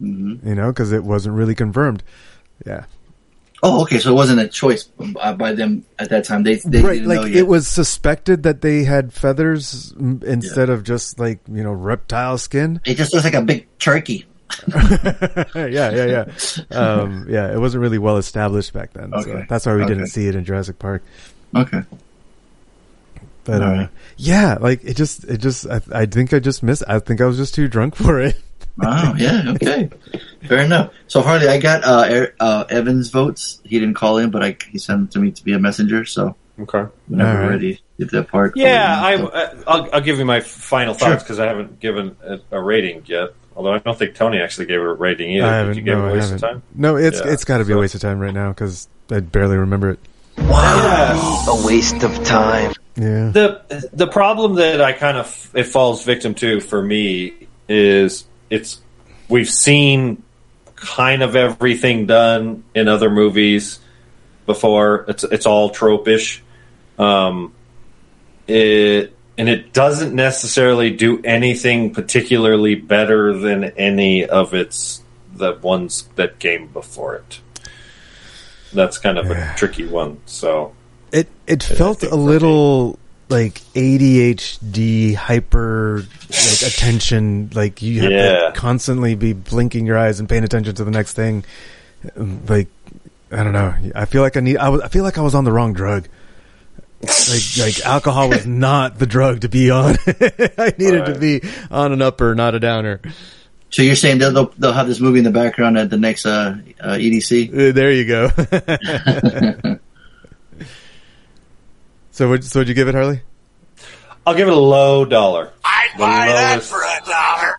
Mhm. 0.00 0.46
You 0.46 0.54
know, 0.54 0.68
because 0.68 0.92
it 0.92 1.04
wasn't 1.04 1.34
really 1.34 1.54
confirmed. 1.54 2.02
Yeah. 2.66 2.84
Oh, 3.62 3.82
okay. 3.82 3.98
So 3.98 4.10
it 4.10 4.14
wasn't 4.14 4.40
a 4.40 4.48
choice 4.48 4.88
uh, 5.20 5.34
by 5.34 5.52
them 5.52 5.84
at 5.98 6.08
that 6.08 6.24
time. 6.24 6.44
They 6.44 6.56
they 6.64 6.80
right, 6.80 7.02
like 7.02 7.32
it 7.32 7.46
was 7.46 7.68
suspected 7.68 8.42
that 8.44 8.62
they 8.62 8.84
had 8.84 9.12
feathers 9.12 9.92
mm, 10.00 10.22
instead 10.24 10.70
of 10.70 10.82
just 10.82 11.18
like 11.18 11.40
you 11.52 11.62
know 11.62 11.72
reptile 11.72 12.38
skin. 12.38 12.80
It 12.86 12.96
just 12.96 13.12
looks 13.12 13.24
like 13.24 13.34
a 13.34 13.42
big 13.42 13.66
turkey. 13.78 14.24
yeah, 15.54 15.90
yeah, 15.90 16.24
yeah. 16.70 16.76
Um, 16.76 17.26
yeah, 17.28 17.52
it 17.52 17.58
wasn't 17.58 17.82
really 17.82 17.98
well 17.98 18.16
established 18.16 18.72
back 18.72 18.92
then. 18.92 19.10
So 19.12 19.30
Okay. 19.30 19.46
that's 19.48 19.66
why 19.66 19.74
we 19.76 19.84
didn't 19.86 20.08
see 20.08 20.26
it 20.26 20.34
in 20.34 20.44
Jurassic 20.44 20.78
Park. 20.78 21.02
Okay. 21.54 21.82
But 23.44 23.62
uh, 23.62 23.64
Alright. 23.64 23.88
yeah, 24.16 24.58
like 24.60 24.84
it 24.84 24.96
just, 24.96 25.24
it 25.24 25.38
just, 25.38 25.66
I, 25.66 25.80
I 25.92 26.06
think 26.06 26.32
I 26.34 26.38
just 26.40 26.62
missed. 26.62 26.84
I 26.86 26.98
think 26.98 27.20
I 27.20 27.24
was 27.24 27.36
just 27.36 27.54
too 27.54 27.68
drunk 27.68 27.96
for 27.96 28.20
it. 28.20 28.36
Wow. 28.76 29.14
Yeah. 29.18 29.42
Okay. 29.56 29.90
Fair 30.48 30.58
enough. 30.64 30.94
So 31.06 31.20
Harley, 31.20 31.48
I 31.48 31.58
got 31.58 31.84
uh, 31.84 32.06
Er- 32.08 32.34
uh, 32.40 32.64
Evan's 32.70 33.10
votes. 33.10 33.60
He 33.64 33.78
didn't 33.78 33.94
call 33.96 34.16
in, 34.16 34.30
but 34.30 34.42
I, 34.42 34.56
he 34.70 34.78
sent 34.78 35.00
them 35.00 35.08
to 35.08 35.18
me 35.18 35.32
to 35.32 35.44
be 35.44 35.52
a 35.52 35.58
messenger. 35.58 36.06
So 36.06 36.34
Okay. 36.58 36.84
whenever 37.08 37.40
right. 37.40 37.48
ready, 37.50 37.80
get 37.98 38.10
that 38.12 38.28
part. 38.28 38.52
Yeah, 38.56 38.98
I, 39.02 39.16
So- 39.18 39.30
I 39.34 39.54
I'll, 39.66 39.88
I'll 39.94 40.00
give 40.00 40.18
you 40.18 40.24
my 40.24 40.40
final 40.40 40.94
thoughts 40.94 41.22
because 41.22 41.38
I 41.40 41.46
haven't 41.46 41.80
given 41.80 42.16
a, 42.24 42.38
a 42.52 42.62
rating 42.62 43.02
yet. 43.06 43.30
Although 43.60 43.74
I 43.74 43.78
don't 43.78 43.98
think 43.98 44.14
Tony 44.14 44.40
actually 44.40 44.64
gave 44.64 44.80
a 44.80 44.94
rating 44.94 45.32
either. 45.32 45.44
I 45.44 45.56
haven't. 45.58 45.76
you 45.76 45.82
give 45.82 45.98
no, 45.98 46.06
it 46.06 46.08
a 46.08 46.10
I 46.10 46.14
waste 46.14 46.30
haven't. 46.30 46.44
of 46.44 46.50
time? 46.50 46.62
No, 46.74 46.96
it's 46.96 47.20
Yeah, 47.20 47.30
it's 47.30 47.44
got 47.44 47.58
to 47.58 47.66
be 47.66 47.74
a 47.74 47.76
waste 47.76 47.94
of 47.94 48.00
time 48.00 48.18
right 48.18 48.32
now 48.32 48.48
because 48.48 48.88
I 49.10 49.20
barely 49.20 49.58
remember 49.58 49.90
it. 49.90 49.98
A 50.38 51.62
waste 51.66 52.02
of 52.02 52.24
time. 52.24 52.72
Yeah. 52.96 53.28
The 53.28 53.90
the 53.92 54.06
problem 54.06 54.54
that 54.54 54.80
I 54.80 54.94
kind 54.94 55.18
of 55.18 55.50
it 55.52 55.64
falls 55.64 56.04
victim 56.04 56.34
to 56.36 56.60
for 56.60 56.80
me 56.80 57.48
is 57.68 58.24
it's 58.48 58.80
we've 59.28 59.50
seen 59.50 60.22
kind 60.74 61.22
of 61.22 61.36
everything 61.36 62.06
done 62.06 62.64
in 62.74 62.88
other 62.88 63.10
movies 63.10 63.78
before. 64.46 65.04
It's 65.06 65.22
it's 65.24 65.44
all 65.44 65.68
tropish. 65.68 66.40
Um, 66.98 67.52
it 68.48 69.14
and 69.40 69.48
it 69.48 69.72
doesn't 69.72 70.14
necessarily 70.14 70.90
do 70.90 71.18
anything 71.24 71.94
particularly 71.94 72.74
better 72.74 73.32
than 73.32 73.64
any 73.64 74.26
of 74.26 74.52
its 74.52 75.02
the 75.34 75.54
ones 75.62 76.06
that 76.16 76.38
came 76.38 76.66
before 76.66 77.14
it. 77.14 77.40
That's 78.74 78.98
kind 78.98 79.16
of 79.16 79.30
a 79.30 79.54
tricky 79.56 79.86
one. 79.86 80.20
So 80.26 80.74
It 81.10 81.28
it 81.46 81.62
felt 81.62 82.02
a 82.02 82.14
little 82.14 82.98
like 83.30 83.62
ADHD 83.74 85.14
hyper 85.14 86.04
like 86.28 86.62
attention 86.72 87.48
like 87.54 87.80
you 87.80 88.02
have 88.02 88.10
Yeah. 88.12 88.50
to 88.50 88.52
constantly 88.54 89.14
be 89.14 89.32
blinking 89.32 89.86
your 89.86 89.96
eyes 89.96 90.20
and 90.20 90.28
paying 90.28 90.44
attention 90.44 90.74
to 90.74 90.84
the 90.84 90.90
next 90.90 91.14
thing 91.14 91.44
like 92.46 92.68
I 93.32 93.42
don't 93.42 93.52
know 93.54 93.72
I 93.94 94.04
feel 94.04 94.20
like 94.20 94.36
I 94.36 94.40
need 94.40 94.58
I, 94.58 94.68
was, 94.68 94.82
I 94.82 94.88
feel 94.88 95.02
like 95.04 95.16
I 95.16 95.22
was 95.22 95.34
on 95.34 95.44
the 95.44 95.52
wrong 95.52 95.72
drug 95.72 96.08
like 97.02 97.56
like 97.58 97.86
alcohol 97.86 98.28
was 98.28 98.46
not 98.46 98.98
the 98.98 99.06
drug 99.06 99.40
to 99.40 99.48
be 99.48 99.70
on 99.70 99.96
I 100.06 100.72
needed 100.78 101.06
to 101.06 101.16
be 101.18 101.40
on 101.70 101.92
an 101.92 102.02
upper 102.02 102.34
not 102.34 102.54
a 102.54 102.60
downer 102.60 103.00
So 103.70 103.82
you're 103.82 103.96
saying 103.96 104.18
they'll, 104.18 104.32
they'll 104.32 104.52
they'll 104.58 104.72
have 104.72 104.86
this 104.86 105.00
movie 105.00 105.18
in 105.18 105.24
the 105.24 105.30
background 105.30 105.78
at 105.78 105.88
the 105.90 105.96
next 105.96 106.26
uh, 106.26 106.58
uh, 106.80 106.88
EDC? 106.94 107.48
Uh, 107.70 107.72
there 107.72 107.90
you 107.92 108.04
go 108.06 108.28
so 112.10 112.28
what 112.28 112.44
so 112.44 112.60
would 112.60 112.68
you 112.68 112.74
give 112.74 112.88
it 112.88 112.94
Harley 112.94 113.22
I'll 114.26 114.34
give 114.34 114.48
it 114.48 114.52
a 114.52 114.56
low 114.60 115.06
dollar. 115.06 115.50
I'd 115.64 115.88
The 115.94 115.98
buy 115.98 116.26
that 116.28 116.52
lowest- 116.56 116.70
for 116.70 116.82
a 116.82 117.00
dollar. 117.06 117.58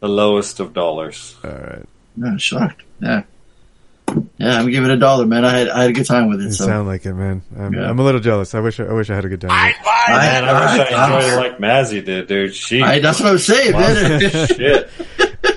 The 0.00 0.08
lowest 0.08 0.60
of 0.60 0.74
dollars. 0.74 1.34
All 1.42 1.50
right. 1.50 1.88
No, 2.16 2.36
shocked. 2.36 2.82
Yeah, 3.00 3.22
yeah. 4.38 4.58
I'm 4.58 4.70
giving 4.70 4.90
it 4.90 4.94
a 4.94 4.98
dollar, 4.98 5.26
man. 5.26 5.44
I 5.44 5.58
had 5.58 5.68
I 5.68 5.80
had 5.82 5.90
a 5.90 5.92
good 5.92 6.06
time 6.06 6.28
with 6.28 6.40
it. 6.40 6.44
You 6.44 6.52
so 6.52 6.66
sound 6.66 6.86
like 6.88 7.04
it, 7.06 7.14
man. 7.14 7.42
I'm, 7.58 7.72
Yeah. 7.74 7.88
I'm 7.88 7.98
a 7.98 8.02
little 8.02 8.20
jealous. 8.20 8.54
I 8.54 8.60
wish 8.60 8.78
I, 8.80 8.84
I 8.84 8.92
wish 8.92 9.10
I 9.10 9.14
had 9.14 9.24
a 9.24 9.28
good 9.28 9.40
time. 9.40 9.66
with 9.66 9.76
it. 9.76 10.10
Man, 10.10 10.44
I 10.44 10.52
wish 10.76 10.92
I 10.92 10.94
I- 10.94 11.16
enjoyed 11.16 11.32
it 11.32 11.36
like 11.36 11.58
Mazzy 11.58 12.04
did, 12.04 12.26
dude. 12.28 12.54
She, 12.54 12.82
I- 12.82 12.98
that's 13.00 13.20
what 13.20 13.28
I'm 13.30 13.38
saying, 13.38 13.72
man. 13.72 14.20
Shit. 14.46 14.90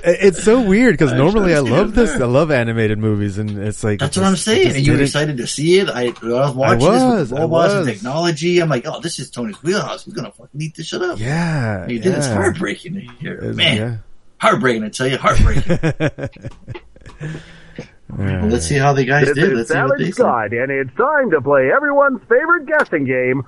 It's 0.07 0.43
so 0.43 0.61
weird 0.61 0.93
because 0.97 1.13
normally 1.13 1.53
I 1.55 1.59
love 1.59 1.95
this. 1.95 2.11
there. 2.11 2.23
I 2.23 2.25
love 2.27 2.51
animated 2.51 2.97
movies, 2.99 3.37
and 3.39 3.49
it's 3.57 3.83
like 3.83 3.99
That's 3.99 4.15
it 4.17 4.19
what 4.19 4.27
I'm 4.27 4.35
saying. 4.35 4.75
And 4.75 4.85
you 4.85 4.93
were 4.93 5.01
excited 5.01 5.37
to 5.37 5.47
see 5.47 5.79
it. 5.79 5.89
I, 5.89 6.07
I 6.07 6.09
was 6.21 6.53
watching 6.55 6.79
was, 6.87 7.29
this 7.29 7.31
with 7.31 7.39
I 7.39 7.41
robots 7.43 7.73
and 7.73 7.85
was. 7.85 7.93
technology. 7.95 8.59
I'm 8.59 8.69
like, 8.69 8.85
oh, 8.87 8.99
this 8.99 9.17
is 9.19 9.29
Tony's 9.31 9.61
wheelhouse. 9.63 10.05
He's 10.05 10.13
gonna 10.13 10.31
fucking 10.31 10.61
eat 10.61 10.75
this 10.75 10.87
shit 10.87 11.01
up. 11.01 11.19
Yeah, 11.19 11.83
And 11.83 11.91
you 11.91 11.99
did. 11.99 12.13
It's 12.15 12.27
heartbreaking 12.27 12.93
to 12.95 12.99
hear, 13.19 13.41
man. 13.53 13.77
yeah. 13.77 13.97
Heartbreaking, 14.37 14.83
I 14.83 14.89
tell 14.89 15.07
you, 15.07 15.17
heartbreaking. 15.17 15.79
Well, 18.17 18.47
let's 18.47 18.65
see 18.67 18.75
how 18.77 18.93
the 18.93 19.03
guys 19.05 19.27
This 19.27 19.35
did. 19.35 19.51
is 19.51 19.57
Let's 19.57 19.69
see 19.71 19.77
what 19.77 19.97
they 19.97 20.11
Salad 20.11 20.49
said. 20.49 20.53
Scott, 20.53 20.53
and 20.53 20.71
it's 20.71 20.95
time 20.95 21.31
to 21.31 21.41
play 21.41 21.71
everyone's 21.71 22.21
favorite 22.29 22.65
guessing 22.65 23.03
game. 23.05 23.43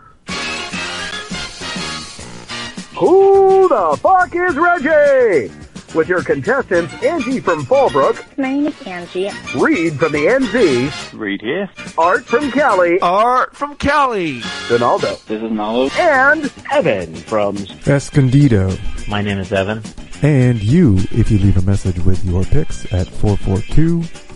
Who 2.98 3.68
the 3.70 3.98
fuck 4.02 4.36
is 4.36 4.56
Reggie? 4.56 5.54
With 5.96 6.10
your 6.10 6.22
contestants, 6.22 6.94
Angie 7.04 7.40
from 7.40 7.64
Fallbrook, 7.64 8.38
My 8.38 8.50
name 8.52 8.68
is 8.68 8.82
Angie. 8.86 9.30
Reed 9.58 9.94
from 9.98 10.12
the 10.12 10.26
NZ, 10.26 11.18
Reed 11.18 11.42
here. 11.42 11.70
Art 11.98 12.26
from 12.26 12.52
Cali, 12.52 13.00
Art 13.00 13.56
from 13.56 13.76
Cali. 13.78 14.42
Donaldo, 14.68 15.16
This 15.28 15.42
is 15.42 15.50
Nalo. 15.52 15.90
and 15.98 16.52
Evan 16.72 17.16
from 17.16 17.56
Escondido. 17.88 18.76
My 19.08 19.22
name 19.22 19.38
is 19.40 19.54
Evan. 19.54 19.82
And 20.22 20.62
you, 20.62 20.98
if 21.12 21.32
you 21.32 21.38
leave 21.38 21.58
a 21.58 21.62
message 21.62 22.00
with 22.00 22.24
your 22.26 22.44
picks 22.44 22.92
at 22.94 23.08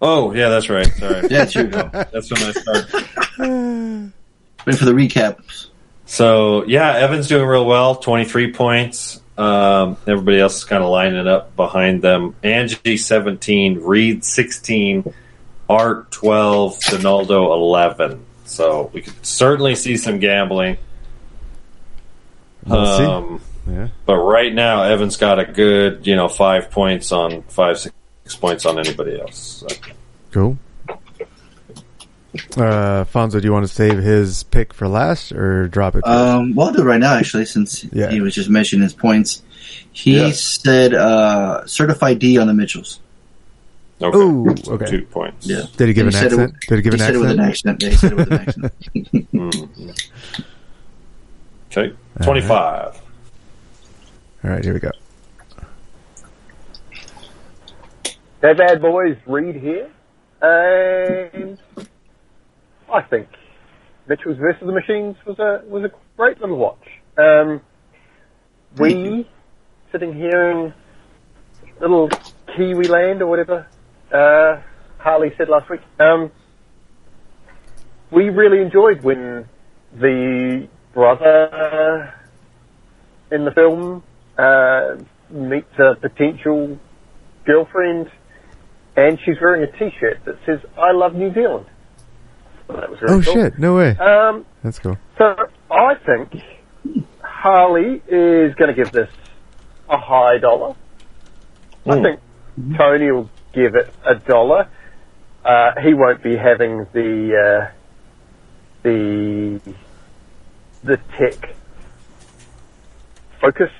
Oh, 0.00 0.32
yeah, 0.32 0.48
that's 0.48 0.68
right. 0.70 0.86
Sorry. 0.94 1.28
Yeah, 1.30 1.44
true. 1.44 1.66
Go. 1.68 1.88
That's 1.92 2.30
when 2.30 2.42
I 2.42 2.52
started. 2.52 2.92
Wait 4.66 4.76
for 4.76 4.84
the 4.84 4.92
recap. 4.92 5.38
So, 6.06 6.64
yeah, 6.64 6.92
Evan's 6.96 7.28
doing 7.28 7.46
real 7.46 7.66
well, 7.66 7.96
23 7.96 8.52
points. 8.52 9.20
Um, 9.36 9.96
everybody 10.06 10.40
else 10.40 10.56
is 10.58 10.64
kind 10.64 10.82
of 10.82 10.88
lining 10.90 11.28
up 11.28 11.54
behind 11.54 12.02
them. 12.02 12.34
Angie, 12.42 12.96
17. 12.96 13.80
Reed, 13.80 14.24
16. 14.24 15.12
Art, 15.68 16.10
12. 16.10 16.80
Donaldo, 16.80 17.52
11. 17.52 18.24
So, 18.48 18.90
we 18.92 19.02
could 19.02 19.24
certainly 19.26 19.74
see 19.74 19.96
some 19.96 20.18
gambling. 20.18 20.78
We'll 22.66 22.98
see. 22.98 23.04
Um, 23.04 23.40
Yeah. 23.70 23.88
But 24.06 24.16
right 24.16 24.52
now, 24.54 24.82
Evan's 24.84 25.16
got 25.18 25.38
a 25.38 25.44
good, 25.44 26.06
you 26.06 26.16
know, 26.16 26.28
five 26.28 26.70
points 26.70 27.12
on 27.12 27.42
five, 27.42 27.78
six 27.78 27.94
points 28.40 28.64
on 28.64 28.78
anybody 28.78 29.20
else. 29.20 29.62
So. 29.68 29.76
Cool. 30.32 30.58
Uh, 32.56 33.04
Fonzo, 33.04 33.40
do 33.40 33.46
you 33.46 33.52
want 33.52 33.66
to 33.66 33.72
save 33.72 33.98
his 33.98 34.42
pick 34.44 34.72
for 34.72 34.86
last 34.88 35.32
or 35.32 35.66
drop 35.68 35.96
it? 35.96 36.06
Um, 36.06 36.54
well, 36.54 36.68
I'll 36.68 36.72
do 36.72 36.80
it 36.82 36.84
right 36.84 37.00
now, 37.00 37.14
actually, 37.14 37.44
since 37.46 37.84
Yeah. 37.92 38.10
he 38.10 38.20
was 38.20 38.34
just 38.34 38.48
mentioning 38.48 38.82
his 38.82 38.92
points. 38.94 39.42
He 39.92 40.16
Yeah. 40.18 40.30
said 40.32 40.94
uh, 40.94 41.66
certified 41.66 42.18
D 42.18 42.38
on 42.38 42.46
the 42.46 42.54
Mitchells. 42.54 43.00
Okay. 44.00 44.16
Ooh, 44.16 44.54
okay. 44.68 44.86
Two 44.86 45.02
points. 45.06 45.46
Yeah. 45.46 45.62
Did 45.76 45.88
he 45.88 45.94
give 45.94 46.06
And 46.06 46.14
an 46.14 46.20
said 46.20 46.32
accent? 46.32 46.54
It, 46.54 46.68
Did 46.68 46.76
he 46.76 46.82
give 46.82 46.92
an 46.94 46.98
said 47.00 47.14
it 47.14 47.18
with 47.18 47.30
an 47.30 47.40
accent? 47.40 47.82
accent. 47.82 47.82
Yeah, 47.82 47.88
he 47.88 47.96
said 47.96 48.12
it 48.12 48.16
with 48.16 48.32
an 48.32 48.40
accent. 48.40 48.72
Mm. 49.38 49.98
Okay. 51.70 51.94
25. 52.24 53.02
All 54.44 54.50
right, 54.50 54.64
here 54.64 54.72
we 54.74 54.80
go. 54.80 54.90
Hey, 58.40 58.54
bad 58.54 58.80
boys, 58.80 59.16
Reed 59.26 59.56
here. 59.56 59.90
And 60.40 61.58
I 62.92 63.02
think 63.02 63.28
Mitchell's 64.08 64.38
vs. 64.38 64.60
the 64.60 64.72
Machines 64.72 65.16
was 65.26 65.38
a 65.38 65.62
was 65.66 65.84
a 65.84 65.90
great 66.16 66.40
little 66.40 66.56
watch. 66.56 66.86
Um, 67.16 67.60
we 68.78 69.28
sitting 69.92 70.14
here 70.14 70.50
in 70.50 70.72
little 71.80 72.08
Kiwi 72.56 72.86
Land 72.88 73.22
or 73.22 73.26
whatever 73.26 73.66
uh, 74.12 74.60
Harley 74.98 75.32
said 75.36 75.48
last 75.48 75.68
week. 75.70 75.80
Um, 75.98 76.30
we 78.10 78.30
really 78.30 78.60
enjoyed 78.62 79.02
when 79.02 79.48
the 79.94 80.68
brother 80.94 82.14
in 83.30 83.44
the 83.44 83.50
film 83.52 84.02
uh, 84.38 84.96
meets 85.30 85.78
a 85.78 85.94
potential 85.94 86.78
girlfriend, 87.44 88.10
and 88.96 89.18
she's 89.24 89.36
wearing 89.40 89.62
a 89.62 89.72
T-shirt 89.78 90.20
that 90.24 90.36
says 90.46 90.60
"I 90.78 90.92
love 90.92 91.14
New 91.14 91.32
Zealand." 91.34 91.66
So 92.66 92.74
that 92.74 92.90
was 92.90 93.00
really 93.02 93.14
Oh 93.14 93.22
cool. 93.22 93.34
shit! 93.34 93.58
No 93.58 93.76
way. 93.76 93.96
Um, 93.96 94.44
That's 94.62 94.78
cool. 94.78 94.96
so 95.18 95.34
I 95.70 95.94
think 95.94 96.42
Harley 97.22 98.02
is 98.08 98.54
going 98.54 98.68
to 98.68 98.74
give 98.74 98.90
this 98.92 99.10
a 99.88 99.96
high 99.98 100.38
dollar. 100.38 100.74
I 101.86 102.02
think 102.02 102.20
Tony 102.76 103.10
will 103.10 103.30
give 103.58 103.74
it 103.74 103.92
a 104.04 104.14
dollar. 104.14 104.68
Uh, 105.44 105.72
he 105.80 105.94
won't 105.94 106.22
be 106.22 106.36
having 106.36 106.86
the 106.92 107.10
uh, 107.46 107.72
the 108.82 109.60
the 110.84 110.96
tech 111.16 111.54
focus, 113.40 113.70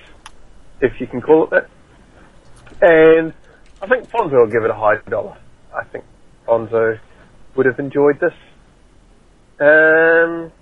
if 0.81 1.01
you 1.01 1.07
can 1.07 1.21
call 1.21 1.45
it 1.45 1.51
that. 1.51 1.69
And 2.81 3.33
I 3.83 3.87
think 3.87 4.11
Fonzo 4.11 4.33
will 4.33 4.47
give 4.47 4.65
it 4.65 4.71
a 4.71 4.75
high 4.75 4.97
dollar. 5.09 5.37
I 5.75 5.85
think 5.85 6.05
Fonzo 6.47 6.99
would 7.55 7.67
have 7.67 7.79
enjoyed 7.79 8.19
this. 8.21 8.35
Um, 9.61 10.53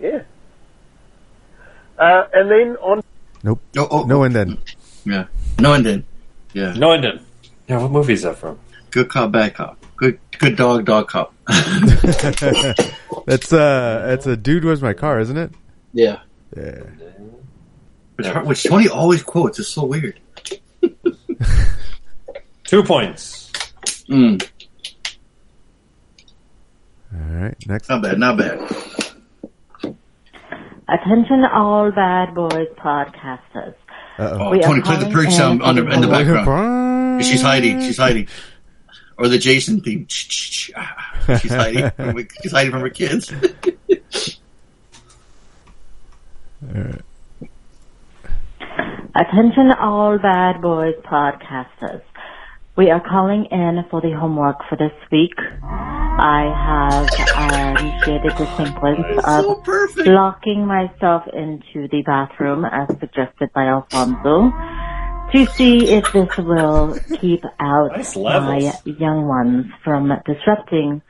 yeah. 0.00 0.22
Uh, 1.98 2.24
and 2.34 2.50
then 2.50 2.76
on 2.76 3.02
Nope. 3.42 3.60
Oh, 3.76 3.88
oh, 3.90 4.02
no 4.04 4.18
one 4.18 4.32
then. 4.32 4.58
Yeah. 5.04 5.26
No 5.58 5.70
one 5.70 5.82
did. 5.82 6.04
Yeah. 6.52 6.72
No 6.72 6.88
one 6.88 7.00
did. 7.00 7.20
Yeah, 7.68 7.82
what 7.82 7.90
movie 7.90 8.12
is 8.12 8.22
that 8.22 8.36
from? 8.36 8.58
Good 8.90 9.08
cop, 9.08 9.32
bad 9.32 9.54
cop. 9.54 9.84
Good 9.96 10.18
good 10.38 10.56
dog, 10.56 10.84
dog 10.84 11.08
cop. 11.08 11.34
That's 13.26 13.52
uh, 13.52 14.04
that's 14.06 14.26
a 14.26 14.36
dude. 14.36 14.64
Where's 14.64 14.82
my 14.82 14.92
car? 14.92 15.18
Isn't 15.18 15.36
it? 15.36 15.50
Yeah. 15.92 16.20
Yeah. 16.56 16.82
Which, 18.14 18.28
which 18.46 18.64
Tony 18.64 18.88
always 18.88 19.22
quotes. 19.22 19.58
It's 19.58 19.68
so 19.68 19.84
weird. 19.84 20.20
Two 22.64 22.84
points. 22.84 23.50
Mm. 24.08 24.48
All 27.12 27.20
right. 27.20 27.56
Next. 27.66 27.88
Not 27.88 28.02
bad. 28.02 28.18
Not 28.18 28.38
bad. 28.38 28.60
Attention 30.88 31.44
all 31.52 31.90
bad 31.90 32.32
boys 32.34 32.68
podcasters. 32.78 33.74
Uh-oh. 34.18 34.38
Oh, 34.38 34.50
We 34.52 34.60
are 34.60 34.62
Tony, 34.62 34.82
play 34.82 34.94
the 34.96 35.00
calling 35.02 35.12
purge 35.12 35.32
sound 35.34 35.62
on 35.62 35.74
the, 35.74 35.86
in 35.90 36.00
the 36.00 36.06
background. 36.06 36.46
She's 37.22 37.42
hiding. 37.42 37.80
She's 37.80 37.96
mm. 37.96 38.02
hiding. 38.02 38.28
Or 39.18 39.28
the 39.28 39.38
Jason 39.38 39.80
theme. 39.80 40.06
Ah, 40.76 41.38
she's 41.40 41.52
hiding. 41.52 41.90
From, 41.96 42.28
she's 42.42 42.52
hiding 42.52 42.70
from 42.70 42.82
her 42.82 42.90
kids. 42.90 43.32
Attention 49.14 49.72
all 49.80 50.18
bad 50.18 50.60
boys 50.60 50.94
podcasters. 51.10 52.02
We 52.76 52.90
are 52.90 53.00
calling 53.00 53.46
in 53.46 53.82
for 53.90 54.02
the 54.02 54.12
homework 54.12 54.58
for 54.68 54.76
this 54.76 54.92
week. 55.10 55.32
I 55.62 56.52
have 56.66 57.08
um, 57.52 57.76
initiated 57.78 58.32
the 58.36 58.46
sequence 58.58 59.06
of 59.26 60.06
locking 60.06 60.66
myself 60.66 61.22
into 61.32 61.88
the 61.88 62.02
bathroom 62.04 62.66
as 62.66 62.88
suggested 63.00 63.50
by 63.54 63.64
Alfonso 63.64 64.52
to 65.36 65.52
see 65.52 65.90
if 65.92 66.10
this 66.14 66.34
will 66.38 66.98
keep 67.20 67.44
out 67.60 67.94
Nice 67.94 68.16
my 68.16 68.72
young 68.84 69.28
ones 69.28 69.66
from 69.84 70.10
disrupting 70.24 71.02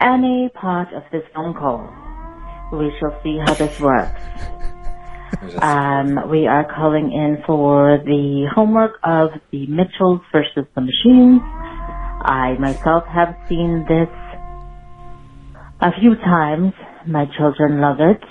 any 0.00 0.48
part 0.54 0.92
of 0.92 1.02
this 1.10 1.24
phone 1.34 1.54
call. 1.54 1.82
We 2.72 2.92
shall 3.00 3.20
see 3.24 3.38
how 3.44 3.54
this 3.54 3.80
works. 3.80 4.20
Um, 5.60 6.30
we 6.30 6.46
are 6.46 6.64
calling 6.64 7.10
in 7.10 7.42
for 7.44 7.98
the 8.04 8.48
homework 8.54 9.00
of 9.02 9.30
the 9.50 9.66
Mitchells 9.66 10.20
versus 10.30 10.66
the 10.76 10.80
Machines. 10.80 11.40
I 11.42 12.56
myself 12.60 13.04
have 13.06 13.34
seen 13.48 13.84
this 13.88 14.08
a 15.80 15.90
few 15.98 16.14
times. 16.14 16.72
My 17.04 17.26
children 17.36 17.80
love 17.80 17.98
it. 17.98 18.22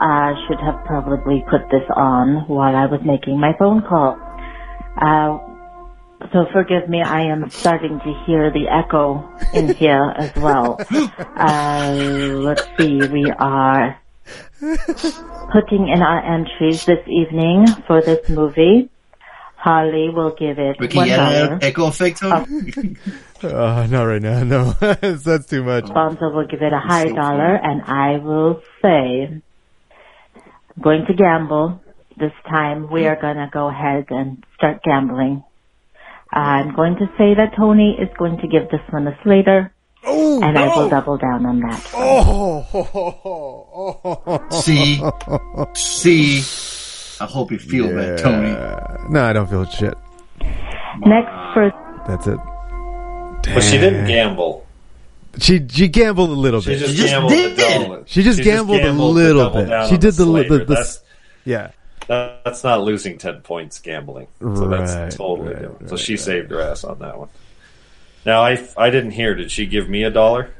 I 0.00 0.32
should 0.46 0.60
have 0.60 0.82
probably 0.86 1.44
put 1.50 1.60
this 1.70 1.84
on 1.94 2.48
while 2.48 2.74
I 2.74 2.86
was 2.86 3.00
making 3.04 3.38
my 3.38 3.52
phone 3.58 3.82
call. 3.82 4.31
Uh, 4.96 5.38
so 6.32 6.46
forgive 6.52 6.88
me, 6.88 7.02
I 7.02 7.22
am 7.22 7.50
starting 7.50 7.98
to 8.00 8.24
hear 8.26 8.50
the 8.50 8.68
echo 8.68 9.28
in 9.52 9.74
here 9.74 10.12
as 10.16 10.34
well. 10.36 10.80
Uh, 11.34 11.92
let's 12.44 12.62
see, 12.78 12.98
we 13.08 13.28
are 13.30 13.98
putting 15.50 15.88
in 15.88 16.00
our 16.02 16.22
entries 16.22 16.84
this 16.84 17.02
evening 17.08 17.66
for 17.86 18.00
this 18.00 18.28
movie. 18.28 18.88
Harley 19.56 20.10
will 20.10 20.34
give 20.34 20.58
it 20.58 20.76
Ricky, 20.78 20.96
one 20.96 21.08
you 21.08 21.16
dollar. 21.16 21.54
an 21.54 21.62
echo 21.64 21.86
effect, 21.86 22.18
Tony? 22.18 22.96
Uh, 23.42 23.88
not 23.90 24.04
right 24.04 24.22
now. 24.22 24.44
No, 24.44 24.70
that's 24.80 25.46
too 25.46 25.64
much. 25.64 25.86
Sponsor 25.86 26.30
will 26.30 26.46
give 26.46 26.62
it 26.62 26.72
a 26.72 26.78
high 26.78 27.06
dollar, 27.06 27.56
and 27.56 27.82
I 27.82 28.18
will 28.18 28.62
say, 28.80 29.42
I'm 30.36 30.80
going 30.80 31.06
to 31.06 31.14
gamble. 31.14 31.81
This 32.22 32.32
time 32.48 32.88
we 32.88 33.00
mm-hmm. 33.00 33.08
are 33.08 33.20
going 33.20 33.34
to 33.34 33.50
go 33.52 33.66
ahead 33.68 34.06
and 34.10 34.44
start 34.54 34.84
gambling. 34.84 35.42
Mm-hmm. 35.42 36.38
I'm 36.38 36.72
going 36.72 36.94
to 36.94 37.06
say 37.18 37.34
that 37.34 37.56
Tony 37.56 37.96
is 37.98 38.08
going 38.16 38.38
to 38.38 38.46
give 38.46 38.70
this 38.70 38.80
one 38.90 39.08
a 39.08 39.18
Slater, 39.24 39.74
oh, 40.04 40.40
and 40.40 40.56
I 40.56 40.68
will 40.68 40.88
double 40.88 41.18
down 41.18 41.44
on 41.44 41.58
that. 41.58 41.90
Oh, 41.92 42.62
See? 44.52 45.02
See? 45.74 46.44
I 47.20 47.26
hope 47.26 47.50
you 47.50 47.58
feel 47.58 47.88
that, 47.88 48.20
Tony. 48.20 48.52
No, 49.12 49.24
I 49.24 49.32
don't 49.32 49.50
feel 49.50 49.64
shit. 49.64 49.98
Next 51.00 51.32
for 51.54 51.72
That's 52.06 52.28
it. 52.28 52.38
But 53.52 53.64
she 53.64 53.78
didn't 53.78 54.06
gamble. 54.06 54.64
She 55.40 55.66
she 55.68 55.88
gambled 55.88 56.30
a 56.30 56.34
little 56.34 56.60
bit. 56.62 56.78
She 56.78 56.86
bit. 56.86 56.94
just 56.94 57.10
gambled 57.10 57.32
the 57.32 57.56
dollar. 57.56 58.04
She 58.06 58.22
just 58.22 58.40
gambled 58.44 58.80
a 58.80 58.92
little 58.92 59.50
bit. 59.50 59.88
She 59.88 59.98
did 59.98 60.14
the 60.14 60.24
li- 60.24 60.46
Slater. 60.46 60.64
the- 60.66 60.74
the- 60.74 60.98
yeah. 61.44 61.72
That- 62.08 62.44
That's 62.44 62.64
not 62.64 62.82
losing 62.82 63.18
ten 63.18 63.40
points 63.40 63.78
gambling. 63.80 64.26
So 64.40 64.46
Right, 64.48 64.86
that's 64.86 65.16
totally 65.16 65.52
right, 65.54 65.62
different. 65.62 65.88
So 65.90 65.96
she 65.96 66.16
saved 66.16 66.50
her 66.50 66.60
ass 66.60 66.84
on 66.84 66.98
that 67.00 67.18
one. 67.18 67.28
Now 68.26 68.42
I 68.42 68.66
I 68.76 68.90
didn't 68.90 69.12
hear. 69.12 69.34
Did 69.34 69.50
she 69.50 69.66
give 69.66 69.88
me 69.88 70.02
a 70.04 70.10
dollar? 70.10 70.50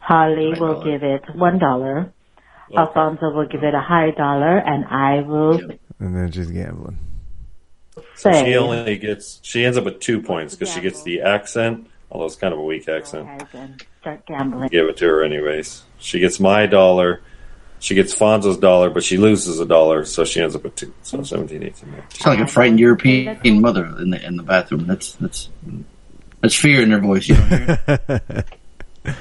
Harley 0.00 0.58
will 0.58 0.82
give 0.82 1.02
it 1.02 1.22
one 1.34 1.58
dollar. 1.58 2.12
Alfonso 2.76 3.30
will 3.30 3.46
give 3.46 3.64
it 3.64 3.74
a 3.74 3.80
high 3.80 4.10
dollar, 4.12 4.58
and 4.58 4.84
I 4.86 5.20
will 5.22 5.58
And 5.98 6.16
then 6.16 6.30
she's 6.30 6.50
gambling. 6.50 6.98
So 8.14 8.30
say 8.32 8.44
she 8.44 8.56
only 8.56 8.96
gets. 8.98 9.40
She 9.42 9.64
ends 9.64 9.76
up 9.76 9.84
with 9.84 10.00
two 10.00 10.22
points 10.22 10.54
because 10.54 10.72
she 10.72 10.80
gets 10.80 11.02
the 11.02 11.22
accent. 11.22 11.88
Although 12.10 12.26
it's 12.26 12.36
kind 12.36 12.52
of 12.52 12.58
a 12.58 12.64
weak 12.64 12.88
accent. 12.88 13.28
and 13.54 13.84
start 14.00 14.24
gambling. 14.26 14.68
Give 14.68 14.88
it 14.88 14.96
to 14.98 15.06
her 15.06 15.22
anyways. 15.22 15.82
She 15.98 16.18
gets 16.20 16.40
my 16.40 16.66
dollar. 16.66 17.20
She 17.80 17.94
gets 17.94 18.14
Fonzo's 18.14 18.58
dollar, 18.58 18.90
but 18.90 19.02
she 19.02 19.16
loses 19.16 19.58
a 19.58 19.64
dollar, 19.64 20.04
so 20.04 20.24
she 20.24 20.40
ends 20.40 20.54
up 20.54 20.64
with 20.64 20.76
two. 20.76 20.92
So 21.02 21.22
17, 21.22 21.62
18, 21.62 21.90
19. 21.90 22.10
Sound 22.10 22.38
like 22.38 22.46
a 22.46 22.50
frightened 22.50 22.78
European 22.78 23.60
mother 23.60 23.86
in 23.98 24.10
the 24.10 24.24
in 24.24 24.36
the 24.36 24.42
bathroom. 24.42 24.86
That's 24.86 25.12
that's 25.14 25.48
that's 26.42 26.54
fear 26.54 26.82
in 26.82 26.90
her 26.90 27.00
voice. 27.00 27.26
You 27.28 27.36
don't 27.36 27.48
hear? 27.48 28.04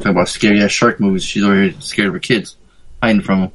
Talk 0.00 0.12
about 0.12 0.28
scary 0.28 0.62
ass 0.62 0.70
shark 0.70 0.98
movies. 0.98 1.22
She's 1.24 1.44
over 1.44 1.62
here 1.62 1.74
scared 1.80 2.08
of 2.08 2.14
her 2.14 2.20
kids, 2.20 2.56
hiding 3.02 3.20
from 3.20 3.40
them. 3.40 3.52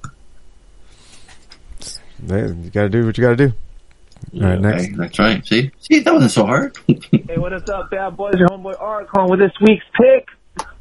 Hey, 2.28 2.47
You 2.63 2.69
gotta 2.69 2.89
do 2.89 3.05
what 3.07 3.17
you 3.17 3.23
gotta 3.23 3.36
do. 3.36 3.53
All 4.36 4.41
right, 4.49 4.61
next. 4.61 4.86
Hey, 4.86 4.91
that's 4.95 5.19
right. 5.19 5.45
See, 5.47 5.71
see, 5.80 5.99
that 6.01 6.13
wasn't 6.13 6.32
so 6.32 6.45
hard. 6.45 6.78
Hey, 7.28 7.38
what 7.39 7.53
is 7.53 7.67
up, 7.69 7.89
bad 7.89 8.15
boys? 8.15 8.36
Your 8.38 8.47
homeboy 8.49 8.80
Art 8.80 9.07
calling 9.07 9.32
with 9.32 9.39
this 9.39 9.51
week's 9.61 9.84
pick. 9.99 10.28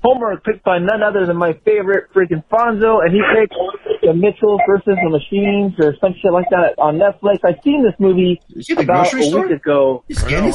Homework 0.04 0.44
picked 0.44 0.62
by 0.64 0.78
none 0.78 1.02
other 1.02 1.24
than 1.24 1.38
my 1.38 1.54
favorite 1.64 2.12
freaking 2.12 2.44
Fonzo, 2.52 3.00
and 3.02 3.10
he 3.10 3.22
picked 3.34 3.54
the 4.02 4.12
Mitchell 4.12 4.60
versus 4.68 4.98
the 5.02 5.08
Machines 5.08 5.72
or 5.80 5.96
some 5.98 6.12
shit 6.20 6.30
like 6.30 6.44
that 6.50 6.74
on 6.76 6.98
Netflix. 6.98 7.38
I've 7.42 7.62
seen 7.64 7.82
this 7.82 7.94
movie 7.98 8.38
the 8.50 8.82
about 8.82 9.06
a 9.08 9.10
grocery 9.10 9.22
store? 9.30 9.48
week 9.48 9.56
ago. 9.62 10.04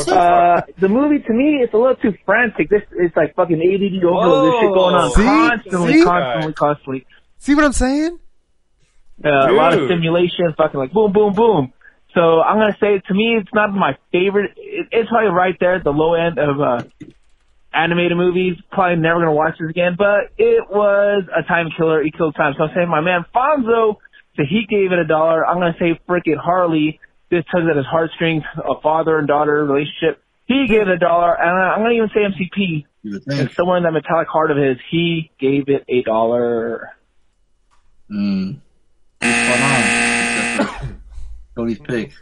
Uh, 0.08 0.62
the 0.78 0.88
movie 0.88 1.18
to 1.20 1.34
me 1.34 1.62
it's 1.64 1.74
a 1.74 1.78
little 1.78 1.96
too 1.96 2.14
frantic. 2.28 2.70
This 2.70 2.84
is 2.92 3.10
like 3.16 3.34
fucking 3.36 3.58
ADD 3.60 4.04
overload. 4.06 4.54
This 4.54 4.60
shit 4.62 4.74
going 4.76 4.96
on 4.96 5.12
See? 5.12 5.24
constantly, 5.24 5.94
See? 5.94 6.04
constantly, 6.04 6.54
constantly. 6.54 7.06
See 7.40 7.56
what 7.56 7.66
I'm 7.66 7.74
saying? 7.74 8.20
Uh, 9.26 9.30
a 9.30 9.52
lot 9.52 9.74
of 9.74 9.80
Dude. 9.80 9.90
stimulation, 9.90 10.54
fucking 10.58 10.80
like 10.80 10.94
boom, 10.94 11.12
boom, 11.12 11.34
boom. 11.34 11.74
So 12.14 12.42
I'm 12.42 12.58
gonna 12.58 12.78
say 12.80 13.02
to 13.08 13.14
me, 13.16 13.36
it's 13.42 13.54
not 13.54 13.72
my 13.74 13.98
favorite. 14.12 14.52
It, 14.58 14.88
it's 14.92 15.10
probably 15.10 15.32
right 15.32 15.56
there 15.60 15.74
at 15.76 15.84
the 15.84 15.92
low 15.92 16.14
end 16.14 16.38
of 16.38 16.62
uh, 16.62 16.84
animated 17.74 18.18
movies. 18.18 18.58
Probably 18.72 18.96
never 18.98 19.20
gonna 19.20 19.34
watch 19.34 19.56
this 19.60 19.70
again, 19.70 19.96
but 19.98 20.32
it 20.38 20.70
was 20.70 21.24
a 21.36 21.44
time 21.44 21.70
killer. 21.76 22.04
He 22.04 22.12
killed 22.12 22.36
time. 22.36 22.54
So 22.58 22.64
I'm 22.66 22.72
saying 22.76 22.90
my 22.90 23.02
man 23.02 23.26
Fonzo 23.36 23.98
So 24.36 24.44
he 24.48 24.66
gave 24.70 24.92
it 24.92 25.00
a 25.00 25.06
dollar. 25.06 25.46
I'm 25.46 25.58
gonna 25.60 25.76
say 25.80 26.00
frickin' 26.08 26.38
Harley. 26.38 27.00
This 27.30 27.44
tugs 27.52 27.68
at 27.70 27.76
his 27.76 27.86
heartstrings, 27.86 28.44
a 28.58 28.80
father 28.82 29.20
and 29.20 29.28
daughter 29.28 29.64
relationship. 29.66 30.24
He 30.46 30.66
gave 30.68 30.82
it 30.82 30.88
a 30.88 30.98
dollar, 30.98 31.34
and 31.40 31.50
I- 31.50 31.74
I'm 31.74 31.82
gonna 31.82 31.94
even 31.94 32.10
say 32.10 32.24
MCP. 32.24 32.86
And 33.28 33.52
somewhere 33.52 33.78
in 33.78 33.84
that 33.84 33.92
metallic 33.94 34.28
heart 34.28 34.50
of 34.52 34.58
his, 34.58 34.78
he 34.90 35.30
gave 35.40 35.70
it 35.70 35.86
a 35.88 36.02
dollar. 36.04 36.90
Mm. 38.12 38.58
What's 39.20 39.48
going 39.48 39.62
on? 39.62 41.00
Tony's 41.56 41.80
pick. 41.80 42.14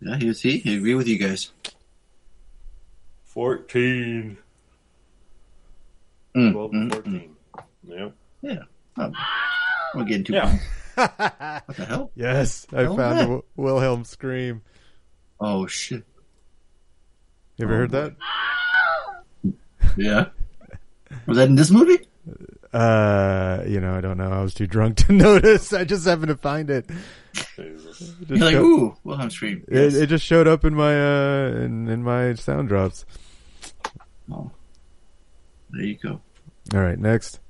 Yeah, 0.00 0.16
he 0.18 0.26
was 0.28 0.40
he. 0.40 0.58
He 0.58 0.76
agree 0.76 0.94
with 0.94 1.08
you 1.08 1.18
guys. 1.18 1.50
14. 3.34 4.38
Mm, 6.36 6.52
12 6.52 6.70
mm, 6.72 6.92
14. 6.92 7.36
Yep. 7.88 8.14
Yeah. 8.42 8.58
Oh, 8.98 9.12
we're 9.94 10.04
getting 10.04 10.24
two 10.24 10.32
Yeah. 10.34 10.48
points. 10.50 10.64
What 11.66 11.76
the 11.76 11.84
hell? 11.86 12.10
Yes, 12.14 12.66
I 12.72 12.82
Hell 12.82 12.96
found 12.96 13.18
yeah. 13.18 13.24
the 13.24 13.28
Wil- 13.30 13.44
Wilhelm 13.56 14.04
scream. 14.04 14.62
Oh 15.40 15.66
shit. 15.66 16.04
You 17.56 17.64
ever 17.66 17.74
Oh, 17.74 17.76
heard 17.78 17.90
that? 17.90 18.16
Yeah. 19.96 20.26
Was 21.26 21.36
that 21.36 21.48
in 21.48 21.54
this 21.56 21.70
movie? 21.70 21.98
Uh, 22.72 23.62
you 23.68 23.80
know, 23.80 23.94
I 23.94 24.00
don't 24.00 24.16
know. 24.18 24.30
I 24.32 24.42
was 24.42 24.54
too 24.54 24.66
drunk 24.66 24.96
to 25.06 25.12
notice. 25.12 25.72
I 25.72 25.84
just 25.84 26.04
happened 26.06 26.28
to 26.28 26.36
find 26.36 26.70
it. 26.70 26.86
It 27.58 27.78
just 27.82 28.14
You're 28.28 28.38
like, 28.38 28.52
showed- 28.54 28.62
ooh, 28.64 28.96
Wilhelm 29.04 29.30
scream. 29.30 29.64
It, 29.68 29.94
it 29.94 30.06
just 30.08 30.24
showed 30.24 30.48
up 30.48 30.64
in 30.64 30.74
my 30.74 30.94
uh 31.00 31.48
in, 31.64 31.88
in 31.88 32.02
my 32.02 32.34
sound 32.34 32.68
drops. 32.68 33.04
There 35.74 35.84
you 35.84 35.96
go. 35.96 36.20
All 36.72 36.80
right, 36.80 36.98
next. 36.98 37.40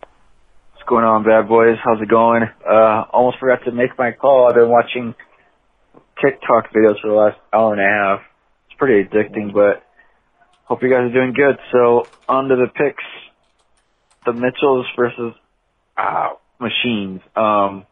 What's 0.00 0.88
going 0.88 1.04
on, 1.04 1.22
bad 1.22 1.48
boys? 1.48 1.76
How's 1.82 2.02
it 2.02 2.08
going? 2.08 2.42
Uh, 2.68 3.04
almost 3.12 3.38
forgot 3.38 3.64
to 3.64 3.72
make 3.72 3.96
my 3.96 4.10
call. 4.10 4.48
I've 4.48 4.56
been 4.56 4.68
watching 4.68 5.14
TikTok 6.20 6.72
videos 6.72 7.00
for 7.00 7.08
the 7.08 7.14
last 7.14 7.38
hour 7.52 7.72
and 7.72 7.80
a 7.80 7.86
half. 7.86 8.20
It's 8.66 8.76
pretty 8.76 9.08
addicting, 9.08 9.52
but 9.52 9.86
hope 10.64 10.82
you 10.82 10.90
guys 10.90 11.10
are 11.10 11.12
doing 11.12 11.32
good. 11.32 11.58
So, 11.70 12.08
on 12.28 12.48
to 12.48 12.56
the 12.56 12.66
picks. 12.66 13.04
The 14.26 14.32
Mitchells 14.32 14.86
versus, 14.96 15.34
uh, 15.96 16.30
Machines. 16.58 17.20
Um, 17.36 17.86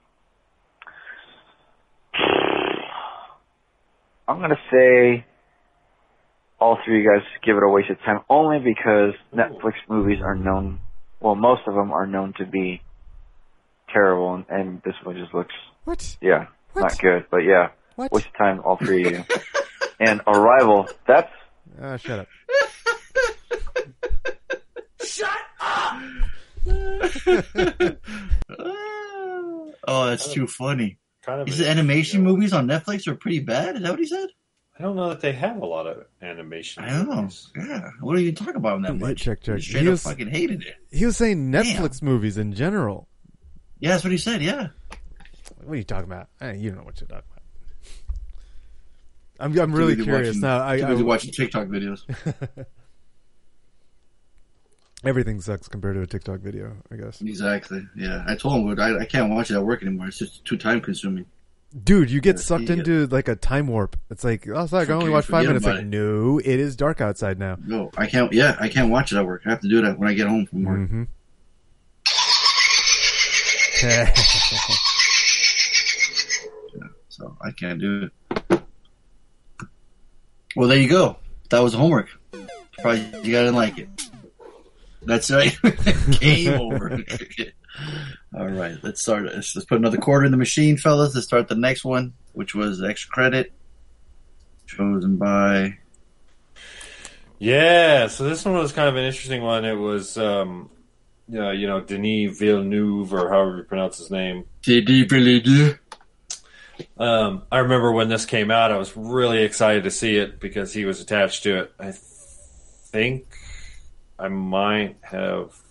I'm 4.26 4.40
gonna 4.40 4.58
say 4.72 5.24
all 6.62 6.78
three 6.84 6.98
of 6.98 7.02
you 7.04 7.10
guys 7.10 7.26
give 7.44 7.56
it 7.56 7.62
a 7.62 7.68
waste 7.68 7.90
of 7.90 7.98
time 8.00 8.20
only 8.30 8.58
because 8.60 9.14
Netflix 9.34 9.74
movies 9.88 10.18
are 10.22 10.34
known, 10.36 10.80
well, 11.20 11.34
most 11.34 11.62
of 11.66 11.74
them 11.74 11.90
are 11.92 12.06
known 12.06 12.32
to 12.38 12.46
be 12.46 12.80
terrible, 13.92 14.34
and, 14.34 14.44
and 14.48 14.82
this 14.84 14.94
one 15.02 15.16
just 15.16 15.34
looks, 15.34 15.54
what? 15.84 16.16
yeah, 16.20 16.46
not 16.76 16.96
good. 16.98 17.26
But 17.30 17.38
yeah, 17.38 17.68
What? 17.96 18.12
waste 18.12 18.26
of 18.28 18.36
time, 18.38 18.60
all 18.64 18.76
three 18.76 19.04
of 19.06 19.12
you. 19.12 19.24
and 20.00 20.20
Arrival, 20.26 20.88
that's 21.06 21.30
Ah, 21.80 21.96
shut 21.96 22.20
up. 22.20 22.28
Shut 25.04 25.28
up! 25.60 26.02
oh, 29.86 30.06
that's 30.06 30.32
too 30.32 30.46
funny. 30.46 30.98
Kind 31.24 31.40
of 31.42 31.48
His 31.48 31.60
a- 31.60 31.68
animation 31.68 32.22
movies 32.22 32.52
on 32.52 32.66
Netflix 32.66 33.06
are 33.08 33.14
pretty 33.14 33.40
bad. 33.40 33.76
Is 33.76 33.82
that 33.82 33.90
what 33.90 33.98
he 33.98 34.06
said? 34.06 34.28
I 34.78 34.82
don't 34.82 34.96
know 34.96 35.10
that 35.10 35.20
they 35.20 35.32
have 35.32 35.58
a 35.58 35.66
lot 35.66 35.86
of 35.86 36.06
animation. 36.22 36.82
I 36.82 36.90
don't 36.90 37.08
know. 37.08 37.28
Yeah. 37.56 37.90
What 38.00 38.16
are 38.16 38.20
you 38.20 38.32
talking 38.32 38.56
about 38.56 38.74
on 38.76 38.82
that 38.82 38.94
much? 38.98 39.20
Check, 39.20 39.42
check. 39.42 39.56
He 39.56 39.62
straight 39.62 39.82
He 39.82 39.88
up 39.88 39.92
was- 39.92 40.02
fucking 40.02 40.28
hated 40.28 40.62
it. 40.62 40.76
He 40.90 41.04
was 41.04 41.16
saying 41.16 41.52
Netflix 41.52 42.00
movies 42.02 42.38
in 42.38 42.52
general. 42.54 43.06
Yeah, 43.80 43.90
that's 43.90 44.04
what 44.04 44.12
he 44.12 44.18
said. 44.18 44.42
Yeah. 44.42 44.68
What 45.62 45.74
are 45.74 45.76
you 45.76 45.84
talking 45.84 46.04
about? 46.10 46.28
Eh, 46.40 46.54
you 46.54 46.70
don't 46.70 46.78
know 46.78 46.84
what 46.84 47.00
you're 47.00 47.08
talking 47.08 47.24
about. 47.30 47.42
I'm 49.40 49.58
I'm 49.58 49.72
really 49.74 49.96
curious 49.96 50.28
watching- 50.28 50.40
now. 50.40 50.66
I, 50.66 50.78
too 50.78 50.84
I 50.86 50.88
busy 50.88 51.02
watching 51.02 51.32
TikTok 51.32 51.66
videos. 51.68 52.00
Everything 55.04 55.40
sucks 55.40 55.66
compared 55.68 55.96
to 55.96 56.02
a 56.02 56.06
TikTok 56.06 56.40
video, 56.40 56.76
I 56.92 56.96
guess. 56.96 57.20
Exactly. 57.20 57.84
Yeah. 57.96 58.22
I 58.26 58.36
told 58.36 58.54
him 58.68 58.78
I, 58.80 58.98
I 59.00 59.04
can't 59.04 59.30
watch 59.32 59.50
it 59.50 59.54
at 59.56 59.64
work 59.64 59.82
anymore. 59.82 60.06
It's 60.06 60.18
just 60.18 60.44
too 60.44 60.56
time 60.56 60.80
consuming. 60.80 61.26
Dude, 61.72 62.10
you 62.10 62.20
get 62.20 62.38
sucked 62.38 62.68
into 62.68 63.06
like 63.06 63.28
a 63.28 63.36
time 63.36 63.66
warp. 63.66 63.96
It's 64.10 64.24
like, 64.24 64.46
oh, 64.48 64.66
sorry, 64.66 64.82
I 64.82 64.86
can 64.86 64.96
only 64.96 65.10
watch 65.10 65.26
five 65.26 65.46
minutes. 65.46 65.64
Like, 65.64 65.80
it. 65.80 65.86
no, 65.86 66.38
it 66.38 66.46
is 66.46 66.76
dark 66.76 67.00
outside 67.00 67.38
now. 67.38 67.56
No, 67.64 67.90
I 67.96 68.06
can't. 68.06 68.30
Yeah, 68.32 68.56
I 68.60 68.68
can't 68.68 68.90
watch 68.90 69.12
it 69.12 69.16
at 69.16 69.24
work. 69.24 69.42
I 69.46 69.50
have 69.50 69.60
to 69.60 69.68
do 69.68 69.80
that 69.82 69.98
when 69.98 70.08
I 70.08 70.14
get 70.14 70.28
home 70.28 70.46
from 70.46 70.64
work. 70.64 70.80
Mm-hmm. 70.80 71.02
yeah, 73.86 74.14
So 77.08 77.36
I 77.40 77.52
can't 77.52 77.80
do 77.80 78.10
it. 78.30 78.62
Well, 80.56 80.68
there 80.68 80.78
you 80.78 80.88
go. 80.88 81.16
That 81.50 81.60
was 81.60 81.72
homework. 81.72 82.08
Surprised 82.74 83.14
you 83.14 83.32
guys 83.32 83.44
didn't 83.44 83.54
like 83.54 83.78
it. 83.78 83.88
That's 85.02 85.30
right. 85.30 85.56
Game 86.20 86.60
over. 86.60 86.98
All 88.34 88.48
right, 88.48 88.76
let's 88.82 89.02
start. 89.02 89.24
Let's, 89.24 89.52
put 89.64 89.78
another 89.78 89.98
quarter 89.98 90.24
in 90.24 90.30
the 90.30 90.38
machine, 90.38 90.76
fellas. 90.76 91.14
Let's 91.14 91.26
start 91.26 91.48
the 91.48 91.54
next 91.54 91.84
one, 91.84 92.14
which 92.32 92.54
was 92.54 92.82
extra 92.82 93.10
credit, 93.10 93.52
chosen 94.66 95.16
by. 95.16 95.78
Yeah, 97.38 98.06
so 98.06 98.24
this 98.24 98.44
one 98.44 98.54
was 98.54 98.72
kind 98.72 98.88
of 98.88 98.96
an 98.96 99.04
interesting 99.04 99.42
one. 99.42 99.64
It 99.64 99.74
was, 99.74 100.16
um, 100.16 100.70
uh, 101.34 101.50
you 101.50 101.66
know, 101.66 101.80
Denis 101.80 102.38
Villeneuve, 102.38 103.12
or 103.12 103.28
however 103.28 103.56
you 103.58 103.62
pronounce 103.64 103.98
his 103.98 104.10
name. 104.10 104.44
Denis 104.62 105.10
Villeneuve. 105.10 105.78
Um, 106.96 107.42
I 107.50 107.58
remember 107.58 107.92
when 107.92 108.08
this 108.08 108.24
came 108.24 108.50
out, 108.50 108.72
I 108.72 108.76
was 108.76 108.96
really 108.96 109.42
excited 109.42 109.84
to 109.84 109.90
see 109.90 110.16
it 110.16 110.40
because 110.40 110.72
he 110.72 110.84
was 110.84 111.00
attached 111.00 111.42
to 111.44 111.60
it. 111.60 111.72
I 111.78 111.92
think 111.92 113.36
I 114.18 114.28
might 114.28 114.96
have 115.02 115.61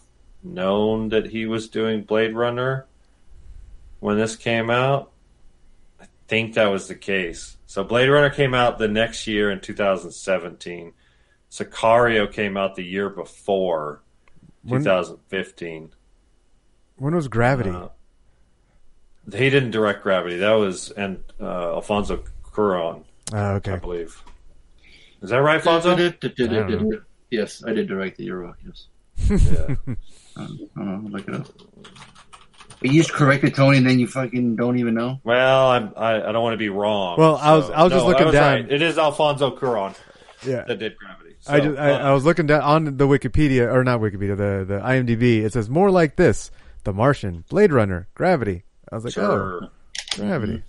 known 0.43 1.09
that 1.09 1.27
he 1.27 1.45
was 1.45 1.69
doing 1.69 2.03
Blade 2.03 2.35
Runner 2.35 2.85
when 3.99 4.17
this 4.17 4.35
came 4.35 4.69
out. 4.69 5.11
I 5.99 6.05
think 6.27 6.55
that 6.55 6.67
was 6.67 6.87
the 6.87 6.95
case. 6.95 7.57
So 7.67 7.83
Blade 7.83 8.09
Runner 8.09 8.29
came 8.29 8.53
out 8.53 8.77
the 8.77 8.87
next 8.87 9.27
year 9.27 9.51
in 9.51 9.59
2017. 9.61 10.93
Sicario 11.49 12.31
came 12.31 12.57
out 12.57 12.75
the 12.75 12.83
year 12.83 13.09
before, 13.09 14.01
When- 14.63 14.81
2015. 14.83 15.91
When 16.97 17.15
was 17.15 17.27
Gravity? 17.27 17.71
Uh, 17.71 17.89
he 19.31 19.49
didn't 19.49 19.71
direct 19.71 20.03
Gravity. 20.03 20.37
That 20.37 20.53
was 20.53 20.91
and 20.91 21.23
uh, 21.39 21.73
Alfonso 21.73 22.23
Cuarón, 22.43 23.03
oh, 23.33 23.51
okay. 23.55 23.73
I 23.73 23.77
believe. 23.77 24.21
Is 25.21 25.29
that 25.29 25.37
right, 25.37 25.55
Alfonso? 25.55 25.95
Yes, 27.29 27.63
I 27.65 27.73
did 27.73 27.87
direct 27.87 28.17
the 28.17 28.25
Euro. 28.25 28.55
Yes. 28.65 28.87
yeah. 29.29 29.75
Um, 30.35 30.59
I 30.75 30.79
don't 30.79 31.03
know. 31.05 31.09
Look 31.09 31.27
it 31.27 31.35
up. 31.35 31.47
But 32.79 32.89
you 32.91 32.99
just 33.01 33.13
corrected 33.13 33.53
Tony, 33.53 33.77
and 33.77 33.85
then 33.87 33.99
you 33.99 34.07
fucking 34.07 34.55
don't 34.55 34.79
even 34.79 34.95
know. 34.95 35.19
Well, 35.23 35.69
I'm, 35.69 35.93
I 35.95 36.15
I 36.15 36.31
don't 36.31 36.41
want 36.41 36.53
to 36.53 36.57
be 36.57 36.69
wrong. 36.69 37.15
Well, 37.19 37.35
I 37.37 37.55
was- 37.55 37.69
I 37.69 37.83
was 37.83 37.91
just 37.93 38.03
No, 38.05 38.09
looking 38.11 38.31
down- 38.31 38.61
right. 38.63 38.71
It 38.71 38.81
is 38.81 38.97
Alfonso 38.97 39.55
Cuarón 39.55 39.95
Yeah. 40.45 40.63
that 40.67 40.79
did 40.79 40.97
Gravity. 40.97 41.35
I, 41.47 41.59
just, 41.59 41.77
I, 41.79 41.91
uh, 41.91 42.09
I 42.09 42.13
was 42.13 42.23
looking 42.25 42.45
down 42.47 42.61
on 42.61 42.85
the 42.97 43.07
Wikipedia, 43.07 43.71
or 43.71 43.83
not 43.83 43.99
Wikipedia, 43.99 44.37
the, 44.37 44.65
the 44.67 44.79
IMDb. 44.79 45.43
It 45.43 45.53
says 45.53 45.69
more 45.69 45.91
like 45.91 46.15
this: 46.15 46.49
The 46.83 46.93
Martian, 46.93 47.43
Blade 47.49 47.71
Runner, 47.71 48.07
Gravity. 48.15 48.63
I 48.91 48.95
was 48.95 49.05
like, 49.05 49.13
Sure. 49.13 49.61
oh, 49.63 49.67
Gravity. 50.15 50.63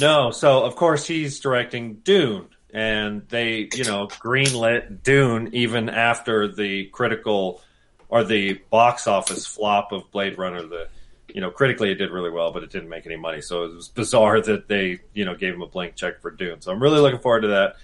No, 0.00 0.30
so 0.30 0.64
of 0.64 0.76
course 0.76 1.06
he's 1.06 1.40
directing 1.40 1.96
Dune, 2.04 2.46
and 2.72 3.22
they, 3.28 3.68
you 3.74 3.84
know, 3.84 4.06
greenlit 4.08 5.02
Dune 5.02 5.50
even 5.54 5.88
after 5.88 6.48
the 6.48 6.86
critical 6.86 7.60
or 8.08 8.24
the 8.24 8.54
box 8.70 9.06
office 9.06 9.46
flop 9.46 9.92
of 9.92 10.10
Blade 10.10 10.38
Runner. 10.38 10.62
The, 10.62 10.88
you 11.28 11.40
know, 11.40 11.50
critically 11.50 11.90
it 11.90 11.96
did 11.96 12.10
really 12.10 12.30
well, 12.30 12.52
but 12.52 12.62
it 12.62 12.70
didn't 12.70 12.88
make 12.88 13.06
any 13.06 13.16
money. 13.16 13.40
So 13.40 13.64
it 13.64 13.74
was 13.74 13.88
bizarre 13.88 14.40
that 14.42 14.68
they, 14.68 15.00
you 15.12 15.24
know, 15.24 15.34
gave 15.34 15.54
him 15.54 15.62
a 15.62 15.66
blank 15.66 15.94
check 15.96 16.20
for 16.20 16.30
Dune. 16.30 16.60
So 16.60 16.72
I'm 16.72 16.82
really 16.82 17.00
looking 17.00 17.20
forward 17.20 17.42
to 17.42 17.48
that. 17.48 17.76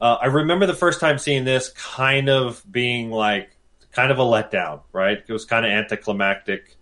Uh, 0.00 0.16
I 0.20 0.26
remember 0.26 0.66
the 0.66 0.74
first 0.74 1.00
time 1.00 1.18
seeing 1.18 1.44
this 1.44 1.70
kind 1.70 2.28
of 2.28 2.62
being 2.70 3.10
like 3.10 3.50
kind 3.92 4.12
of 4.12 4.18
a 4.18 4.22
letdown, 4.22 4.80
right? 4.92 5.18
It 5.26 5.32
was 5.32 5.46
kind 5.46 5.64
of 5.64 5.72
anticlimactic. 5.72 6.76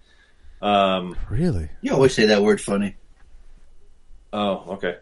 Um, 0.61 1.17
Really? 1.31 1.69
You 1.81 1.93
always 1.93 2.15
say 2.15 2.27
that 2.27 2.43
word 2.43 2.61
funny. 2.61 2.97
Oh, 4.33 4.65
okay. 4.73 4.97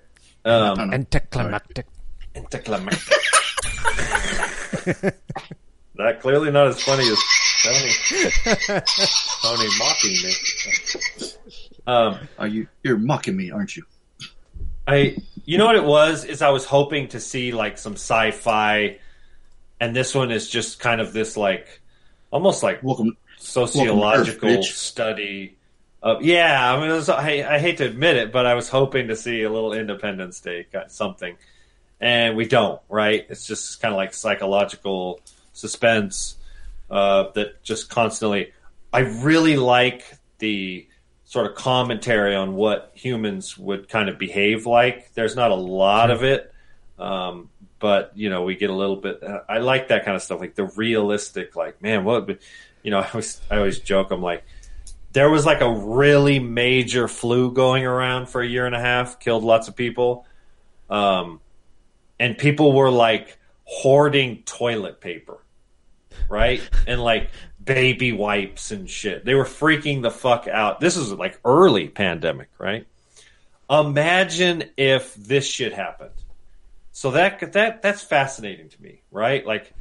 Um, 0.44 0.92
Anticlimactic. 0.92 1.86
Anticlimactic. 2.34 3.14
that 5.96 6.20
clearly 6.20 6.50
not 6.50 6.68
as 6.68 6.82
funny 6.82 7.04
as 7.08 7.18
Tony. 7.62 8.80
Tony 9.42 9.68
mocking 9.78 10.12
me. 10.12 10.32
Um, 11.86 12.28
Are 12.38 12.46
you? 12.46 12.68
You're 12.82 12.98
mocking 12.98 13.36
me, 13.36 13.50
aren't 13.50 13.76
you? 13.76 13.84
I, 14.86 15.16
you 15.44 15.58
know 15.58 15.66
what 15.66 15.76
it 15.76 15.84
was 15.84 16.24
is 16.24 16.42
I 16.42 16.50
was 16.50 16.64
hoping 16.64 17.08
to 17.08 17.20
see 17.20 17.52
like 17.52 17.78
some 17.78 17.94
sci-fi, 17.94 18.98
and 19.80 19.94
this 19.94 20.14
one 20.14 20.30
is 20.32 20.48
just 20.48 20.80
kind 20.80 21.00
of 21.00 21.12
this 21.12 21.36
like, 21.36 21.80
almost 22.30 22.62
like 22.62 22.82
welcome 22.82 23.16
sociological 23.38 24.48
welcome 24.48 24.60
Earth, 24.60 24.64
study 24.66 25.56
Uh, 26.02 26.18
yeah, 26.20 26.72
I 26.72 26.80
mean, 26.80 26.90
was, 26.90 27.08
I, 27.08 27.44
I 27.48 27.58
hate 27.58 27.78
to 27.78 27.84
admit 27.84 28.16
it, 28.16 28.32
but 28.32 28.44
I 28.46 28.54
was 28.54 28.68
hoping 28.68 29.08
to 29.08 29.16
see 29.16 29.42
a 29.42 29.50
little 29.50 29.72
Independence 29.72 30.40
Day 30.40 30.66
got 30.72 30.90
something, 30.90 31.36
and 32.00 32.36
we 32.36 32.46
don't. 32.46 32.80
Right? 32.88 33.24
It's 33.28 33.46
just 33.46 33.80
kind 33.80 33.94
of 33.94 33.98
like 33.98 34.14
psychological 34.14 35.20
suspense 35.52 36.36
uh, 36.90 37.30
that 37.34 37.62
just 37.62 37.90
constantly. 37.90 38.52
I 38.92 39.00
really 39.00 39.56
like 39.56 40.04
the 40.38 40.86
sort 41.24 41.46
of 41.46 41.54
commentary 41.54 42.34
on 42.34 42.54
what 42.54 42.90
humans 42.94 43.56
would 43.56 43.88
kind 43.88 44.10
of 44.10 44.18
behave 44.18 44.66
like. 44.66 45.14
There's 45.14 45.34
not 45.34 45.50
a 45.50 45.54
lot 45.54 46.10
of 46.10 46.22
it, 46.22 46.52
um, 46.98 47.48
but 47.78 48.12
you 48.14 48.28
know, 48.28 48.42
we 48.42 48.54
get 48.54 48.68
a 48.68 48.74
little 48.74 48.96
bit. 48.96 49.22
I 49.48 49.58
like 49.58 49.88
that 49.88 50.04
kind 50.04 50.14
of 50.14 50.22
stuff, 50.22 50.40
like 50.40 50.54
the 50.54 50.64
realistic. 50.64 51.56
Like, 51.56 51.80
man, 51.80 52.04
what? 52.04 52.28
You 52.82 52.90
know, 52.90 52.98
I 53.00 53.08
always 53.08 53.40
I 53.50 53.56
always 53.56 53.78
joke. 53.78 54.10
I'm 54.10 54.20
like, 54.20 54.44
there 55.12 55.30
was 55.30 55.46
like 55.46 55.60
a 55.60 55.70
really 55.70 56.38
major 56.38 57.08
flu 57.08 57.50
going 57.50 57.84
around 57.84 58.28
for 58.28 58.42
a 58.42 58.46
year 58.46 58.66
and 58.66 58.74
a 58.74 58.80
half, 58.80 59.18
killed 59.18 59.42
lots 59.44 59.68
of 59.68 59.76
people, 59.76 60.26
um, 60.90 61.40
and 62.20 62.36
people 62.36 62.72
were 62.72 62.90
like 62.90 63.38
hoarding 63.64 64.42
toilet 64.42 65.00
paper, 65.00 65.38
right? 66.28 66.60
and 66.86 67.00
like 67.00 67.30
baby 67.64 68.12
wipes 68.12 68.70
and 68.70 68.88
shit. 68.88 69.24
They 69.24 69.34
were 69.34 69.44
freaking 69.44 70.02
the 70.02 70.10
fuck 70.10 70.48
out. 70.48 70.80
This 70.80 70.96
is 70.96 71.12
like 71.12 71.38
early 71.44 71.88
pandemic, 71.88 72.48
right? 72.58 72.86
Imagine 73.70 74.64
if 74.76 75.14
this 75.14 75.46
shit 75.46 75.72
happened. 75.72 76.10
So 76.92 77.12
that 77.12 77.52
that 77.52 77.82
that's 77.82 78.02
fascinating 78.02 78.68
to 78.68 78.82
me, 78.82 79.02
right? 79.10 79.46
Like 79.46 79.72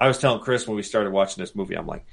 I 0.00 0.06
was 0.06 0.18
telling 0.18 0.40
Chris 0.40 0.66
when 0.66 0.76
we 0.76 0.82
started 0.82 1.12
watching 1.12 1.42
this 1.42 1.54
movie, 1.54 1.76
I'm 1.76 1.86
like, 1.86 2.06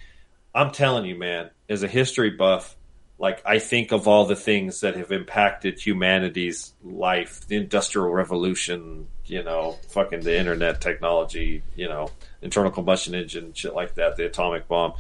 I'm 0.54 0.72
telling 0.72 1.06
you, 1.06 1.16
man, 1.16 1.52
as 1.70 1.84
a 1.84 1.88
history 1.88 2.32
buff, 2.32 2.76
like 3.20 3.42
I 3.46 3.60
think 3.60 3.92
of 3.92 4.08
all 4.08 4.26
the 4.26 4.36
things 4.36 4.82
that 4.82 4.96
have 4.96 5.12
impacted 5.12 5.80
humanity's 5.80 6.74
life, 6.84 7.48
the 7.48 7.58
industrial 7.58 8.10
revolution, 8.10 9.08
you 9.26 9.44
know, 9.44 9.78
fucking 9.90 10.22
the 10.22 10.38
internet 10.38 10.82
technology, 10.82 11.64
you 11.76 11.88
know, 11.88 12.12
internal 12.48 12.72
combustion 12.72 13.14
engine, 13.14 13.52
shit 13.54 13.76
like 13.76 13.96
that, 13.96 14.16
the 14.16 14.26
atomic 14.26 14.68
bomb. 14.70 14.94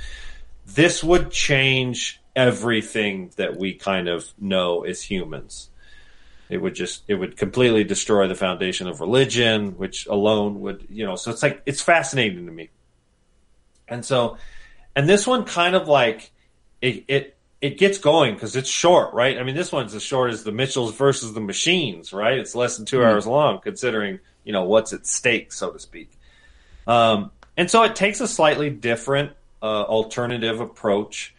This 0.65 1.01
would 1.01 1.31
change 1.31 2.19
everything 2.35 3.31
that 3.37 3.55
we 3.57 3.73
kind 3.73 4.09
of 4.09 4.33
know 4.37 4.83
as 4.83 5.01
humans. 5.01 5.69
It 6.49 6.57
would 6.57 6.75
just 6.75 7.03
it 7.07 7.15
would 7.15 7.37
completely 7.37 7.83
destroy 7.83 8.27
the 8.27 8.35
foundation 8.35 8.87
of 8.87 8.99
religion, 8.99 9.77
which 9.77 10.07
alone 10.07 10.59
would 10.61 10.85
you 10.89 11.05
know. 11.05 11.15
So 11.15 11.31
it's 11.31 11.41
like 11.41 11.61
it's 11.65 11.81
fascinating 11.81 12.45
to 12.45 12.51
me, 12.51 12.69
and 13.87 14.03
so 14.05 14.37
and 14.95 15.07
this 15.07 15.25
one 15.25 15.45
kind 15.45 15.75
of 15.75 15.87
like 15.87 16.31
it 16.81 17.05
it 17.07 17.37
it 17.59 17.77
gets 17.77 17.97
going 17.97 18.33
because 18.33 18.55
it's 18.55 18.69
short, 18.69 19.13
right? 19.13 19.37
I 19.37 19.43
mean, 19.43 19.55
this 19.55 19.71
one's 19.71 19.95
as 19.95 20.03
short 20.03 20.31
as 20.31 20.43
the 20.43 20.51
Mitchells 20.51 20.93
versus 20.95 21.33
the 21.33 21.41
Machines, 21.41 22.13
right? 22.13 22.37
It's 22.37 22.55
less 22.55 22.77
than 22.77 22.85
2 22.85 22.99
Mhm. 22.99 23.05
hours 23.05 23.25
long, 23.25 23.59
considering 23.59 24.19
you 24.43 24.53
know 24.53 24.63
what's 24.63 24.93
at 24.93 25.07
stake, 25.07 25.51
so 25.51 25.71
to 25.71 25.79
speak. 25.79 26.09
Um, 26.85 27.31
and 27.57 27.69
so 27.69 27.83
it 27.83 27.95
takes 27.95 28.21
a 28.21 28.27
slightly 28.27 28.69
different 28.69 29.31
uh, 29.61 29.65
alternative 29.83 30.61
approach 30.61 31.33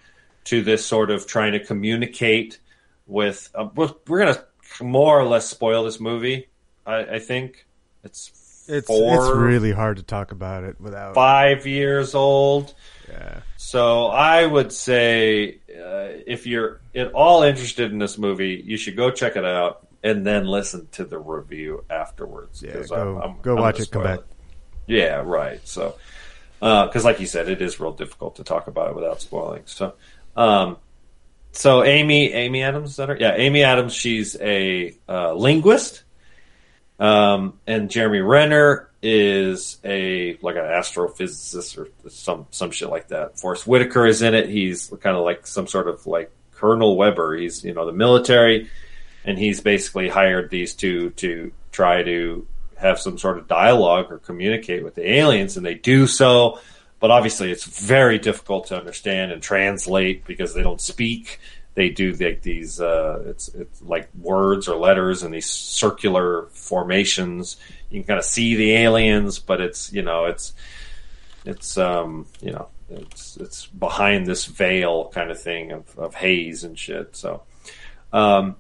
to 0.44 0.62
this 0.62 0.84
sort 0.84 1.10
of 1.10 1.26
trying 1.26 1.52
to 1.52 1.64
communicate 1.64 2.58
with. 3.06 3.50
Uh, 3.54 3.68
we're 3.74 4.18
going 4.24 4.34
to 4.34 4.44
more 4.84 5.18
or 5.18 5.24
less 5.24 5.48
spoil 5.48 5.84
this 5.84 6.00
movie. 6.00 6.48
I, 6.86 6.96
I 7.14 7.18
think 7.18 7.66
it's 8.04 8.64
It's 8.68 8.86
four, 8.86 9.14
it's 9.16 9.36
really 9.36 9.72
hard 9.72 9.96
to 9.98 10.02
talk 10.02 10.32
about 10.32 10.64
it 10.64 10.80
without. 10.80 11.14
five 11.14 11.66
years 11.66 12.14
old. 12.14 12.74
Yeah. 13.08 13.40
So 13.56 14.06
I 14.06 14.44
would 14.44 14.72
say 14.72 15.58
uh, 15.70 16.20
if 16.26 16.46
you're 16.46 16.80
at 16.94 17.12
all 17.12 17.42
interested 17.42 17.90
in 17.92 17.98
this 17.98 18.18
movie, 18.18 18.62
you 18.64 18.76
should 18.76 18.96
go 18.96 19.10
check 19.10 19.36
it 19.36 19.44
out 19.44 19.86
and 20.02 20.26
then 20.26 20.46
listen 20.46 20.88
to 20.92 21.04
the 21.04 21.18
review 21.18 21.84
afterwards. 21.90 22.62
Yeah, 22.62 22.82
go- 22.88 23.36
go 23.42 23.56
watch 23.56 23.76
gonna 23.76 23.82
it, 23.84 23.90
come 23.90 24.02
back. 24.02 24.18
Yeah, 24.89 25.22
right. 25.24 25.61
So, 25.68 25.95
because 26.59 27.05
like 27.05 27.20
you 27.20 27.26
said, 27.26 27.49
it 27.49 27.62
is 27.62 27.78
real 27.78 27.93
difficult 27.93 28.36
to 28.36 28.45
talk 28.45 28.66
about 28.66 28.91
it 28.91 28.97
without 28.97 29.20
spoiling. 29.20 29.62
So, 29.66 29.95
um, 30.36 30.78
so 31.53 31.84
Amy, 31.84 32.32
Amy 32.32 32.62
Adams, 32.62 32.97
that 32.97 33.09
her? 33.09 33.16
Yeah, 33.18 33.34
Amy 33.36 33.62
Adams. 33.62 33.93
She's 33.93 34.36
a 34.41 34.97
uh, 35.09 35.34
linguist, 35.34 36.03
um, 36.99 37.59
and 37.66 37.91
Jeremy 37.91 38.20
Renner 38.20 38.89
is 39.03 39.78
a 39.84 40.36
like 40.43 40.57
an 40.57 40.64
astrophysicist 40.64 41.78
or 41.78 42.11
some 42.11 42.47
some 42.51 42.70
shit 42.70 42.89
like 42.89 43.09
that. 43.09 43.39
Forest 43.39 43.66
Whitaker 43.66 44.07
is 44.07 44.22
in 44.22 44.34
it. 44.34 44.49
He's 44.49 44.89
kind 45.01 45.16
of 45.16 45.24
like 45.24 45.47
some 45.47 45.66
sort 45.66 45.89
of 45.89 46.07
like 46.07 46.30
Colonel 46.53 46.97
Weber. 46.97 47.36
He's 47.36 47.62
you 47.64 47.74
know 47.74 47.86
the 47.86 47.93
military, 47.93 48.70
and 49.24 49.39
he's 49.39 49.61
basically 49.61 50.09
hired 50.09 50.51
these 50.51 50.74
two 50.74 51.11
to 51.11 51.53
try 51.72 52.03
to 52.03 52.47
have 52.79 52.99
some 52.99 53.18
sort 53.18 53.39
of 53.39 53.49
dialogue 53.49 54.07
or 54.11 54.18
communicate 54.18 54.85
with 54.85 54.95
the 54.95 55.11
aliens, 55.11 55.57
and 55.57 55.66
they 55.66 55.74
do 55.74 56.07
so. 56.07 56.61
But 57.01 57.11
obviously, 57.11 57.53
it's 57.53 57.64
very 57.64 58.18
difficult 58.18 58.66
to 58.68 58.79
understand 58.79 59.31
and 59.31 59.43
translate 59.43 60.24
because 60.24 60.55
they 60.55 60.62
don't 60.62 60.81
speak. 60.81 61.39
They 61.74 61.91
do 61.91 62.12
like 62.14 62.43
these, 62.43 62.81
uh, 62.81 63.22
it's 63.26 63.49
it's 63.49 63.81
like 63.83 64.09
words 64.20 64.66
or 64.66 64.76
letters 64.76 65.22
and 65.22 65.33
these 65.33 65.47
circular 65.49 66.47
formations. 66.51 67.57
You 67.91 68.01
can 68.01 68.07
kind 68.09 68.18
of 68.18 68.24
see 68.24 68.57
the 68.57 68.72
aliens, 68.72 69.39
but 69.39 69.61
it's 69.61 69.93
you 69.93 70.03
know 70.03 70.24
it's 70.24 70.55
it's 71.45 71.79
um 71.79 72.26
you 72.41 72.51
know 72.51 72.68
it's 72.91 73.37
it's 73.37 73.66
behind 73.66 74.26
this 74.26 74.45
veil 74.47 75.09
kind 75.14 75.31
of 75.31 75.41
thing 75.41 75.72
of, 75.72 75.99
of 75.99 76.14
haze 76.14 76.64
and 76.64 76.79
shit. 76.79 77.14
So, 77.14 77.43
um, 78.12 78.57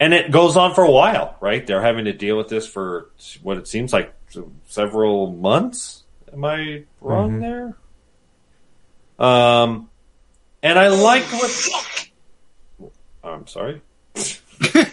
and 0.00 0.14
it 0.14 0.30
goes 0.30 0.56
on 0.56 0.74
for 0.74 0.84
a 0.84 0.90
while, 0.90 1.36
right? 1.40 1.66
They're 1.66 1.82
having 1.82 2.04
to 2.06 2.12
deal 2.12 2.36
with 2.36 2.48
this 2.48 2.66
for 2.66 3.10
what 3.42 3.56
it 3.56 3.66
seems 3.68 3.92
like 3.92 4.14
several 4.68 5.32
months. 5.32 6.04
Am 6.32 6.44
I 6.44 6.84
wrong 7.00 7.40
Mhm. 7.40 7.40
there? 7.40 9.26
Um, 9.26 9.90
and 10.62 10.78
I 10.78 10.88
like 10.88 11.24
what. 11.24 12.10
I'm 13.24 13.46
sorry. 13.46 13.80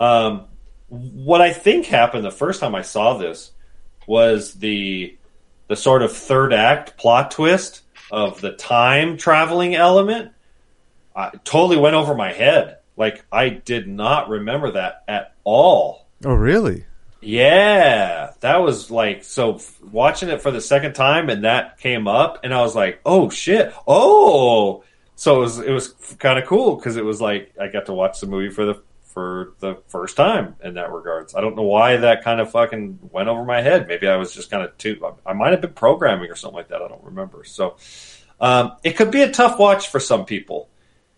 um, 0.00 0.46
what 0.88 1.40
I 1.40 1.52
think 1.52 1.86
happened 1.86 2.24
the 2.24 2.30
first 2.30 2.60
time 2.60 2.74
I 2.74 2.82
saw 2.82 3.16
this 3.18 3.52
was 4.06 4.54
the 4.54 5.16
the 5.68 5.76
sort 5.76 6.02
of 6.02 6.10
third 6.12 6.52
act 6.52 6.96
plot 6.96 7.30
twist 7.30 7.82
of 8.10 8.40
the 8.40 8.50
time 8.52 9.16
traveling 9.16 9.74
element. 9.76 10.32
I 11.14 11.30
totally 11.44 11.76
went 11.76 11.96
over 11.96 12.14
my 12.14 12.32
head. 12.32 12.78
Like 12.96 13.24
I 13.32 13.48
did 13.48 13.88
not 13.88 14.28
remember 14.28 14.72
that 14.72 15.02
at 15.08 15.34
all. 15.44 16.06
Oh, 16.24 16.34
really? 16.34 16.84
Yeah, 17.22 18.32
that 18.40 18.62
was 18.62 18.90
like 18.90 19.24
so. 19.24 19.56
f- 19.56 19.80
Watching 19.82 20.28
it 20.30 20.40
for 20.40 20.50
the 20.50 20.60
second 20.60 20.94
time, 20.94 21.28
and 21.28 21.44
that 21.44 21.78
came 21.78 22.08
up, 22.08 22.40
and 22.44 22.54
I 22.54 22.62
was 22.62 22.74
like, 22.74 23.00
"Oh 23.04 23.28
shit! 23.28 23.72
Oh!" 23.86 24.84
So 25.16 25.36
it 25.36 25.40
was 25.40 25.58
it 25.58 25.70
was 25.70 25.88
kind 26.18 26.38
of 26.38 26.46
cool 26.46 26.76
because 26.76 26.96
it 26.96 27.04
was 27.04 27.20
like 27.20 27.52
I 27.60 27.68
got 27.68 27.86
to 27.86 27.92
watch 27.92 28.20
the 28.20 28.26
movie 28.26 28.50
for 28.50 28.64
the 28.64 28.82
for 29.04 29.52
the 29.58 29.76
first 29.88 30.16
time 30.16 30.56
in 30.62 30.74
that 30.74 30.92
regards. 30.92 31.34
I 31.34 31.40
don't 31.42 31.56
know 31.56 31.62
why 31.64 31.98
that 31.98 32.24
kind 32.24 32.40
of 32.40 32.50
fucking 32.52 32.98
went 33.12 33.28
over 33.28 33.44
my 33.44 33.60
head. 33.60 33.86
Maybe 33.86 34.08
I 34.08 34.16
was 34.16 34.32
just 34.34 34.50
kind 34.50 34.62
of 34.62 34.76
too. 34.78 34.98
I 35.26 35.32
might 35.34 35.50
have 35.50 35.60
been 35.60 35.72
programming 35.74 36.30
or 36.30 36.36
something 36.36 36.56
like 36.56 36.68
that. 36.68 36.80
I 36.80 36.88
don't 36.88 37.04
remember. 37.04 37.44
So 37.44 37.76
um, 38.40 38.76
it 38.82 38.96
could 38.96 39.10
be 39.10 39.22
a 39.22 39.30
tough 39.30 39.58
watch 39.58 39.88
for 39.88 40.00
some 40.00 40.24
people. 40.24 40.68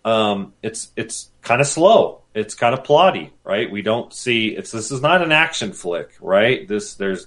Um, 0.04 0.52
it's 0.62 0.90
it's 0.96 1.30
kind 1.42 1.60
of 1.60 1.66
slow. 1.66 2.18
It's 2.34 2.54
kind 2.54 2.72
of 2.74 2.82
plotty, 2.82 3.30
right? 3.44 3.70
We 3.70 3.82
don't 3.82 4.12
see 4.12 4.48
it's 4.48 4.70
this 4.72 4.90
is 4.90 5.00
not 5.02 5.22
an 5.22 5.32
action 5.32 5.72
flick, 5.72 6.10
right? 6.20 6.66
This 6.66 6.94
there's 6.94 7.26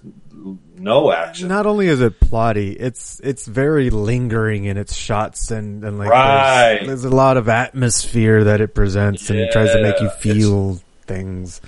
no 0.77 1.11
action. 1.11 1.47
Not 1.47 1.65
only 1.65 1.87
is 1.87 2.01
it 2.01 2.19
plotty, 2.19 2.75
it's 2.79 3.21
it's 3.23 3.45
very 3.47 3.89
lingering 3.91 4.65
in 4.65 4.77
its 4.77 4.95
shots 4.95 5.51
and, 5.51 5.83
and 5.85 5.99
like 5.99 6.09
Right. 6.09 6.77
there's, 6.77 6.87
there's 6.87 7.05
a 7.05 7.15
lot 7.15 7.37
of 7.37 7.47
atmosphere 7.49 8.43
that 8.45 8.61
it 8.61 8.73
presents 8.73 9.29
and 9.29 9.39
it 9.39 9.51
tries 9.51 9.71
to 9.73 9.81
make 9.81 9.99
you 9.99 10.07
Yeah, 10.07 10.11
feel 10.33 10.81
things. 11.05 11.61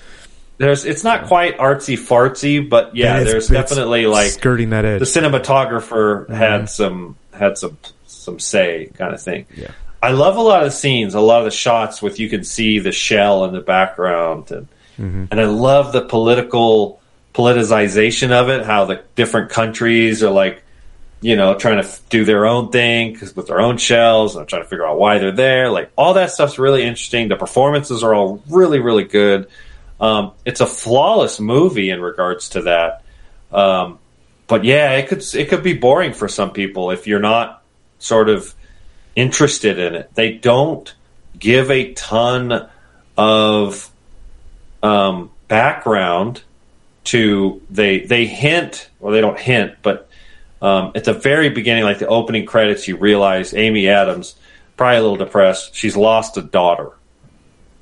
There's 0.57 0.83
it's 0.85 1.03
not 1.03 1.27
quite 1.27 1.57
artsy 1.59 1.95
fartsy, 1.95 2.67
but 2.67 2.95
yeah, 2.95 3.17
it's- 3.21 3.31
there's 3.31 3.47
definitely 3.47 4.07
like 4.07 4.31
skirting 4.31 4.71
that 4.71 4.83
edge. 4.83 4.99
The 4.99 5.05
cinematographer 5.05 6.25
Mhm. 6.27 6.33
had 6.35 6.69
some 6.69 7.15
had 7.31 7.57
some 7.57 7.77
some 8.07 8.39
say 8.39 8.89
kind 8.97 9.13
of 9.13 9.21
thing. 9.21 9.45
Yeah. 9.55 9.67
I 10.01 10.11
love 10.11 10.37
a 10.37 10.41
lot 10.41 10.59
of 10.63 10.67
the 10.67 10.75
scenes, 10.75 11.15
a 11.15 11.19
lot 11.19 11.39
of 11.39 11.45
the 11.45 11.51
shots 11.51 12.01
with 12.01 12.19
you 12.19 12.29
can 12.29 12.43
see 12.43 12.79
the 12.79 12.91
shell 12.91 13.45
in 13.45 13.53
the 13.53 13.61
background 13.61 14.51
and 14.51 14.67
Mhm. 14.99 15.27
and 15.31 15.39
I 15.41 15.45
love 15.45 15.91
the 15.93 16.01
political 16.01 16.99
politicization 17.33 18.31
of 18.31 18.49
it. 18.49 18.65
How 18.65 18.85
the 18.85 19.01
different 19.15 19.49
countries 19.49 20.23
are 20.23 20.31
like, 20.31 20.63
you 21.21 21.35
know, 21.35 21.53
trying 21.55 21.77
to 21.77 21.83
f- 21.83 22.01
do 22.09 22.25
their 22.25 22.45
own 22.45 22.69
thing 22.69 23.15
'cause 23.15 23.35
with 23.35 23.47
their 23.47 23.59
own 23.61 23.77
shells 23.77 24.35
and 24.35 24.47
trying 24.47 24.63
to 24.63 24.67
figure 24.67 24.87
out 24.87 24.99
why 24.99 25.17
they're 25.19 25.31
there. 25.31 25.69
Like 25.69 25.89
all 25.95 26.13
that 26.15 26.31
stuff's 26.31 26.57
really 26.59 26.83
interesting. 26.83 27.27
The 27.27 27.35
performances 27.35 28.03
are 28.03 28.13
all 28.13 28.41
really, 28.49 28.79
really 28.79 29.03
good. 29.03 29.47
Um, 29.99 30.31
it's 30.45 30.61
a 30.61 30.65
flawless 30.67 31.39
movie 31.39 31.89
in 31.89 32.01
regards 32.01 32.49
to 32.49 32.61
that. 32.63 33.01
Um, 33.51 33.99
but 34.47 34.63
yeah, 34.63 34.91
it 34.93 35.07
could 35.07 35.23
it 35.35 35.49
could 35.49 35.63
be 35.63 35.73
boring 35.73 36.13
for 36.13 36.27
some 36.27 36.51
people 36.51 36.91
if 36.91 37.07
you're 37.07 37.19
not 37.19 37.61
sort 37.99 38.29
of 38.29 38.53
interested 39.17 39.79
in 39.79 39.95
it. 39.95 40.13
They 40.13 40.33
don't 40.33 40.93
give 41.37 41.71
a 41.71 41.93
ton 41.93 42.69
of 43.17 43.91
um, 44.83 45.31
background 45.47 46.43
to 47.05 47.61
they 47.69 48.01
they 48.01 48.25
hint 48.25 48.89
or 48.99 49.11
they 49.11 49.21
don't 49.21 49.39
hint, 49.39 49.75
but 49.81 50.09
um, 50.61 50.91
at 50.95 51.03
the 51.03 51.13
very 51.13 51.49
beginning, 51.49 51.83
like 51.83 51.99
the 51.99 52.07
opening 52.07 52.45
credits, 52.45 52.87
you 52.87 52.95
realize 52.95 53.53
Amy 53.53 53.89
Adams 53.89 54.35
probably 54.75 54.97
a 54.97 55.01
little 55.01 55.17
depressed. 55.17 55.75
She's 55.75 55.97
lost 55.97 56.37
a 56.37 56.41
daughter 56.41 56.91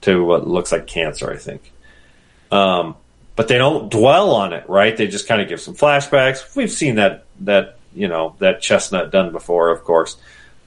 to 0.01 0.23
what 0.23 0.47
looks 0.47 0.71
like 0.71 0.87
cancer, 0.87 1.31
I 1.31 1.37
think. 1.37 1.71
Um, 2.51 2.95
but 3.35 3.49
they 3.49 3.57
don't 3.57 3.91
dwell 3.91 4.31
on 4.31 4.53
it, 4.53 4.69
right? 4.69 4.95
They 4.95 5.07
just 5.07 5.27
kind 5.27 5.41
of 5.41 5.49
give 5.49 5.59
some 5.59 5.75
flashbacks. 5.75 6.55
We've 6.55 6.71
seen 6.71 6.95
that 6.95 7.25
that 7.41 7.77
you 7.93 8.07
know 8.07 8.35
that 8.39 8.61
chestnut 8.61 9.11
done 9.11 9.33
before, 9.33 9.69
of 9.71 9.83
course. 9.83 10.15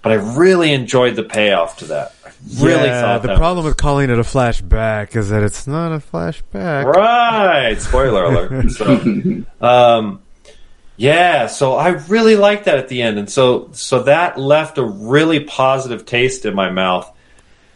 But 0.03 0.12
I 0.12 0.14
really 0.16 0.72
enjoyed 0.72 1.16
the 1.16 1.24
payoff 1.24 1.78
to 1.78 1.86
that. 1.86 2.14
I 2.24 2.30
really 2.61 2.86
yeah, 2.86 3.01
thought 3.01 3.22
the 3.22 3.36
problem 3.36 3.64
with 3.66 3.76
calling 3.76 4.11
it 4.11 4.18
a 4.18 4.22
flashback 4.22 5.16
is 5.16 5.30
that 5.30 5.42
it's 5.42 5.66
not 5.66 5.92
a 5.92 5.99
flashback. 5.99 6.84
Right. 6.84 7.80
Spoiler 7.80 8.24
alert. 8.24 8.70
So, 8.70 9.44
um, 9.61 10.20
yeah. 10.96 11.46
So 11.49 11.74
I 11.74 11.88
really 11.88 12.36
liked 12.36 12.66
that 12.66 12.78
at 12.78 12.88
the 12.88 13.03
end, 13.03 13.18
and 13.18 13.30
so 13.30 13.70
so 13.72 14.05
that 14.05 14.38
left 14.38 14.78
a 14.78 14.84
really 14.84 15.40
positive 15.40 16.07
taste 16.07 16.44
in 16.44 16.55
my 16.55 16.70
mouth 16.70 17.12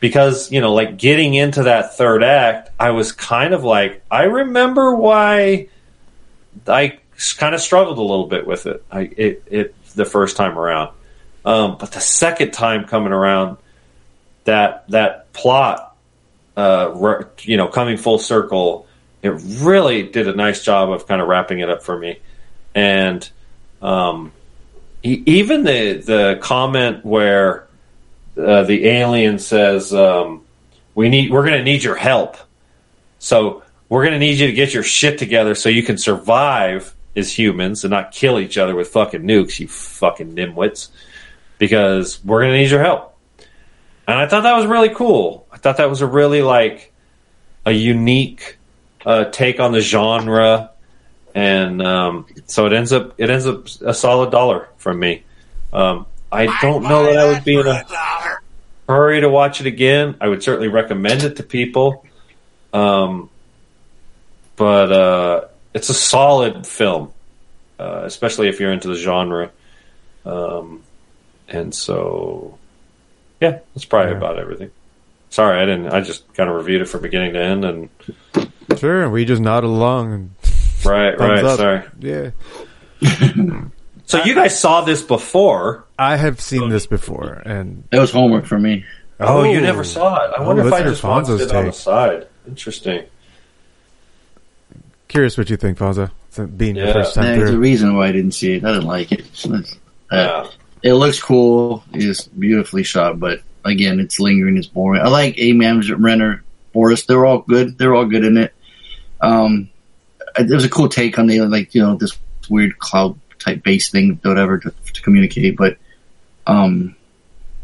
because 0.02 0.50
you 0.50 0.60
know, 0.60 0.74
like 0.74 0.98
getting 0.98 1.32
into 1.32 1.62
that 1.62 1.96
third 1.96 2.24
act, 2.24 2.70
I 2.78 2.90
was 2.90 3.12
kind 3.12 3.54
of 3.54 3.62
like, 3.62 4.02
I 4.10 4.24
remember 4.24 4.94
why 4.96 5.68
I 6.66 6.98
kind 7.38 7.54
of 7.54 7.60
struggled 7.60 7.98
a 7.98 8.02
little 8.02 8.26
bit 8.26 8.44
with 8.44 8.66
it. 8.66 8.84
I 8.90 9.02
it, 9.02 9.42
it 9.46 9.74
the 9.94 10.04
first 10.04 10.36
time 10.36 10.58
around, 10.58 10.92
um, 11.44 11.76
but 11.78 11.92
the 11.92 12.00
second 12.00 12.52
time 12.52 12.84
coming 12.84 13.12
around, 13.12 13.56
that 14.44 14.88
that 14.88 15.32
plot, 15.32 15.96
uh, 16.56 16.92
re- 16.94 17.24
you 17.42 17.56
know, 17.56 17.68
coming 17.68 17.96
full 17.96 18.18
circle, 18.18 18.86
it 19.22 19.30
really 19.30 20.04
did 20.04 20.28
a 20.28 20.34
nice 20.34 20.64
job 20.64 20.90
of 20.90 21.06
kind 21.06 21.20
of 21.20 21.28
wrapping 21.28 21.60
it 21.60 21.70
up 21.70 21.82
for 21.82 21.98
me, 21.98 22.18
and 22.74 23.28
um, 23.80 24.32
e- 25.02 25.22
even 25.26 25.64
the 25.64 25.94
the 25.94 26.38
comment 26.40 27.04
where 27.04 27.66
uh, 28.36 28.62
the 28.62 28.86
alien 28.86 29.38
says, 29.38 29.92
um, 29.92 30.42
"We 30.94 31.08
need, 31.08 31.30
we're 31.30 31.44
going 31.44 31.58
to 31.58 31.64
need 31.64 31.82
your 31.82 31.96
help." 31.96 32.36
So 33.18 33.62
we're 33.88 34.02
going 34.02 34.14
to 34.14 34.18
need 34.18 34.38
you 34.38 34.46
to 34.48 34.52
get 34.52 34.74
your 34.74 34.82
shit 34.82 35.18
together 35.18 35.54
so 35.54 35.68
you 35.68 35.82
can 35.82 35.98
survive 35.98 36.94
as 37.14 37.30
humans 37.30 37.84
and 37.84 37.90
not 37.90 38.10
kill 38.12 38.38
each 38.38 38.56
other 38.58 38.74
with 38.74 38.88
fucking 38.88 39.22
nukes, 39.22 39.60
you 39.60 39.68
fucking 39.68 40.34
nimwits. 40.34 40.88
Because 41.62 42.18
we're 42.24 42.40
going 42.40 42.52
to 42.54 42.58
need 42.58 42.72
your 42.72 42.82
help. 42.82 43.16
And 44.08 44.18
I 44.18 44.26
thought 44.26 44.42
that 44.42 44.56
was 44.56 44.66
really 44.66 44.92
cool. 44.92 45.46
I 45.52 45.58
thought 45.58 45.76
that 45.76 45.88
was 45.88 46.00
a 46.00 46.06
really 46.08 46.42
like 46.42 46.92
a 47.64 47.70
unique 47.70 48.58
uh, 49.06 49.26
take 49.26 49.60
on 49.60 49.70
the 49.70 49.80
genre, 49.80 50.70
and 51.36 51.80
um, 51.80 52.26
so 52.46 52.66
it 52.66 52.72
ends 52.72 52.92
up 52.92 53.14
it 53.16 53.30
ends 53.30 53.46
up 53.46 53.66
a 53.82 53.94
solid 53.94 54.32
dollar 54.32 54.68
from 54.76 54.98
me. 54.98 55.22
Um, 55.72 56.06
I 56.32 56.58
don't 56.60 56.82
know 56.82 57.04
that 57.04 57.16
I 57.16 57.32
would 57.32 57.44
be 57.44 57.60
in 57.60 57.66
a 57.68 57.84
hurry 58.88 59.20
to 59.20 59.28
watch 59.28 59.60
it 59.60 59.68
again. 59.68 60.16
I 60.20 60.26
would 60.26 60.42
certainly 60.42 60.68
recommend 60.68 61.22
it 61.22 61.36
to 61.36 61.44
people. 61.44 62.04
Um, 62.72 63.30
but 64.56 64.90
uh, 64.90 65.44
it's 65.74 65.90
a 65.90 65.94
solid 65.94 66.66
film, 66.66 67.12
uh, 67.78 68.02
especially 68.04 68.48
if 68.48 68.58
you're 68.58 68.72
into 68.72 68.88
the 68.88 68.96
genre. 68.96 69.52
Um, 70.26 70.82
and 71.48 71.74
so, 71.74 72.58
yeah, 73.40 73.58
that's 73.74 73.84
probably 73.84 74.12
about 74.16 74.38
everything. 74.38 74.70
Sorry, 75.30 75.60
I 75.60 75.64
didn't. 75.64 75.88
I 75.88 76.00
just 76.02 76.32
kind 76.34 76.50
of 76.50 76.56
reviewed 76.56 76.82
it 76.82 76.86
from 76.86 77.00
beginning 77.02 77.32
to 77.34 77.40
end, 77.42 77.64
and 77.64 77.88
Sure, 78.78 79.08
we 79.10 79.24
just 79.24 79.40
nodded 79.42 79.66
along 79.68 80.12
and 80.12 80.30
right, 80.84 81.18
right. 81.18 81.44
up. 81.44 81.58
Sorry. 81.58 81.82
Yeah. 82.00 82.30
So 84.04 84.22
you 84.24 84.34
guys 84.34 84.58
saw 84.58 84.82
this 84.82 85.00
before? 85.00 85.84
I 85.98 86.16
have 86.16 86.38
seen 86.38 86.68
this 86.68 86.86
before, 86.86 87.40
and 87.46 87.84
it 87.90 87.98
was 87.98 88.10
homework 88.10 88.44
for 88.44 88.58
me. 88.58 88.84
Oh, 89.18 89.42
you 89.44 89.58
never 89.60 89.84
saw 89.84 90.16
it. 90.26 90.32
I 90.36 90.42
Oh, 90.42 90.46
wonder 90.48 90.66
if 90.66 90.72
I 90.72 90.80
hear 90.82 90.90
just 90.90 91.02
watched 91.02 91.28
Fonzo's 91.30 91.40
it 91.40 91.52
on 91.54 91.64
the 91.66 91.72
side. 91.72 92.26
Interesting. 92.46 93.04
curious 95.08 95.38
what 95.38 95.48
you 95.48 95.56
think, 95.56 95.78
Fonzo. 95.78 96.10
Since 96.30 96.50
Being 96.50 96.76
your 96.76 96.88
Yeah. 96.88 96.92
first 96.92 97.14
time 97.14 97.38
There's 97.38 97.50
a 97.50 97.58
reason 97.58 97.96
why 97.96 98.08
I 98.08 98.12
didn't 98.12 98.32
see 98.32 98.54
it. 98.54 98.64
I 98.64 98.72
didn't 98.72 98.86
like 98.88 99.12
it. 99.12 99.24
Uh, 99.48 99.62
Yeah. 100.10 100.46
It 100.82 100.94
looks 100.94 101.20
cool. 101.22 101.84
It's 101.92 102.24
beautifully 102.24 102.82
shot, 102.82 103.20
but 103.20 103.40
again, 103.64 104.00
it's 104.00 104.18
lingering. 104.18 104.56
It's 104.56 104.66
boring. 104.66 105.02
I 105.02 105.08
like 105.08 105.38
Amy 105.38 105.66
Adams, 105.66 105.92
Renner, 105.92 106.42
Boris. 106.72 107.06
They're 107.06 107.24
all 107.24 107.40
good. 107.40 107.78
They're 107.78 107.94
all 107.94 108.06
good 108.06 108.24
in 108.24 108.36
it. 108.36 108.52
Um, 109.20 109.70
it 110.36 110.50
was 110.50 110.64
a 110.64 110.68
cool 110.68 110.88
take 110.88 111.18
on 111.18 111.26
the 111.26 111.40
like 111.42 111.74
you 111.74 111.82
know 111.82 111.94
this 111.96 112.18
weird 112.48 112.78
cloud 112.78 113.18
type 113.38 113.62
base 113.62 113.90
thing, 113.90 114.18
whatever, 114.22 114.58
to, 114.58 114.70
to 114.70 115.02
communicate. 115.02 115.56
But 115.56 115.76
um, 116.46 116.96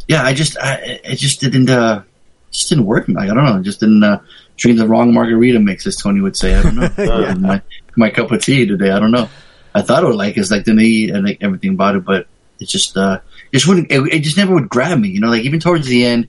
yeah, 0.07 0.23
I 0.23 0.35
just 0.35 0.57
I, 0.59 1.01
it 1.05 1.17
just 1.17 1.41
didn't 1.41 1.71
uh, 1.71 2.03
just 2.51 2.69
didn't 2.69 2.87
work. 2.87 3.09
Like 3.09 3.31
I 3.31 3.35
don't 3.35 3.45
know, 3.45 3.63
just 3.63 3.81
didn't 3.81 4.05
uh, 4.05 4.21
drink 4.57 4.79
the 4.79 4.87
wrong 4.87 5.13
margarita 5.13 5.59
mix, 5.59 5.87
as 5.87 5.97
Tony 5.97 6.21
would 6.21 6.37
say. 6.37 6.55
I 6.55 6.63
don't 6.63 6.77
know. 6.77 6.91
Yeah. 6.99 7.35
my 7.35 7.63
my 7.97 8.11
cup 8.11 8.31
of 8.31 8.43
tea 8.43 8.67
today. 8.67 8.91
I 8.91 9.01
don't 9.01 9.11
know. 9.11 9.29
I 9.75 9.83
thought 9.83 10.03
it 10.03 10.07
would 10.07 10.17
like 10.17 10.37
it's 10.37 10.51
like 10.51 10.65
the 10.65 10.75
meat 10.75 11.11
and 11.11 11.27
like 11.27 11.39
everything 11.41 11.71
about 11.75 11.97
it, 11.97 12.05
but 12.05 12.27
it 12.61 12.69
just 12.69 12.97
uh, 12.97 13.21
it 13.53 13.57
just 13.57 13.69
wouldn't. 13.69 13.91
It, 13.91 14.01
it 14.13 14.21
just 14.21 14.37
never 14.37 14.55
would 14.55 14.69
grab 14.69 14.99
me. 14.99 15.09
You 15.09 15.21
know, 15.21 15.29
like 15.29 15.43
even 15.45 15.61
towards 15.61 15.87
the 15.87 16.05
end 16.05 16.29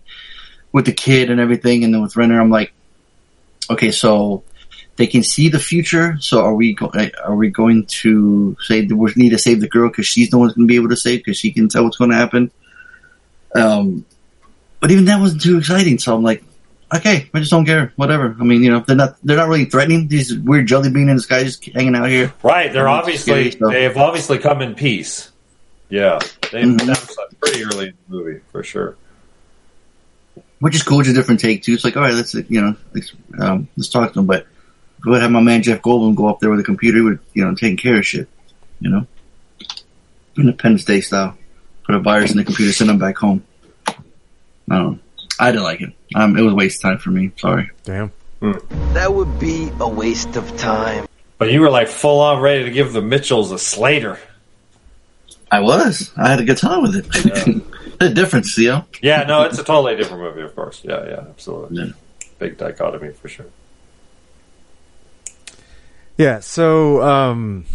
with 0.71 0.85
the 0.85 0.93
kid 0.93 1.29
and 1.29 1.39
everything, 1.39 1.83
and 1.83 1.93
then 1.93 2.01
with 2.01 2.15
Renner, 2.15 2.39
I'm 2.39 2.49
like, 2.51 2.71
okay, 3.69 3.91
so 3.91 4.43
they 4.97 5.07
can 5.07 5.23
see 5.23 5.49
the 5.49 5.59
future. 5.59 6.17
So 6.19 6.41
are 6.41 6.53
we 6.53 6.73
go- 6.73 6.91
are 7.23 7.35
we 7.35 7.49
going 7.49 7.85
to 7.87 8.55
say 8.61 8.85
that 8.85 8.95
we 8.95 9.11
need 9.15 9.29
to 9.29 9.37
save 9.37 9.61
the 9.61 9.69
girl 9.69 9.89
because 9.89 10.07
she's 10.07 10.29
the 10.29 10.37
one 10.37 10.47
who's 10.49 10.55
going 10.55 10.67
to 10.67 10.71
be 10.71 10.75
able 10.75 10.89
to 10.89 10.97
save 10.97 11.19
because 11.19 11.37
she 11.37 11.51
can 11.51 11.69
tell 11.69 11.83
what's 11.83 11.97
going 11.97 12.11
to 12.11 12.17
happen? 12.17 12.51
Um, 13.55 14.05
but 14.79 14.91
even 14.91 15.05
that 15.05 15.19
wasn't 15.19 15.41
too 15.41 15.57
exciting. 15.57 15.97
So 15.99 16.15
I'm 16.15 16.23
like, 16.23 16.43
okay, 16.93 17.29
I 17.33 17.39
just 17.39 17.51
don't 17.51 17.65
care. 17.65 17.91
Whatever. 17.95 18.35
I 18.39 18.43
mean, 18.43 18.63
you 18.63 18.71
know, 18.71 18.79
they're 18.81 18.95
not 18.95 19.15
they're 19.23 19.37
not 19.37 19.47
really 19.47 19.65
threatening. 19.65 20.07
These 20.07 20.37
weird 20.37 20.67
jelly 20.67 20.89
bean 20.91 21.09
in 21.09 21.15
the 21.15 21.21
sky 21.21 21.43
just 21.43 21.63
hanging 21.65 21.95
out 21.95 22.09
here. 22.09 22.33
Right. 22.43 22.71
They're 22.71 22.87
obviously 22.87 23.49
scary, 23.49 23.51
so- 23.51 23.69
they 23.69 23.83
have 23.83 23.97
obviously 23.97 24.37
come 24.37 24.61
in 24.61 24.75
peace. 24.75 25.31
Yeah, 25.89 26.19
they 26.51 26.63
Mhm. 26.63 26.75
established 26.81 27.15
that 27.17 27.39
pretty 27.41 27.63
early 27.63 27.87
in 27.87 27.93
the 28.09 28.15
movie 28.15 28.39
for 28.51 28.63
sure. 28.63 28.95
which 30.59 30.75
is 30.75 30.83
cool. 30.83 30.99
It's 30.99 31.07
a 31.07 31.13
different 31.13 31.39
take 31.39 31.63
too. 31.63 31.71
It's 31.73 31.85
like, 31.85 31.95
all 31.95 32.03
right, 32.03 32.13
let's 32.13 32.33
you 32.33 32.61
know, 32.61 32.75
let's, 32.93 33.13
um, 33.39 33.69
let's 33.77 33.87
talk 33.87 34.09
to 34.09 34.15
them. 34.15 34.25
But 34.25 34.45
go 34.99 35.11
ahead, 35.11 35.21
have 35.21 35.31
my 35.31 35.39
man 35.39 35.63
Jeff 35.63 35.81
Goldblum 35.81 36.15
go 36.15 36.27
up 36.27 36.41
there 36.41 36.49
with 36.49 36.59
a 36.59 36.63
computer, 36.63 37.01
with 37.01 37.19
you 37.33 37.45
know, 37.45 37.55
taking 37.55 37.77
care 37.77 37.97
of 37.97 38.05
shit. 38.05 38.27
You 38.81 38.89
know, 38.89 39.07
Independence 40.37 40.83
Day 40.83 40.99
style. 41.01 41.37
Put 41.85 41.95
a 41.95 41.99
virus 41.99 42.31
in 42.31 42.37
the 42.37 42.43
computer, 42.43 42.73
send 42.73 42.89
them 42.89 42.99
back 42.99 43.17
home. 43.17 43.41
I 43.87 43.93
don't 44.69 44.91
know. 44.91 44.99
I 45.39 45.51
didn't 45.51 45.63
like 45.63 45.79
it. 45.81 45.93
Um, 46.13 46.37
it 46.37 46.41
was 46.41 46.51
a 46.51 46.55
waste 46.55 46.83
of 46.83 46.89
time 46.91 46.97
for 46.99 47.11
me. 47.11 47.31
Sorry. 47.37 47.69
Damn. 47.85 48.11
That 48.93 49.13
would 49.13 49.39
be 49.39 49.71
a 49.79 49.87
waste 49.87 50.35
of 50.35 50.55
time. 50.57 51.07
But 51.37 51.51
you 51.53 51.61
were 51.61 51.69
like 51.69 51.87
full 51.87 52.19
on 52.19 52.41
ready 52.41 52.65
to 52.65 52.69
give 52.71 52.91
the 52.91 53.01
Mitchells 53.01 53.51
a 53.53 53.57
Slater. 53.57 54.19
I 55.51 55.59
was. 55.61 56.11
I 56.17 56.29
had 56.29 56.39
a 56.39 56.45
good 56.45 56.57
time 56.57 56.81
with 56.81 56.95
it. 56.95 57.99
the 57.99 58.09
difference, 58.09 58.57
you 58.57 58.69
know. 58.69 58.85
Yeah, 59.01 59.23
no, 59.23 59.43
it's 59.43 59.57
a 59.59 59.63
totally 59.63 59.95
different 59.95 60.23
movie, 60.23 60.41
of 60.41 60.55
course. 60.55 60.81
Yeah, 60.83 61.05
yeah, 61.05 61.19
absolutely. 61.29 61.93
Big 62.37 62.57
dichotomy 62.57 63.13
for 63.13 63.27
sure. 63.27 63.45
Yeah, 66.17 66.41
so 66.41 67.01
um, 67.01 67.65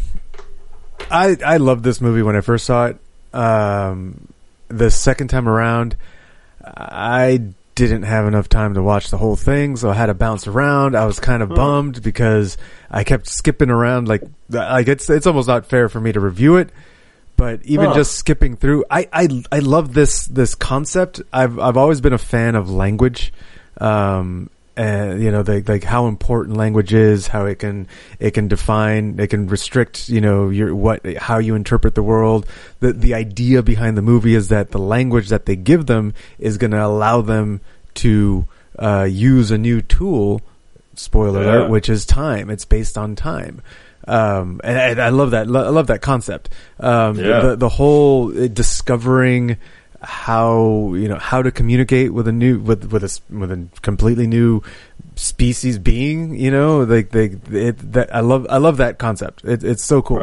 I 1.10 1.36
I 1.44 1.56
loved 1.56 1.82
this 1.82 2.00
movie 2.00 2.22
when 2.22 2.36
I 2.36 2.42
first 2.42 2.66
saw 2.66 2.86
it. 2.86 2.98
Um, 3.32 4.28
the 4.68 4.90
second 4.90 5.28
time 5.28 5.48
around, 5.48 5.96
I 6.62 7.40
didn't 7.74 8.02
have 8.02 8.26
enough 8.26 8.48
time 8.48 8.74
to 8.74 8.82
watch 8.82 9.10
the 9.10 9.16
whole 9.16 9.36
thing, 9.36 9.76
so 9.76 9.90
I 9.90 9.94
had 9.94 10.06
to 10.06 10.14
bounce 10.14 10.46
around. 10.46 10.94
I 10.94 11.06
was 11.06 11.18
kind 11.18 11.42
of 11.42 11.48
bummed 11.48 12.02
because 12.02 12.56
I 12.90 13.02
kept 13.02 13.26
skipping 13.26 13.70
around. 13.70 14.08
Like, 14.08 14.22
like 14.48 14.88
it's 14.88 15.08
it's 15.10 15.26
almost 15.26 15.48
not 15.48 15.66
fair 15.66 15.88
for 15.88 16.00
me 16.00 16.12
to 16.12 16.20
review 16.20 16.56
it. 16.56 16.70
But 17.36 17.60
even 17.64 17.86
Huh. 17.86 17.94
just 17.94 18.14
skipping 18.16 18.56
through, 18.56 18.84
I, 18.90 19.08
I 19.12 19.28
I 19.50 19.58
love 19.58 19.92
this 19.92 20.26
this 20.26 20.54
concept. 20.54 21.20
I've 21.32 21.58
I've 21.58 21.76
always 21.76 22.00
been 22.00 22.12
a 22.12 22.18
fan 22.18 22.54
of 22.54 22.70
language, 22.70 23.32
um, 23.80 24.50
and 24.76 25.20
you 25.22 25.30
know, 25.32 25.42
the, 25.42 25.62
like 25.66 25.82
how 25.82 26.06
important 26.06 26.56
language 26.56 26.94
is, 26.94 27.26
how 27.28 27.46
it 27.46 27.58
can 27.58 27.88
it 28.20 28.32
can 28.32 28.46
define, 28.48 29.18
it 29.18 29.28
can 29.30 29.48
restrict, 29.48 30.08
you 30.08 30.20
know, 30.20 30.48
your 30.48 30.74
what 30.76 31.04
how 31.16 31.38
you 31.38 31.56
interpret 31.56 31.94
the 31.96 32.02
world. 32.04 32.46
The 32.80 32.92
the 32.92 33.14
idea 33.14 33.62
behind 33.64 33.96
the 33.96 34.02
movie 34.02 34.34
is 34.36 34.48
that 34.48 34.70
the 34.70 34.78
language 34.78 35.28
that 35.30 35.46
they 35.46 35.56
give 35.56 35.86
them 35.86 36.14
is 36.38 36.56
going 36.56 36.70
to 36.70 36.84
allow 36.84 37.20
them 37.20 37.60
to 37.94 38.46
uh, 38.78 39.08
use 39.10 39.50
a 39.50 39.58
new 39.58 39.80
tool. 39.80 40.40
Spoiler 40.96 41.42
Yeah. 41.42 41.46
alert, 41.58 41.70
which 41.70 41.88
is 41.88 42.06
time. 42.06 42.48
It's 42.50 42.64
based 42.64 42.96
on 42.96 43.16
time. 43.16 43.60
Um, 44.06 44.60
and, 44.62 44.76
and 44.78 45.00
I 45.02 45.08
love 45.08 45.30
that. 45.32 45.46
I 45.46 45.68
love 45.70 45.86
that 45.88 46.02
concept. 46.02 46.50
Um, 46.78 47.16
Yeah. 47.18 47.40
the, 47.40 47.56
the 47.56 47.68
whole 47.68 48.28
uh, 48.36 48.48
discovering 48.48 49.56
how 50.02 50.92
you 50.94 51.08
know 51.08 51.16
how 51.18 51.40
to 51.40 51.50
communicate 51.50 52.12
with 52.12 52.28
a 52.28 52.32
new 52.32 52.58
with 52.60 52.92
with 52.92 53.02
a 53.04 53.20
with 53.30 53.50
a 53.50 53.66
completely 53.80 54.26
new 54.26 54.62
species 55.16 55.78
being. 55.78 56.34
You 56.38 56.50
know, 56.50 56.82
like 56.82 57.10
they 57.10 57.36
it, 57.50 57.92
that 57.92 58.14
I 58.14 58.20
love 58.20 58.46
I 58.50 58.58
love 58.58 58.76
that 58.78 58.98
concept. 58.98 59.44
It, 59.44 59.64
it's 59.64 59.82
so 59.84 60.02
cool. 60.02 60.18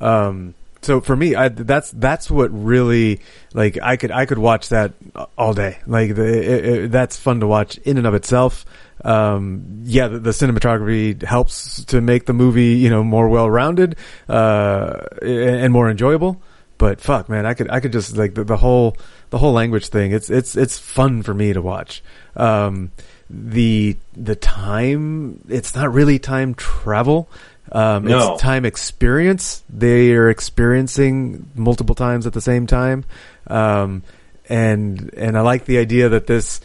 Um, 0.00 0.54
so 0.82 1.00
for 1.00 1.14
me, 1.14 1.34
I, 1.34 1.48
that's 1.48 1.90
that's 1.92 2.30
what 2.30 2.50
really 2.50 3.20
like 3.52 3.78
I 3.82 3.96
could 3.96 4.10
I 4.10 4.26
could 4.26 4.38
watch 4.38 4.70
that 4.70 4.92
all 5.36 5.52
day. 5.54 5.78
Like 5.86 6.14
the, 6.14 6.84
it, 6.84 6.90
that's 6.90 7.16
fun 7.16 7.40
to 7.40 7.46
watch 7.46 7.78
in 7.78 7.98
and 7.98 8.06
of 8.06 8.14
itself. 8.14 8.64
Um, 9.04 9.80
yeah, 9.84 10.08
the, 10.08 10.18
the 10.18 10.30
cinematography 10.30 11.22
helps 11.22 11.84
to 11.86 12.00
make 12.00 12.26
the 12.26 12.32
movie 12.32 12.74
you 12.74 12.90
know 12.90 13.02
more 13.02 13.28
well 13.28 13.48
rounded 13.48 13.96
uh, 14.28 15.00
and 15.22 15.72
more 15.72 15.90
enjoyable. 15.90 16.40
But 16.78 17.00
fuck, 17.00 17.28
man, 17.28 17.44
I 17.44 17.54
could 17.54 17.70
I 17.70 17.80
could 17.80 17.92
just 17.92 18.16
like 18.16 18.34
the, 18.34 18.44
the 18.44 18.56
whole 18.56 18.96
the 19.30 19.38
whole 19.38 19.52
language 19.52 19.88
thing. 19.88 20.12
It's 20.12 20.30
it's 20.30 20.56
it's 20.56 20.78
fun 20.78 21.22
for 21.22 21.34
me 21.34 21.52
to 21.52 21.60
watch. 21.62 22.02
Um, 22.36 22.90
the 23.28 23.96
the 24.14 24.34
time 24.34 25.40
it's 25.48 25.74
not 25.74 25.92
really 25.92 26.18
time 26.18 26.54
travel. 26.54 27.28
Um, 27.72 28.04
No. 28.04 28.32
It's 28.32 28.42
time 28.42 28.64
experience. 28.64 29.62
They 29.68 30.12
are 30.12 30.28
experiencing 30.28 31.50
multiple 31.54 31.94
times 31.94 32.26
at 32.26 32.32
the 32.32 32.40
same 32.40 32.66
time, 32.66 33.04
um, 33.46 34.02
and 34.48 35.12
and 35.14 35.38
I 35.38 35.42
like 35.42 35.66
the 35.66 35.78
idea 35.78 36.08
that 36.08 36.26
this 36.26 36.60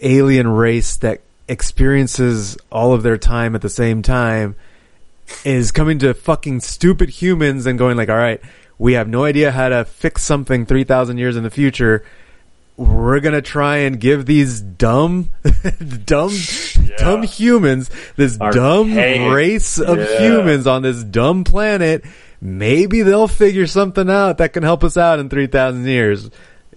alien 0.00 0.48
race 0.48 0.96
that 0.98 1.20
experiences 1.48 2.56
all 2.70 2.92
of 2.92 3.02
their 3.02 3.18
time 3.18 3.54
at 3.54 3.62
the 3.62 3.68
same 3.68 4.02
time 4.02 4.54
is 5.44 5.72
coming 5.72 5.98
to 6.00 6.14
fucking 6.14 6.60
stupid 6.60 7.08
humans 7.10 7.66
and 7.66 7.78
going 7.78 7.96
like, 7.96 8.08
all 8.08 8.16
right, 8.16 8.40
we 8.78 8.94
have 8.94 9.08
no 9.08 9.24
idea 9.24 9.50
how 9.50 9.68
to 9.68 9.84
fix 9.84 10.22
something 10.22 10.64
3,000 10.66 11.18
years 11.18 11.36
in 11.36 11.42
the 11.42 11.50
future. 11.50 12.04
We're 12.76 13.18
gonna 13.20 13.42
try 13.42 13.78
and 13.78 13.98
give 13.98 14.24
these 14.26 14.60
dumb, 14.60 15.30
dumb, 16.04 16.32
dumb 16.96 17.24
humans, 17.24 17.90
this 18.16 18.36
dumb 18.36 18.94
race 18.94 19.80
of 19.80 19.98
Yeah. 19.98 20.18
humans 20.20 20.66
on 20.68 20.82
this 20.82 21.02
dumb 21.02 21.42
planet. 21.42 22.04
Maybe 22.40 23.02
they'll 23.02 23.26
figure 23.26 23.66
something 23.66 24.08
out 24.08 24.38
that 24.38 24.52
can 24.52 24.62
help 24.62 24.84
us 24.84 24.96
out 24.96 25.18
in 25.18 25.28
3,000 25.28 25.86
years. 25.86 26.30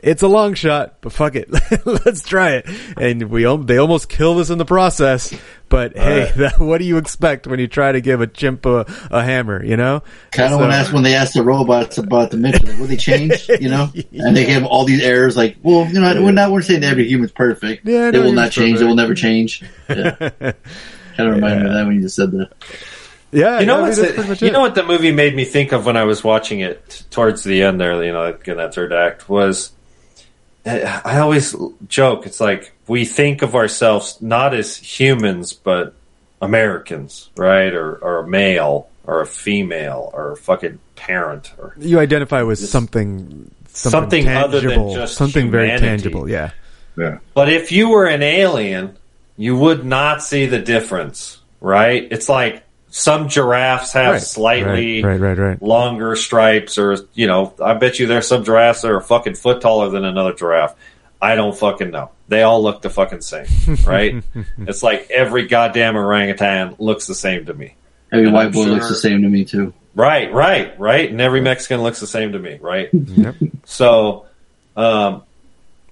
It's 0.03 0.23
a 0.23 0.27
long 0.27 0.55
shot, 0.55 0.95
but 1.01 1.13
fuck 1.13 1.35
it. 1.35 1.49
Let's 1.85 2.23
try 2.23 2.53
it. 2.55 2.67
And 2.97 3.29
we, 3.29 3.43
they 3.65 3.77
almost 3.77 4.09
killed 4.09 4.39
us 4.39 4.49
in 4.49 4.57
the 4.57 4.65
process. 4.65 5.33
But 5.69 5.95
hey, 5.95 6.23
Right. 6.25 6.35
that, 6.35 6.59
what 6.59 6.79
do 6.79 6.85
you 6.85 6.97
expect 6.97 7.45
when 7.47 7.59
you 7.59 7.67
try 7.67 7.91
to 7.91 8.01
give 8.01 8.19
a 8.19 8.27
chimp 8.27 8.65
a, 8.65 8.85
a 9.11 9.23
hammer, 9.23 9.63
you 9.63 9.77
know? 9.77 10.01
Kind 10.31 10.53
of 10.53 10.57
So- 10.59 10.63
when 10.65 10.71
asked 10.71 10.91
when 10.91 11.03
they 11.03 11.13
asked 11.15 11.33
the 11.35 11.43
robots 11.43 11.97
about 11.99 12.31
the 12.31 12.37
mission, 12.37 12.67
like, 12.67 12.79
will 12.79 12.87
they 12.87 12.97
change? 12.97 13.47
You 13.47 13.69
know, 13.69 13.89
and 14.13 14.35
they 14.35 14.45
gave 14.45 14.65
all 14.65 14.85
these 14.85 15.03
errors. 15.03 15.37
Like, 15.37 15.57
well, 15.61 15.85
you 15.87 15.99
know, 16.01 16.21
we're 16.23 16.31
not 16.31 16.51
we're 16.51 16.61
saying 16.63 16.83
every 16.83 17.07
human's 17.07 17.31
perfect. 17.31 17.85
Yeah, 17.87 18.11
they 18.11 18.17
no 18.17 18.25
will 18.25 18.33
not 18.33 18.51
human's 18.53 18.55
change. 18.55 18.79
They 18.79 18.85
will 18.85 18.95
never 18.95 19.13
change. 19.15 19.63
Yeah. 19.87 20.11
kind 20.11 21.29
of 21.29 21.35
reminded 21.35 21.63
me 21.63 21.67
of 21.67 21.73
that 21.75 21.85
when 21.85 21.95
you 21.95 22.01
just 22.01 22.15
said 22.15 22.31
that. 22.31 22.51
Yeah, 23.31 23.61
you 23.61 23.65
know 23.65 23.85
I 23.85 23.91
mean, 23.91 23.95
the- 23.95 24.37
you 24.41 24.51
know 24.51 24.59
what 24.61 24.75
the 24.75 24.83
movie 24.83 25.11
made 25.11 25.35
me 25.35 25.45
think 25.45 25.71
of 25.71 25.85
when 25.85 25.95
I 25.95 26.03
was 26.03 26.21
watching 26.23 26.59
it 26.59 27.03
towards 27.11 27.43
the 27.45 27.61
end 27.63 27.79
there. 27.79 28.03
You 28.03 28.11
know, 28.11 28.23
like 28.23 28.45
in 28.47 28.57
that 28.57 28.73
third 28.73 28.91
act 28.93 29.29
was. 29.29 29.71
I 30.65 31.01
I 31.03 31.19
always 31.19 31.55
joke. 31.87 32.25
It's 32.25 32.39
like 32.39 32.73
we 32.87 33.05
think 33.05 33.41
of 33.41 33.55
ourselves 33.55 34.21
not 34.21 34.53
as 34.53 34.75
humans, 34.75 35.53
but 35.53 35.93
Americans, 36.41 37.29
right? 37.37 37.73
Or, 37.73 37.95
or 37.95 38.19
a 38.19 38.27
male, 38.27 38.89
or 39.05 39.21
a 39.21 39.25
female, 39.25 40.11
or 40.13 40.33
a 40.33 40.37
fucking 40.37 40.79
parent, 40.95 41.53
or 41.57 41.75
You 41.79 41.99
identify 41.99 42.41
with 42.43 42.59
something, 42.59 43.51
something, 43.67 44.25
Something 44.25 44.27
other 44.27 44.59
than 44.59 44.69
tangible, 44.69 44.95
just 44.95 45.15
something 45.15 45.51
very 45.51 45.69
tangible. 45.79 46.29
Yeah. 46.29 46.51
Yeah. 46.97 47.19
But 47.33 47.49
if 47.49 47.71
you 47.71 47.89
were 47.89 48.05
an 48.05 48.21
alien, 48.21 48.97
you 49.37 49.55
would 49.55 49.85
not 49.85 50.21
see 50.21 50.45
the 50.45 50.59
difference, 50.59 51.39
right? 51.61 52.07
It's 52.11 52.27
like 52.27 52.63
some 52.91 53.29
giraffes 53.29 53.93
have 53.93 54.13
Right, 54.13 54.21
slightly 54.21 55.01
right, 55.03 55.19
right, 55.19 55.37
right, 55.37 55.37
right. 55.49 55.61
longer 55.61 56.15
stripes, 56.15 56.77
or 56.77 56.97
you 57.13 57.25
know, 57.25 57.53
I 57.63 57.73
bet 57.73 57.97
you 57.99 58.05
there's 58.05 58.27
some 58.27 58.43
giraffes 58.43 58.81
that 58.83 58.91
are 58.91 58.97
a 58.97 59.01
fucking 59.03 59.35
foot 59.35 59.61
taller 59.61 59.89
than 59.89 60.05
another 60.05 60.33
giraffe. 60.33 60.75
I 61.21 61.35
don't 61.35 61.57
fucking 61.57 61.89
know. 61.91 62.11
They 62.27 62.43
all 62.43 62.61
look 62.61 62.81
the 62.81 62.89
fucking 62.89 63.21
same, 63.21 63.45
right? 63.85 64.23
it's 64.59 64.83
like 64.83 65.09
every 65.09 65.47
goddamn 65.47 65.95
orangutan 65.95 66.75
looks 66.79 67.07
the 67.07 67.15
same 67.15 67.45
to 67.45 67.53
me. 67.53 67.75
Every 68.11 68.25
And 68.25 68.33
white 68.33 68.47
I'm 68.47 68.51
boy 68.51 68.63
looks 68.65 68.89
the 68.89 68.95
same 68.95 69.21
to 69.21 69.29
me 69.29 69.45
too. 69.45 69.73
Right, 69.95 70.31
right, 70.33 70.77
right. 70.79 71.09
And 71.09 71.19
every 71.21 71.41
Mexican 71.41 71.81
looks 71.83 71.99
the 71.99 72.07
same 72.07 72.31
to 72.33 72.39
me, 72.39 72.57
right? 72.61 72.89
Yep. 72.93 73.35
So, 73.65 74.25
um, 74.75 75.23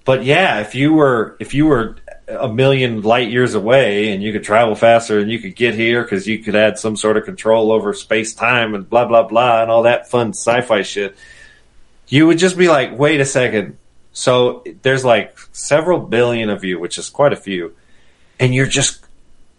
but 0.04 0.24
yeah, 0.24 0.60
if 0.60 0.74
you 0.74 0.94
were 0.94 1.36
if 1.38 1.54
you 1.54 1.66
were 1.66 1.96
a 2.38 2.52
million 2.52 3.02
light 3.02 3.30
years 3.30 3.54
away 3.54 4.12
and 4.12 4.22
you 4.22 4.32
could 4.32 4.44
travel 4.44 4.74
faster 4.74 5.18
and 5.18 5.30
you 5.30 5.38
could 5.38 5.56
get 5.56 5.74
here 5.74 6.02
because 6.02 6.26
you 6.26 6.38
could 6.38 6.54
add 6.54 6.78
some 6.78 6.96
sort 6.96 7.16
of 7.16 7.24
control 7.24 7.72
over 7.72 7.92
space 7.92 8.34
time 8.34 8.74
and 8.74 8.88
blah 8.88 9.04
blah 9.04 9.24
blah 9.24 9.62
and 9.62 9.70
all 9.70 9.82
that 9.82 10.08
fun 10.08 10.30
sci-fi 10.30 10.82
shit, 10.82 11.16
you 12.08 12.26
would 12.26 12.38
just 12.38 12.56
be 12.56 12.68
like, 12.68 12.98
wait 12.98 13.20
a 13.20 13.24
second. 13.24 13.76
So 14.12 14.64
there's 14.82 15.04
like 15.04 15.38
several 15.52 16.00
billion 16.00 16.50
of 16.50 16.64
you, 16.64 16.78
which 16.78 16.98
is 16.98 17.08
quite 17.08 17.32
a 17.32 17.36
few, 17.36 17.74
and 18.38 18.54
you're 18.54 18.66
just 18.66 19.04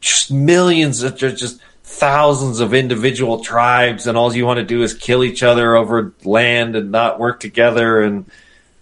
just 0.02 0.32
millions 0.32 1.04
of 1.04 1.16
just, 1.16 1.38
just 1.38 1.62
thousands 1.84 2.60
of 2.60 2.74
individual 2.74 3.44
tribes, 3.44 4.08
and 4.08 4.18
all 4.18 4.34
you 4.36 4.46
want 4.46 4.58
to 4.58 4.66
do 4.66 4.84
is 4.84 4.94
kill 4.94 5.24
each 5.24 5.44
other 5.44 5.76
over 5.76 6.14
land 6.24 6.76
and 6.76 6.92
not 6.92 7.20
work 7.20 7.40
together. 7.40 8.02
And 8.02 8.26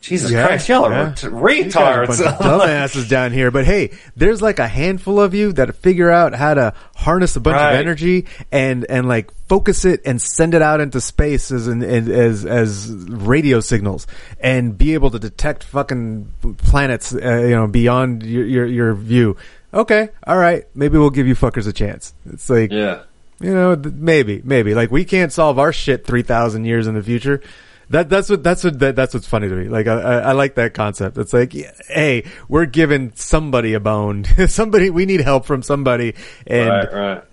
Jesus 0.02 0.32
Yeah, 0.32 0.48
Christ, 0.48 0.70
y'all 0.70 0.86
are 0.86 0.92
yeah. 0.92 1.04
ret- 1.10 1.24
You 1.24 1.30
got 1.72 2.04
a 2.04 2.08
bunch 2.08 2.20
retards. 2.20 2.38
dumbasses 2.38 3.10
down 3.10 3.34
here. 3.34 3.52
But 3.52 3.66
hey, 3.66 3.92
there's 4.16 4.42
like 4.42 4.60
a 4.60 4.68
handful 4.68 5.20
of 5.20 5.34
you 5.34 5.52
that 5.54 5.76
figure 5.76 6.10
out 6.10 6.34
how 6.34 6.54
to 6.54 6.74
harness 6.96 7.36
a 7.36 7.42
bunch 7.42 7.56
Right. 7.56 7.74
of 7.74 7.80
energy 7.82 8.26
and 8.52 8.86
and 8.90 9.10
like 9.10 9.30
focus 9.50 9.84
it 9.84 10.02
and 10.06 10.22
send 10.22 10.54
it 10.54 10.62
out 10.62 10.80
into 10.80 11.02
space 11.02 11.52
as 11.52 11.68
an, 11.68 11.84
as 11.84 12.46
as 12.46 12.90
radio 12.90 13.60
signals 13.60 14.08
and 14.40 14.78
be 14.78 14.94
able 14.94 15.12
to 15.12 15.20
detect 15.20 15.66
fucking 15.66 16.32
planets, 16.60 17.14
uh, 17.14 17.18
you 17.42 17.56
know, 17.56 17.68
beyond 17.68 18.24
your, 18.24 18.46
your 18.46 18.66
your 18.66 18.94
view. 18.94 19.36
Okay, 19.74 20.10
all 20.26 20.38
right, 20.38 20.66
maybe 20.74 20.98
we'll 20.98 21.10
give 21.10 21.28
you 21.28 21.36
fuckers 21.36 21.68
a 21.68 21.74
chance. 21.74 22.14
It's 22.32 22.50
like 22.50 22.72
yeah. 22.72 23.02
you 23.42 23.54
know, 23.54 23.76
th- 23.76 23.94
maybe, 23.96 24.42
maybe. 24.46 24.74
Like 24.74 24.92
we 24.92 25.04
can't 25.04 25.32
solve 25.34 25.60
our 25.60 25.74
shit 25.74 26.06
three 26.08 26.24
thousand 26.24 26.64
years 26.66 26.88
in 26.88 26.96
the 26.96 27.04
future. 27.04 27.42
That 27.90 28.08
that's 28.10 28.30
what 28.30 28.44
that's 28.44 28.64
what 28.64 28.80
that, 28.80 28.96
that's 28.96 29.14
what's 29.14 29.28
funny 29.28 29.50
to 29.50 29.56
me. 29.56 29.68
Like 29.68 29.88
I, 29.88 30.00
I, 30.00 30.18
I 30.18 30.32
like 30.34 30.56
that 30.56 30.74
concept. 30.74 31.18
It's 31.18 31.34
like, 31.34 31.54
hey, 31.88 32.26
we're 32.48 32.66
giving 32.66 33.14
somebody 33.16 33.74
a 33.74 33.80
bone. 33.80 34.26
somebody 34.48 34.90
we 34.90 35.06
need 35.06 35.22
help 35.22 35.46
from 35.46 35.64
somebody, 35.64 36.14
and 36.46 36.70
right, 36.70 36.94
right. 36.94 37.24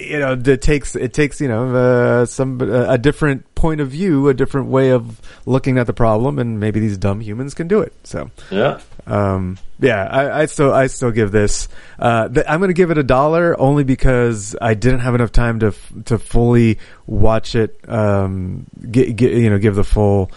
You 0.00 0.18
know, 0.18 0.32
it 0.32 0.62
takes 0.62 0.96
it 0.96 1.12
takes 1.12 1.40
you 1.40 1.48
know 1.48 1.74
uh, 1.74 2.26
some 2.26 2.60
a 2.60 2.98
different 2.98 3.54
point 3.54 3.80
of 3.80 3.88
view, 3.90 4.28
a 4.28 4.34
different 4.34 4.68
way 4.68 4.90
of 4.90 5.20
looking 5.46 5.78
at 5.78 5.86
the 5.86 5.92
problem, 5.92 6.38
and 6.38 6.58
maybe 6.60 6.80
these 6.80 6.96
dumb 6.98 7.20
humans 7.20 7.54
can 7.54 7.68
do 7.68 7.80
it. 7.80 7.92
So 8.04 8.30
Yeah. 8.50 8.80
um, 9.06 9.58
yeah, 9.78 10.04
I, 10.04 10.42
I 10.42 10.46
still 10.46 10.72
I 10.72 10.86
still 10.88 11.10
give 11.10 11.30
this. 11.32 11.68
Uh, 11.98 12.28
th- 12.28 12.46
I'm 12.48 12.60
going 12.60 12.68
to 12.70 12.74
give 12.74 12.90
it 12.90 12.98
a 12.98 13.02
dollar 13.02 13.58
only 13.60 13.84
because 13.84 14.56
I 14.60 14.74
didn't 14.74 15.00
have 15.00 15.14
enough 15.14 15.32
time 15.32 15.60
to 15.60 15.66
f- 15.68 15.92
to 16.06 16.18
fully 16.18 16.78
watch 17.06 17.54
it. 17.54 17.78
Um, 17.88 18.66
get, 18.90 19.16
get, 19.16 19.32
you 19.32 19.50
know, 19.50 19.58
give 19.58 19.74
the 19.74 19.84
full 19.84 20.30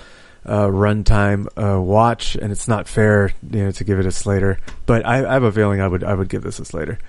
uh, 0.45 0.67
runtime 0.67 1.47
uh, 1.57 1.79
watch, 1.81 2.35
and 2.35 2.51
it's 2.51 2.67
not 2.67 2.87
fair, 2.87 3.33
you 3.49 3.63
know, 3.65 3.71
to 3.71 3.83
give 3.85 3.99
it 3.99 4.05
a 4.05 4.11
Slater. 4.11 4.59
But 4.85 5.05
I, 5.05 5.19
I 5.29 5.33
have 5.33 5.43
a 5.43 5.51
feeling 5.51 5.79
I 5.81 5.87
would 5.87 6.03
I 6.03 6.13
would 6.13 6.27
give 6.29 6.41
this 6.43 6.59
a 6.59 6.65
Slater. 6.65 6.99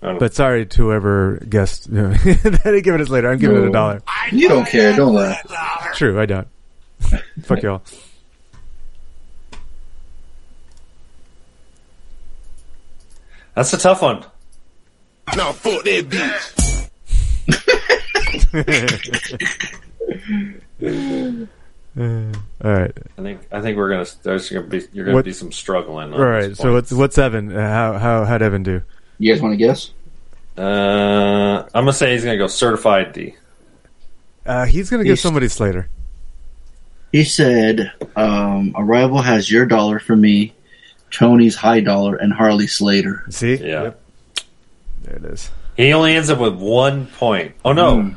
But 0.00 0.34
sorry 0.34 0.66
to 0.66 0.82
whoever 0.82 1.38
guessed 1.48 1.88
you 1.88 1.94
know, 1.94 2.10
that 2.12 2.60
I 2.64 2.70
didn't 2.70 2.82
give 2.84 2.94
it 2.94 3.00
a 3.00 3.06
Slater. 3.06 3.30
I'm 3.30 3.38
giving 3.38 3.56
it 3.56 3.62
a 3.62 3.66
No. 3.66 3.72
dollar. 3.72 4.02
You 4.30 4.48
don't 4.48 4.66
care. 4.66 4.94
Don't 4.94 5.14
laugh. 5.14 5.42
True, 5.94 6.20
I 6.20 6.26
don't. 6.26 6.46
Fuck 7.42 7.62
y'all. 7.62 7.82
That's 13.54 13.72
a 13.72 13.78
tough 13.78 14.02
one. 14.02 14.24
Now 15.36 15.52
fuck 15.52 15.82
that 15.84 16.08
bitch. 16.08 16.88
All 21.98 22.70
right. 22.72 22.92
I 23.18 23.22
think 23.22 23.40
I 23.50 23.60
think 23.62 23.76
we're 23.76 23.88
gonna 23.90 24.06
there's 24.22 24.50
gonna 24.50 24.66
be 24.66 24.82
you're 24.92 25.04
gonna 25.06 25.14
What- 25.16 25.24
be 25.24 25.32
some 25.32 25.52
struggling. 25.52 26.12
All 26.12 26.20
right. 26.24 26.56
So 26.56 26.72
what's 26.72 26.92
what's 26.92 27.16
Evan? 27.18 27.50
Uh, 27.56 27.68
how 27.68 27.98
how 27.98 28.24
how'd 28.24 28.42
Evan 28.42 28.62
do? 28.62 28.82
You 29.18 29.32
guys 29.32 29.42
want 29.42 29.52
to 29.52 29.56
guess? 29.56 29.90
Uh, 30.58 31.62
I'm 31.74 31.82
gonna 31.84 31.92
say 31.92 32.12
he's 32.12 32.24
gonna 32.24 32.38
go 32.38 32.46
certified 32.46 33.12
D. 33.12 33.34
Uh, 34.44 34.64
he's 34.66 34.88
gonna 34.90 35.04
give 35.04 35.10
He's- 35.12 35.20
somebody 35.20 35.48
Slater. 35.48 35.88
He 37.12 37.24
said, 37.24 37.92
um, 38.14 38.74
"Arrival 38.76 39.22
has 39.22 39.50
your 39.50 39.64
dollar 39.66 39.98
for 39.98 40.14
me, 40.16 40.54
Tony's 41.10 41.54
high 41.56 41.80
dollar, 41.80 42.16
and 42.16 42.32
Harley 42.32 42.66
Slater." 42.66 43.24
See? 43.30 43.56
Yeah. 43.56 43.92
There 45.02 45.16
it 45.16 45.24
is. 45.24 45.50
He 45.76 45.92
only 45.92 46.14
ends 46.14 46.30
up 46.30 46.38
with 46.38 46.54
one 46.54 47.06
point. 47.06 47.52
Oh 47.64 47.72
no. 47.72 48.00
Hmm. 48.00 48.08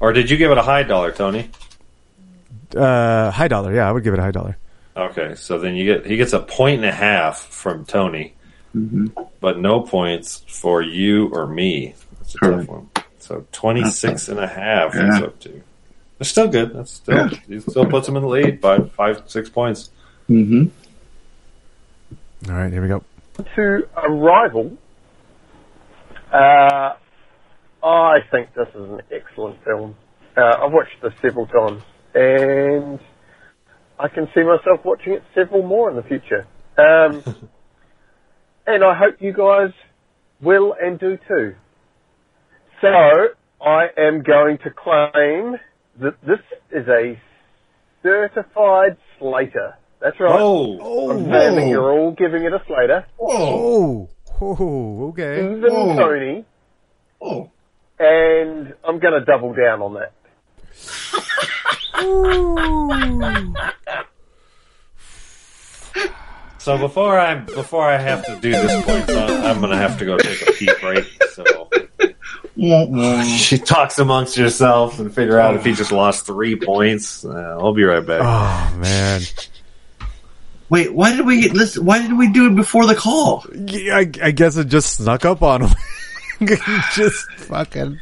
Or 0.00 0.12
did 0.12 0.30
you 0.30 0.36
give 0.36 0.50
it 0.50 0.58
a 0.58 0.62
high 0.62 0.82
dollar, 0.82 1.12
Tony? 1.12 1.48
Uh, 2.76 3.30
high 3.30 3.48
dollar. 3.48 3.72
Yeah, 3.74 3.88
I 3.88 3.92
would 3.92 4.02
give 4.04 4.12
it 4.14 4.18
a 4.18 4.22
high 4.22 4.30
dollar. 4.32 4.56
Okay, 4.96 5.34
so 5.36 5.58
then 5.58 5.74
you 5.76 5.84
get 5.84 6.06
he 6.06 6.16
gets 6.16 6.32
a 6.32 6.40
point 6.40 6.76
and 6.76 6.84
a 6.86 6.92
half 6.92 7.38
from 7.38 7.84
Tony, 7.84 8.34
Mhm. 8.74 9.28
but 9.40 9.58
no 9.58 9.80
points 9.82 10.42
for 10.48 10.82
you 10.82 11.28
or 11.32 11.46
me. 11.46 11.94
That's 12.18 12.34
a 12.34 12.38
tough 12.38 12.68
one. 12.68 12.90
So 13.18 13.46
26 13.52 14.28
and 14.28 14.38
a 14.40 14.46
half 14.46 14.92
he's 14.94 15.02
Yeah. 15.20 15.26
up 15.26 15.38
to. 15.40 15.62
That's 16.18 16.30
still 16.30 16.48
good. 16.48 16.74
That's 16.74 16.92
still 16.92 17.16
Yeah. 17.16 17.38
he 17.48 17.60
still 17.60 17.86
puts 17.86 18.08
him 18.08 18.16
in 18.16 18.22
the 18.22 18.28
lead 18.28 18.60
by 18.60 18.78
five, 18.80 19.22
six 19.26 19.48
points. 19.48 19.90
Mm-hmm. 20.28 20.64
All 22.50 22.56
right, 22.56 22.72
here 22.72 22.82
we 22.82 22.88
go. 22.88 23.02
to 23.56 23.88
Arrival, 23.96 24.76
uh, 26.32 26.92
I 27.82 28.18
think 28.30 28.54
this 28.54 28.68
is 28.68 28.90
an 28.90 29.02
excellent 29.10 29.62
film. 29.64 29.94
Uh, 30.36 30.56
I've 30.62 30.72
watched 30.72 31.00
this 31.02 31.12
several 31.22 31.46
times, 31.46 31.82
and 32.14 32.98
I 33.98 34.08
can 34.08 34.28
see 34.34 34.42
myself 34.42 34.84
watching 34.84 35.14
it 35.14 35.22
several 35.34 35.62
more 35.62 35.90
in 35.90 35.96
the 35.96 36.02
future. 36.02 36.46
Um, 36.78 37.22
and 38.66 38.82
I 38.84 38.94
hope 38.94 39.16
you 39.20 39.32
guys 39.32 39.70
will 40.40 40.74
and 40.80 40.98
do 40.98 41.18
too. 41.28 41.54
So, 42.80 42.88
I 43.60 43.86
am 43.96 44.22
going 44.22 44.58
to 44.58 44.70
claim 44.70 45.56
that 46.00 46.20
this 46.26 46.40
is 46.70 46.86
a 46.88 47.18
certified 48.02 48.96
Slater. 49.18 49.76
That's 50.00 50.18
right. 50.20 50.38
Oh, 50.38 51.10
I'm 51.10 51.30
saying 51.30 51.68
you're 51.68 51.92
all 51.92 52.12
giving 52.12 52.44
it 52.44 52.52
a 52.52 52.62
Slater. 52.66 53.06
Oh, 53.18 54.10
oh, 54.40 55.08
okay. 55.08 55.38
Even 55.38 55.96
Tony. 55.96 56.44
Oh. 57.22 57.50
And 57.98 58.74
I'm 58.84 58.98
going 58.98 59.14
to 59.18 59.24
double 59.24 59.54
down 59.54 59.80
on 59.80 59.94
that. 59.94 60.12
So 66.64 66.78
before 66.78 67.20
I 67.20 67.34
before 67.34 67.86
I 67.86 67.98
have 67.98 68.24
to 68.24 68.36
do 68.40 68.50
this 68.52 68.84
point, 68.86 69.10
uh, 69.10 69.42
I'm 69.44 69.60
gonna 69.60 69.76
have 69.76 69.98
to 69.98 70.06
go 70.06 70.16
take 70.16 70.48
a 70.48 70.52
pee 70.52 70.70
break. 70.80 71.04
So 71.34 71.68
she 73.26 73.58
talks 73.58 73.98
amongst 73.98 74.38
yourself 74.38 74.98
and 74.98 75.14
figure 75.14 75.38
out 75.38 75.56
if 75.56 75.62
he 75.66 75.74
just 75.74 75.92
lost 75.92 76.24
three 76.24 76.56
points. 76.56 77.22
Uh, 77.22 77.58
I'll 77.60 77.74
be 77.74 77.84
right 77.84 78.00
back. 78.00 78.22
Oh 78.22 78.78
man. 78.78 79.20
Wait, 80.70 80.94
why 80.94 81.14
did 81.14 81.26
we 81.26 81.50
listen? 81.50 81.84
Why 81.84 82.00
did 82.00 82.16
we 82.16 82.32
do 82.32 82.46
it 82.46 82.56
before 82.56 82.86
the 82.86 82.94
call? 82.94 83.44
Yeah, 83.54 83.98
I, 83.98 84.10
I 84.22 84.30
guess 84.30 84.56
it 84.56 84.68
just 84.68 84.96
snuck 84.96 85.26
up 85.26 85.42
on 85.42 85.64
him. 85.64 85.74
just 86.94 87.30
fucking. 87.32 88.00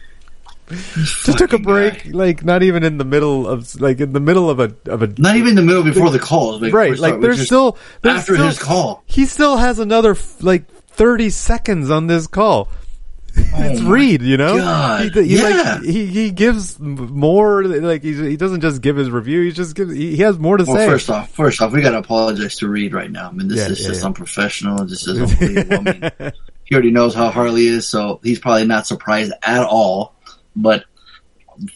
Just 0.69 1.39
took 1.39 1.53
a 1.53 1.59
break, 1.59 2.07
like 2.07 2.45
not 2.45 2.63
even 2.63 2.83
in 2.83 2.97
the 2.99 3.05
middle 3.05 3.47
of, 3.49 3.79
like 3.81 4.01
in 4.01 4.13
the 4.13 4.21
middle 4.21 4.49
of 4.49 4.61
a 4.61 4.75
of 4.87 5.03
a. 5.03 5.09
Not 5.19 5.37
even 5.37 5.51
in 5.51 5.55
the 5.57 5.63
middle 5.63 5.83
before 5.83 6.11
the 6.11 6.19
call. 6.19 6.59
Like, 6.61 6.73
right, 6.73 6.97
like 6.99 7.21
there's 7.21 7.45
still 7.45 7.77
there's 8.01 8.21
after 8.21 8.35
still- 8.35 8.47
his 8.47 8.59
call. 8.59 9.03
He 9.07 9.27
still 9.27 9.57
has 9.59 9.79
another 9.79 10.17
like 10.41 10.67
thirty 10.89 11.31
seconds 11.31 11.91
on 11.91 12.07
this 12.07 12.27
call. 12.27 12.69
it's 13.35 13.81
oh 13.81 13.89
Reed, 13.91 14.21
you 14.23 14.37
know. 14.37 14.59
God, 14.59 15.15
He, 15.15 15.23
he, 15.23 15.37
yeah. 15.39 15.43
like, 15.79 15.83
he 15.85 16.07
he 16.07 16.31
gives 16.31 16.79
more. 16.79 17.65
Like 17.65 18.03
he 18.03 18.15
he 18.15 18.37
doesn't 18.37 18.61
just 18.61 18.83
give 18.83 18.97
his 18.97 19.11
review. 19.11 19.43
He 19.43 19.53
just 19.53 19.75
gives. 19.75 19.93
He, 19.93 20.17
he 20.17 20.23
has 20.23 20.39
more 20.39 20.59
to 20.59 20.65
Well, 20.65 20.77
say. 20.77 20.87
first 20.87 21.11
off, 21.11 21.31
first 21.31 21.61
off, 21.63 21.73
we 21.73 21.81
got 21.83 21.91
to 21.93 21.99
apologize 21.99 22.57
to 22.59 22.69
Reed 22.69 22.93
right 22.95 23.11
now. 23.11 23.29
I 23.29 23.33
mean, 23.33 23.49
this 23.49 23.59
Yeah, 23.59 23.69
is 23.69 23.81
yeah, 23.81 23.89
just 23.89 24.05
unprofessional. 24.05 24.85
This 24.85 25.07
is 25.09 25.19
unbelievable. 25.19 25.89
I 25.89 26.11
mean, 26.21 26.33
he 26.65 26.75
already 26.75 26.91
knows 26.91 27.15
how 27.15 27.31
Harley 27.31 27.67
is, 27.67 27.89
so 27.89 28.21
he's 28.23 28.39
probably 28.39 28.67
not 28.67 28.87
surprised 28.87 29.33
at 29.43 29.65
all. 29.65 30.12
But 30.57 30.85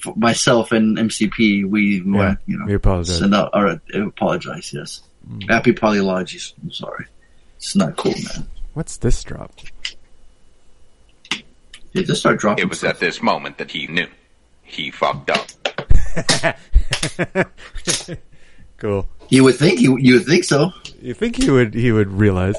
f- 0.07 0.16
myself 0.16 0.73
and 0.73 0.97
MCP, 0.98 1.69
we 1.69 2.03
Yeah, 2.05 2.16
want 2.16 2.39
you 2.47 2.59
know, 2.59 2.66
we 2.66 2.74
apologize. 2.74 3.19
Send 3.19 3.35
out 3.35 3.51
or 3.55 3.66
uh, 3.69 3.78
apologize. 4.07 4.73
Yes, 4.73 5.03
happy 5.48 5.73
polylogies. 5.73 6.53
I'm 6.62 6.70
sorry. 6.73 7.07
It's 7.57 7.74
not 7.77 7.97
cool, 7.97 8.12
man. 8.12 8.47
What's 8.74 8.97
this 8.98 9.23
drop? 9.24 9.53
Yeah, 11.93 12.03
just 12.03 12.20
start 12.20 12.39
dropping. 12.39 12.65
It 12.65 12.69
was 12.69 12.85
at 12.85 13.01
this 13.01 13.23
moment 13.23 13.57
that 13.59 13.70
he 13.70 13.86
knew. 13.86 14.07
He 14.62 14.90
fucked 14.90 15.31
up. 15.31 15.48
Cool. 18.78 19.09
You 19.31 19.43
would 19.44 19.57
think 19.57 19.81
you 19.81 19.97
you 19.97 20.15
would 20.15 20.27
think 20.27 20.44
so, 20.44 20.70
You 21.01 21.15
think 21.15 21.36
he 21.43 21.51
would 21.51 21.73
he 21.73 21.93
would 21.93 22.12
realize? 22.12 22.57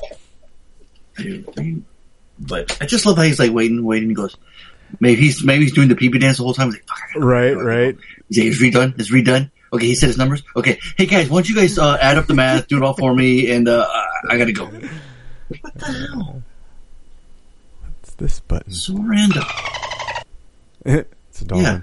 but 2.40 2.78
I 2.82 2.86
just 2.88 3.06
love 3.06 3.18
how 3.18 3.24
he's 3.24 3.38
like 3.40 3.52
waiting, 3.52 3.84
waiting. 3.84 4.10
He 4.10 4.16
goes, 4.16 4.36
maybe 5.00 5.22
he's 5.22 5.44
maybe 5.44 5.64
he's 5.64 5.74
doing 5.74 5.88
the 5.88 5.96
pee 5.96 6.10
dance 6.10 6.38
the 6.38 6.44
whole 6.44 6.54
time. 6.54 6.68
He's 6.68 6.76
like, 6.76 6.88
Fuck, 6.88 6.98
I 6.98 7.08
gotta 7.14 7.20
go, 7.20 7.26
Right, 7.26 7.52
I 7.52 7.54
go." 7.54 7.62
right. 7.64 7.98
He's 8.30 8.38
like, 8.38 8.48
it's 8.48 8.62
redone. 8.62 9.00
It's 9.00 9.12
redone. 9.12 9.52
Okay, 9.74 9.86
he 9.86 9.96
said 9.96 10.08
his 10.08 10.18
numbers. 10.18 10.44
Okay, 10.56 10.80
hey 10.98 11.06
guys, 11.06 11.30
why 11.30 11.38
don't 11.38 11.50
you 11.50 11.56
guys 11.56 11.78
uh, 11.78 11.98
add 12.02 12.18
up 12.18 12.28
the 12.28 12.34
math, 12.34 12.68
do 12.68 12.78
it 12.78 12.84
all 12.84 12.94
for 12.94 13.14
me, 13.14 13.52
and 13.52 13.68
uh, 13.68 13.86
I 14.30 14.38
gotta 14.38 14.54
go. 14.54 14.66
What 14.66 15.74
the 15.76 15.86
hell? 15.86 16.44
What's 17.82 18.16
this 18.16 18.40
button? 18.42 18.72
So 18.72 18.96
random. 18.98 19.44
it's 20.86 21.42
a 21.42 21.46
dolphin. 21.46 21.66
Yeah. 21.66 21.82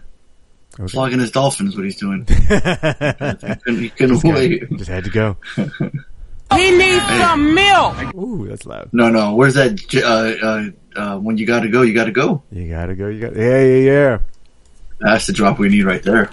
Okay. 0.80 0.90
Flogging 0.90 1.20
his 1.20 1.30
dolphin 1.30 1.68
is 1.68 1.76
what 1.76 1.84
he's 1.84 1.98
doing. 1.98 2.26
he 2.28 2.34
couldn't, 2.36 3.80
he 3.80 3.90
couldn't 3.90 4.24
wait. 4.24 4.70
just 4.76 4.90
had 4.90 5.04
to 5.04 5.10
go. 5.10 5.36
He 6.52 6.70
needs 6.70 7.04
some 7.06 7.54
milk. 7.54 8.14
Ooh, 8.14 8.46
that's 8.48 8.66
loud. 8.66 8.90
No, 8.92 9.08
no. 9.10 9.34
Where's 9.34 9.54
that? 9.54 9.80
Uh, 9.94 10.46
uh, 10.46 10.70
uh, 11.14 11.18
when 11.18 11.36
you 11.38 11.46
gotta 11.46 11.68
go, 11.68 11.82
you 11.82 11.94
gotta 11.94 12.12
go. 12.12 12.42
You 12.52 12.68
gotta 12.68 12.94
go. 12.94 13.08
You 13.08 13.20
got. 13.20 13.34
Yeah, 13.36 13.62
yeah, 13.62 13.92
yeah. 13.92 14.18
That's 15.00 15.26
the 15.26 15.32
drop 15.32 15.58
we 15.58 15.68
need 15.68 15.84
right 15.84 16.02
there. 16.02 16.30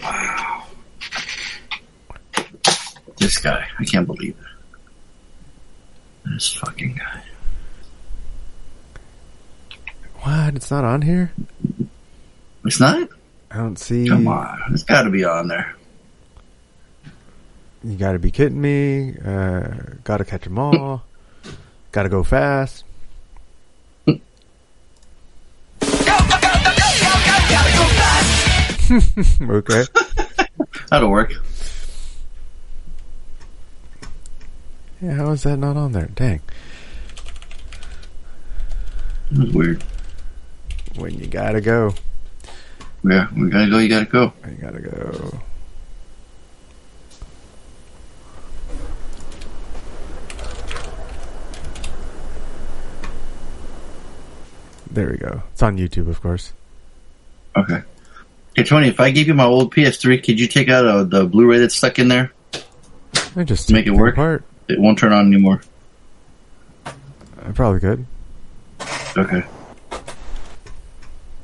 Wow. 0.00 0.64
This 3.18 3.38
guy, 3.38 3.66
I 3.78 3.84
can't 3.84 4.06
believe 4.06 4.36
it. 4.38 4.44
This 6.32 6.54
fucking 6.54 6.94
guy. 6.94 7.22
What? 10.20 10.54
It's 10.56 10.70
not 10.70 10.84
on 10.84 11.02
here. 11.02 11.32
It's 12.64 12.80
not? 12.80 13.08
I 13.50 13.56
don't 13.56 13.78
see. 13.78 14.08
Come 14.08 14.28
on. 14.28 14.58
It's 14.72 14.82
gotta 14.84 15.10
be 15.10 15.24
on 15.24 15.48
there. 15.48 15.74
You 17.84 17.96
gotta 17.96 18.18
be 18.18 18.30
kidding 18.30 18.60
me. 18.60 19.14
Uh, 19.24 19.68
gotta 20.04 20.24
catch 20.24 20.46
'em 20.46 20.58
all. 20.58 21.04
gotta 21.92 22.08
go 22.08 22.22
fast. 22.24 22.84
okay. 29.40 29.84
That'll 30.90 31.10
work. 31.10 31.32
Yeah, 35.02 35.14
how 35.14 35.30
is 35.30 35.42
that 35.44 35.56
not 35.58 35.76
on 35.76 35.92
there? 35.92 36.08
Dang. 36.14 36.40
It 39.30 39.38
was 39.38 39.52
weird. 39.52 39.84
When 40.96 41.14
you 41.18 41.26
gotta 41.26 41.60
go. 41.60 41.94
Yeah, 43.04 43.28
we 43.36 43.50
gotta 43.50 43.70
go, 43.70 43.78
you 43.78 43.88
gotta 43.88 44.06
go. 44.06 44.32
You 44.48 44.54
gotta 44.54 44.80
go. 44.80 45.40
There 54.98 55.10
we 55.12 55.16
go. 55.16 55.44
It's 55.52 55.62
on 55.62 55.78
YouTube, 55.78 56.08
of 56.08 56.20
course. 56.20 56.52
Okay. 57.56 57.82
Hey, 58.56 58.64
Tony, 58.64 58.88
if 58.88 58.98
I 58.98 59.12
gave 59.12 59.28
you 59.28 59.34
my 59.34 59.44
old 59.44 59.72
PS3, 59.72 60.24
could 60.24 60.40
you 60.40 60.48
take 60.48 60.68
out 60.68 60.84
uh, 60.84 61.04
the 61.04 61.24
Blu-ray 61.24 61.60
that's 61.60 61.76
stuck 61.76 62.00
in 62.00 62.08
there? 62.08 62.32
I 63.36 63.44
just 63.44 63.68
to 63.68 63.74
make 63.74 63.86
it 63.86 63.92
work? 63.92 64.14
apart. 64.14 64.42
It 64.66 64.80
won't 64.80 64.98
turn 64.98 65.12
on 65.12 65.28
anymore. 65.28 65.62
I 66.84 67.52
probably 67.54 67.78
could. 67.78 68.06
Okay. 69.16 69.44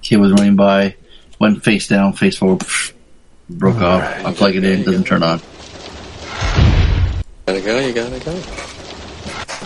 Kid 0.02 0.16
was 0.16 0.32
running 0.32 0.56
by, 0.56 0.97
went 1.39 1.62
face 1.62 1.86
down, 1.86 2.12
face 2.14 2.36
forward, 2.36 2.64
broke 3.48 3.76
off. 3.76 4.02
I 4.02 4.35
plug 4.35 4.56
it 4.56 4.64
in, 4.64 4.82
doesn't 4.82 5.05
turn 5.05 5.22
on. 5.22 5.39
Gotta 7.47 7.60
go, 7.60 7.78
you 7.78 7.93
gotta 7.93 8.18
go. 8.18 8.35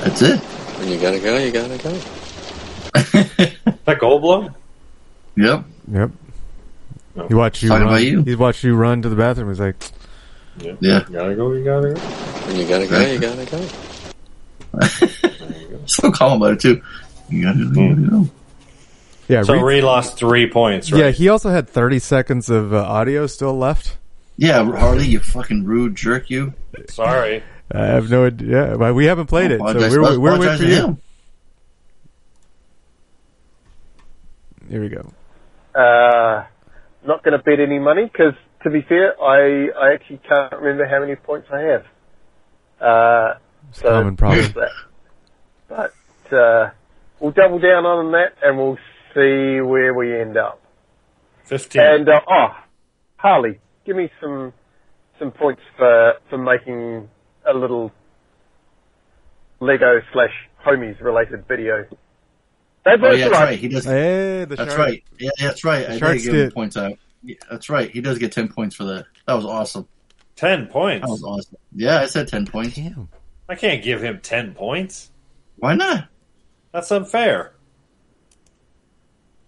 That's 0.05 0.21
it. 0.21 0.41
When 0.79 0.89
you 0.91 1.01
gotta 1.01 1.21
go, 1.21 1.39
you 1.39 1.51
gotta 1.51 1.79
go. 1.79 2.18
that 2.95 3.99
Goldblum? 3.99 4.55
Yep. 5.37 5.65
Yep. 5.93 6.11
He 7.29 7.35
watched 7.35 7.63
you 7.63 7.69
Talking 7.69 7.85
run. 7.87 7.95
about 7.95 8.03
you. 8.05 8.23
He 8.23 8.35
watched 8.35 8.63
you 8.65 8.75
run 8.77 9.03
to 9.03 9.09
the 9.09 9.17
bathroom. 9.17 9.49
He's 9.49 9.61
like, 9.61 9.77
Yeah. 10.59 10.75
Yeah. 10.81 11.05
You 11.09 11.13
gotta 11.15 11.35
go, 11.35 11.53
you 11.53 11.65
gotta 11.65 11.95
go. 11.95 12.01
When 12.01 12.57
you 12.57 12.69
gotta 12.69 12.87
go, 12.87 13.01
you 13.01 13.19
gotta 13.19 13.45
go. 13.47 13.67
So 15.87 16.11
calm 16.13 16.41
about 16.43 16.53
it 16.55 16.61
too. 16.61 16.83
You 17.29 17.43
gotta, 17.43 17.59
you 17.59 17.75
gotta 17.75 18.11
go. 18.11 18.29
yeah. 19.29 19.43
So 19.43 19.55
Reed- 19.55 19.63
Reed 19.65 19.85
lost 19.85 20.17
three 20.19 20.49
points, 20.51 20.93
right? 20.93 20.99
Yeah, 21.07 21.11
he 21.11 21.29
also 21.29 21.51
had 21.51 21.69
30 21.69 21.99
seconds 21.99 22.51
of 22.51 22.73
uh, 22.73 22.83
audio 22.83 23.27
still 23.27 23.57
left. 23.57 23.97
Yeah, 24.37 24.65
Harley, 24.77 25.07
you 25.07 25.19
fucking 25.19 25.65
rude 25.65 25.97
jerk, 25.97 26.31
you. 26.31 26.55
Sorry. 26.89 27.43
I 27.73 27.85
have 27.87 28.09
no 28.11 28.27
idea. 28.27 28.77
Well, 28.79 28.95
we 28.95 29.07
haven't 29.07 29.27
played 29.27 29.51
it, 29.51 29.59
so 29.59 29.65
Apologize- 29.67 29.97
we're, 29.99 30.19
we're 30.21 30.39
waiting 30.39 30.57
for 30.59 30.65
you. 30.65 30.75
him. 30.75 30.99
Here 34.69 34.81
we 34.81 34.89
go. 34.89 35.13
Uh, 35.75 36.45
not 37.07 37.23
going 37.25 37.37
to 37.37 37.43
bet 37.43 37.61
any 37.61 37.79
money 37.79 38.05
because 38.05 38.35
to 38.65 38.71
be 38.71 38.83
fair, 38.89 39.21
I 39.23 39.69
I 39.69 39.95
actually 39.95 40.21
can't 40.29 40.53
remember 40.53 40.87
how 40.87 41.01
many 41.01 41.15
points 41.17 41.49
I 41.53 41.61
have. 41.61 41.85
Uh, 42.81 43.35
It's 43.71 43.81
a 43.81 43.85
common 43.85 44.17
problem. 44.17 44.53
that. 44.55 44.71
But 45.69 46.37
uh, 46.37 46.71
we'll 47.21 47.33
double 47.33 47.59
down 47.59 47.85
on 47.87 48.13
that, 48.13 48.35
and 48.43 48.57
we'll 48.59 48.79
see 49.15 49.61
where 49.61 49.95
we 49.95 50.19
end 50.21 50.37
up. 50.37 50.61
Fifteen. 51.45 51.83
And 51.83 52.09
uh, 52.09 52.21
oh, 52.29 52.49
Harley, 53.17 53.61
give 53.87 53.97
me 53.97 54.11
some 54.21 54.53
some 55.19 55.31
points 55.31 55.63
for 55.77 56.15
for 56.29 56.39
making 56.39 57.09
a 57.47 57.55
little 57.55 57.93
Lego 59.61 60.01
slash 60.13 60.33
homies 60.65 61.01
related 61.01 61.47
video. 61.49 61.87
That's 62.85 63.03
Oh, 63.03 63.11
yeah, 63.13 63.29
that's 63.29 63.33
right. 63.33 63.45
right. 63.51 63.59
He 63.59 63.69
does. 63.69 63.85
Hey, 63.85 64.45
the 64.45 64.57
that's 64.57 64.75
shark. 64.75 64.79
right. 64.79 65.05
Yeah, 65.19 65.31
that's 65.39 65.65
right. 65.65 65.87
The 65.87 65.93
I 65.95 65.99
sharks 65.99 66.23
did 66.23 66.33
give 66.33 66.41
him 66.47 66.51
points 66.53 66.77
out. 66.77 66.93
Yeah, 67.23 67.35
that's 67.51 67.69
right. 67.69 67.91
He 67.91 68.01
does 68.01 68.19
get 68.19 68.33
ten 68.33 68.49
points 68.49 68.77
for 68.77 68.85
that. 68.85 69.07
That 69.27 69.35
was 69.35 69.45
awesome. 69.45 69.89
Ten 70.37 70.67
points. 70.69 71.05
That 71.07 71.11
was 71.11 71.25
awesome. 71.25 71.57
Yeah, 71.75 72.01
I 72.01 72.07
said 72.07 72.29
ten 72.29 72.47
points. 72.47 72.77
Damn. 72.77 73.09
I 73.49 73.55
can't 73.57 73.83
give 73.83 74.03
him 74.03 74.21
ten 74.23 74.55
points. 74.55 75.11
Why 75.57 75.75
not? 75.75 76.09
That's 76.73 76.91
unfair. 76.93 77.55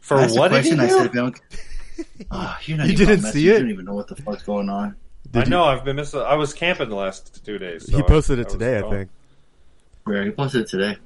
For 0.01 0.17
I 0.19 0.25
asked 0.25 0.37
a 0.37 0.39
what 0.41 0.51
did 0.51 0.65
he 0.65 0.75
question. 0.75 0.81
I 0.81 0.89
said, 0.89 1.15
if 1.15 2.27
ah, 2.31 2.59
you 2.65 2.77
don't- 2.77 2.79
you're 2.79 2.79
not 2.79 2.87
You 2.89 2.97
didn't 2.97 3.23
message. 3.23 3.33
see 3.35 3.43
You 3.45 3.55
it? 3.55 3.59
don't 3.61 3.71
even 3.71 3.85
know 3.85 3.95
what 3.95 4.09
the 4.09 4.17
fuck's 4.17 4.43
going 4.43 4.69
on. 4.69 4.97
I 5.35 5.45
know 5.45 5.63
I've 5.65 5.85
been 5.85 5.97
missing. 5.97 6.21
I 6.21 6.35
was 6.35 6.53
camping 6.53 6.89
the 6.89 6.97
last 6.97 7.45
two 7.45 7.59
days. 7.59 7.89
so 7.89 7.97
he 7.97 8.03
posted 8.03 8.39
I 8.39 8.43
it 8.43 8.49
today, 8.49 8.79
I 8.79 8.81
home. 8.81 8.91
think. 8.91 9.11
Where 10.05 10.25
he 10.25 10.31
posted 10.33 10.63
it 10.63 10.69
today. 10.69 10.97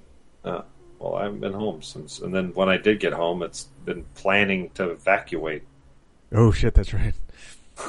Oh, 0.45 0.65
well, 1.05 1.16
I 1.16 1.24
haven't 1.24 1.40
been 1.40 1.52
home 1.52 1.82
since. 1.82 2.20
And 2.20 2.35
then 2.35 2.52
when 2.55 2.68
I 2.68 2.78
did 2.78 2.98
get 2.98 3.12
home, 3.12 3.43
it's 3.43 3.64
been 3.85 4.05
planning 4.14 4.70
to 4.74 4.90
evacuate. 4.90 5.62
Oh 6.32 6.51
shit, 6.51 6.74
that's 6.74 6.94
right. 6.94 7.14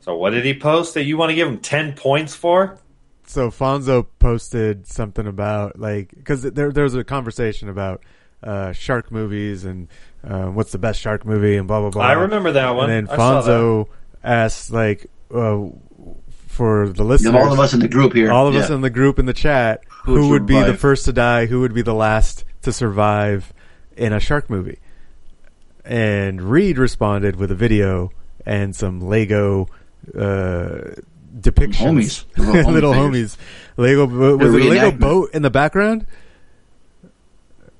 So 0.00 0.16
what 0.16 0.30
did 0.30 0.46
he 0.46 0.58
post 0.58 0.94
that 0.94 1.04
you 1.04 1.18
want 1.18 1.28
to 1.28 1.34
give 1.34 1.46
him 1.46 1.58
ten 1.58 1.92
points 1.92 2.34
for? 2.34 2.78
So 3.26 3.50
Fonzo 3.50 4.06
posted 4.18 4.86
something 4.86 5.26
about 5.26 5.78
like 5.78 6.08
because 6.16 6.40
there 6.40 6.72
there 6.72 6.84
was 6.84 6.94
a 6.94 7.04
conversation 7.04 7.68
about 7.68 8.02
uh, 8.42 8.72
shark 8.72 9.12
movies 9.12 9.66
and 9.66 9.86
uh, 10.26 10.46
what's 10.46 10.72
the 10.72 10.78
best 10.78 10.98
shark 10.98 11.26
movie 11.26 11.58
and 11.58 11.68
blah 11.68 11.80
blah 11.80 11.90
blah. 11.90 12.04
I 12.04 12.12
remember 12.12 12.52
that 12.52 12.70
one. 12.70 12.88
And 12.88 13.06
then 13.06 13.18
Fonzo 13.18 13.88
asked 14.24 14.70
like 14.70 15.10
uh, 15.30 15.66
for 16.46 16.88
the 16.88 17.04
listeners, 17.04 17.34
all 17.34 17.52
of 17.52 17.60
us 17.60 17.74
in 17.74 17.80
the 17.80 17.88
group 17.88 18.14
here. 18.14 18.32
all 18.32 18.48
of 18.48 18.54
us 18.56 18.70
in 18.70 18.80
the 18.80 18.90
group 18.90 19.18
in 19.18 19.26
the 19.26 19.34
chat, 19.34 19.82
Who 20.08 20.14
who, 20.16 20.28
would 20.30 20.42
would 20.42 20.46
be 20.46 20.62
the 20.62 20.74
first 20.74 21.04
to 21.04 21.12
die, 21.12 21.46
who 21.46 21.60
would 21.60 21.74
be 21.74 21.82
the 21.82 21.94
last 21.94 22.44
to 22.62 22.72
survive 22.72 23.52
in 23.96 24.12
a 24.12 24.20
shark 24.20 24.48
movie. 24.50 24.78
And 25.84 26.40
Reed 26.42 26.78
responded 26.78 27.36
with 27.36 27.50
a 27.50 27.54
video 27.54 28.10
and 28.46 28.74
some 28.74 29.00
Lego 29.00 29.68
uh, 30.14 30.94
depictions, 31.38 31.76
Homies. 31.76 32.24
Little 32.36 32.54
homie 32.64 32.72
little 32.72 32.92
homies. 32.92 33.36
Lego 33.76 34.06
was 34.06 34.38
They're 34.52 34.60
it 34.60 34.66
a 34.66 34.68
Lego 34.68 34.90
boat 34.92 35.30
in 35.34 35.42
the 35.42 35.50
background? 35.50 36.06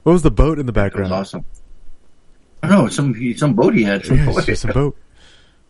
What 0.02 0.12
was 0.12 0.22
the 0.22 0.30
boat 0.30 0.58
in 0.58 0.66
the 0.66 0.72
That 0.72 0.84
was 0.84 0.90
background? 0.92 1.12
awesome. 1.12 1.44
I 2.62 2.68
don't 2.68 2.84
know 2.84 2.88
some 2.88 3.34
some 3.36 3.54
boat 3.54 3.74
he 3.74 3.82
had. 3.84 4.04
Some 4.04 4.18
Yeah, 4.18 4.26
boat. 4.26 4.48
it's 4.48 4.64
a 4.64 4.68
boat. 4.68 4.96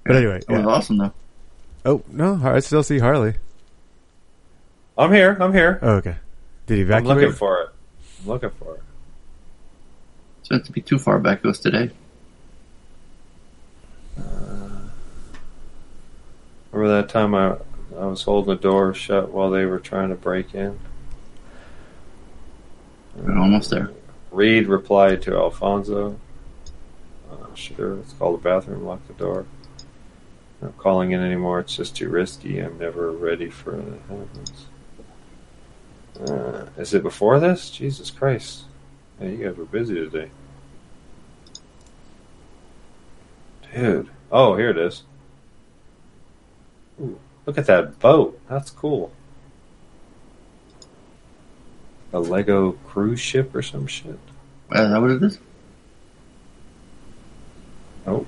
But 0.05 0.16
anyway, 0.16 0.40
That 0.48 0.59
was 0.59 0.66
awesome 0.66 0.98
though. 0.98 1.12
Oh 1.85 2.02
no, 2.09 2.40
I 2.43 2.60
still 2.60 2.82
see 2.82 2.98
Harley. 2.98 3.35
I'm 4.97 5.12
here. 5.12 5.36
I'm 5.40 5.52
here. 5.52 5.78
Oh, 5.82 5.93
okay. 5.97 6.16
Did 6.69 6.86
he 6.86 6.95
I'm 6.95 7.05
looking 7.05 7.32
for 7.32 7.62
it. 7.62 7.70
I'm 8.20 8.28
looking 8.28 8.51
for 8.51 8.74
it. 8.74 8.82
It's 10.40 10.51
meant 10.51 10.66
to 10.66 10.73
be 10.73 10.82
too 10.82 10.99
far 10.99 11.19
back. 11.19 11.39
It 11.39 11.47
was 11.49 11.59
today. 11.59 11.90
Remember 16.70 17.01
that 17.01 17.09
time 17.09 17.35
I 17.35 17.57
I 17.99 18.05
was 18.05 18.23
holding 18.23 18.55
the 18.55 18.61
door 18.61 18.93
shut 18.93 19.31
while 19.31 19.51
they 19.51 19.65
were 19.65 19.78
trying 19.78 20.11
to 20.11 20.15
break 20.15 20.55
in? 20.55 20.78
We're 23.16 23.39
almost 23.39 23.70
there. 23.70 23.90
Reed 24.31 24.69
replied 24.69 25.23
to 25.23 25.35
Alfonso. 25.36 26.20
Uh, 27.31 27.55
sure, 27.55 27.95
let's 27.95 28.12
call 28.12 28.32
the 28.32 28.43
bathroom, 28.43 28.85
lock 28.85 29.07
the 29.09 29.15
door. 29.15 29.47
Not 30.61 30.77
calling 30.77 31.12
in 31.12 31.23
anymore. 31.23 31.61
It's 31.61 31.77
just 31.77 31.97
too 31.97 32.11
risky. 32.11 32.59
I'm 32.59 32.78
never 32.78 33.11
ready 33.11 33.49
for 33.49 33.73
when 33.73 33.95
it 33.95 34.03
happens. 34.03 34.68
Uh, 36.20 36.66
is 36.77 36.95
it 36.95 37.03
before 37.03 37.39
this? 37.39 37.70
Jesus 37.70 38.11
Christ! 38.11 38.65
You 39.20 39.36
guys 39.36 39.57
were 39.57 39.65
busy 39.65 39.95
today, 39.95 40.31
dude. 43.74 44.09
Oh, 44.31 44.57
here 44.57 44.70
it 44.70 44.78
is. 44.78 45.05
Ooh, 47.01 47.19
look 47.47 47.59
at 47.59 47.66
that 47.66 47.99
boat. 48.01 48.40
That's 48.49 48.70
cool. 48.70 49.12
A 52.12 52.19
Lego 52.19 52.73
cruise 52.86 53.20
ship 53.20 53.55
or 53.55 53.62
some 53.62 53.86
shit. 53.86 54.19
Uh, 54.74 54.82
is 54.82 54.90
that 54.90 55.01
what 55.01 55.11
it 55.11 55.23
is? 55.23 55.39
Oh. 58.07 58.27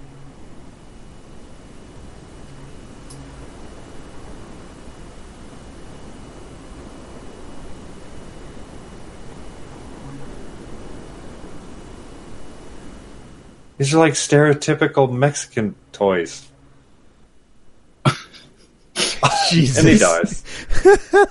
These 13.80 13.94
are 13.94 13.98
like 13.98 14.12
stereotypical 14.12 15.10
Mexican 15.10 15.74
toys. 15.90 16.46
Jesus. 19.50 19.78
And 19.78 19.88
he 19.88 19.96
dies. 19.96 20.44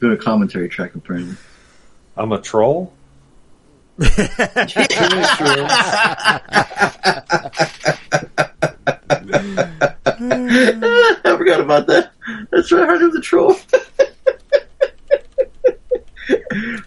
Doing 0.00 0.14
a 0.14 0.16
commentary 0.16 0.68
track 0.68 0.96
apparently. 0.96 1.36
I'm 2.16 2.32
a 2.32 2.40
troll? 2.40 2.92
I 4.00 4.08
forgot 11.22 11.60
about 11.60 11.86
that. 11.86 12.10
That's 12.50 12.72
right. 12.72 12.82
I 12.82 12.86
heard 12.86 13.02
of 13.02 13.12
the 13.12 13.20
troll. 13.20 13.54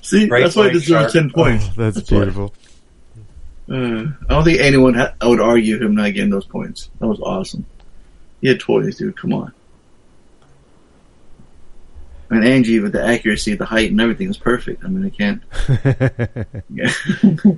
See, 0.01 0.27
Great 0.27 0.43
that's 0.43 0.57
why 0.57 0.63
I 0.63 0.65
white 0.65 0.73
deserve 0.73 1.13
ten 1.13 1.29
points. 1.29 1.69
Oh, 1.69 1.73
that's, 1.77 2.11
why. 2.11 2.17
beautiful. 2.17 2.53
Uh, 3.69 4.05
I 4.29 4.33
don't 4.33 4.43
think 4.45 4.59
anyone 4.59 4.93
ha- 4.93 5.13
would 5.23 5.41
argue 5.41 5.77
him 5.83 5.95
not 5.95 6.13
getting 6.13 6.29
those 6.29 6.45
points. 6.45 6.89
That 6.99 7.07
was 7.07 7.19
awesome. 7.19 7.65
He 8.41 8.47
had 8.47 8.59
toys, 8.59 8.97
dude. 8.97 9.17
Come 9.17 9.33
on. 9.33 9.51
And 12.29 12.45
Angie 12.45 12.79
with 12.79 12.91
the 12.93 13.03
accuracy, 13.03 13.55
the 13.55 13.65
height, 13.65 13.91
and 13.91 13.99
everything 14.01 14.27
was 14.27 14.37
perfect. 14.37 14.83
I 14.83 14.87
mean, 14.87 15.05
I 15.05 15.09
can't. 15.09 15.41
Yeah. 16.69 16.91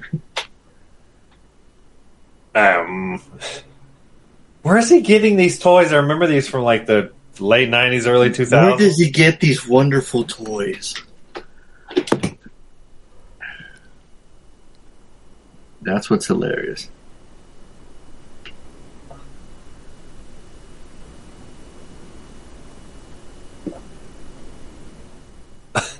Um, 2.56 3.22
where 4.64 4.78
is 4.78 4.90
he 4.90 5.02
getting 5.02 5.38
these 5.38 5.60
toys? 5.60 5.94
I 5.94 5.98
remember 5.98 6.28
these 6.28 6.48
from 6.48 6.64
like 6.64 6.88
the 6.88 7.12
late 7.40 7.70
'90s, 7.70 8.08
early 8.08 8.30
2000s. 8.32 8.52
Where 8.52 8.72
2000s. 8.74 8.78
does 8.80 8.98
he 8.98 9.12
get 9.12 9.40
these 9.40 9.68
wonderful 9.68 10.24
toys? 10.26 10.96
That's 15.82 16.10
what's 16.10 16.28
hilarious. 16.28 16.90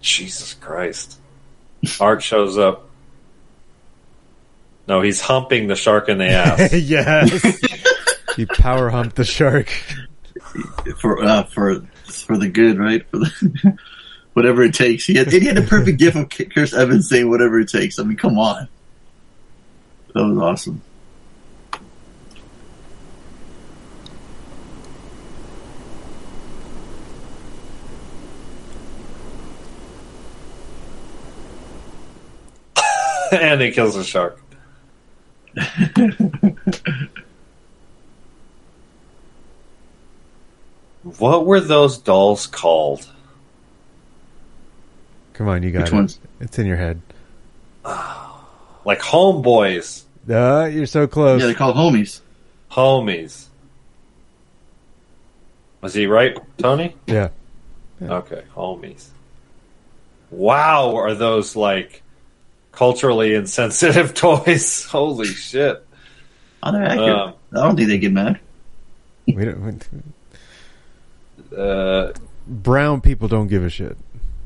Jesus 0.00 0.54
Christ! 0.54 1.18
Art 2.00 2.22
shows 2.22 2.56
up. 2.56 2.88
No, 4.86 5.00
he's 5.00 5.20
humping 5.20 5.66
the 5.66 5.76
shark 5.76 6.08
in 6.08 6.18
the 6.18 6.28
ass. 6.28 6.72
yes. 6.74 7.58
he 8.36 8.46
power 8.46 8.90
humped 8.90 9.16
the 9.16 9.24
shark. 9.24 9.68
for 11.00 11.22
uh, 11.22 11.44
for 11.44 11.86
for 12.06 12.36
the 12.36 12.48
good, 12.48 12.78
right? 12.78 13.06
For 13.10 13.18
the 13.18 13.78
whatever 14.34 14.62
it 14.62 14.74
takes. 14.74 15.06
He 15.06 15.14
had 15.14 15.32
he 15.32 15.40
had 15.40 15.56
the 15.56 15.62
perfect 15.62 15.98
gift 15.98 16.16
of 16.16 16.28
Chris 16.50 16.74
Evans 16.74 17.08
saying 17.08 17.30
whatever 17.30 17.58
it 17.58 17.70
takes. 17.70 17.98
I 17.98 18.02
mean, 18.02 18.18
come 18.18 18.38
on, 18.38 18.68
that 20.14 20.24
was 20.24 20.38
awesome. 20.38 20.82
and 33.32 33.62
he 33.62 33.70
kills 33.70 33.94
the 33.94 34.04
shark. 34.04 34.38
what 41.18 41.46
were 41.46 41.60
those 41.60 41.98
dolls 41.98 42.48
called? 42.48 43.08
Come 45.34 45.48
on, 45.48 45.62
you 45.62 45.70
got 45.70 45.82
Which 45.82 45.92
it. 45.92 45.94
ones? 45.94 46.20
It's 46.40 46.58
in 46.58 46.66
your 46.66 46.76
head. 46.76 47.00
like 47.84 49.00
homeboys, 49.00 50.04
Uh, 50.28 50.68
you're 50.72 50.86
so 50.86 51.06
close. 51.06 51.40
Yeah, 51.40 51.46
they're 51.48 51.54
called 51.54 51.76
homies. 51.76 52.20
homies. 52.70 53.46
Was 55.80 55.92
he 55.94 56.06
right, 56.06 56.36
Tony? 56.58 56.96
Yeah. 57.06 57.28
Okay, 58.00 58.42
homies. 58.56 59.08
Wow, 60.30 60.96
are 60.96 61.14
those 61.14 61.54
like 61.56 62.02
culturally 62.72 63.34
insensitive 63.34 64.14
toys? 64.24 64.84
Holy 64.86 65.26
shit! 65.26 65.84
Oh, 66.62 66.72
they're 66.72 66.84
accurate. 66.84 67.08
Um, 67.10 67.34
I 67.52 67.56
don't 67.62 67.76
think 67.76 67.88
they 67.88 67.98
get 67.98 68.12
mad. 68.12 68.40
We 69.26 69.44
don't, 69.44 69.60
we- 71.50 71.56
Uh, 71.56 72.12
brown 72.48 73.00
people 73.00 73.28
don't 73.28 73.48
give 73.48 73.62
a 73.64 73.68
shit. 73.70 73.96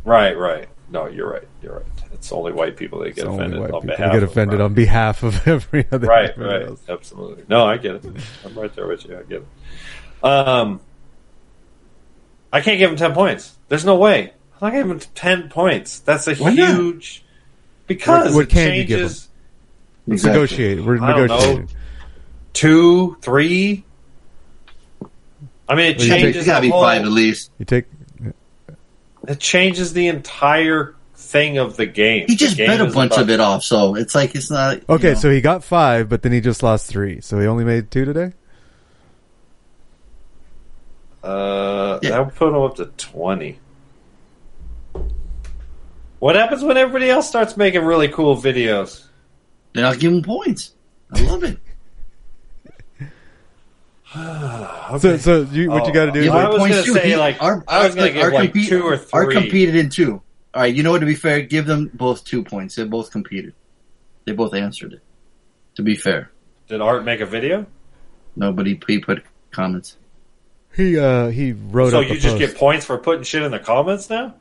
right, 0.05 0.37
right. 0.37 0.69
No, 0.91 1.07
you're 1.07 1.31
right. 1.31 1.47
You're 1.63 1.75
right. 1.77 1.87
It's 2.15 2.33
only 2.33 2.53
white 2.53 2.77
people 2.77 3.01
that 3.01 3.11
get 3.11 3.19
It's 3.19 3.25
only 3.27 3.39
offended 3.45 3.61
white 3.61 3.71
on 3.73 3.81
people 3.83 3.97
behalf 3.97 4.13
get 4.13 4.23
of 4.23 4.31
offended 4.31 4.57
brown 4.59 4.71
on 4.71 4.75
behalf 4.75 5.23
of 5.23 5.47
every 5.49 5.87
other. 5.93 6.07
right, 6.07 6.39
right, 6.39 6.63
else. 6.63 6.81
absolutely. 6.89 7.45
No, 7.49 7.67
I 7.67 7.77
get 7.77 7.97
it. 7.97 8.05
I'm 8.45 8.55
right 8.59 8.75
there 8.75 8.87
with 8.87 9.05
you. 9.05 9.19
I 9.19 9.23
get 9.23 9.43
it. 9.43 10.25
Um, 10.25 10.81
I 12.53 12.61
can't 12.63 12.79
give 12.79 12.91
him 12.91 12.97
ten 12.97 13.13
points. 13.13 13.57
There's 13.69 13.85
no 13.85 13.97
way. 13.97 14.33
I'm 14.61 14.69
not 14.69 14.73
giving 14.73 14.91
him 14.93 15.01
ten 15.15 15.49
points. 15.51 15.99
That's 16.01 16.27
a 16.27 16.35
Why 16.37 16.55
not? 16.55 16.69
huge 16.77 17.25
because 17.87 18.31
What- 18.31 18.35
what 18.35 18.43
it 18.45 18.49
can 18.51 18.75
you 18.75 18.85
give 18.85 19.01
him? 19.01 19.07
changes. 19.07 19.29
Let's 20.07 20.25
negotiate. 20.25 20.83
We're 20.85 21.03
I 21.03 21.13
don't 21.13 21.21
negotiating. 21.29 21.61
know. 21.67 21.69
Two, 22.55 23.17
three. 23.21 23.85
I 25.69 25.75
mean, 25.75 25.91
it 25.93 25.99
Well, 25.99 26.07
you 26.07 26.13
take- 26.13 26.23
changes. 26.23 26.37
It's 26.39 26.47
gotta 26.47 26.63
be 26.63 26.71
whole- 26.71 26.83
five 26.83 27.03
at 27.03 27.09
least. 27.11 27.51
You 27.59 27.67
take. 27.67 27.85
It 29.29 29.39
changes 29.41 29.93
the 29.93 30.09
entire 30.09 30.95
thing 31.15 31.59
of 31.59 31.77
the 31.77 31.85
game. 31.87 32.25
He 32.29 32.35
just 32.37 32.57
The 32.57 32.67
game 32.67 32.79
bet 32.79 32.81
a 32.81 32.85
bunch 32.93 33.13
about- 33.13 33.23
of 33.23 33.31
it 33.31 33.41
off, 33.41 33.63
so 33.63 33.95
it's 33.95 34.15
like 34.15 34.35
it's 34.35 34.51
not. 34.51 34.79
you 34.79 34.85
Okay, 34.89 35.09
know. 35.13 35.19
so 35.19 35.31
he 35.31 35.41
got 35.43 35.63
five, 35.63 36.09
but 36.09 36.23
then 36.23 36.33
he 36.33 36.41
just 36.41 36.63
lost 36.63 36.87
three. 36.87 37.21
So 37.21 37.39
he 37.39 37.47
only 37.47 37.65
made 37.65 37.91
two 37.91 38.05
today. 38.07 38.33
Uh, 41.23 41.99
that 41.99 42.25
would 42.25 42.35
put 42.35 42.49
him 42.49 42.55
up 42.57 42.77
to 42.77 42.87
twenty. 42.97 43.59
What 46.21 46.35
happens 46.37 46.65
when 46.65 46.77
everybody 46.77 47.11
else 47.11 47.29
starts 47.29 47.57
making 47.57 47.85
really 47.85 48.09
cool 48.09 48.37
videos? 48.37 49.05
Then 49.75 49.85
I'll 49.85 49.95
give 49.95 50.13
him 50.13 50.23
points. 50.23 50.73
I 51.13 51.21
love 51.23 51.45
it. 51.45 51.59
So, 55.01 55.19
so 55.19 55.43
you, 55.43 55.71
what 55.71 55.87
you 55.87 55.93
got 55.93 56.07
to 56.07 56.13
do? 56.13 56.25
Yeah, 56.25 56.33
I 56.33 56.49
was 56.49 56.59
gonna 56.59 56.83
say 56.83 57.11
He- 57.11 57.17
like 57.17 57.43
our- 57.43 57.63
I 57.69 57.85
was 57.87 57.95
gonna 57.95 58.07
our- 58.09 58.13
give 58.15 58.23
our 58.23 58.33
like 58.33 58.53
compete- 58.53 58.69
two 58.71 58.83
or 58.83 58.99
Our 59.13 59.27
competed 59.31 59.77
in 59.77 59.91
two. 59.91 60.23
All 60.55 60.63
right, 60.63 60.75
you 60.75 60.83
know 60.83 60.93
what? 60.93 61.01
To 61.01 61.07
be 61.07 61.15
fair, 61.15 61.43
give 61.43 61.67
them 61.67 61.91
both 61.93 62.25
two 62.25 62.43
points. 62.43 62.75
They 62.77 62.85
both 62.85 63.11
competed. 63.11 63.53
They 64.25 64.33
both 64.33 64.55
answered 64.55 64.95
it. 64.95 65.01
To 65.75 65.83
be 65.83 65.95
fair, 65.95 66.31
Did 66.69 66.81
Art 66.81 67.05
make 67.05 67.21
a 67.21 67.27
video? 67.27 67.67
nobody 68.35 68.79
he 68.87 68.99
put 68.99 69.23
comments. 69.51 69.97
He 70.75 70.99
uh 70.99 71.29
he 71.29 71.53
wrote 71.53 71.91
so 71.91 72.01
up 72.01 72.07
you 72.09 72.13
a 72.13 72.15
just 72.15 72.37
post. 72.37 72.39
get 72.39 72.57
points 72.57 72.87
for 72.87 72.97
putting 72.99 73.25
shit 73.25 73.43
in 73.43 73.51
the 73.51 73.59
comments 73.59 74.09
now? 74.09 74.35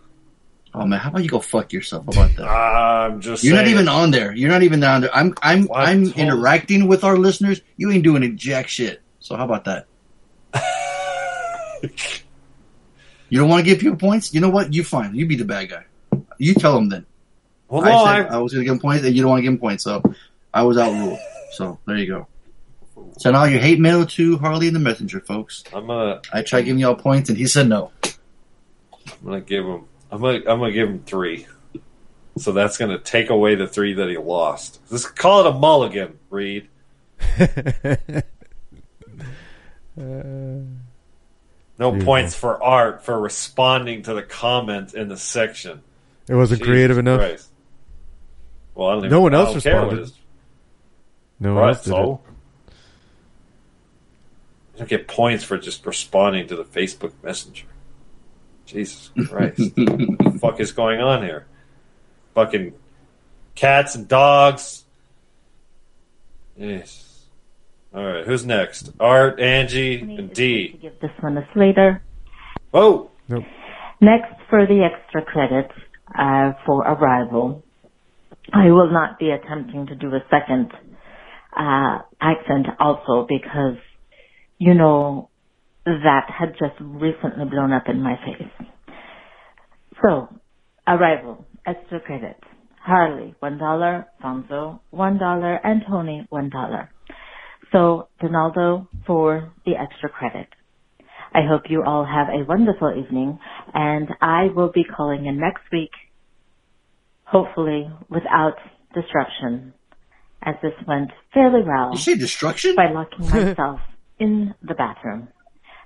Oh 0.74 0.86
man, 0.86 1.00
how 1.00 1.10
about 1.10 1.24
you 1.24 1.30
go 1.30 1.40
fuck 1.40 1.74
yourself? 1.74 2.08
About 2.08 2.34
that? 2.38 2.48
I'm 2.48 3.20
just 3.20 3.44
You're 3.44 3.56
not 3.56 3.68
even 3.68 3.88
on 3.90 4.12
there. 4.12 4.34
You're 4.34 4.50
not 4.50 4.64
even 4.64 4.82
on 4.84 5.02
there. 5.02 5.16
I'm 5.16 5.34
I'm 5.42 5.66
Well, 5.68 5.78
I 5.80 5.92
I'm 5.92 6.06
interacting 6.14 6.88
with 6.88 7.04
our 7.04 7.18
listeners. 7.18 7.62
You 7.76 7.92
ain't 7.92 8.04
doing 8.04 8.24
a 8.24 8.30
jack 8.30 8.70
shit. 8.70 9.02
So 9.28 9.36
how 9.36 9.44
about 9.44 9.66
that? 9.66 9.88
you 13.28 13.38
don't 13.38 13.50
want 13.50 13.66
to 13.66 13.70
give 13.70 13.80
people 13.82 13.98
points? 13.98 14.34
You 14.34 14.40
know 14.40 14.50
what? 14.50 14.74
You 14.74 14.86
fine. 14.86 15.14
You 15.16 15.26
be 15.26 15.36
the 15.36 15.44
bad 15.44 15.70
guy. 15.70 15.84
You 16.38 16.54
tell 16.54 16.74
them 16.76 16.88
then. 16.88 17.06
Well, 17.68 17.84
I 17.84 17.90
no, 17.90 18.06
said 18.06 18.32
I- 18.32 18.36
I, 18.36 18.38
was 18.38 18.54
going 18.54 18.62
to 18.62 18.66
give 18.66 18.76
him 18.76 18.80
points, 18.80 19.04
and 19.06 19.14
you 19.14 19.22
don't 19.22 19.30
want 19.32 19.40
to 19.40 19.44
give 19.44 19.52
him 19.52 19.60
points. 19.60 19.84
So 19.84 20.02
I 20.54 20.64
was 20.64 20.78
outruled. 20.78 21.20
So 21.52 21.78
there 21.86 21.98
you 21.98 22.08
go. 22.08 22.28
Send 23.18 23.36
all 23.36 23.46
your 23.50 23.60
hate 23.60 23.82
mail 23.82 24.06
to 24.06 24.38
Harley 24.38 24.68
and 24.68 24.76
the 24.78 24.80
Messenger, 24.80 25.20
folks. 25.20 25.66
I'm 25.74 25.88
gonna 25.88 26.22
tried 26.44 26.62
giving 26.62 26.80
y'all 26.80 26.96
points, 26.96 27.28
and 27.28 27.38
he 27.38 27.48
said 27.48 27.68
no. 27.68 27.92
I'm 28.06 29.26
gonna 29.26 29.42
give 29.42 29.66
him. 29.66 29.84
I'm 30.10 30.22
gonna. 30.22 30.38
I'm 30.38 30.60
gonna 30.60 30.72
give 30.72 30.88
him 30.88 31.04
three. 31.06 31.48
So 32.38 32.54
that's 32.54 32.78
gonna 32.78 32.98
take 32.98 33.30
away 33.30 33.56
the 33.56 33.68
three 33.68 33.94
that 33.96 34.08
he 34.10 34.18
lost. 34.18 34.80
Let's 34.90 35.06
call 35.06 35.42
it 35.42 35.48
a 35.48 35.52
mulligan, 35.52 36.18
Reed. 36.30 36.70
No 39.98 41.92
Beautiful. 41.92 42.06
points 42.06 42.36
for 42.36 42.62
Art 42.64 43.04
for 43.04 43.20
responding 43.20 44.04
to 44.04 44.14
the 44.14 44.24
comment 44.24 44.94
in 44.94 45.08
the 45.10 45.18
section. 45.18 45.82
It 46.30 46.36
wasn't 46.36 46.60
Jesus 46.60 46.72
creative 46.72 46.98
enough. 46.98 47.20
Christ. 47.20 47.50
Well, 48.76 48.90
I 48.90 48.92
don't 48.94 49.00
even, 49.06 49.12
No 49.12 49.22
one 49.22 49.34
I 49.34 49.38
else 49.40 49.48
don't 49.50 49.56
responded. 49.56 50.00
his- 50.00 50.14
No 51.40 51.54
one 51.54 51.64
Right, 51.64 51.70
else 51.70 51.84
did 51.84 51.90
so 51.92 52.22
you 54.74 54.80
don't 54.80 54.90
get 54.90 55.08
points 55.08 55.44
for 55.44 55.58
just 55.58 55.86
responding 55.86 56.48
to 56.48 56.56
the 56.56 56.64
Facebook 56.64 57.12
Messenger. 57.24 57.66
Jesus 58.66 59.10
Christ. 59.28 59.58
what 59.76 59.78
the 60.34 60.38
fuck 60.40 60.60
is 60.60 60.72
going 60.72 61.00
on 61.00 61.24
here? 61.24 61.48
Fucking 62.36 62.74
cats 63.56 63.96
and 63.96 64.08
dogs. 64.08 64.84
Yes. 66.56 67.07
All 67.98 68.06
right, 68.06 68.28
who's 68.28 68.46
next? 68.46 68.92
Art, 69.00 69.40
Angie, 69.40 70.00
and 70.02 70.32
D. 70.32 70.78
Give 70.80 70.94
this 71.02 71.10
one 71.20 71.36
a 71.36 71.48
Slater. 71.56 72.04
Oh, 72.72 73.10
Nope. 73.28 73.44
Next, 74.00 74.36
for 74.52 74.68
the 74.68 74.88
extra 74.88 75.24
credit 75.26 75.72
uh, 76.16 76.52
for 76.64 76.84
Arrival, 76.84 77.64
I 78.54 78.70
will 78.70 78.92
not 78.92 79.18
be 79.18 79.32
attempting 79.32 79.88
to 79.88 79.96
do 79.96 80.10
a 80.10 80.20
second 80.30 80.72
uh, 81.58 82.04
accent 82.22 82.68
also 82.80 83.26
because, 83.28 83.78
you 84.60 84.76
know, 84.76 85.30
that 85.88 86.30
had 86.30 86.50
just 86.60 86.80
recently 86.80 87.46
blown 87.50 87.74
up 87.74 87.86
in 87.88 88.04
my 88.04 88.14
face. 88.18 88.68
So, 90.04 90.28
Arrival, 90.88 91.48
extra 91.66 92.00
credit. 92.00 92.38
Harley, 92.80 93.34
one 93.40 93.58
dollar. 93.58 94.06
Fonzo, 94.24 94.82
one 94.92 95.18
dollar. 95.18 95.56
And 95.56 95.82
Tony, 95.90 96.28
one 96.30 96.52
dollar. 96.52 96.92
So, 97.72 98.08
Donaldo 98.22 98.88
for 99.06 99.52
the 99.66 99.76
extra 99.76 100.10
credit. 100.10 100.48
I 101.34 101.42
hope 101.48 101.64
you 101.70 101.84
all 101.84 102.06
have 102.06 102.28
a 102.30 102.46
wonderful 102.46 102.94
evening, 102.98 103.40
and 103.74 104.08
I 104.22 104.48
will 104.56 104.72
be 104.72 104.84
calling 104.86 105.26
in 105.26 105.38
next 105.40 105.64
week, 105.72 105.92
hopefully 107.26 107.90
without 108.10 108.56
disruption, 108.94 109.74
as 110.42 110.56
this 110.62 110.74
went 110.88 111.12
fairly 111.34 111.62
well. 111.64 111.92
You 111.92 111.98
say 112.00 112.16
destruction? 112.16 112.76
By 112.76 112.92
locking 112.92 113.30
myself 113.30 113.82
in 114.20 114.56
the 114.62 114.74
bathroom. 114.74 115.28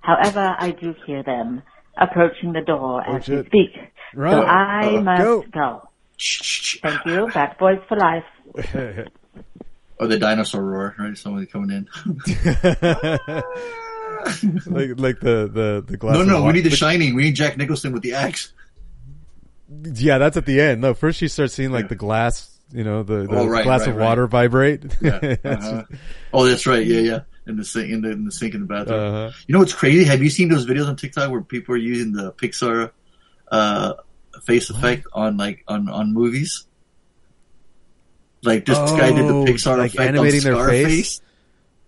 However, 0.02 0.40
I 0.60 0.72
do 0.80 0.94
hear 1.06 1.24
them 1.24 1.64
approaching 1.98 2.54
the 2.54 2.62
door 2.62 3.02
as 3.08 3.28
we 3.28 3.44
speak. 3.46 3.72
Run. 4.16 4.34
So 4.34 4.42
I 4.46 4.96
Uh, 4.98 5.02
must 5.02 5.24
go. 5.24 5.46
go. 5.52 5.82
Thank 6.82 7.06
you. 7.06 7.30
Bad 7.34 7.58
boys 7.58 7.80
for 7.88 7.98
life. 7.98 8.26
Or 10.02 10.08
the 10.08 10.18
dinosaur 10.18 10.64
roar, 10.64 10.96
right? 10.98 11.16
Somebody 11.16 11.46
coming 11.46 11.70
in. 11.70 11.88
like 14.66 14.90
like 14.98 15.20
the 15.20 15.48
the 15.48 15.84
the 15.86 15.96
glass. 15.98 16.16
no, 16.16 16.24
no, 16.24 16.44
we 16.44 16.54
need 16.54 16.64
the 16.64 16.72
Shining. 16.72 17.14
We 17.14 17.22
need 17.24 17.36
Jack 17.36 17.56
Nicholson 17.56 17.94
with 17.94 18.02
the 18.02 18.14
axe. 18.14 18.52
Yeah, 19.84 20.18
that's 20.18 20.38
at 20.38 20.48
the 20.48 20.60
end. 20.60 20.82
No, 20.82 20.96
first 20.96 21.22
you 21.22 21.28
start 21.28 21.52
seeing 21.52 21.72
like 21.72 21.88
the 21.88 21.96
glass, 21.96 22.50
you 22.74 22.84
know, 22.84 23.04
the, 23.04 23.28
the 23.28 23.36
Oh, 23.36 23.46
right, 23.48 23.64
glass 23.64 23.82
right, 23.82 23.90
of 23.92 23.96
right. 23.96 24.04
water 24.04 24.26
vibrate. 24.28 24.84
Yeah. 25.02 25.36
Uh-huh. 25.46 25.84
Oh, 26.34 26.46
that's 26.48 26.66
right. 26.66 26.86
Yeah, 26.86 27.00
yeah. 27.02 27.20
In 27.48 27.56
the 27.58 27.64
sink, 27.64 27.90
in 27.92 28.02
the, 28.02 28.10
in 28.12 28.26
the 28.26 28.32
sink 28.32 28.54
in 28.56 28.62
the 28.62 28.66
bathroom. 28.68 29.00
Uh-huh. 29.00 29.32
You 29.48 29.54
know 29.54 29.60
what's 29.60 29.74
crazy? 29.74 30.04
Have 30.06 30.22
you 30.24 30.30
seen 30.30 30.50
those 30.50 30.66
videos 30.66 30.88
on 30.88 30.96
TikTok 30.96 31.30
where 31.32 31.42
people 31.42 31.76
are 31.76 31.78
using 31.78 32.12
the 32.12 32.34
Pixar 32.34 32.92
uh, 33.52 33.94
face 34.44 34.70
effect 34.72 35.06
on 35.14 35.38
like 35.38 35.64
on 35.68 35.88
on 35.90 36.12
movies? 36.14 36.66
Like 38.44 38.66
this 38.66 38.78
guy 38.78 39.12
did 39.12 39.28
the 39.28 39.34
Oh, 39.34 39.46
Pixar 39.46 39.78
like 39.78 39.94
effect 39.94 40.10
animating 40.10 40.40
on 40.40 40.44
their 40.46 40.54
Scarface. 40.56 40.88
face? 40.88 41.22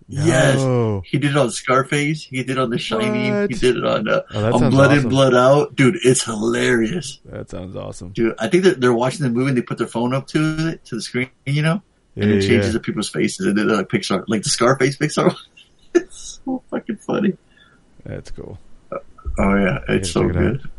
Yes, 0.06 1.02
he 1.06 1.18
did 1.18 1.30
it 1.30 1.36
on 1.36 1.50
Scarface. 1.50 2.24
He 2.24 2.36
did 2.42 2.50
it 2.50 2.58
on 2.58 2.68
The 2.70 2.78
Shining. 2.78 3.34
What? 3.34 3.50
He 3.50 3.56
did 3.58 3.78
it 3.78 3.84
on 3.86 4.06
uh, 4.06 4.20
Oh, 4.34 4.62
on 4.62 4.70
Blood 4.70 4.90
awesome. 4.90 5.04
In 5.04 5.08
Blood 5.08 5.34
Out. 5.34 5.74
Dude, 5.74 5.96
it's 6.04 6.22
hilarious. 6.22 7.20
That 7.24 7.48
sounds 7.50 7.74
awesome. 7.74 8.10
Dude, 8.10 8.34
I 8.38 8.48
think 8.48 8.64
that 8.64 8.80
they're 8.82 8.92
watching 8.92 9.22
the 9.24 9.30
movie 9.30 9.48
and 9.48 9.56
they 9.58 9.62
put 9.62 9.78
their 9.78 9.86
phone 9.86 10.12
up 10.14 10.26
to 10.28 10.68
it 10.68 10.84
to 10.86 10.96
the 10.96 11.00
screen, 11.02 11.30
you 11.46 11.62
know, 11.62 11.80
and 12.16 12.30
Yeah, 12.30 12.36
it 12.36 12.42
changes 12.42 12.66
yeah. 12.66 12.72
the 12.72 12.80
people's 12.80 13.08
faces 13.08 13.46
and 13.46 13.56
they're 13.56 13.64
like 13.64 13.88
Pixar, 13.88 14.24
like 14.28 14.42
the 14.42 14.50
Scarface 14.50 14.98
Pixar. 14.98 15.34
it's 15.94 16.40
so 16.44 16.62
fucking 16.70 16.96
funny. 16.98 17.36
That's 18.04 18.30
cool. 18.30 18.58
Oh 18.92 19.54
yeah, 19.56 19.78
it's 19.88 20.10
so 20.12 20.28
check 20.30 20.36
it 20.36 20.38
good. 20.38 20.70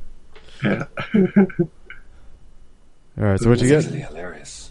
Yeah. 0.64 0.86
All 3.18 3.24
right, 3.24 3.40
so 3.40 3.50
what 3.50 3.60
you 3.60 3.66
It's 3.76 3.86
get? 3.88 3.96
actually 3.96 4.02
hilarious. 4.02 4.65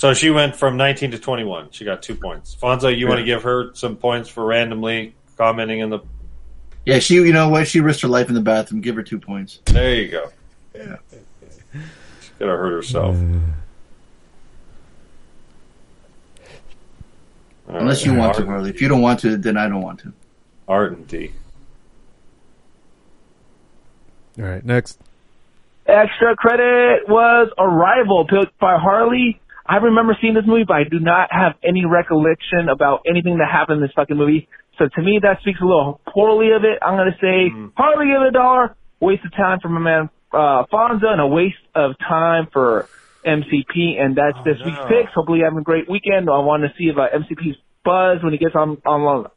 So 0.00 0.14
she 0.14 0.30
went 0.30 0.56
from 0.56 0.78
19 0.78 1.10
to 1.10 1.18
21. 1.18 1.72
She 1.72 1.84
got 1.84 2.02
two 2.02 2.14
points. 2.14 2.56
Fonzo, 2.58 2.96
you 2.96 3.06
want 3.06 3.18
to 3.18 3.24
give 3.26 3.42
her 3.42 3.74
some 3.74 3.96
points 3.96 4.30
for 4.30 4.46
randomly 4.46 5.14
commenting 5.36 5.80
in 5.80 5.90
the. 5.90 5.98
yeah, 6.86 7.00
she, 7.00 7.16
you 7.16 7.34
know 7.34 7.50
what? 7.50 7.68
She 7.68 7.80
risked 7.80 8.00
her 8.00 8.08
life 8.08 8.30
in 8.30 8.34
the 8.34 8.40
bathroom. 8.40 8.80
Give 8.80 8.96
her 8.96 9.02
two 9.02 9.18
points. 9.18 9.60
There 9.66 9.94
you 9.94 10.08
go. 10.08 10.30
Yeah. 10.74 10.96
She 11.12 12.30
could 12.38 12.48
have 12.48 12.58
hurt 12.58 12.72
herself. 12.72 13.14
Mm. 13.14 13.42
Unless 17.68 18.06
you 18.06 18.14
want 18.14 18.36
to, 18.36 18.46
Harley. 18.46 18.70
If 18.70 18.80
you 18.80 18.88
don't 18.88 19.02
want 19.02 19.20
to, 19.20 19.36
then 19.36 19.58
I 19.58 19.68
don't 19.68 19.82
want 19.82 20.00
to. 20.00 20.14
Art 20.66 20.92
and 20.92 21.06
D. 21.06 21.30
All 24.38 24.46
right, 24.46 24.64
next. 24.64 24.98
Extra 25.84 26.36
credit 26.36 27.06
was 27.06 27.50
Arrival, 27.58 28.26
picked 28.26 28.58
by 28.58 28.78
Harley. 28.78 29.38
I 29.70 29.76
remember 29.76 30.18
seeing 30.20 30.34
this 30.34 30.42
movie, 30.44 30.64
but 30.66 30.74
I 30.74 30.84
do 30.90 30.98
not 30.98 31.28
have 31.30 31.54
any 31.62 31.86
recollection 31.86 32.68
about 32.68 33.06
anything 33.08 33.38
that 33.38 33.46
happened 33.46 33.78
in 33.78 33.82
this 33.82 33.94
fucking 33.94 34.16
movie. 34.16 34.48
So 34.78 34.88
to 34.92 35.00
me, 35.02 35.20
that 35.22 35.38
speaks 35.42 35.60
a 35.62 35.64
little 35.64 36.00
poorly 36.12 36.50
of 36.50 36.64
it. 36.64 36.82
I'm 36.82 36.96
gonna 36.96 37.16
say 37.20 37.54
Harley 37.76 38.06
give 38.10 38.20
it 38.20 38.28
a 38.28 38.32
dollar. 38.32 38.74
Waste 38.98 39.24
of 39.24 39.30
time 39.32 39.60
for 39.62 39.68
my 39.68 39.78
man 39.78 40.10
uh, 40.32 40.64
Fonzo, 40.72 41.06
and 41.06 41.20
a 41.20 41.26
waste 41.26 41.62
of 41.74 41.92
time 41.98 42.48
for 42.52 42.88
MCP. 43.24 44.00
And 44.00 44.16
that's 44.16 44.38
this 44.44 44.58
week's 44.64 44.82
picks. 44.88 45.14
Hopefully, 45.14 45.38
you're 45.38 45.46
having 45.46 45.60
a 45.60 45.62
great 45.62 45.88
weekend. 45.88 46.28
I 46.28 46.38
want 46.40 46.64
to 46.64 46.70
see 46.76 46.90
if 46.90 46.96
uh, 46.96 47.06
MCP's 47.14 47.56
buzz 47.84 48.22
when 48.24 48.32
he 48.32 48.38
gets 48.38 48.56
on 48.56 48.82
on 48.84 49.30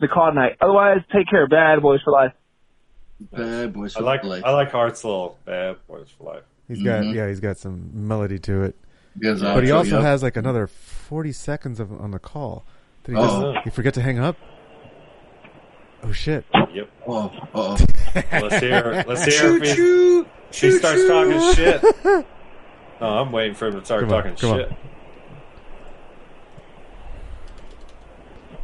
the 0.00 0.08
call 0.08 0.30
tonight. 0.30 0.56
Otherwise, 0.60 0.98
take 1.14 1.28
care, 1.28 1.46
bad 1.46 1.80
boys 1.80 2.00
for 2.02 2.12
life. 2.12 2.32
Bad 3.32 3.72
boys 3.72 3.94
for 3.94 4.02
life. 4.02 4.20
I 4.24 4.26
like 4.26 4.44
I 4.44 4.50
like 4.50 4.74
Art's 4.74 5.04
little 5.04 5.38
bad 5.44 5.76
boys 5.86 6.08
for 6.18 6.24
life. 6.24 6.42
He's 6.68 6.82
got 6.82 7.04
yeah, 7.06 7.28
he's 7.28 7.40
got 7.40 7.56
some 7.56 7.90
melody 7.94 8.38
to 8.40 8.64
it. 8.64 8.76
Gives 9.20 9.40
but 9.40 9.64
he 9.64 9.70
also 9.70 9.96
yep. 9.96 10.02
has 10.02 10.22
like 10.22 10.36
another 10.36 10.66
forty 10.66 11.32
seconds 11.32 11.80
of 11.80 11.90
on 12.00 12.10
the 12.10 12.18
call. 12.18 12.64
Did 13.04 13.12
he 13.12 13.18
Oh. 13.20 13.52
just 13.54 13.64
he 13.64 13.70
forget 13.70 13.94
to 13.94 14.02
hang 14.02 14.18
up? 14.18 14.36
Oh 16.02 16.12
shit! 16.12 16.44
Yep. 16.72 16.90
Oh, 17.08 17.32
oh. 17.54 17.78
Let's 18.32 18.58
hear. 18.60 19.04
Let's 19.06 19.24
hear 19.24 19.56
if 19.62 19.76
he, 19.76 20.24
she 20.50 20.70
starts 20.72 21.06
talking 21.08 21.54
shit. 21.54 21.82
No, 23.00 23.08
I'm 23.08 23.32
waiting 23.32 23.54
for 23.54 23.68
him 23.68 23.78
to 23.80 23.84
start 23.84 24.02
Come 24.02 24.12
on, 24.12 24.22
talking 24.22 24.36
come 24.36 24.50
on. 24.52 24.58
shit. 24.58 24.72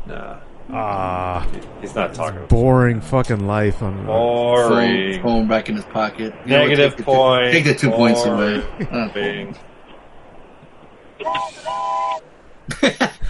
Nah. 0.07 0.39
Ah, 0.71 1.47
he's 1.81 1.95
not 1.95 2.15
talking. 2.15 2.47
boring 2.47 3.01
fucking 3.01 3.47
life 3.47 3.83
on 3.83 4.07
Boring. 4.07 5.15
Phone, 5.15 5.23
phone 5.23 5.49
back 5.49 5.69
in 5.69 5.77
his 5.77 5.85
pocket. 5.87 6.35
You 6.47 6.53
know 6.53 6.61
what, 6.61 6.69
Negative 6.69 6.91
take 6.91 6.97
the 6.99 7.03
two- 7.03 7.05
point. 7.05 7.53
Take 7.53 7.65
the 7.65 7.75
two 7.75 7.91
points 7.91 8.25
away. 8.25 8.61
Boring. 8.61 8.89
Uh, 8.89 9.13
Bing. 9.13 9.57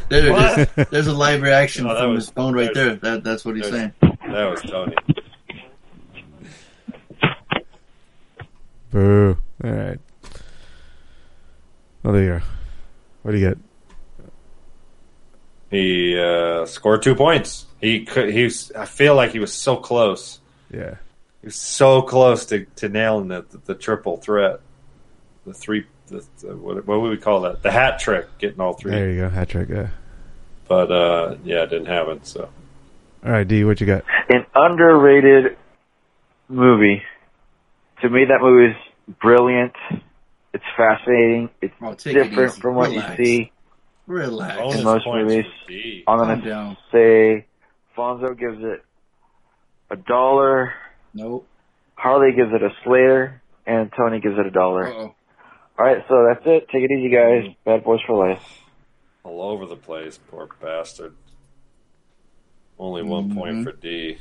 there 0.09 0.27
it 0.70 0.90
There's 0.90 1.06
a 1.06 1.12
live 1.12 1.43
reaction 1.43 1.86
Oh, 1.86 1.97
from 1.97 2.14
was- 2.14 2.24
his 2.27 2.31
phone 2.35 2.55
right 2.55 2.73
there. 2.74 2.97
That, 2.97 3.24
that's 3.24 3.44
what 3.44 3.56
he's 3.56 3.69
saying. 3.69 3.93
That 4.01 4.51
was 4.51 4.62
Tony. 4.62 4.94
Boo! 8.90 9.36
All 9.64 9.70
right. 9.70 9.98
Oh, 12.05 12.12
there 12.12 12.23
you 12.23 12.28
go. 12.39 12.40
What 13.23 13.32
do 13.32 13.39
you 13.39 13.48
get? 13.48 13.59
He 15.70 16.19
uh, 16.19 16.66
scored 16.66 17.02
two 17.02 17.14
points. 17.14 17.66
He 17.81 18.05
could. 18.05 18.31
He. 18.31 18.44
Was, 18.44 18.73
I 18.73 18.85
feel 18.85 19.14
like 19.14 19.31
he 19.32 19.39
was 19.39 19.52
so 19.52 19.77
close. 19.77 20.40
Yeah. 20.70 20.97
He 21.40 21.47
was 21.47 21.56
so 21.56 22.02
close 22.02 22.44
to, 22.47 22.66
to 22.77 22.89
nailing 22.89 23.28
the, 23.28 23.43
the, 23.51 23.59
the 23.66 23.74
triple 23.74 24.19
threat, 24.19 24.60
the 25.47 25.55
three. 25.55 25.86
The, 26.12 26.24
the, 26.47 26.56
what, 26.56 26.86
what 26.86 27.01
would 27.01 27.10
we 27.10 27.16
call 27.16 27.40
that? 27.43 27.62
The 27.62 27.70
hat 27.70 27.98
trick, 27.98 28.26
getting 28.39 28.60
all 28.60 28.74
three. 28.74 28.93
There 28.93 29.10
you 29.10 29.20
go. 29.22 29.28
Hat 29.28 29.48
trick. 29.48 29.68
Yeah. 29.68 29.89
But 30.68 30.90
uh, 30.93 31.36
yeah, 31.44 31.62
it 31.64 31.70
didn't 31.70 31.86
happen. 31.86 32.22
So 32.24 32.48
All 33.24 33.30
right, 33.32 33.47
D. 33.47 33.64
What 33.64 33.80
you 33.80 33.86
got? 33.86 34.05
An 34.28 34.47
underrated 34.55 35.56
movie. 36.48 37.02
To 38.02 38.09
me, 38.10 38.24
that 38.26 38.40
movie 38.40 38.72
is 38.72 39.14
brilliant. 39.20 39.72
It's 40.55 40.64
fascinating. 40.76 41.51
It's 41.60 41.74
Oh, 41.82 41.94
take 41.94 42.16
it 42.16 42.24
different 42.24 42.52
from 42.55 42.74
what 42.74 42.90
Relax. 42.90 43.18
you 43.18 43.24
see 43.24 43.52
Relax. 44.06 44.56
Bonus 44.59 44.78
in 44.78 44.84
most 44.84 45.06
movies. 45.06 45.44
for 45.64 45.68
D. 45.72 46.05
I'm 46.06 46.18
gonna 46.18 46.44
down. 46.44 46.76
say 46.90 47.47
Fonzo 47.97 48.39
gives 48.39 48.59
it 48.62 48.82
a 49.90 49.97
dollar. 49.97 50.74
Nope. 51.14 51.47
Harley 51.94 52.32
gives 52.34 52.52
it 52.52 52.62
a 52.62 52.70
Slayer, 52.84 53.40
and 53.66 53.90
Tony 53.97 54.20
gives 54.20 54.36
it 54.39 54.47
a 54.47 54.51
dollar. 54.51 54.86
Uh-oh. 54.89 55.14
All 55.83 55.89
right, 55.89 56.05
so 56.07 56.25
that's 56.29 56.47
it. 56.47 56.69
Take 56.69 56.85
it 56.85 56.93
easy, 56.93 57.09
guys. 57.09 57.43
Mm. 57.43 57.57
Bad 57.65 57.83
boys 57.83 57.99
for 58.07 58.29
life. 58.29 58.61
all 59.25 59.43
over 59.43 59.67
the 59.67 59.75
place. 59.75 60.17
Poor 60.31 60.49
bastard. 60.61 61.13
Only 62.79 63.01
mm-hmm. 63.03 63.11
one 63.11 63.35
point 63.35 63.65
for 63.65 63.73
D. 63.73 64.17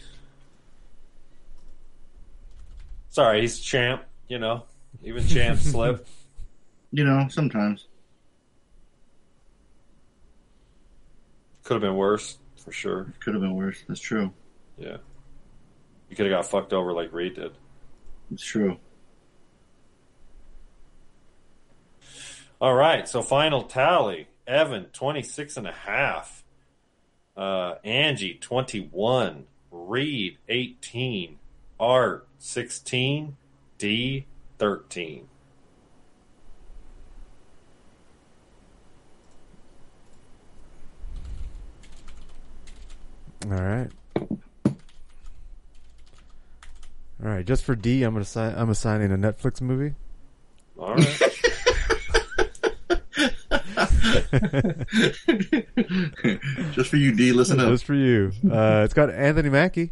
Sorry, 3.09 3.41
he's 3.41 3.59
champ. 3.59 4.05
You 4.27 4.39
know, 4.39 4.63
even 5.03 5.27
champ 5.27 5.59
slip. 5.59 6.07
You 6.91 7.03
know, 7.03 7.27
sometimes. 7.29 7.85
Could 11.61 11.75
have 11.75 11.81
been 11.81 11.95
worse 11.95 12.39
for 12.57 12.71
sure. 12.71 13.13
Could 13.19 13.35
have 13.35 13.41
been 13.41 13.53
worse. 13.53 13.83
That's 13.87 14.01
true. 14.01 14.33
Yeah, 14.79 14.97
you 16.09 16.15
could 16.15 16.25
have 16.25 16.35
got 16.35 16.47
fucked 16.47 16.73
over 16.73 16.91
like 16.91 17.13
Reed 17.13 17.35
did. 17.35 17.51
It's 18.31 18.43
true. 18.43 18.79
All 22.61 22.75
right, 22.75 23.09
so 23.09 23.23
final 23.23 23.63
tally. 23.63 24.27
Evan, 24.45 24.85
26 24.93 25.57
and 25.57 25.67
a 25.67 25.71
half. 25.71 26.43
Uh, 27.35 27.75
Angie, 27.83 28.35
21. 28.35 29.45
Reed, 29.71 30.37
18. 30.47 31.39
Art, 31.79 32.27
16. 32.37 33.35
D, 33.79 34.27
13. 34.59 35.27
All 43.45 43.51
right. 43.53 43.87
All 47.23 47.29
right. 47.29 47.43
Just 47.43 47.63
for 47.63 47.73
D, 47.73 48.03
I'm 48.03 48.13
gonna 48.13 48.21
assign. 48.21 48.53
I'm 48.55 48.69
assigning 48.69 49.11
a 49.11 49.17
Netflix 49.17 49.61
movie. 49.61 49.95
All 50.77 50.93
right. 50.93 51.30
Just 56.71 56.89
for 56.89 56.97
you, 56.97 57.13
D. 57.13 57.31
Listen 57.33 57.59
up. 57.59 57.69
Just 57.69 57.85
for 57.85 57.93
you. 57.93 58.31
Uh, 58.49 58.81
it's 58.85 58.93
got 58.93 59.09
Anthony 59.09 59.49
Mackie. 59.49 59.91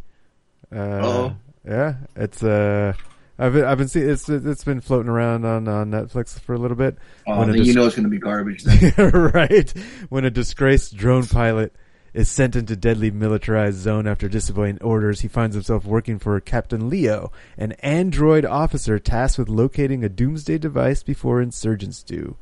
Uh, 0.73 0.79
Uh-oh. 0.79 1.35
yeah, 1.65 1.95
it's 2.15 2.43
uh, 2.43 2.93
I've 3.37 3.53
been, 3.53 3.65
I've 3.65 3.77
been 3.77 3.87
seeing 3.87 4.09
it's 4.09 4.29
it's 4.29 4.63
been 4.63 4.81
floating 4.81 5.09
around 5.09 5.45
on, 5.45 5.67
on 5.67 5.91
Netflix 5.91 6.39
for 6.39 6.53
a 6.53 6.57
little 6.57 6.77
bit. 6.77 6.97
Oh, 7.27 7.39
When 7.39 7.49
a 7.49 7.53
then 7.53 7.63
you 7.63 7.73
know 7.73 7.85
it's 7.85 7.95
going 7.95 8.03
to 8.03 8.09
be 8.09 8.19
garbage. 8.19 8.63
Then. 8.63 8.93
right? 9.33 9.69
When 10.09 10.25
a 10.25 10.29
disgraced 10.29 10.95
drone 10.95 11.25
pilot 11.25 11.73
is 12.13 12.27
sent 12.27 12.55
into 12.55 12.75
deadly 12.75 13.11
militarized 13.11 13.77
zone 13.77 14.07
after 14.07 14.27
disobeying 14.27 14.81
orders, 14.81 15.21
he 15.21 15.27
finds 15.27 15.55
himself 15.55 15.85
working 15.85 16.19
for 16.19 16.39
Captain 16.39 16.89
Leo, 16.89 17.31
an 17.57 17.73
android 17.73 18.45
officer 18.45 18.99
tasked 18.99 19.37
with 19.39 19.47
locating 19.47 20.03
a 20.03 20.09
doomsday 20.09 20.57
device 20.57 21.03
before 21.03 21.41
insurgents 21.41 22.03
do. 22.03 22.35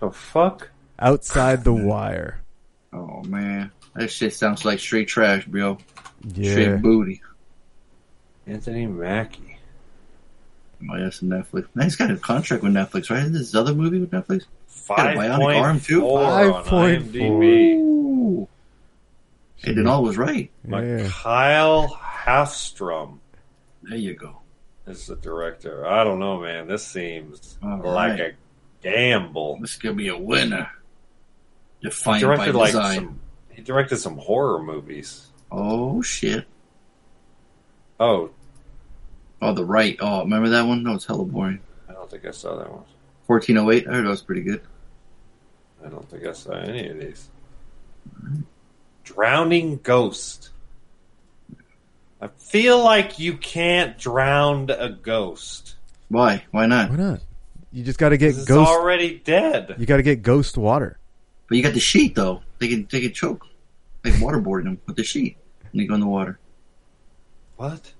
The 0.00 0.10
fuck? 0.10 0.70
Outside 1.00 1.64
the 1.64 1.72
wire. 1.72 2.40
Oh 2.92 3.22
man, 3.24 3.70
that 3.94 4.10
shit 4.10 4.34
sounds 4.34 4.64
like 4.64 4.78
straight 4.80 5.08
trash, 5.08 5.44
bro. 5.46 5.78
Yeah. 6.34 6.52
Straight 6.52 6.82
booty. 6.82 7.22
Anthony 8.46 8.86
Mackie. 8.86 9.58
Oh, 10.90 10.98
that's 10.98 11.20
Netflix. 11.20 11.66
Man, 11.74 11.84
he's 11.84 11.96
got 11.96 12.10
a 12.10 12.16
contract 12.16 12.62
with 12.62 12.72
Netflix, 12.72 13.10
right? 13.10 13.20
Isn't 13.20 13.32
this 13.32 13.42
his 13.42 13.54
other 13.54 13.74
movie 13.74 13.98
with 13.98 14.10
Netflix? 14.10 14.44
Got 14.88 15.14
a 15.14 15.18
bionic 15.18 15.60
arm 15.60 15.78
too. 15.80 16.00
5.4 16.02 16.54
on 16.56 16.64
IMDb. 16.64 17.74
Ooh. 17.76 18.48
Hey, 19.56 19.74
then 19.74 19.86
all 19.86 20.02
was 20.02 20.16
right. 20.16 20.50
Kyle 21.10 21.88
Hafstrom 22.24 23.18
There 23.82 23.98
you 23.98 24.14
go. 24.14 24.40
is 24.86 25.06
the 25.06 25.16
director. 25.16 25.86
I 25.86 26.02
don't 26.02 26.18
know, 26.18 26.40
man. 26.40 26.66
This 26.66 26.84
seems 26.86 27.58
All 27.62 27.78
like 27.84 28.18
right. 28.18 28.20
a 28.20 28.32
gamble. 28.82 29.58
This 29.60 29.76
could 29.76 29.96
be 29.98 30.08
a 30.08 30.16
winner. 30.16 30.70
He 31.80 31.88
Defined 31.88 32.22
by 32.22 32.36
directed 32.36 32.54
like 32.54 32.72
some. 32.72 33.20
He 33.50 33.62
directed 33.62 33.96
some 33.98 34.16
horror 34.18 34.62
movies. 34.62 35.26
Oh 35.50 36.02
shit. 36.02 36.44
Oh, 37.98 38.30
Oh, 39.42 39.54
the 39.54 39.64
right. 39.64 39.96
Oh, 40.00 40.20
remember 40.20 40.50
that 40.50 40.66
one? 40.66 40.82
No, 40.82 40.94
it's 40.94 41.06
hella 41.06 41.24
boring. 41.24 41.60
I 41.88 41.92
don't 41.94 42.10
think 42.10 42.26
I 42.26 42.30
saw 42.30 42.56
that 42.56 42.70
one. 42.70 42.84
1408. 43.26 43.88
I 43.88 43.90
heard 43.94 44.04
that 44.04 44.10
was 44.10 44.20
pretty 44.22 44.42
good. 44.42 44.60
I 45.84 45.88
don't 45.88 46.06
think 46.10 46.24
I 46.26 46.32
saw 46.32 46.52
any 46.52 46.88
of 46.90 46.98
these. 47.00 47.28
Drowning 49.04 49.80
Ghost. 49.82 50.50
I 52.20 52.28
feel 52.28 52.82
like 52.84 53.18
you 53.18 53.38
can't 53.38 53.96
drown 53.96 54.68
a 54.68 54.90
ghost. 54.90 55.76
Why? 56.08 56.44
Why 56.50 56.66
not? 56.66 56.90
Why 56.90 56.96
not? 56.96 57.20
You 57.72 57.82
just 57.82 57.98
got 57.98 58.10
to 58.10 58.18
get 58.18 58.30
It's 58.30 58.44
ghost. 58.44 58.68
already 58.70 59.18
dead. 59.24 59.74
You 59.78 59.86
got 59.86 59.96
to 59.96 60.02
get 60.02 60.20
ghost 60.22 60.58
water. 60.58 60.98
But 61.50 61.56
you 61.56 61.64
got 61.64 61.74
the 61.74 61.80
sheet 61.80 62.14
though. 62.14 62.42
They 62.60 62.68
can 62.68 62.86
they 62.90 63.00
can 63.00 63.12
choke. 63.12 63.44
Like 64.04 64.14
waterboarding 64.14 64.64
them 64.64 64.80
with 64.86 64.96
the 64.96 65.02
sheet 65.02 65.36
when 65.72 65.82
you 65.82 65.88
go 65.88 65.94
in 65.94 66.00
the 66.00 66.06
water. 66.06 66.38
What? 67.56 67.92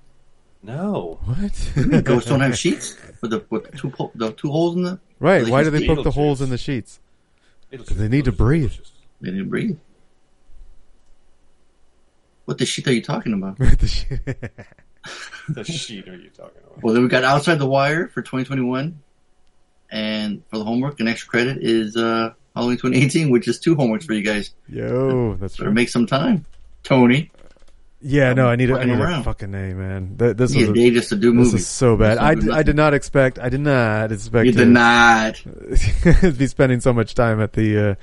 No. 0.63 1.19
What? 1.25 2.03
Ghosts 2.05 2.29
don't 2.29 2.39
have 2.39 2.57
sheets 2.57 2.97
with 3.21 3.31
the 3.31 3.45
with 3.49 3.69
the 3.69 3.77
two 3.77 3.89
po- 3.89 4.11
the 4.15 4.31
two 4.31 4.49
holes 4.49 4.77
in 4.77 4.83
them. 4.83 5.01
Right? 5.19 5.45
Why 5.47 5.63
do 5.63 5.69
they 5.69 5.79
sleep. 5.79 5.89
poke 5.89 6.03
the 6.05 6.11
holes 6.11 6.41
in 6.41 6.49
the 6.49 6.57
sheets? 6.57 7.01
Because 7.69 7.97
they 7.97 8.07
need 8.07 8.23
to 8.25 8.31
breathe. 8.31 8.73
They 9.19 9.31
didn't 9.31 9.49
breathe. 9.49 9.77
What 12.45 12.57
the 12.57 12.65
shit 12.65 12.87
are 12.87 12.93
you 12.93 13.03
talking 13.03 13.33
about? 13.33 13.57
the 13.59 13.87
shit. 13.87 14.25
the 15.49 15.63
sheet 15.65 16.07
are 16.07 16.15
you 16.15 16.29
talking 16.29 16.61
about? 16.63 16.81
Well, 16.81 16.93
then 16.93 17.03
we 17.03 17.09
got 17.09 17.25
Outside 17.25 17.59
the 17.59 17.67
Wire 17.67 18.07
for 18.07 18.21
2021. 18.21 18.97
And 19.91 20.41
for 20.49 20.57
the 20.57 20.63
homework, 20.63 21.01
an 21.01 21.09
extra 21.09 21.29
credit 21.29 21.57
is 21.61 21.97
uh, 21.97 22.33
Halloween 22.55 22.77
2018, 22.77 23.29
which 23.29 23.47
is 23.47 23.59
two 23.59 23.75
homeworks 23.75 24.03
for 24.05 24.13
you 24.13 24.23
guys. 24.23 24.53
Yo, 24.67 25.35
that's 25.35 25.59
right. 25.59 25.71
make 25.71 25.89
some 25.89 26.05
time. 26.05 26.45
Tony. 26.83 27.31
Yeah, 28.03 28.33
no, 28.33 28.47
I 28.47 28.55
need, 28.55 28.71
a, 28.71 28.73
I 28.73 28.77
Fucking 28.77 28.97
need 28.97 29.03
a 29.03 29.23
fuking 29.23 29.51
name, 29.51 29.77
man. 29.77 30.15
Th- 30.17 30.35
This 30.35 30.55
Yeah, 30.55 30.69
was 30.69 30.79
a, 30.79 30.89
just 30.91 31.09
to 31.09 31.15
do 31.17 31.29
this 31.31 31.37
movies. 31.37 31.53
is 31.61 31.67
so 31.67 31.95
bad. 31.95 32.17
I, 32.17 32.33
don't 32.33 32.45
do 32.45 32.49
d- 32.49 32.53
I 32.57 32.63
did 32.63 32.75
not 32.75 32.95
expect. 32.95 33.37
I 33.37 33.49
did 33.49 33.59
not 33.61 34.11
expect. 34.11 34.47
You 34.47 34.51
to 34.53 34.57
did 34.57 34.67
not. 34.69 35.39
be 36.37 36.47
spending 36.47 36.79
so 36.79 36.93
much 36.93 37.13
time 37.13 37.39
at 37.41 37.53
the 37.53 37.91
uh, 37.91 37.95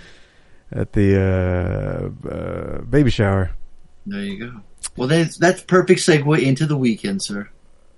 at 0.70 0.92
the 0.92 2.12
uh, 2.24 2.28
uh, 2.28 2.80
baby 2.82 3.10
shower. 3.10 3.50
There 4.06 4.20
you 4.22 4.38
go. 4.38 4.60
Well, 4.96 5.08
that's, 5.08 5.36
that's 5.36 5.62
perfect 5.62 6.00
segue 6.00 6.40
into 6.42 6.66
the 6.66 6.76
weekend, 6.76 7.20
sir. 7.22 7.48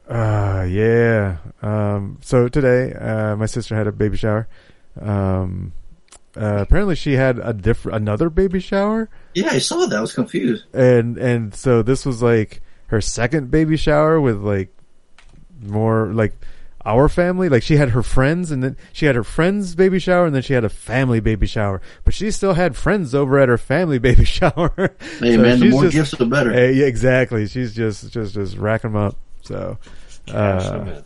Uh, 0.08 0.66
yeah. 0.68 1.36
Um, 1.62 2.18
so 2.22 2.48
today, 2.48 2.94
uh, 2.94 3.36
my 3.36 3.46
sister 3.46 3.76
had 3.76 3.86
a 3.86 3.92
baby 3.92 4.16
shower. 4.16 4.48
Um, 5.00 5.72
uh, 6.36 6.58
apparently 6.60 6.94
she 6.94 7.14
had 7.14 7.38
a 7.38 7.52
different, 7.52 7.96
another 7.96 8.30
baby 8.30 8.60
shower. 8.60 9.08
Yeah, 9.34 9.48
I 9.50 9.58
saw 9.58 9.86
that. 9.86 9.96
I 9.96 10.00
was 10.00 10.12
confused. 10.12 10.64
And, 10.74 11.18
and 11.18 11.54
so 11.54 11.82
this 11.82 12.06
was 12.06 12.22
like 12.22 12.62
her 12.86 13.00
second 13.00 13.50
baby 13.50 13.76
shower 13.76 14.20
with 14.20 14.38
like 14.38 14.74
more 15.60 16.12
like 16.12 16.34
our 16.84 17.08
family. 17.08 17.48
Like 17.48 17.62
she 17.62 17.76
had 17.76 17.90
her 17.90 18.02
friends 18.02 18.50
and 18.50 18.62
then 18.62 18.76
she 18.92 19.06
had 19.06 19.16
her 19.16 19.24
friend's 19.24 19.74
baby 19.74 19.98
shower 19.98 20.26
and 20.26 20.34
then 20.34 20.42
she 20.42 20.52
had 20.54 20.64
a 20.64 20.68
family 20.68 21.20
baby 21.20 21.46
shower. 21.46 21.80
But 22.04 22.14
she 22.14 22.30
still 22.30 22.54
had 22.54 22.76
friends 22.76 23.14
over 23.14 23.38
at 23.38 23.48
her 23.48 23.58
family 23.58 23.98
baby 24.08 24.24
shower. 24.24 24.94
Hey, 25.18 25.36
man, 25.36 25.60
the 25.60 25.70
more 25.70 25.88
gifts, 25.88 26.12
the 26.12 26.26
better. 26.26 26.52
Eh, 26.52 26.70
yeah, 26.70 26.86
exactly. 26.86 27.46
She's 27.46 27.74
just, 27.74 28.12
just, 28.12 28.34
just 28.34 28.56
racking 28.56 28.92
them 28.92 29.02
up. 29.02 29.16
So, 29.42 29.78
uh, 30.32 31.02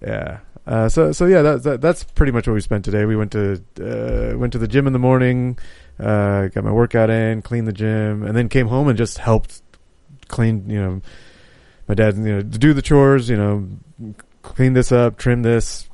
yeah. 0.00 0.38
Uh, 0.66 0.88
so 0.88 1.12
so 1.12 1.26
yeah, 1.26 1.42
that, 1.42 1.62
that 1.62 1.80
that's 1.80 2.02
pretty 2.02 2.32
much 2.32 2.48
what 2.48 2.54
we 2.54 2.60
spent 2.60 2.84
today. 2.84 3.04
We 3.04 3.14
went 3.14 3.32
to 3.32 3.62
uh, 3.80 4.36
went 4.36 4.52
to 4.54 4.58
the 4.58 4.66
gym 4.66 4.86
in 4.86 4.92
the 4.92 4.98
morning, 4.98 5.58
uh, 6.00 6.48
got 6.48 6.64
my 6.64 6.72
workout 6.72 7.08
in, 7.08 7.42
cleaned 7.42 7.68
the 7.68 7.72
gym, 7.72 8.24
and 8.24 8.36
then 8.36 8.48
came 8.48 8.66
home 8.66 8.88
and 8.88 8.98
just 8.98 9.18
helped 9.18 9.62
clean. 10.26 10.68
You 10.68 10.80
know, 10.80 11.02
my 11.86 11.94
dad, 11.94 12.16
you 12.16 12.24
know, 12.24 12.42
do 12.42 12.74
the 12.74 12.82
chores. 12.82 13.28
You 13.28 13.36
know, 13.36 13.68
clean 14.42 14.72
this 14.72 14.90
up, 14.90 15.18
trim 15.18 15.42
this, 15.42 15.88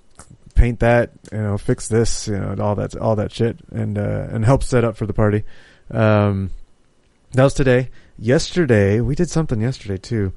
paint 0.54 0.80
that. 0.80 1.10
You 1.30 1.38
know, 1.38 1.58
fix 1.58 1.88
this. 1.88 2.26
You 2.26 2.38
know, 2.38 2.56
all 2.58 2.74
that 2.76 2.96
all 2.96 3.16
that 3.16 3.30
shit, 3.30 3.58
and 3.70 3.98
uh, 3.98 4.28
and 4.30 4.42
help 4.42 4.62
set 4.62 4.84
up 4.84 4.96
for 4.96 5.06
the 5.06 5.12
party. 5.14 5.44
Um, 5.90 6.50
that 7.32 7.44
was 7.44 7.54
today. 7.54 7.90
Yesterday, 8.18 9.00
we 9.00 9.14
did 9.14 9.28
something 9.28 9.60
yesterday 9.60 9.98
too. 9.98 10.32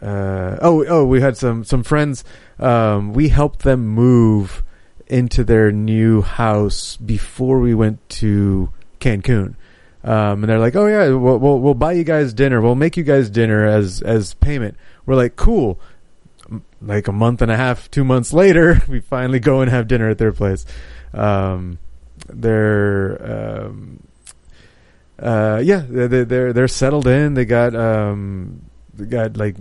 Uh, 0.00 0.58
oh, 0.60 0.84
oh, 0.86 1.04
we 1.04 1.20
had 1.20 1.36
some 1.36 1.64
some 1.64 1.82
friends. 1.82 2.24
Um, 2.58 3.12
we 3.12 3.28
helped 3.28 3.60
them 3.60 3.86
move 3.86 4.62
into 5.06 5.44
their 5.44 5.70
new 5.72 6.22
house 6.22 6.96
before 6.96 7.60
we 7.60 7.74
went 7.74 8.06
to 8.08 8.70
Cancun. 9.00 9.54
Um, 10.02 10.42
and 10.42 10.44
they're 10.44 10.58
like, 10.58 10.76
"Oh 10.76 10.86
yeah, 10.86 11.08
we'll, 11.14 11.38
we'll 11.38 11.58
we'll 11.60 11.74
buy 11.74 11.92
you 11.92 12.04
guys 12.04 12.34
dinner. 12.34 12.60
We'll 12.60 12.74
make 12.74 12.96
you 12.96 13.04
guys 13.04 13.30
dinner 13.30 13.64
as 13.66 14.02
as 14.02 14.34
payment." 14.34 14.76
We're 15.06 15.14
like, 15.14 15.36
"Cool." 15.36 15.80
Like 16.82 17.08
a 17.08 17.12
month 17.12 17.40
and 17.40 17.50
a 17.50 17.56
half, 17.56 17.90
two 17.90 18.04
months 18.04 18.34
later, 18.34 18.82
we 18.88 19.00
finally 19.00 19.38
go 19.38 19.62
and 19.62 19.70
have 19.70 19.88
dinner 19.88 20.10
at 20.10 20.18
their 20.18 20.32
place. 20.32 20.66
Um, 21.14 21.78
they're 22.28 23.64
um, 23.66 24.02
uh, 25.18 25.62
yeah, 25.64 25.84
they're, 25.88 26.24
they're 26.26 26.52
they're 26.52 26.68
settled 26.68 27.06
in. 27.06 27.32
They 27.32 27.46
got 27.46 27.74
um, 27.74 28.62
got 29.08 29.36
like 29.36 29.56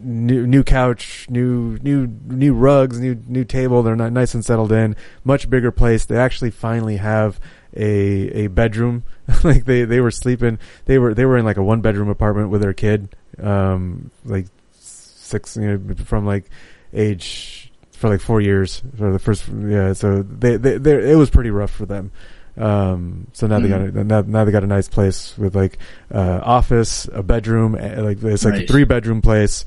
new 0.00 0.46
new 0.46 0.62
couch, 0.62 1.26
new 1.28 1.78
new 1.82 2.06
new 2.26 2.54
rugs, 2.54 2.98
new 2.98 3.20
new 3.26 3.44
table. 3.44 3.82
They're 3.82 3.96
not 3.96 4.12
nice 4.12 4.34
and 4.34 4.44
settled 4.44 4.72
in. 4.72 4.96
Much 5.24 5.48
bigger 5.50 5.70
place. 5.70 6.04
They 6.04 6.16
actually 6.16 6.50
finally 6.50 6.96
have 6.96 7.40
a 7.76 8.44
a 8.44 8.46
bedroom. 8.48 9.04
like 9.44 9.64
they 9.64 9.84
they 9.84 10.00
were 10.00 10.10
sleeping. 10.10 10.58
They 10.86 10.98
were 10.98 11.14
they 11.14 11.24
were 11.24 11.38
in 11.38 11.44
like 11.44 11.56
a 11.56 11.62
one 11.62 11.80
bedroom 11.80 12.08
apartment 12.08 12.50
with 12.50 12.62
their 12.62 12.72
kid. 12.72 13.14
Um, 13.42 14.10
like 14.24 14.46
six 14.72 15.56
you 15.56 15.78
know 15.78 15.94
from 16.04 16.24
like 16.24 16.48
age 16.92 17.72
for 17.92 18.08
like 18.08 18.20
four 18.20 18.40
years 18.40 18.82
for 18.96 19.12
the 19.12 19.18
first 19.18 19.48
yeah. 19.48 19.92
So 19.92 20.22
they 20.22 20.56
they 20.56 20.78
they 20.78 21.12
it 21.12 21.16
was 21.16 21.30
pretty 21.30 21.50
rough 21.50 21.70
for 21.70 21.86
them. 21.86 22.12
Um, 22.56 23.26
so 23.32 23.46
now 23.46 23.58
they 23.58 23.68
got 23.68 23.80
a, 23.80 24.04
now, 24.04 24.20
now 24.20 24.44
they 24.44 24.52
got 24.52 24.62
a 24.62 24.68
nice 24.68 24.88
place 24.88 25.36
with 25.36 25.56
like 25.56 25.78
uh, 26.12 26.40
office, 26.42 27.08
a 27.12 27.22
bedroom, 27.22 27.74
eh, 27.74 28.00
like 28.00 28.22
it's 28.22 28.44
like 28.44 28.62
a 28.62 28.66
three 28.66 28.84
bedroom 28.84 29.22
place. 29.22 29.64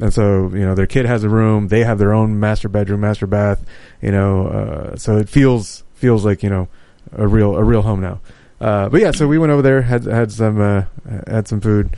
And 0.00 0.14
so 0.14 0.48
you 0.52 0.64
know 0.64 0.74
their 0.74 0.86
kid 0.86 1.06
has 1.06 1.24
a 1.24 1.28
room, 1.28 1.68
they 1.68 1.82
have 1.82 1.98
their 1.98 2.14
own 2.14 2.38
master 2.38 2.68
bedroom, 2.68 3.00
master 3.00 3.26
bath. 3.26 3.64
You 4.00 4.12
know, 4.12 4.46
uh, 4.46 4.96
so 4.96 5.16
it 5.16 5.28
feels 5.28 5.82
feels 5.94 6.24
like 6.24 6.42
you 6.42 6.50
know 6.50 6.68
a 7.12 7.26
real 7.26 7.56
a 7.56 7.64
real 7.64 7.82
home 7.82 8.00
now. 8.00 8.20
Uh, 8.60 8.88
but 8.88 9.00
yeah, 9.00 9.10
so 9.10 9.26
we 9.26 9.38
went 9.38 9.52
over 9.52 9.62
there, 9.62 9.82
had 9.82 10.04
had 10.04 10.30
some 10.32 10.60
uh, 10.60 10.84
had 11.26 11.48
some 11.48 11.60
food. 11.60 11.96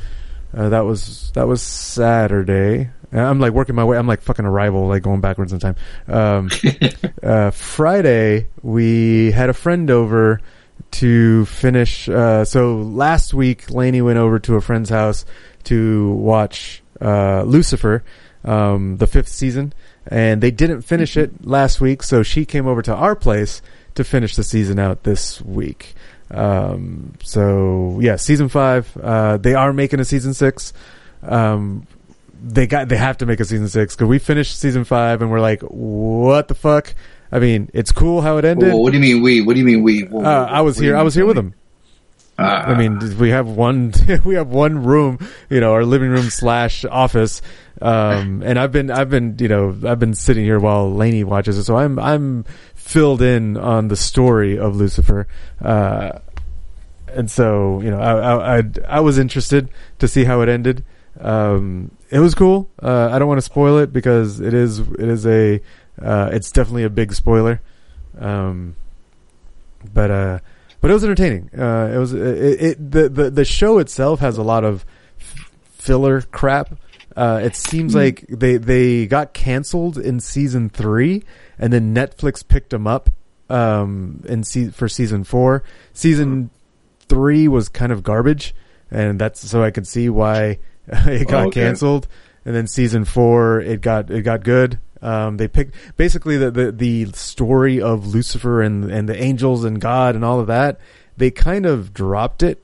Uh, 0.57 0.69
that 0.71 0.81
was 0.81 1.31
that 1.33 1.47
was 1.47 1.63
Saturday. 1.63 2.91
And 3.13 3.21
I'm 3.21 3.41
like 3.41 3.53
working 3.53 3.75
my 3.75 3.85
way. 3.85 3.99
I'm 3.99 4.07
like 4.07 4.23
fucking 4.23 4.45
arrival, 4.45 4.87
like 4.87 5.03
going 5.03 5.21
backwards 5.21 5.53
in 5.53 5.59
time. 5.59 5.77
Um, 6.07 6.51
uh, 7.23 7.51
Friday 7.51 8.47
we 8.63 9.33
had 9.33 9.51
a 9.51 9.55
friend 9.55 9.91
over 9.91 10.41
to 10.93 11.45
finish. 11.47 12.09
Uh, 12.09 12.45
so 12.45 12.77
last 12.77 13.35
week, 13.35 13.71
Lainey 13.71 14.03
went 14.03 14.19
over 14.19 14.39
to 14.41 14.57
a 14.57 14.61
friend's 14.61 14.91
house 14.91 15.25
to 15.65 16.13
watch 16.13 16.83
uh, 17.01 17.43
Lucifer, 17.43 18.05
um, 18.45 18.97
the 18.97 19.07
fifth 19.07 19.29
season, 19.29 19.73
and 20.07 20.43
they 20.43 20.51
didn't 20.51 20.83
finish 20.83 21.17
it 21.17 21.47
last 21.47 21.81
week. 21.81 22.03
So 22.03 22.23
she 22.23 22.45
came 22.45 22.67
over 22.67 22.83
to 22.83 22.95
our 22.95 23.15
place 23.15 23.63
to 23.95 24.05
finish 24.05 24.37
the 24.37 24.45
season 24.45 24.79
out 24.79 25.03
this 25.03 25.41
week. 25.43 25.95
Um, 26.31 27.15
so 27.23 27.99
yeah, 28.01 28.17
season 28.17 28.49
five. 28.49 28.97
Uh, 28.97 29.37
they 29.37 29.55
are 29.55 29.73
making 29.73 30.01
a 30.01 30.05
season 30.05 30.35
six. 30.35 30.73
Um, 31.23 31.87
they 32.43 32.67
got 32.67 32.89
they 32.89 32.97
have 32.97 33.19
to 33.19 33.27
make 33.27 33.41
a 33.41 33.45
season 33.45 33.69
six 33.69 33.95
because 33.95 34.09
we 34.09 34.19
finished 34.19 34.59
season 34.59 34.85
five 34.85 35.23
and 35.23 35.31
we're 35.31 35.41
like, 35.41 35.63
what 35.63 36.49
the 36.49 36.55
fuck? 36.55 36.95
I 37.33 37.39
mean, 37.39 37.71
it's 37.73 37.93
cool 37.93 38.23
how 38.23 38.39
it 38.39 38.45
ended. 38.45 38.73
Whoa, 38.73 38.79
what 38.79 38.93
do 38.93 38.99
you 38.99 39.03
mean 39.03 39.23
we? 39.23 39.41
What 39.41 39.55
do 39.55 39.61
you 39.61 39.67
mean 39.67 39.83
we? 39.83 40.03
Whoa, 40.03 40.25
Uh, 40.25 40.47
I 40.51 40.63
was 40.63 40.79
here. 40.79 40.97
I 40.97 41.03
was 41.03 41.15
here 41.15 41.27
with 41.27 41.37
them. 41.37 41.55
Ah. 42.39 42.65
I 42.65 42.75
mean, 42.77 42.99
we 43.19 43.31
have 43.31 43.47
one. 43.47 43.93
we 44.25 44.35
have 44.35 44.49
one 44.49 44.83
room. 44.83 45.19
You 45.51 45.61
know, 45.61 45.73
our 45.75 45.85
living 45.85 46.11
room 46.11 46.31
slash 46.31 46.85
office. 46.85 47.43
Um, 47.83 48.43
and 48.45 48.59
I've 48.59 48.73
been, 48.73 48.91
I've 48.91 49.09
been, 49.09 49.37
you 49.39 49.49
know, 49.49 49.77
I've 49.87 49.99
been 49.99 50.15
sitting 50.15 50.45
here 50.45 50.59
while 50.59 50.93
Lainey 50.93 51.25
watches 51.25 51.57
it, 51.57 51.65
so 51.65 51.77
I'm, 51.77 51.99
I'm 51.99 52.45
filled 52.75 53.23
in 53.23 53.57
on 53.57 53.89
the 53.89 53.97
story 53.97 54.59
of 54.59 54.77
Lucifer. 54.77 55.27
Uh, 55.63 56.19
and 57.09 57.31
so 57.31 57.81
you 57.81 57.91
know, 57.91 57.99
I, 58.01 58.13
I, 58.13 58.59
I, 58.59 58.63
I 58.89 59.01
was 59.01 59.19
interested 59.19 59.71
to 59.99 60.09
see 60.09 60.25
how 60.25 60.41
it 60.43 60.49
ended. 60.49 60.85
Um, 61.21 61.91
it 62.11 62.19
was 62.19 62.35
cool. 62.35 62.69
Uh, 62.83 63.09
I 63.11 63.19
don't 63.19 63.29
want 63.29 63.39
to 63.39 63.43
spoil 63.43 63.79
it 63.79 63.93
because 63.93 64.41
it 64.41 64.53
is, 64.55 64.79
it 64.81 65.01
is 65.01 65.27
a, 65.27 65.61
uh, 66.01 66.31
it's 66.33 66.51
definitely 66.51 66.85
a 66.85 66.91
big 66.91 67.13
spoiler. 67.13 67.61
Um, 68.19 68.77
but 69.95 70.11
uh, 70.11 70.39
but 70.81 70.91
it 70.91 70.95
was 70.95 71.05
entertaining. 71.05 71.51
Uh, 71.57 71.91
it 71.95 71.99
was 71.99 72.13
it, 72.13 72.63
it 72.63 72.91
the, 72.91 73.09
the 73.09 73.31
the 73.31 73.45
show 73.45 73.79
itself 73.79 74.21
has 74.21 74.39
a 74.39 74.43
lot 74.43 74.65
of 74.65 74.85
f- 75.19 75.51
filler 75.73 76.23
crap. 76.23 76.75
Uh, 77.17 77.41
it 77.43 77.57
seems 77.57 77.95
like 77.95 78.25
they 78.29 78.57
they 78.57 79.07
got 79.07 79.33
canceled 79.33 79.99
in 79.99 80.21
season 80.21 80.69
three, 80.69 81.25
and 81.59 81.73
then 81.73 81.95
Netflix 81.95 82.47
picked 82.47 82.71
them 82.71 82.87
up 82.87 83.11
um, 83.49 84.23
in 84.27 84.45
se- 84.45 84.71
for 84.71 84.89
season 84.89 85.25
four. 85.25 85.63
Season 85.93 86.51
three 87.09 87.49
was 87.49 87.69
kind 87.69 87.93
of 87.93 88.03
garbage, 88.03 88.55
and 88.91 89.19
that's 89.19 89.47
so 89.47 89.63
I 89.63 89.71
could 89.71 89.87
see 89.87 90.09
why 90.09 90.59
it 91.07 91.29
got 91.29 91.45
Oh, 91.45 91.49
okay. 91.49 91.61
canceled. 91.63 92.09
And 92.45 92.55
then 92.55 92.67
season 92.67 93.05
four, 93.05 93.61
it 93.61 93.81
got 93.81 94.11
it 94.11 94.23
got 94.23 94.43
good. 94.45 94.79
Um, 95.03 95.37
they 95.39 95.49
picked 95.49 95.75
basically 95.97 96.37
the, 96.37 96.51
the 96.51 96.73
the 96.73 97.07
story 97.13 97.81
of 97.81 98.07
Lucifer 98.07 98.61
and 98.63 98.91
and 98.91 99.09
the 99.09 99.23
angels 99.23 99.65
and 99.65 99.81
God 99.81 100.15
and 100.15 100.25
all 100.25 100.41
of 100.41 100.47
that. 100.49 100.81
They 101.17 101.31
kind 101.31 101.67
of 101.67 101.93
dropped 101.95 102.43
it 102.43 102.63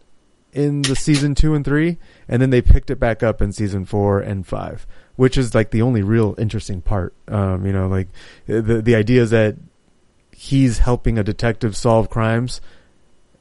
in 0.53 0.83
the 0.83 0.97
season 0.97 1.35
two 1.35 1.55
and 1.55 1.65
three, 1.65 1.99
and 2.29 2.41
then 2.41 2.51
they 2.51 2.63
picked 2.63 2.91
it 2.91 2.99
back 2.99 3.23
up 3.23 3.43
in 3.43 3.53
season 3.53 3.85
four 3.85 4.21
and 4.21 4.47
five, 4.47 4.87
which 5.17 5.37
is 5.37 5.55
like 5.55 5.71
the 5.71 5.83
only 5.83 6.03
real 6.03 6.35
interesting 6.39 6.81
part. 6.81 7.13
Um, 7.29 7.67
you 7.67 7.73
know, 7.73 7.87
like 7.89 8.09
the 8.47 8.81
the 8.83 8.95
idea 8.95 9.23
is 9.23 9.31
that 9.31 9.57
he's 10.33 10.79
helping 10.79 11.19
a 11.19 11.25
detective 11.25 11.77
solve 11.77 12.09
crimes. 12.11 12.61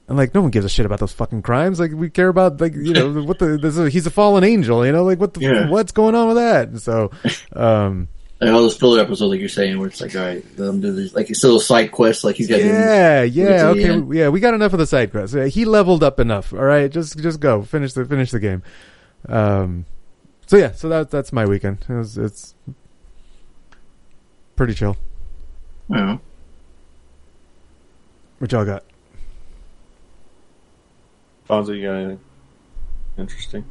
And 0.07 0.18
like, 0.18 0.36
no 0.36 0.41
one 0.41 0.52
gives 0.52 0.65
a 0.65 0.69
shit 0.69 0.86
about 0.86 0.99
those 0.99 1.14
fucking 1.14 1.41
crimes. 1.41 1.80
Like, 1.80 1.91
we 1.91 2.10
care 2.11 2.27
about 2.27 2.61
like, 2.61 2.76
you 2.76 2.94
know, 2.94 3.23
what 3.23 3.40
the, 3.40 3.57
this 3.57 3.76
is, 3.76 3.91
he's 3.91 4.06
a 4.06 4.11
fallen 4.11 4.44
angel, 4.44 4.86
you 4.86 4.91
know, 4.91 5.03
like 5.03 5.19
what 5.19 5.34
the, 5.34 5.41
Yeah. 5.41 5.69
what's 5.69 5.91
going 5.91 6.14
on 6.14 6.27
with 6.27 6.38
that? 6.38 6.68
And 6.68 6.80
so, 6.82 7.10
um, 7.53 8.07
Like 8.40 8.52
all 8.52 8.61
those 8.61 8.77
filler 8.77 8.99
episodes, 8.99 9.32
like 9.32 9.40
you're 9.40 9.49
saying, 9.49 9.80
where 9.80 9.88
it's 9.88 10.02
like, 10.02 10.15
all 10.15 10.22
right, 10.22 10.45
let 10.57 10.69
him 10.69 10.80
do 10.82 10.91
this. 10.91 11.15
Like 11.15 11.32
it's 11.32 11.44
a 11.44 11.60
side 11.60 11.91
quest. 11.91 12.23
Like 12.23 12.36
he's 12.36 12.48
got. 12.48 12.60
Yeah, 12.60 13.23
yeah, 13.23 13.68
okay, 13.69 14.03
yeah. 14.15 14.30
We 14.30 14.40
got 14.41 14.53
enough 14.53 14.73
of 14.73 14.80
the 14.80 14.86
side 14.86 15.10
quests. 15.10 15.36
He 15.56 15.65
leveled 15.65 16.03
up 16.03 16.19
enough. 16.19 16.53
All 16.53 16.60
right, 16.60 16.91
just 16.91 17.18
just 17.18 17.40
go 17.40 17.64
finish 17.64 17.94
the 17.94 18.06
finish 18.06 18.30
the 18.32 18.40
game. 18.40 18.61
Um, 19.27 19.86
so 20.45 20.57
yeah, 20.57 20.73
so 20.73 20.90
that 20.90 21.10
that's 21.10 21.32
my 21.34 21.45
weekend. 21.45 21.86
It 21.90 21.94
was, 21.94 22.18
it's 22.18 22.53
pretty 24.56 24.73
chill. 24.76 24.98
Yeah. 25.90 26.18
What 28.40 28.52
y'all 28.52 28.65
got? 28.65 28.84
Fonzo, 31.50 31.76
you 31.76 31.84
got 31.84 31.94
anything 31.94 32.20
interesting? 33.18 33.66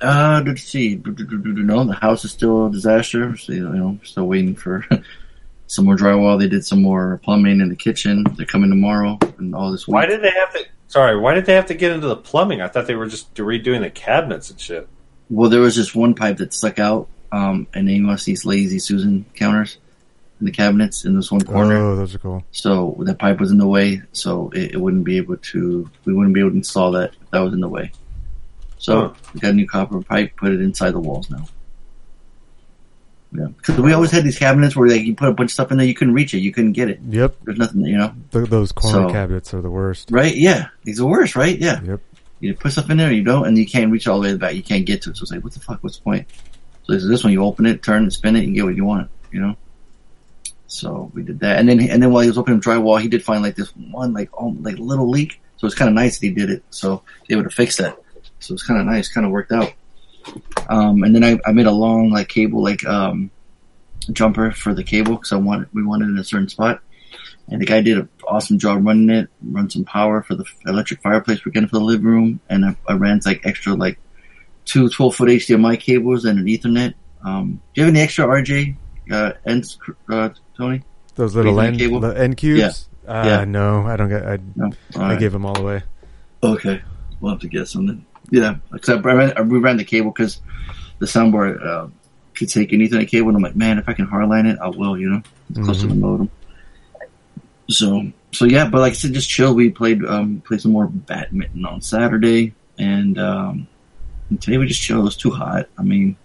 Uh, 0.00 0.42
let's 0.46 0.62
see. 0.62 1.00
No, 1.04 1.84
the 1.84 1.94
house 1.94 2.24
is 2.24 2.32
still 2.32 2.66
a 2.66 2.70
disaster. 2.70 3.36
So, 3.36 3.52
you 3.52 3.68
know, 3.68 3.98
still 4.02 4.26
waiting 4.26 4.54
for 4.54 4.86
some 5.66 5.84
more 5.84 5.96
drywall. 5.96 6.38
They 6.38 6.48
did 6.48 6.64
some 6.64 6.82
more 6.82 7.20
plumbing 7.22 7.60
in 7.60 7.68
the 7.68 7.76
kitchen. 7.76 8.24
They're 8.36 8.46
coming 8.46 8.70
tomorrow 8.70 9.18
and 9.38 9.54
all 9.54 9.72
this. 9.72 9.86
Why 9.86 10.06
did 10.06 10.22
they 10.22 10.30
have 10.30 10.52
to? 10.54 10.64
Sorry, 10.88 11.16
why 11.16 11.34
did 11.34 11.46
they 11.46 11.54
have 11.54 11.66
to 11.66 11.74
get 11.74 11.92
into 11.92 12.08
the 12.08 12.16
plumbing? 12.16 12.60
I 12.60 12.68
thought 12.68 12.86
they 12.86 12.96
were 12.96 13.06
just 13.06 13.32
redoing 13.34 13.80
the 13.80 13.90
cabinets 13.90 14.50
and 14.50 14.60
shit. 14.60 14.88
Well, 15.28 15.48
there 15.48 15.60
was 15.60 15.76
just 15.76 15.94
one 15.94 16.14
pipe 16.14 16.38
that 16.38 16.52
stuck 16.52 16.80
out, 16.80 17.06
um, 17.30 17.68
and 17.72 17.88
they 17.88 18.00
must 18.00 18.26
these 18.26 18.44
lazy 18.44 18.80
Susan 18.80 19.24
counters 19.34 19.78
in 20.40 20.46
the 20.46 20.52
cabinets 20.52 21.04
in 21.04 21.14
this 21.14 21.30
one 21.30 21.42
corner. 21.42 21.76
Oh, 21.76 21.96
those 21.96 22.14
are 22.14 22.18
cool. 22.18 22.44
So 22.50 22.96
that 23.00 23.18
pipe 23.18 23.38
was 23.38 23.50
in 23.50 23.58
the 23.58 23.66
way, 23.68 24.02
so 24.12 24.50
it, 24.50 24.72
it 24.74 24.76
wouldn't 24.80 25.04
be 25.04 25.18
able 25.18 25.36
to. 25.36 25.90
We 26.04 26.14
wouldn't 26.14 26.34
be 26.34 26.40
able 26.40 26.50
to 26.50 26.56
install 26.56 26.92
that 26.92 27.12
if 27.20 27.30
that 27.30 27.40
was 27.40 27.52
in 27.52 27.60
the 27.60 27.68
way. 27.68 27.92
So 28.78 29.14
we 29.34 29.40
got 29.40 29.50
a 29.50 29.54
new 29.54 29.68
copper 29.68 30.00
pipe, 30.02 30.36
put 30.36 30.52
it 30.52 30.60
inside 30.60 30.92
the 30.92 31.00
walls 31.00 31.28
now. 31.30 31.46
Yeah, 33.32 33.46
because 33.46 33.78
we 33.78 33.92
always 33.92 34.10
had 34.10 34.24
these 34.24 34.38
cabinets 34.38 34.74
where 34.74 34.88
like 34.88 35.02
you 35.02 35.14
put 35.14 35.28
a 35.28 35.32
bunch 35.32 35.48
of 35.50 35.52
stuff 35.52 35.70
in 35.70 35.78
there, 35.78 35.86
you 35.86 35.94
couldn't 35.94 36.14
reach 36.14 36.34
it, 36.34 36.38
you 36.38 36.52
couldn't 36.52 36.72
get 36.72 36.90
it. 36.90 36.98
Yep. 37.08 37.36
There's 37.44 37.58
nothing, 37.58 37.84
you 37.84 37.96
know. 37.96 38.12
Th- 38.32 38.48
those 38.48 38.72
corner 38.72 39.08
So- 39.08 39.12
cabinets 39.12 39.54
are 39.54 39.60
the 39.60 39.70
worst. 39.70 40.10
Right? 40.10 40.34
Yeah, 40.34 40.68
these 40.82 40.98
are 41.00 41.06
worst, 41.06 41.36
right? 41.36 41.56
Yeah. 41.56 41.80
Yep. 41.82 42.00
You 42.40 42.54
put 42.54 42.72
stuff 42.72 42.90
in 42.90 42.96
there, 42.96 43.12
you 43.12 43.22
don't, 43.22 43.46
and 43.46 43.56
you 43.56 43.66
can't 43.66 43.92
reach 43.92 44.08
all 44.08 44.16
the 44.16 44.22
way 44.22 44.28
to 44.28 44.32
the 44.32 44.38
back. 44.38 44.54
You 44.54 44.62
can't 44.62 44.84
get 44.86 45.02
to 45.02 45.10
it. 45.10 45.16
So 45.18 45.22
it's 45.22 45.30
like, 45.30 45.44
what 45.44 45.52
the 45.52 45.60
fuck? 45.60 45.78
What's 45.82 45.98
the 45.98 46.02
point? 46.02 46.26
So 46.84 46.94
this, 46.94 47.04
is 47.04 47.08
this 47.10 47.22
one, 47.22 47.32
you 47.34 47.44
open 47.44 47.66
it, 47.66 47.82
turn, 47.82 48.02
and 48.02 48.12
spin 48.12 48.34
it, 48.34 48.44
and 48.44 48.54
get 48.54 48.64
what 48.64 48.74
you 48.74 48.84
want. 48.86 49.10
You 49.30 49.40
know. 49.42 49.56
So 50.70 51.10
we 51.14 51.24
did 51.24 51.40
that, 51.40 51.58
and 51.58 51.68
then 51.68 51.80
and 51.80 52.00
then 52.00 52.12
while 52.12 52.22
he 52.22 52.28
was 52.28 52.38
opening 52.38 52.60
drywall, 52.60 53.00
he 53.00 53.08
did 53.08 53.24
find 53.24 53.42
like 53.42 53.56
this 53.56 53.70
one 53.90 54.14
like 54.14 54.30
oh, 54.34 54.56
like 54.60 54.78
little 54.78 55.10
leak. 55.10 55.40
So 55.56 55.66
it's 55.66 55.74
kind 55.74 55.88
of 55.88 55.96
nice 55.96 56.20
that 56.20 56.26
he 56.26 56.32
did 56.32 56.48
it. 56.48 56.62
So 56.70 57.02
he 57.26 57.34
able 57.34 57.42
to 57.42 57.50
fix 57.50 57.76
that. 57.78 57.98
So 58.38 58.54
it's 58.54 58.62
kind 58.64 58.80
of 58.80 58.86
nice. 58.86 59.08
Kind 59.08 59.26
of 59.26 59.32
worked 59.32 59.50
out. 59.50 59.72
Um, 60.68 61.02
and 61.02 61.12
then 61.12 61.24
I, 61.24 61.40
I 61.44 61.50
made 61.50 61.66
a 61.66 61.72
long 61.72 62.10
like 62.10 62.28
cable 62.28 62.62
like 62.62 62.86
um 62.86 63.32
jumper 64.12 64.52
for 64.52 64.72
the 64.72 64.84
cable 64.84 65.16
because 65.16 65.32
I 65.32 65.36
wanted 65.38 65.68
we 65.72 65.82
wanted 65.82 66.06
it 66.06 66.12
in 66.12 66.18
a 66.18 66.24
certain 66.24 66.48
spot. 66.48 66.80
And 67.48 67.60
the 67.60 67.66
guy 67.66 67.80
did 67.80 67.98
an 67.98 68.08
awesome 68.28 68.60
job 68.60 68.86
running 68.86 69.10
it, 69.10 69.28
run 69.42 69.68
some 69.68 69.84
power 69.84 70.22
for 70.22 70.36
the 70.36 70.44
electric 70.66 71.02
fireplace 71.02 71.44
we're 71.44 71.50
getting 71.50 71.68
for 71.68 71.80
the 71.80 71.84
living 71.84 72.06
room. 72.06 72.40
And 72.48 72.64
I, 72.64 72.76
I 72.88 72.92
ran 72.92 73.20
like 73.26 73.44
extra 73.44 73.74
like 73.74 73.98
two 74.66 74.88
12 74.88 75.16
foot 75.16 75.28
HDMI 75.30 75.80
cables 75.80 76.24
and 76.26 76.38
an 76.38 76.46
ethernet. 76.46 76.94
Um, 77.24 77.60
do 77.74 77.80
you 77.80 77.86
have 77.86 77.92
any 77.92 78.02
extra 78.02 78.24
RJ, 78.24 78.76
uh, 79.10 79.32
ends, 79.44 79.78
uh, 80.08 80.30
Tony? 80.60 80.82
Those 81.14 81.34
little 81.34 81.54
Ethernet 81.54 81.78
cable? 81.78 82.00
the 82.00 82.18
N 82.20 82.34
cubes. 82.34 82.88
Yeah. 83.06 83.10
Uh, 83.12 83.24
Yeah. 83.26 83.44
No, 83.44 83.86
I 83.86 83.96
don't 83.96 84.08
get. 84.08 84.26
I, 84.26 84.38
No. 84.56 84.70
I 84.94 84.98
Alright. 84.98 85.18
gave 85.18 85.32
them 85.32 85.44
all 85.46 85.58
away. 85.58 85.82
Okay. 86.42 86.80
We'll 87.20 87.32
have 87.32 87.40
to 87.40 87.48
get 87.48 87.66
something. 87.68 88.04
Yeah. 88.30 88.56
Except 88.74 89.04
I 89.04 89.12
ran, 89.12 89.32
I- 89.36 89.42
we 89.42 89.58
ran 89.58 89.76
the 89.76 89.84
cable 89.84 90.10
because 90.10 90.40
the 91.00 91.06
soundboard, 91.06 91.64
uh, 91.66 91.88
could 92.34 92.48
take 92.48 92.72
an 92.72 92.80
ethernet 92.80 93.08
cable. 93.08 93.28
And 93.28 93.36
I'm 93.36 93.42
like, 93.42 93.56
man, 93.56 93.78
if 93.78 93.88
I 93.88 93.92
can 93.92 94.06
hardline 94.06 94.46
it, 94.50 94.58
I 94.62 94.68
will, 94.68 94.96
you 94.98 95.08
know, 95.10 95.22
it's 95.50 95.58
close 95.58 95.80
to 95.80 95.86
the 95.88 95.94
modem. 95.94 96.30
So, 97.68 98.10
so 98.32 98.44
yeah, 98.44 98.68
but 98.68 98.80
like 98.80 98.92
I 98.92 98.94
said, 98.94 99.12
just 99.12 99.28
chill. 99.28 99.54
We 99.54 99.70
played, 99.70 100.04
um, 100.04 100.42
played 100.46 100.60
some 100.60 100.72
more 100.72 100.86
badminton 100.86 101.64
on 101.66 101.80
Saturday 101.82 102.54
and, 102.78 103.18
um, 103.18 103.66
and 104.30 104.40
today 104.40 104.58
we 104.58 104.66
just 104.66 104.80
chilled. 104.80 105.00
It 105.00 105.04
was 105.04 105.16
too 105.16 105.30
hot. 105.30 105.68
I 105.78 105.82
mean, 105.82 106.16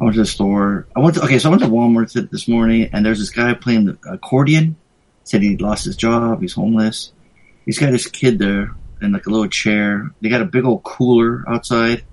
I 0.00 0.04
went 0.04 0.14
to 0.14 0.22
the 0.22 0.26
store. 0.26 0.86
I 0.94 1.00
went 1.00 1.16
to, 1.16 1.22
okay, 1.24 1.38
so 1.38 1.48
I 1.48 1.50
went 1.50 1.62
to 1.62 1.68
Walmart 1.68 2.30
this 2.30 2.48
morning 2.48 2.90
and 2.92 3.04
there's 3.04 3.18
this 3.18 3.30
guy 3.30 3.52
playing 3.54 3.86
the 3.86 3.98
accordion. 4.08 4.76
Said 5.24 5.42
he 5.42 5.56
lost 5.56 5.84
his 5.84 5.96
job. 5.96 6.40
He's 6.40 6.54
homeless. 6.54 7.12
He's 7.66 7.78
got 7.78 7.92
his 7.92 8.06
kid 8.06 8.38
there 8.38 8.70
in 9.02 9.12
like 9.12 9.26
a 9.26 9.30
little 9.30 9.48
chair. 9.48 10.10
They 10.20 10.28
got 10.28 10.40
a 10.40 10.46
big 10.46 10.64
old 10.64 10.82
cooler 10.84 11.44
outside. 11.46 12.04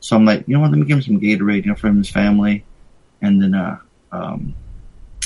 So 0.00 0.16
I'm 0.16 0.24
like, 0.24 0.48
you 0.48 0.54
know 0.54 0.60
what? 0.60 0.70
Let 0.70 0.78
me 0.78 0.86
give 0.86 0.96
him 0.96 1.02
some 1.02 1.20
Gatorade, 1.20 1.64
you 1.64 1.70
know, 1.70 1.74
for 1.74 1.88
him 1.88 1.96
and 1.96 2.04
his 2.04 2.12
family. 2.12 2.64
And 3.20 3.42
then, 3.42 3.54
uh, 3.54 3.78
um, 4.12 4.54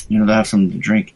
you 0.09 0.19
know, 0.19 0.27
they'll 0.27 0.37
have 0.37 0.47
something 0.47 0.73
to 0.73 0.79
drink. 0.79 1.15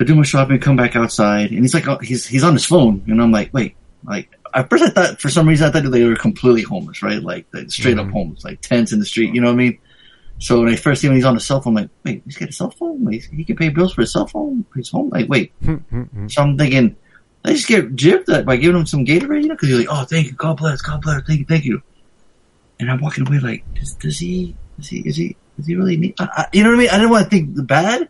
I 0.00 0.04
do 0.04 0.14
my 0.14 0.22
shopping, 0.22 0.60
come 0.60 0.76
back 0.76 0.94
outside, 0.94 1.50
and 1.50 1.60
he's 1.60 1.74
like, 1.74 1.88
oh, 1.88 1.98
he's 1.98 2.26
he's 2.26 2.44
on 2.44 2.52
his 2.52 2.64
phone, 2.64 3.02
and 3.08 3.20
I'm 3.20 3.32
like, 3.32 3.52
wait, 3.52 3.74
like 4.04 4.30
at 4.54 4.70
first 4.70 4.84
I 4.84 4.88
thought 4.88 5.20
for 5.20 5.28
some 5.28 5.48
reason 5.48 5.68
I 5.68 5.70
thought 5.70 5.90
they 5.90 6.04
were 6.04 6.16
completely 6.16 6.62
homeless, 6.62 7.02
right? 7.02 7.22
Like, 7.22 7.46
like 7.52 7.70
straight 7.70 7.98
up 7.98 8.06
mm-hmm. 8.06 8.12
homeless, 8.12 8.44
like 8.44 8.60
tents 8.60 8.92
in 8.92 8.98
the 8.98 9.06
street, 9.06 9.34
you 9.34 9.40
know 9.40 9.48
what 9.48 9.54
I 9.54 9.56
mean? 9.56 9.78
So 10.38 10.60
when 10.60 10.72
I 10.72 10.76
first 10.76 11.00
see 11.00 11.08
him, 11.08 11.14
he's 11.14 11.24
on 11.24 11.34
his 11.34 11.44
cell 11.44 11.60
phone, 11.60 11.76
I'm 11.76 11.82
like, 11.82 11.90
wait, 12.04 12.22
he's 12.24 12.36
got 12.36 12.48
a 12.48 12.52
cell 12.52 12.70
phone? 12.70 13.04
Like, 13.04 13.22
he 13.24 13.44
can 13.44 13.56
pay 13.56 13.70
bills 13.70 13.92
for 13.92 14.02
his 14.02 14.12
cell 14.12 14.26
phone? 14.26 14.64
He's 14.74 14.90
home? 14.90 15.10
Like, 15.10 15.28
wait. 15.28 15.52
Mm-hmm. 15.62 16.28
so 16.28 16.42
I'm 16.42 16.56
thinking, 16.56 16.96
I 17.44 17.52
just 17.52 17.68
get 17.68 18.26
that 18.26 18.44
by 18.44 18.56
giving 18.56 18.80
him 18.80 18.86
some 18.86 19.04
Gatorade, 19.04 19.42
you 19.42 19.48
know, 19.48 19.54
because 19.54 19.68
he's 19.68 19.78
like, 19.78 19.88
oh, 19.90 20.04
thank 20.04 20.26
you, 20.26 20.32
God 20.32 20.56
bless, 20.56 20.82
God 20.82 21.02
bless, 21.02 21.22
thank 21.26 21.40
you, 21.40 21.46
thank 21.46 21.64
you. 21.64 21.82
And 22.78 22.90
I'm 22.90 23.00
walking 23.00 23.26
away 23.26 23.38
like, 23.38 23.74
does, 23.74 23.94
does 23.94 24.18
he, 24.18 24.56
is 24.78 24.88
he, 24.88 24.98
is 25.00 25.16
he, 25.16 25.36
does 25.56 25.66
he 25.66 25.74
really 25.74 25.96
need, 25.96 26.14
I, 26.18 26.28
I, 26.30 26.46
you 26.52 26.62
know 26.62 26.70
what 26.70 26.76
I 26.76 26.78
mean? 26.78 26.90
I 26.90 26.98
didn't 26.98 27.10
want 27.10 27.24
to 27.24 27.30
think 27.30 27.66
bad, 27.66 28.08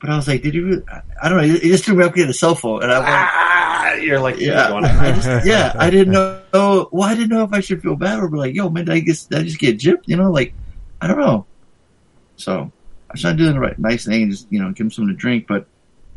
but 0.00 0.10
I 0.10 0.16
was 0.16 0.26
like, 0.26 0.42
did 0.42 0.54
he 0.54 0.60
really, 0.60 0.82
I, 0.88 1.02
I 1.22 1.28
don't 1.28 1.38
know, 1.38 1.54
it 1.54 1.60
just 1.60 1.84
threw 1.84 1.96
me 1.96 2.04
up 2.04 2.14
getting 2.14 2.30
a 2.30 2.34
cell 2.34 2.54
phone, 2.54 2.82
and 2.82 2.92
I 2.92 2.98
went, 2.98 3.10
ah, 3.10 3.57
Ah, 3.78 3.94
you're 3.94 4.20
like, 4.20 4.38
yeah, 4.38 4.68
going, 4.68 4.84
I 4.84 5.12
just, 5.12 5.28
yeah, 5.46 5.72
I 5.78 5.90
didn't 5.90 6.12
know. 6.12 6.88
Well, 6.90 7.08
I 7.08 7.14
didn't 7.14 7.28
know 7.28 7.44
if 7.44 7.52
I 7.52 7.60
should 7.60 7.80
feel 7.80 7.94
bad 7.94 8.18
or 8.18 8.28
be 8.28 8.38
like, 8.38 8.54
"Yo, 8.54 8.68
man, 8.68 8.86
did 8.86 8.94
I 8.94 9.00
just, 9.00 9.30
did 9.30 9.38
I 9.38 9.42
just 9.44 9.58
get 9.58 9.78
gypped?" 9.78 10.04
You 10.06 10.16
know, 10.16 10.30
like 10.30 10.52
I 11.00 11.06
don't 11.06 11.20
know. 11.20 11.46
So 12.36 12.72
I 13.08 13.12
was 13.12 13.20
trying 13.20 13.36
to 13.36 13.44
do 13.44 13.52
the 13.52 13.60
right, 13.60 13.78
nice 13.78 14.04
thing, 14.04 14.22
and 14.22 14.30
just 14.32 14.50
you 14.50 14.60
know, 14.60 14.70
give 14.72 14.86
him 14.86 14.90
something 14.90 15.14
to 15.14 15.18
drink. 15.18 15.46
But 15.46 15.66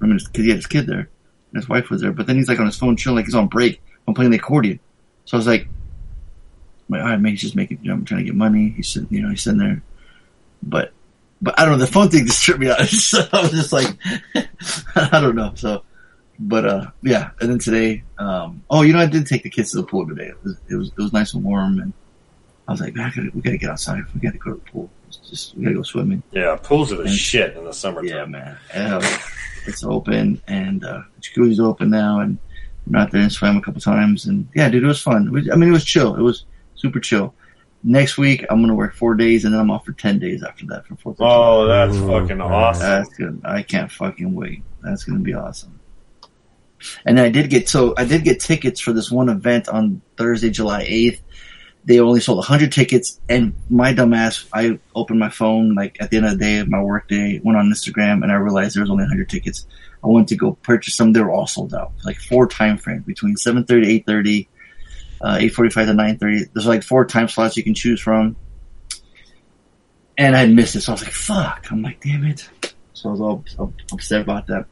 I 0.02 0.06
mean, 0.06 0.18
because 0.18 0.44
he 0.44 0.50
had 0.50 0.58
his 0.58 0.68
kid 0.68 0.88
there, 0.88 1.00
and 1.00 1.62
his 1.62 1.70
wife 1.70 1.90
was 1.90 2.02
there. 2.02 2.12
But 2.12 2.26
then 2.26 2.38
he's 2.38 2.50
like 2.50 2.60
on 2.60 2.66
his 2.66 2.78
phone, 2.78 2.98
chilling, 2.98 3.18
like 3.18 3.26
he's 3.26 3.36
on 3.36 3.48
break. 3.48 3.82
I'm 4.08 4.16
playing 4.16 4.32
the 4.32 4.38
accordion, 4.38 4.80
so 5.26 5.38
I 5.38 5.40
was 5.40 5.48
like, 5.48 5.62
I'm 5.62 5.70
like, 6.90 7.02
all 7.02 7.10
right, 7.10 7.20
man, 7.20 7.34
he's 7.34 7.42
just 7.42 7.56
making, 7.56 7.80
you 7.84 7.90
know, 7.90 7.94
I'm 7.94 8.06
trying 8.06 8.22
to 8.22 8.26
get 8.26 8.36
money. 8.36 8.70
He's 8.70 8.90
sitting, 8.90 9.08
you 9.12 9.22
know, 9.22 9.30
he's 9.30 9.44
sitting 9.44 9.60
there, 9.60 9.82
but. 10.64 10.92
But 11.44 11.60
I 11.60 11.66
don't 11.66 11.80
know. 11.80 11.86
The 11.86 11.92
phone 11.92 12.10
thing 12.10 12.28
just 12.28 12.44
tripped 12.44 12.60
me 12.60 12.70
out. 12.70 12.82
so 12.88 13.28
I 13.34 13.42
was 13.42 13.50
just 13.50 13.74
like, 13.74 13.88
I 14.96 15.20
don't 15.20 15.36
know. 15.36 15.52
So, 15.56 15.82
but 16.48 16.66
uh, 16.66 16.86
yeah. 17.04 17.32
And 17.40 17.50
then 17.52 17.60
today, 17.60 18.04
um, 18.18 18.64
oh, 18.70 18.82
you 18.82 18.94
know, 18.94 19.00
I 19.00 19.06
did 19.06 19.28
take 19.28 19.44
the 19.44 19.50
kids 19.50 19.72
to 19.72 19.78
the 19.78 19.84
pool 19.84 20.08
today. 20.08 20.28
It 20.28 20.44
was 20.44 20.56
it 20.70 20.76
was, 20.76 20.88
it 20.90 20.98
was 20.98 21.14
nice 21.14 21.34
and 21.34 21.44
warm, 21.44 21.80
and 21.80 21.94
I 22.68 22.72
was 22.72 22.82
like, 22.82 22.96
man, 22.96 23.06
I 23.12 23.16
gotta, 23.16 23.30
we 23.34 23.42
gotta 23.42 23.58
get 23.58 23.70
outside. 23.70 24.04
We 24.14 24.22
gotta 24.22 24.38
go 24.38 24.54
to 24.54 24.62
the 24.64 24.72
pool. 24.72 24.90
It's 25.08 25.18
just 25.30 25.56
we 25.56 25.64
gotta 25.64 25.76
go 25.76 25.84
swimming. 25.84 26.24
Yeah, 26.32 26.58
pools 26.62 26.92
are 26.92 26.98
the 26.98 27.04
And- 27.04 27.12
shit 27.14 27.56
in 27.58 27.66
the 27.66 27.74
summertime. 27.74 28.08
Yeah, 28.10 28.26
man. 28.26 28.58
Um, 28.74 29.02
it's 29.68 29.84
open, 29.84 30.42
and 30.48 30.84
uh, 30.84 31.02
the 31.16 31.22
jacuzzi's 31.22 31.60
open 31.60 31.90
now, 31.90 32.20
and 32.20 32.38
we're 32.88 33.00
out 33.00 33.12
there 33.12 33.22
and 33.22 33.32
swam 33.32 33.58
a 33.58 33.62
couple 33.62 33.80
times, 33.82 34.26
and 34.26 34.48
yeah, 34.56 34.70
dude, 34.70 34.84
it 34.84 34.88
was 34.88 35.02
fun. 35.02 35.28
It 35.28 35.32
was, 35.32 35.50
I 35.52 35.56
mean, 35.56 35.70
it 35.70 35.74
was 35.74 35.86
chill. 35.86 36.16
It 36.16 36.22
was 36.22 36.46
super 36.76 37.00
chill. 37.00 37.34
Next 37.84 38.18
week, 38.18 38.46
I'm 38.50 38.62
gonna 38.62 38.76
work 38.76 38.94
four 38.96 39.16
days, 39.16 39.44
and 39.44 39.54
then 39.54 39.60
I'm 39.62 39.70
off 39.72 39.86
for 39.86 39.92
ten 39.94 40.18
days 40.20 40.44
after 40.44 40.66
that 40.68 40.86
for 40.88 40.96
Fourth 40.98 41.20
of 41.20 41.26
Oh, 41.28 41.64
July. 41.66 41.86
that's 41.86 41.98
fucking 41.98 42.40
awesome. 42.42 42.82
That's 42.84 43.10
good. 43.16 43.42
I 43.44 43.64
can't 43.64 43.92
fucking 43.92 44.34
wait. 44.34 44.64
That's 44.84 45.04
gonna 45.04 45.20
be 45.20 45.34
awesome. 45.34 45.80
And 47.06 47.20
I 47.20 47.30
did 47.30 47.50
get 47.50 47.70
so 47.70 47.94
I 47.98 48.06
did 48.06 48.24
get 48.24 48.40
tickets 48.40 48.80
for 48.80 48.94
this 48.94 49.12
one 49.12 49.30
event 49.30 49.70
on 49.70 50.02
Thursday, 50.18 50.50
July 50.50 50.86
eighth. 50.88 51.22
They 51.84 52.00
only 52.00 52.20
sold 52.20 52.46
hundred 52.46 52.72
tickets, 52.72 53.20
and 53.28 53.56
my 53.70 53.94
dumbass, 53.94 54.48
I 54.54 54.80
opened 54.94 55.20
my 55.20 55.30
phone 55.30 55.74
like 55.74 55.98
at 56.00 56.12
the 56.12 56.18
end 56.18 56.28
of 56.28 56.34
the 56.34 56.38
day 56.38 56.60
of 56.60 56.70
my 56.70 56.82
work 56.82 57.08
day, 57.08 57.42
went 57.44 57.58
on 57.58 57.72
Instagram, 57.72 58.22
and 58.22 58.32
I 58.32 58.36
realized 58.36 58.76
there 58.76 58.84
was 58.84 58.92
only 58.92 59.06
hundred 59.06 59.30
tickets. 59.30 59.66
I 60.04 60.08
went 60.08 60.30
to 60.30 60.36
go 60.36 60.54
purchase 60.62 60.98
them; 60.98 61.14
they 61.14 61.22
were 61.22 61.32
all 61.32 61.48
sold 61.48 61.74
out. 61.74 61.92
Like 62.06 62.18
four 62.18 62.48
time 62.48 62.78
frames 62.78 63.04
between 63.06 63.36
seven 63.36 63.66
thirty 63.66 63.86
to 63.86 63.92
eight 63.92 64.06
thirty, 64.06 64.48
uh, 65.22 65.38
eight 65.40 65.56
forty 65.56 65.72
five 65.72 65.88
to 65.88 65.94
nine 65.94 66.18
thirty. 66.18 66.46
There's 66.54 66.68
like 66.68 66.84
four 66.84 67.06
time 67.06 67.28
slots 67.28 67.58
you 67.58 67.64
can 67.64 67.74
choose 67.74 68.00
from 68.00 68.36
and 70.18 70.36
I 70.36 70.46
missed 70.46 70.76
it. 70.76 70.82
So 70.82 70.92
I 70.92 70.94
was 70.94 71.04
like, 71.04 71.14
"Fuck!" 71.14 71.68
I'm 71.72 71.82
like, 71.82 72.02
"Damn 72.02 72.26
it!" 72.26 72.50
So 72.94 73.10
I 73.10 73.12
was 73.14 73.22
all 73.22 73.74
upset 73.92 74.22
about 74.22 74.48
that. 74.48 74.66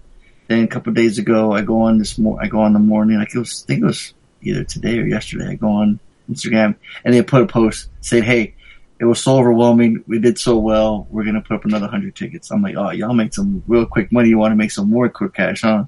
Then 0.49 0.63
a 0.63 0.67
couple 0.67 0.91
days 0.93 1.19
ago, 1.19 1.53
I 1.53 1.61
go 1.61 1.81
on 1.81 1.99
this 1.99 2.17
mor- 2.17 2.41
I 2.41 2.47
go 2.47 2.61
on 2.61 2.73
the 2.73 2.79
morning. 2.79 3.19
Like 3.19 3.35
it 3.35 3.37
was, 3.37 3.63
I 3.63 3.67
think 3.67 3.83
it 3.83 3.85
was 3.85 4.15
either 4.41 4.63
today 4.63 4.97
or 4.97 5.05
yesterday. 5.05 5.49
I 5.49 5.53
go 5.53 5.69
on 5.69 5.99
Instagram 6.29 6.75
and 7.05 7.13
they 7.13 7.21
put 7.21 7.43
a 7.43 7.45
post 7.45 7.89
saying, 8.01 8.23
"Hey, 8.23 8.55
it 8.99 9.05
was 9.05 9.21
so 9.21 9.37
overwhelming. 9.37 10.03
We 10.07 10.17
did 10.17 10.39
so 10.39 10.57
well. 10.57 11.07
We're 11.11 11.23
gonna 11.23 11.41
put 11.41 11.53
up 11.53 11.65
another 11.65 11.85
hundred 11.85 12.15
tickets." 12.15 12.49
I'm 12.49 12.63
like, 12.63 12.75
"Oh, 12.75 12.89
y'all 12.89 13.13
make 13.13 13.35
some 13.35 13.63
real 13.67 13.85
quick 13.85 14.11
money. 14.11 14.29
You 14.29 14.39
want 14.39 14.51
to 14.51 14.55
make 14.55 14.71
some 14.71 14.89
more 14.89 15.07
quick 15.07 15.35
cash, 15.35 15.61
huh?" 15.61 15.85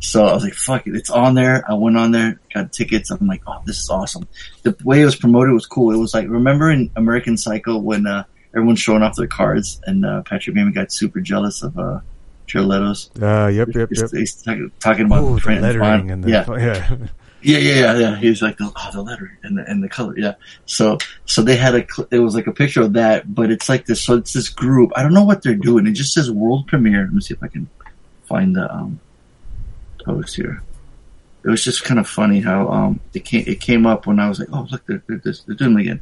So 0.00 0.26
I 0.26 0.34
was 0.34 0.44
like, 0.44 0.52
"Fuck 0.52 0.86
it, 0.86 0.94
it's 0.94 1.08
on 1.08 1.34
there." 1.34 1.64
I 1.66 1.72
went 1.72 1.96
on 1.96 2.10
there, 2.10 2.38
got 2.52 2.74
tickets. 2.74 3.10
I'm 3.10 3.26
like, 3.26 3.44
"Oh, 3.46 3.62
this 3.64 3.80
is 3.80 3.88
awesome." 3.88 4.28
The 4.62 4.76
way 4.84 5.00
it 5.00 5.06
was 5.06 5.16
promoted 5.16 5.54
was 5.54 5.64
cool. 5.64 5.90
It 5.94 5.96
was 5.96 6.12
like, 6.12 6.28
remember 6.28 6.70
in 6.70 6.90
American 6.96 7.38
Psycho 7.38 7.78
when 7.78 8.06
uh, 8.06 8.24
everyone's 8.54 8.80
showing 8.80 9.02
off 9.02 9.16
their 9.16 9.26
cards, 9.26 9.80
and 9.86 10.04
uh, 10.04 10.20
Patrick 10.20 10.54
Bateman 10.54 10.74
got 10.74 10.92
super 10.92 11.20
jealous 11.20 11.62
of 11.62 11.78
uh, 11.78 12.00
Jared 12.46 12.68
Leto's. 12.68 13.10
Uh, 13.20 13.46
yep, 13.48 13.68
yep, 13.74 13.88
He's, 13.88 14.00
yep. 14.00 14.10
he's 14.12 14.42
talking, 14.42 14.70
talking 14.80 15.06
about 15.06 15.22
Ooh, 15.24 15.34
the 15.34 15.40
print 15.40 15.58
and 15.58 15.66
lettering 15.66 16.08
font. 16.08 16.10
and 16.10 16.24
the 16.24 16.30
yeah. 16.30 16.44
yeah. 16.58 16.96
Yeah, 17.42 17.58
yeah, 17.58 17.74
yeah, 17.74 17.98
yeah. 17.98 18.16
He's 18.16 18.42
like, 18.42 18.56
oh, 18.60 18.72
the 18.92 19.02
letter 19.02 19.38
and 19.44 19.56
the, 19.56 19.70
and 19.70 19.80
the 19.80 19.88
color. 19.88 20.18
Yeah. 20.18 20.34
So, 20.64 20.98
so 21.26 21.42
they 21.42 21.54
had 21.54 21.76
a, 21.76 21.86
it 22.10 22.18
was 22.18 22.34
like 22.34 22.48
a 22.48 22.52
picture 22.52 22.80
of 22.80 22.94
that, 22.94 23.32
but 23.32 23.52
it's 23.52 23.68
like 23.68 23.86
this, 23.86 24.02
so 24.02 24.14
it's 24.14 24.32
this 24.32 24.48
group. 24.48 24.90
I 24.96 25.02
don't 25.02 25.14
know 25.14 25.22
what 25.22 25.42
they're 25.42 25.54
doing. 25.54 25.86
It 25.86 25.92
just 25.92 26.12
says 26.12 26.28
world 26.28 26.66
premiere. 26.66 27.02
Let 27.02 27.12
me 27.12 27.20
see 27.20 27.34
if 27.34 27.42
I 27.44 27.46
can 27.46 27.68
find 28.24 28.56
the, 28.56 28.68
um, 28.74 28.98
post 30.04 30.34
here. 30.34 30.60
It 31.44 31.48
was 31.50 31.62
just 31.62 31.84
kind 31.84 32.00
of 32.00 32.08
funny 32.08 32.40
how, 32.40 32.68
um, 32.68 33.00
it 33.14 33.24
came, 33.24 33.44
it 33.46 33.60
came 33.60 33.86
up 33.86 34.06
when 34.08 34.18
I 34.18 34.28
was 34.28 34.40
like, 34.40 34.48
oh, 34.52 34.66
look, 34.68 34.84
they're, 34.86 35.02
they're, 35.06 35.20
they're 35.46 35.54
doing 35.54 35.78
it 35.78 35.82
again. 35.82 36.00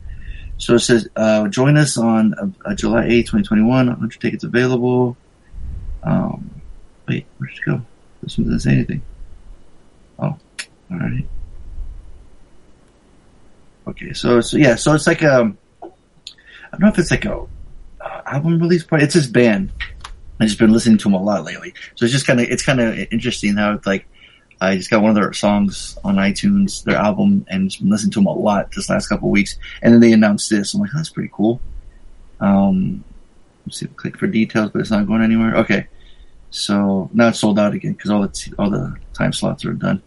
So 0.56 0.74
it 0.76 0.80
says, 0.80 1.08
uh, 1.16 1.48
join 1.48 1.76
us 1.76 1.98
on 1.98 2.32
uh, 2.34 2.70
uh, 2.70 2.74
July 2.74 3.02
8th, 3.06 3.26
2021. 3.26 3.86
100 3.88 4.20
tickets 4.20 4.44
available. 4.44 5.16
Um, 6.04 6.50
wait, 7.08 7.26
where'd 7.38 7.52
it 7.52 7.60
go? 7.64 7.82
This 8.22 8.38
one 8.38 8.46
doesn't 8.46 8.60
say 8.60 8.72
anything. 8.72 9.02
Oh, 10.18 10.36
all 10.90 10.98
right. 10.98 11.26
Okay, 13.86 14.12
so 14.12 14.40
so 14.40 14.56
yeah, 14.56 14.76
so 14.76 14.94
it's 14.94 15.06
like 15.06 15.22
um, 15.22 15.58
I 15.82 15.88
don't 16.72 16.80
know 16.80 16.88
if 16.88 16.98
it's 16.98 17.10
like 17.10 17.24
a 17.24 17.38
uh, 18.00 18.22
album 18.26 18.58
release 18.58 18.84
party. 18.84 19.04
It's 19.04 19.14
this 19.14 19.26
band. 19.26 19.72
I've 20.40 20.48
just 20.48 20.58
been 20.58 20.72
listening 20.72 20.98
to 20.98 21.04
them 21.04 21.14
a 21.14 21.22
lot 21.22 21.44
lately, 21.44 21.74
so 21.94 22.04
it's 22.04 22.12
just 22.12 22.26
kind 22.26 22.40
of 22.40 22.48
it's 22.48 22.64
kind 22.64 22.80
of 22.80 22.96
interesting 23.10 23.56
how 23.56 23.74
it's 23.74 23.86
like 23.86 24.06
I 24.60 24.76
just 24.76 24.90
got 24.90 25.02
one 25.02 25.10
of 25.10 25.16
their 25.16 25.32
songs 25.32 25.98
on 26.04 26.16
iTunes, 26.16 26.82
their 26.84 26.96
album, 26.96 27.44
and 27.48 27.68
just 27.68 27.80
been 27.82 27.90
listening 27.90 28.12
to 28.12 28.20
them 28.20 28.26
a 28.26 28.32
lot 28.32 28.72
this 28.72 28.88
last 28.88 29.08
couple 29.08 29.30
weeks. 29.30 29.58
And 29.82 29.92
then 29.92 30.00
they 30.00 30.12
announced 30.12 30.48
this. 30.50 30.74
I'm 30.74 30.80
like, 30.80 30.90
oh, 30.94 30.98
that's 30.98 31.10
pretty 31.10 31.30
cool. 31.32 31.60
Um, 32.40 33.04
let's 33.66 33.78
see, 33.78 33.86
click 33.86 34.16
for 34.16 34.26
details, 34.26 34.70
but 34.70 34.80
it's 34.80 34.90
not 34.90 35.06
going 35.06 35.22
anywhere. 35.22 35.56
Okay, 35.58 35.86
so 36.54 37.10
now 37.12 37.28
it's 37.28 37.40
sold 37.40 37.58
out 37.58 37.74
again 37.74 37.94
because 37.94 38.12
all 38.12 38.22
the 38.22 38.54
all 38.60 38.70
the 38.70 38.94
time 39.12 39.32
slots 39.32 39.64
are 39.64 39.72
done. 39.72 40.00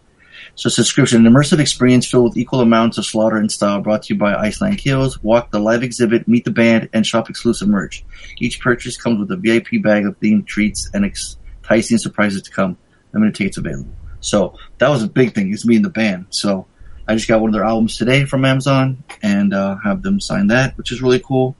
So 0.54 0.70
subscription, 0.70 1.26
an 1.26 1.30
immersive 1.30 1.58
experience 1.58 2.06
filled 2.06 2.30
with 2.30 2.38
equal 2.38 2.62
amounts 2.62 2.96
of 2.96 3.04
slaughter 3.04 3.36
and 3.36 3.52
style 3.52 3.82
brought 3.82 4.04
to 4.04 4.14
you 4.14 4.18
by 4.18 4.34
Ice 4.34 4.62
Nine 4.62 4.76
Kills. 4.76 5.22
Walk 5.22 5.50
the 5.50 5.58
live 5.58 5.82
exhibit, 5.82 6.26
meet 6.26 6.46
the 6.46 6.50
band, 6.50 6.88
and 6.94 7.06
shop 7.06 7.28
exclusive 7.28 7.68
merch. 7.68 8.02
Each 8.38 8.60
purchase 8.60 8.96
comes 8.96 9.20
with 9.20 9.30
a 9.30 9.36
VIP 9.36 9.82
bag 9.82 10.06
of 10.06 10.18
themed 10.20 10.46
treats 10.46 10.88
and 10.94 11.04
enticing 11.04 11.98
surprises 11.98 12.40
to 12.42 12.50
come. 12.50 12.78
Limited 13.12 13.34
tickets 13.34 13.58
available. 13.58 13.92
So 14.20 14.54
that 14.78 14.88
was 14.88 15.02
a 15.02 15.08
big 15.08 15.34
thing. 15.34 15.52
It's 15.52 15.66
me 15.66 15.76
and 15.76 15.84
the 15.84 15.90
band. 15.90 16.28
So 16.30 16.66
I 17.06 17.14
just 17.14 17.28
got 17.28 17.42
one 17.42 17.50
of 17.50 17.54
their 17.54 17.64
albums 17.64 17.98
today 17.98 18.24
from 18.24 18.46
Amazon 18.46 19.04
and 19.22 19.52
uh, 19.52 19.76
have 19.84 20.00
them 20.00 20.18
sign 20.18 20.46
that, 20.46 20.78
which 20.78 20.92
is 20.92 21.02
really 21.02 21.20
cool. 21.20 21.56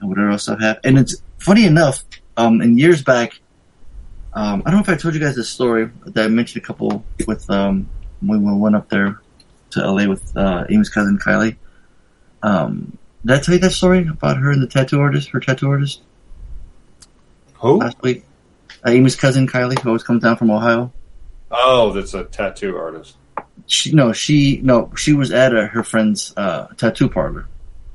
And 0.00 0.08
whatever 0.08 0.30
else 0.30 0.48
I 0.48 0.58
have. 0.62 0.80
And 0.82 0.98
it's 0.98 1.22
funny 1.36 1.66
enough, 1.66 2.04
um, 2.38 2.62
in 2.62 2.78
years 2.78 3.02
back, 3.02 3.39
um, 4.32 4.62
I 4.64 4.70
don't 4.70 4.74
know 4.78 4.80
if 4.80 4.88
I 4.88 4.96
told 4.96 5.14
you 5.14 5.20
guys 5.20 5.36
this 5.36 5.48
story 5.48 5.90
that 6.06 6.24
I 6.24 6.28
mentioned 6.28 6.62
a 6.62 6.66
couple 6.66 7.04
with 7.26 7.48
um, 7.50 7.88
when 8.20 8.42
we 8.44 8.52
went 8.52 8.76
up 8.76 8.88
there 8.88 9.20
to 9.70 9.80
LA 9.92 10.06
with 10.08 10.36
uh, 10.36 10.64
Amy's 10.68 10.88
cousin 10.88 11.18
Kylie. 11.18 11.56
Um, 12.42 12.96
did 13.24 13.36
I 13.36 13.40
tell 13.40 13.54
you 13.54 13.60
that 13.60 13.72
story 13.72 14.06
about 14.08 14.38
her 14.38 14.50
and 14.50 14.62
the 14.62 14.66
tattoo 14.66 15.00
artist, 15.00 15.30
her 15.30 15.40
tattoo 15.40 15.68
artist? 15.68 16.00
Who? 17.54 17.78
Last 17.78 18.00
week. 18.02 18.24
Uh, 18.86 18.90
Amy's 18.90 19.16
cousin 19.16 19.46
Kylie, 19.46 19.78
who 19.78 19.90
always 19.90 20.02
comes 20.02 20.22
down 20.22 20.36
from 20.36 20.50
Ohio. 20.50 20.92
Oh, 21.50 21.92
that's 21.92 22.14
a 22.14 22.24
tattoo 22.24 22.76
artist. 22.76 23.16
She 23.66 23.92
no, 23.92 24.12
she 24.12 24.60
no, 24.62 24.90
she 24.96 25.12
was 25.12 25.30
at 25.32 25.54
uh 25.54 25.66
her 25.68 25.82
friend's 25.84 26.32
uh, 26.36 26.68
tattoo 26.76 27.08
parlor, 27.08 27.46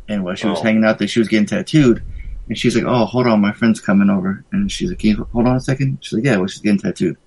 and 0.07 0.24
while 0.24 0.36
she 0.36 0.48
was 0.48 0.60
Oh. 0.60 0.64
hanging 0.64 0.84
out 0.86 0.99
there, 0.99 1.07
she 1.07 1.20
was 1.20 1.28
getting 1.28 1.48
tattooed, 1.48 2.03
and 2.47 2.57
she's 2.57 2.76
like, 2.76 2.85
"Oh, 2.85 3.05
hold 3.05 3.27
on, 3.27 3.41
my 3.41 3.51
friend's 3.53 3.80
coming 3.80 4.09
over," 4.09 4.43
and 4.51 4.72
she's 4.72 4.89
like, 4.89 4.99
Can 4.99 5.09
you 5.11 5.27
"Hold 5.34 5.47
on 5.47 5.55
a 5.55 5.59
second. 5.59 5.97
She's 6.01 6.13
like, 6.13 6.26
"Yeah, 6.26 6.38
well, 6.38 6.47
she's 6.47 6.61
getting 6.61 6.80
tattooed," 6.80 7.17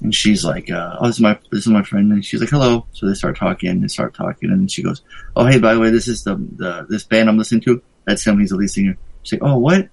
and 0.00 0.14
she's 0.14 0.44
like, 0.44 0.70
uh, 0.70 0.96
"Oh, 1.00 1.06
this 1.06 1.16
is 1.16 1.20
my 1.20 1.38
this 1.50 1.60
is 1.60 1.72
my 1.72 1.82
friend," 1.82 2.12
and 2.12 2.24
she's 2.24 2.40
like, 2.40 2.50
"Hello." 2.50 2.86
So 2.92 3.06
they 3.06 3.14
start 3.14 3.36
talking, 3.36 3.80
they 3.80 3.88
start 3.88 4.14
talking, 4.14 4.50
and 4.50 4.70
she 4.70 4.82
goes, 4.82 5.02
"Oh, 5.36 5.46
hey, 5.46 5.58
by 5.58 5.74
the 5.74 5.80
way, 5.80 5.90
this 5.90 6.08
is 6.08 6.24
the 6.24 6.36
the 6.56 6.86
this 6.88 7.04
band 7.04 7.28
I'm 7.28 7.38
listening 7.38 7.62
to. 7.62 7.82
That's 8.06 8.26
him. 8.26 8.40
He's 8.40 8.50
the 8.50 8.56
lead 8.56 8.70
singer." 8.70 8.96
She's 9.22 9.40
like, 9.40 9.48
"Oh, 9.50 9.58
what? 9.58 9.88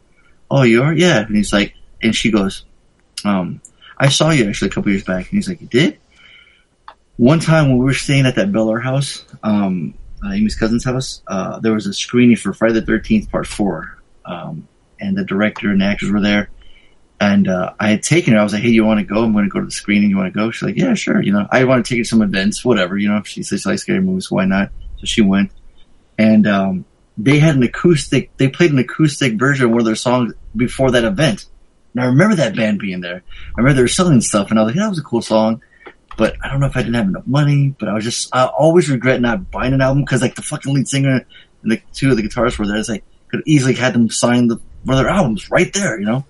Oh, 0.52 0.64
you 0.64 0.84
are? 0.84 0.94
Yeah." 0.94 1.20
And 1.20 1.36
he's 1.36 1.54
like, 1.54 1.74
and 2.02 2.16
she 2.16 2.32
goes, 2.32 2.66
um, 3.24 3.62
"I 3.98 4.10
saw 4.10 4.32
you 4.32 4.48
actually 4.48 4.70
a 4.70 4.72
couple 4.72 4.92
years 4.92 5.04
back," 5.04 5.30
and 5.30 5.38
he's 5.38 5.48
like, 5.48 5.62
"You 5.62 5.68
did?" 5.68 6.00
One 7.18 7.40
time 7.42 7.68
when 7.68 7.78
we 7.78 7.86
were 7.86 7.94
staying 7.94 8.26
at 8.26 8.36
that 8.36 8.52
Bel 8.52 8.72
Air 8.72 8.80
house, 8.80 9.26
um, 9.44 9.94
uh, 10.24 10.32
Amy's 10.32 10.56
cousin's 10.56 10.86
house, 10.86 11.22
uh, 11.28 11.60
there 11.60 11.74
was 11.74 11.86
a 11.86 11.94
screening 11.94 12.38
for 12.38 12.54
Friday 12.54 12.76
the 12.76 12.82
Thirteenth 12.82 13.30
Part 13.30 13.46
Four, 13.46 13.99
um, 14.30 14.68
and 15.00 15.18
the 15.18 15.26
director 15.26 15.70
and 15.72 15.82
the 15.82 15.86
actors 15.86 16.12
were 16.12 16.22
there. 16.22 16.50
And 17.20 17.50
uh, 17.50 17.74
I 17.80 17.90
had 17.90 18.04
taken 18.04 18.34
her. 18.34 18.40
I 18.40 18.44
was 18.44 18.54
like, 18.54 18.62
"Hey, 18.62 18.70
you 18.70 18.86
want 18.86 19.02
to 19.02 19.06
go? 19.06 19.24
I'm 19.24 19.34
going 19.34 19.44
to 19.44 19.50
go 19.50 19.60
to 19.60 19.66
the 19.66 19.72
screening. 19.72 20.10
You 20.10 20.16
want 20.16 20.34
to 20.34 20.40
go?" 20.40 20.52
She's 20.52 20.64
like, 20.64 20.78
"Yeah, 20.78 20.94
sure." 20.94 21.22
You 21.22 21.34
know, 21.34 21.48
I 21.52 21.66
want 21.66 21.86
to 21.86 21.90
take 21.90 22.00
her 22.00 22.04
to 22.04 22.10
some 22.10 22.22
events, 22.22 22.64
whatever. 22.64 22.98
You 22.98 23.10
know, 23.10 23.18
if 23.18 23.28
she 23.28 23.44
says 23.44 23.62
she 23.62 23.70
likes 23.70 23.82
scary 23.82 24.00
movies, 24.00 24.32
why 24.32 24.46
not? 24.46 24.70
So 25.00 25.06
she 25.06 25.22
went, 25.22 25.52
and 26.18 26.48
um, 26.48 26.86
they 27.18 27.40
had 27.40 27.58
an 27.58 27.64
acoustic. 27.64 28.36
They 28.38 28.48
played 28.48 28.72
an 28.72 28.80
acoustic 28.80 29.38
version 29.38 29.66
of 29.66 29.72
one 29.72 29.82
of 29.82 29.86
their 29.86 29.96
songs 29.96 30.34
before 30.56 30.92
that 30.92 31.04
event. 31.04 31.46
And 31.94 32.04
I 32.04 32.06
remember 32.06 32.36
that 32.38 32.56
band 32.56 32.80
being 32.80 33.02
there. 33.02 33.22
I 33.56 33.58
remember 33.58 33.76
they 33.76 33.82
were 33.82 33.90
selling 33.90 34.22
stuff, 34.22 34.50
and 34.50 34.58
I 34.58 34.64
was 34.64 34.70
like, 34.70 34.78
"Yeah, 34.78 34.84
"That 34.84 34.92
was 34.92 35.00
a 35.00 35.04
cool 35.04 35.22
song." 35.22 35.62
But 36.16 36.36
I 36.42 36.50
don't 36.50 36.62
know 36.62 36.68
if 36.68 36.78
I 36.78 36.82
didn't 36.82 36.96
have 36.96 37.08
enough 37.08 37.28
money. 37.28 37.76
But 37.78 37.90
I 37.90 37.94
was 37.94 38.04
just, 38.06 38.34
I 38.34 38.46
always 38.46 38.90
regret 38.90 39.20
not 39.20 39.52
buying 39.52 39.74
an 39.74 39.82
album 39.82 40.04
because 40.04 40.22
like 40.22 40.36
the 40.36 40.42
fucking 40.42 40.74
lead 40.74 40.88
singer 40.88 41.26
and 41.64 41.72
the 41.72 41.82
two 41.94 42.12
of 42.12 42.18
the 42.18 42.24
guitarists 42.24 42.58
were 42.58 42.68
there. 42.68 42.78
It's 42.78 42.90
like 42.90 43.04
could 43.30 43.44
easily 43.46 43.74
had 43.74 43.94
them 43.94 44.10
sign 44.10 44.48
the 44.48 44.60
one 44.84 44.98
of 44.98 45.04
their 45.04 45.12
albums 45.12 45.50
right 45.50 45.72
there. 45.74 46.00
You 46.00 46.06
know, 46.06 46.26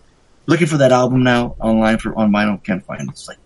looking 0.46 0.68
for 0.68 0.78
that 0.78 0.92
album 0.92 1.24
now 1.24 1.56
online 1.60 1.98
for 1.98 2.18
on 2.18 2.32
vinyl, 2.32 2.64
can't 2.64 2.86
find 2.86 3.02
it. 3.02 3.10
It's 3.10 3.28
like 3.28 3.38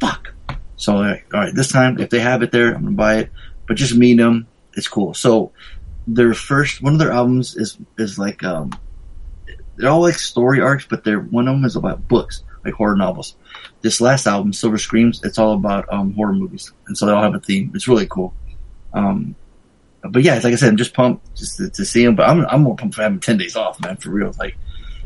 fuck. 0.00 0.34
So 0.76 0.96
like, 0.96 1.26
all 1.32 1.40
right, 1.40 1.54
this 1.54 1.70
time 1.70 2.00
if 2.00 2.10
they 2.10 2.20
have 2.20 2.42
it 2.42 2.50
there, 2.50 2.74
I'm 2.74 2.84
gonna 2.84 2.96
buy 2.96 3.16
it. 3.18 3.30
But 3.66 3.76
just 3.76 3.94
meet 3.94 4.16
them, 4.16 4.46
it's 4.74 4.88
cool. 4.88 5.14
So 5.14 5.52
their 6.06 6.34
first 6.34 6.82
one 6.82 6.94
of 6.94 6.98
their 6.98 7.12
albums 7.12 7.56
is 7.56 7.78
is 7.98 8.18
like 8.18 8.42
um 8.42 8.72
they're 9.76 9.90
all 9.90 10.02
like 10.02 10.14
story 10.14 10.60
arcs, 10.60 10.86
but 10.88 11.04
they're 11.04 11.20
one 11.20 11.48
of 11.48 11.54
them 11.54 11.64
is 11.64 11.76
about 11.76 12.06
books, 12.08 12.42
like 12.64 12.74
horror 12.74 12.96
novels. 12.96 13.36
This 13.80 14.00
last 14.00 14.26
album, 14.26 14.52
Silver 14.52 14.78
Screams, 14.78 15.22
it's 15.24 15.38
all 15.38 15.54
about 15.54 15.90
um 15.92 16.14
horror 16.14 16.34
movies, 16.34 16.72
and 16.86 16.98
so 16.98 17.06
they 17.06 17.12
all 17.12 17.22
have 17.22 17.34
a 17.34 17.40
theme. 17.40 17.72
It's 17.74 17.88
really 17.88 18.06
cool. 18.06 18.34
Um, 18.92 19.34
but 20.02 20.22
yeah, 20.22 20.34
it's 20.34 20.44
like 20.44 20.52
I 20.52 20.56
said, 20.56 20.70
I'm 20.70 20.76
just 20.76 20.94
pumped 20.94 21.36
just 21.36 21.58
to, 21.58 21.70
to 21.70 21.84
see 21.84 22.04
him. 22.04 22.16
But 22.16 22.28
I'm 22.28 22.44
I'm 22.46 22.62
more 22.62 22.76
pumped 22.76 22.96
for 22.96 23.02
having 23.02 23.20
ten 23.20 23.38
days 23.38 23.56
off, 23.56 23.80
man, 23.80 23.96
for 23.96 24.10
real. 24.10 24.34
Like 24.38 24.56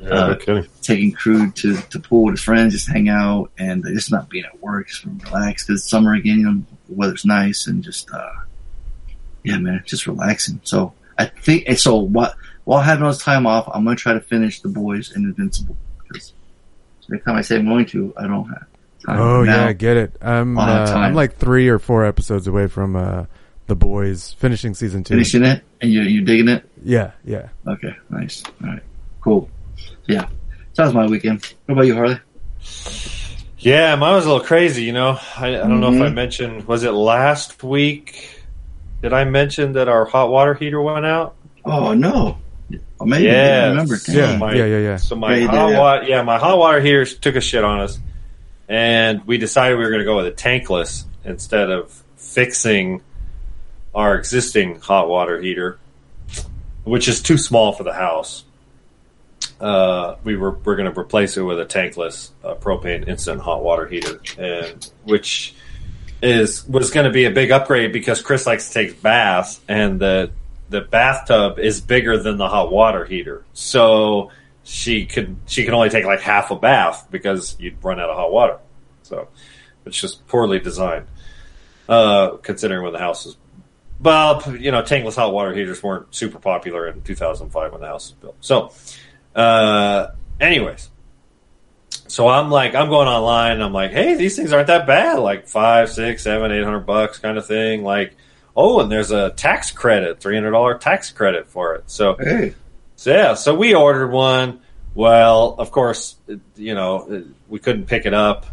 Yeah, 0.00 0.08
uh, 0.08 0.38
no 0.46 0.64
taking 0.82 1.12
crew 1.12 1.50
to 1.52 1.76
to 1.76 2.00
pool 2.00 2.24
with 2.24 2.34
his 2.34 2.42
friends, 2.42 2.72
just 2.72 2.88
hang 2.88 3.08
out, 3.08 3.50
and 3.58 3.84
just 3.84 4.10
not 4.10 4.28
being 4.28 4.44
at 4.44 4.60
work, 4.60 4.88
just 4.88 5.04
relax 5.04 5.64
because 5.64 5.82
it's 5.82 5.90
summer 5.90 6.14
again. 6.14 6.38
You 6.38 6.50
know, 6.50 6.62
the 6.88 6.94
weather's 6.94 7.24
nice, 7.24 7.66
and 7.66 7.82
just 7.82 8.10
uh, 8.10 8.32
yeah, 9.42 9.58
man, 9.58 9.82
just 9.86 10.06
relaxing. 10.06 10.60
So 10.64 10.94
I 11.18 11.26
think 11.26 11.68
so. 11.78 11.96
What 11.96 12.34
while 12.64 12.80
having 12.80 13.04
all 13.04 13.10
this 13.10 13.22
time 13.22 13.46
off, 13.46 13.68
I'm 13.72 13.84
gonna 13.84 13.96
try 13.96 14.14
to 14.14 14.20
finish 14.20 14.60
the 14.60 14.68
boys 14.68 15.12
and 15.12 15.26
Invincible 15.26 15.76
because 16.02 16.32
every 17.04 17.20
time 17.20 17.36
I 17.36 17.42
say 17.42 17.56
I'm 17.56 17.66
going 17.66 17.86
to, 17.86 18.14
I 18.16 18.26
don't 18.26 18.48
have 18.48 18.66
time. 19.04 19.18
Oh 19.18 19.44
Now, 19.44 19.62
yeah, 19.62 19.66
I 19.68 19.72
get 19.72 19.96
it. 19.96 20.16
I'm 20.20 20.58
uh. 20.58 20.62
I'm 20.62 21.14
like 21.14 21.36
three 21.36 21.68
or 21.68 21.78
four 21.78 22.04
episodes 22.04 22.46
away 22.46 22.66
from 22.66 22.96
uh, 22.96 23.26
the 23.66 23.76
boys 23.76 24.32
finishing 24.38 24.74
season 24.74 25.02
two. 25.04 25.14
finishing 25.14 25.44
it, 25.44 25.62
and 25.80 25.92
you 25.92 26.02
you 26.02 26.22
digging 26.22 26.48
it. 26.48 26.68
Yeah, 26.82 27.12
yeah. 27.24 27.48
Okay, 27.66 27.94
nice. 28.10 28.42
All 28.62 28.68
right, 28.70 28.82
cool. 29.20 29.50
Yeah, 30.06 30.26
so 30.72 30.82
that 30.82 30.84
was 30.86 30.94
my 30.94 31.06
weekend. 31.06 31.44
What 31.66 31.72
about 31.74 31.86
you, 31.86 31.94
Harley? 31.94 32.18
Yeah, 33.58 33.96
mine 33.96 34.14
was 34.14 34.26
a 34.26 34.32
little 34.32 34.44
crazy. 34.46 34.84
You 34.84 34.92
know, 34.92 35.18
I, 35.36 35.48
I 35.48 35.68
don't 35.68 35.80
know 35.80 35.92
if 35.92 36.00
I 36.00 36.06
Mhm. 36.08 36.14
mentioned. 36.14 36.68
Was 36.68 36.84
it 36.84 36.92
last 36.92 37.62
week? 37.64 38.42
Did 39.02 39.12
I 39.12 39.24
mention 39.24 39.72
that 39.72 39.88
our 39.88 40.04
hot 40.04 40.30
water 40.30 40.54
heater 40.54 40.80
went 40.80 41.04
out? 41.06 41.34
Oh 41.64 41.92
no, 41.94 42.38
oh, 43.00 43.04
maybe 43.04 43.24
yeah, 43.24 43.64
I 43.64 43.68
remember. 43.70 43.96
So 43.96 44.12
Damn. 44.12 44.38
my, 44.38 44.54
Yeah, 44.54 44.64
yeah, 44.66 44.78
yeah. 44.78 44.96
So 44.96 45.16
my 45.16 45.30
Yeah, 45.34 45.36
you 45.36 45.48
did, 45.48 45.50
hot 45.50 45.70
yeah. 45.70 45.78
water, 45.78 46.02
yeah, 46.04 46.22
my 46.22 46.38
hot 46.38 46.58
water 46.58 46.80
heater 46.80 47.04
took 47.04 47.34
a 47.34 47.40
shit 47.40 47.64
on 47.64 47.80
us, 47.80 47.98
and 48.68 49.26
we 49.26 49.38
decided 49.38 49.76
we 49.76 49.84
were 49.84 49.90
going 49.90 50.00
to 50.00 50.04
go 50.04 50.16
with 50.16 50.26
a 50.26 50.30
tankless 50.32 51.04
instead 51.24 51.70
of 51.70 51.90
fixing 52.16 53.00
our 53.96 54.14
existing 54.14 54.78
hot 54.78 55.08
water 55.08 55.40
heater, 55.40 55.78
which 56.84 57.08
is 57.08 57.22
too 57.22 57.38
small 57.38 57.72
for 57.72 57.82
the 57.82 57.94
house. 57.94 58.44
Uh, 59.58 60.16
we 60.22 60.36
were 60.36 60.52
we're 60.52 60.76
going 60.76 60.92
to 60.92 61.00
replace 61.00 61.38
it 61.38 61.42
with 61.42 61.58
a 61.58 61.64
tankless 61.64 62.30
uh, 62.44 62.54
propane 62.54 63.08
instant 63.08 63.40
hot 63.40 63.64
water 63.64 63.86
heater, 63.86 64.20
and 64.38 64.90
which 65.04 65.54
is 66.22 66.68
was 66.68 66.90
going 66.90 67.06
to 67.06 67.12
be 67.12 67.24
a 67.24 67.30
big 67.30 67.50
upgrade 67.50 67.92
because 67.92 68.20
Chris 68.20 68.46
likes 68.46 68.68
to 68.68 68.74
take 68.74 69.02
baths, 69.02 69.60
and 69.66 69.98
the 69.98 70.30
the 70.68 70.82
bathtub 70.82 71.58
is 71.58 71.80
bigger 71.80 72.18
than 72.18 72.36
the 72.36 72.48
hot 72.48 72.70
water 72.70 73.06
heater, 73.06 73.44
so 73.54 74.30
she 74.62 75.06
could 75.06 75.36
she 75.46 75.64
can 75.64 75.72
only 75.72 75.88
take 75.88 76.04
like 76.04 76.20
half 76.20 76.50
a 76.50 76.56
bath 76.56 77.06
because 77.10 77.56
you'd 77.58 77.82
run 77.82 77.98
out 77.98 78.10
of 78.10 78.16
hot 78.16 78.30
water. 78.30 78.58
So 79.04 79.28
it's 79.86 79.98
just 79.98 80.26
poorly 80.26 80.58
designed, 80.58 81.06
uh, 81.88 82.36
considering 82.42 82.82
when 82.82 82.92
the 82.92 82.98
house 82.98 83.24
is 83.24 83.36
well, 84.00 84.42
you 84.56 84.70
know, 84.70 84.82
tankless 84.82 85.16
hot 85.16 85.32
water 85.32 85.52
heaters 85.54 85.82
weren't 85.82 86.14
super 86.14 86.38
popular 86.38 86.86
in 86.88 87.02
2005 87.02 87.72
when 87.72 87.80
the 87.80 87.86
house 87.86 88.10
was 88.10 88.18
built. 88.20 88.36
So, 88.40 88.72
uh, 89.34 90.08
anyways, 90.40 90.90
so 92.08 92.28
I'm 92.28 92.50
like, 92.50 92.74
I'm 92.74 92.88
going 92.88 93.08
online. 93.08 93.52
And 93.52 93.62
I'm 93.62 93.72
like, 93.72 93.90
hey, 93.92 94.14
these 94.14 94.36
things 94.36 94.52
aren't 94.52 94.68
that 94.68 94.86
bad. 94.86 95.18
Like 95.18 95.48
five, 95.48 95.90
six, 95.90 96.22
seven, 96.22 96.52
eight 96.52 96.62
hundred 96.64 96.86
bucks 96.86 97.18
kind 97.18 97.38
of 97.38 97.46
thing. 97.46 97.82
Like, 97.82 98.16
oh, 98.56 98.80
and 98.80 98.90
there's 98.90 99.10
a 99.10 99.30
tax 99.30 99.70
credit, 99.70 100.20
three 100.20 100.34
hundred 100.34 100.52
dollar 100.52 100.78
tax 100.78 101.10
credit 101.10 101.46
for 101.48 101.74
it. 101.74 101.84
So, 101.90 102.16
Hey. 102.18 102.54
so 102.96 103.10
yeah, 103.10 103.34
so 103.34 103.54
we 103.54 103.74
ordered 103.74 104.08
one. 104.10 104.60
Well, 104.94 105.56
of 105.58 105.70
course, 105.72 106.16
you 106.56 106.74
know, 106.74 107.24
we 107.48 107.58
couldn't 107.58 107.86
pick 107.86 108.06
it 108.06 108.14
up. 108.14 108.46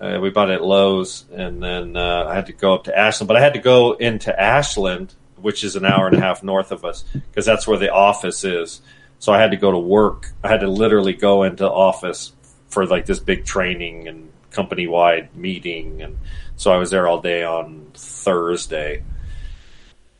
Uh, 0.00 0.18
we 0.20 0.30
bought 0.30 0.50
it 0.50 0.54
at 0.54 0.64
Lowe's, 0.64 1.26
and 1.30 1.62
then 1.62 1.96
uh, 1.96 2.24
I 2.26 2.34
had 2.34 2.46
to 2.46 2.54
go 2.54 2.74
up 2.74 2.84
to 2.84 2.98
Ashland. 2.98 3.28
But 3.28 3.36
I 3.36 3.40
had 3.40 3.52
to 3.52 3.58
go 3.58 3.92
into 3.92 4.38
Ashland, 4.38 5.14
which 5.36 5.62
is 5.62 5.76
an 5.76 5.84
hour 5.84 6.06
and 6.06 6.16
a 6.16 6.20
half 6.20 6.42
north 6.42 6.72
of 6.72 6.86
us, 6.86 7.04
because 7.12 7.44
that's 7.44 7.66
where 7.66 7.78
the 7.78 7.92
office 7.92 8.42
is. 8.42 8.80
So 9.18 9.32
I 9.32 9.38
had 9.38 9.50
to 9.50 9.58
go 9.58 9.70
to 9.70 9.78
work. 9.78 10.28
I 10.42 10.48
had 10.48 10.60
to 10.60 10.68
literally 10.68 11.12
go 11.12 11.42
into 11.42 11.70
office 11.70 12.32
for 12.68 12.86
like 12.86 13.04
this 13.04 13.18
big 13.18 13.44
training 13.44 14.08
and 14.08 14.32
company 14.50 14.86
wide 14.86 15.36
meeting, 15.36 16.00
and 16.00 16.16
so 16.56 16.72
I 16.72 16.78
was 16.78 16.90
there 16.90 17.06
all 17.06 17.20
day 17.20 17.44
on 17.44 17.90
Thursday. 17.92 19.02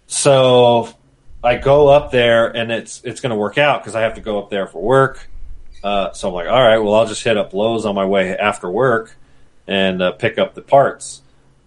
So 0.07 0.94
I 1.43 1.57
go 1.57 1.89
up 1.89 2.11
there 2.11 2.55
and 2.55 2.70
it's 2.70 3.01
it's 3.02 3.23
going 3.23 3.31
to 3.31 3.36
work 3.36 3.57
out 3.57 3.81
because 3.81 3.94
I 3.94 4.02
have 4.02 4.15
to 4.15 4.20
go 4.20 4.39
up 4.39 4.51
there 4.51 4.66
for 4.66 4.82
work. 4.82 5.27
Uh, 5.82 6.12
so 6.12 6.28
I'm 6.28 6.35
like, 6.35 6.48
all 6.48 6.61
right, 6.61 6.77
well, 6.77 6.94
I'll 6.94 7.07
just 7.07 7.24
hit 7.24 7.39
up 7.39 7.55
Lowe's 7.55 7.86
on 7.86 7.94
my 7.94 8.05
way 8.05 8.36
after 8.36 8.69
work 8.69 9.16
and 9.70 10.02
uh, 10.02 10.12
pick 10.12 10.36
up 10.38 10.55
the 10.55 10.60
parts. 10.62 11.22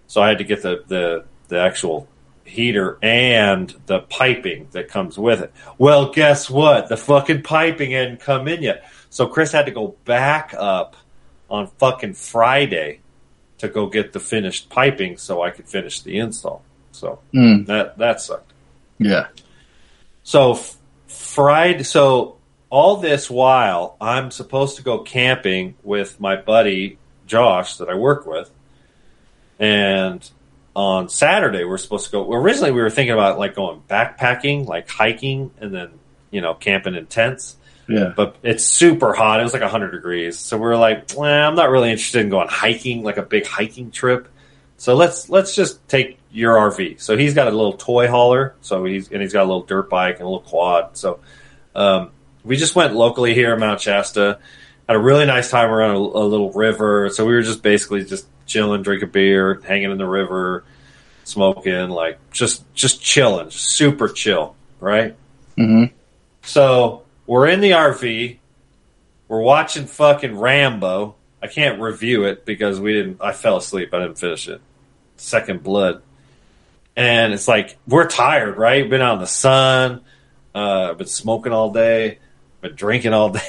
So 0.08 0.22
I 0.22 0.28
had 0.28 0.38
to 0.38 0.44
get 0.44 0.62
the, 0.62 0.84
the 0.88 1.26
the 1.48 1.60
actual 1.60 2.08
heater 2.46 3.00
and 3.02 3.74
the 3.88 4.00
piping 4.00 4.68
that 4.74 4.88
comes 4.90 5.18
with 5.18 5.42
it. 5.42 5.52
Well, 5.80 6.12
guess 6.12 6.50
what? 6.50 6.90
The 6.90 6.98
fucking 6.98 7.42
piping 7.42 7.92
hadn't 7.92 8.20
come 8.20 8.48
in 8.48 8.62
yet. 8.62 8.88
So 9.10 9.28
Chris 9.28 9.52
had 9.52 9.66
to 9.66 9.72
go 9.72 9.96
back 10.06 10.54
up 10.58 10.96
on 11.50 11.68
fucking 11.80 12.14
Friday 12.16 13.00
to 13.60 13.68
go 13.70 13.88
get 13.88 14.12
the 14.14 14.20
finished 14.20 14.70
piping 14.70 15.18
so 15.18 15.42
I 15.42 15.52
could 15.52 15.68
finish 15.70 16.02
the 16.02 16.20
install. 16.20 16.64
So 16.92 17.20
Mm. 17.34 17.66
that 17.68 17.98
that 17.98 18.22
sucked. 18.22 18.52
Yeah. 19.00 19.28
So 20.24 20.54
f- 20.54 20.78
Friday, 21.08 21.84
so 21.84 22.38
all 22.70 22.98
this 22.98 23.30
while 23.30 23.96
I'm 24.02 24.32
supposed 24.32 24.78
to 24.78 24.84
go 24.84 25.00
camping 25.00 25.76
with 25.84 26.20
my 26.20 26.36
buddy 26.36 26.98
Josh 27.26 27.78
that 27.78 27.90
I 27.90 27.96
work 27.96 28.26
with, 28.26 28.50
and 29.60 30.28
on 30.76 31.10
Saturday 31.10 31.64
we're 31.64 31.78
supposed 31.78 32.06
to 32.06 32.12
go. 32.12 32.24
Well, 32.24 32.40
Originally 32.40 32.72
we 32.72 32.82
were 32.82 32.90
thinking 32.90 33.14
about 33.14 33.38
like 33.38 33.56
going 33.56 33.82
backpacking, 33.90 34.66
like 34.66 34.90
hiking, 34.90 35.52
and 35.60 35.74
then 35.74 35.92
you 36.32 36.42
know 36.42 36.54
camping 36.54 36.96
in 36.96 37.06
tents. 37.06 37.58
Yeah. 37.88 38.14
But 38.16 38.38
it's 38.44 38.64
super 38.64 39.14
hot. 39.14 39.42
It 39.42 39.44
was 39.44 39.52
like 39.52 39.62
100 39.62 39.92
degrees. 39.92 40.40
So 40.40 40.58
we 40.58 40.66
are 40.68 40.78
like, 40.78 41.10
well, 41.18 41.50
I'm 41.50 41.56
not 41.56 41.70
really 41.70 41.92
interested 41.92 42.22
in 42.22 42.30
going 42.30 42.48
hiking, 42.48 43.04
like 43.04 43.18
a 43.18 43.22
big 43.24 43.46
hiking 43.46 43.92
trip. 43.92 44.30
So 44.78 44.96
let's 44.96 45.30
let's 45.30 45.56
just 45.56 45.86
take 45.88 46.18
your 46.32 46.56
RV. 46.56 47.00
So 47.02 47.18
he's 47.18 47.34
got 47.34 47.48
a 47.48 47.52
little 47.52 47.74
toy 47.74 48.08
hauler. 48.08 48.56
So 48.62 48.86
he's 48.86 49.12
and 49.12 49.22
he's 49.22 49.34
got 49.34 49.44
a 49.44 49.48
little 49.48 49.64
dirt 49.64 49.90
bike 49.90 50.16
and 50.16 50.24
a 50.24 50.26
little 50.26 50.42
quad. 50.42 50.98
So 50.98 51.20
um, 51.76 52.12
we 52.44 52.58
just 52.58 52.76
went 52.76 52.96
locally 52.96 53.34
here 53.34 53.54
in 53.54 53.60
Mount 53.60 53.82
Shasta. 53.82 54.40
Had 54.88 54.98
a 54.98 55.00
really 55.00 55.26
nice 55.26 55.50
time 55.50 55.70
around 55.70 55.96
a, 55.96 56.00
a 56.00 56.26
little 56.26 56.52
river. 56.52 57.10
So 57.10 57.26
we 57.26 57.34
were 57.34 57.42
just 57.42 57.64
basically 57.64 58.04
just 58.04 58.28
chilling, 58.46 58.82
drinking 58.82 59.10
beer, 59.10 59.62
hanging 59.66 59.92
in 59.92 59.98
the 59.98 60.08
river, 60.08 60.66
smoking, 61.24 61.90
like 61.90 62.20
just 62.32 62.72
just 62.74 63.02
chilling, 63.02 63.50
just 63.50 63.70
super 63.72 64.10
chill, 64.10 64.56
right? 64.80 65.16
Mm-hmm. 65.58 65.96
So 66.44 67.04
we're 67.26 67.48
in 67.48 67.62
the 67.62 67.72
RV. 67.72 68.38
We're 69.28 69.42
watching 69.42 69.86
fucking 69.86 70.38
Rambo. 70.38 71.16
I 71.42 71.48
can't 71.48 71.82
review 71.82 72.26
it 72.26 72.46
because 72.46 72.80
we 72.80 72.94
didn't. 72.94 73.18
I 73.22 73.32
fell 73.32 73.58
asleep. 73.58 73.94
I 73.94 74.00
didn't 74.00 74.18
finish 74.18 74.48
it. 74.48 74.62
Second 75.18 75.64
Blood, 75.64 76.02
and 76.96 77.34
it's 77.34 77.48
like 77.48 77.78
we're 77.88 78.08
tired, 78.08 78.58
right? 78.58 78.90
Been 78.90 79.02
out 79.02 79.16
in 79.16 79.20
the 79.22 79.28
sun. 79.28 80.02
Uh, 80.54 80.94
been 80.94 81.08
smoking 81.08 81.52
all 81.52 81.72
day. 81.72 82.20
Been 82.64 82.76
drinking 82.76 83.14
all 83.14 83.30
day. 83.30 83.42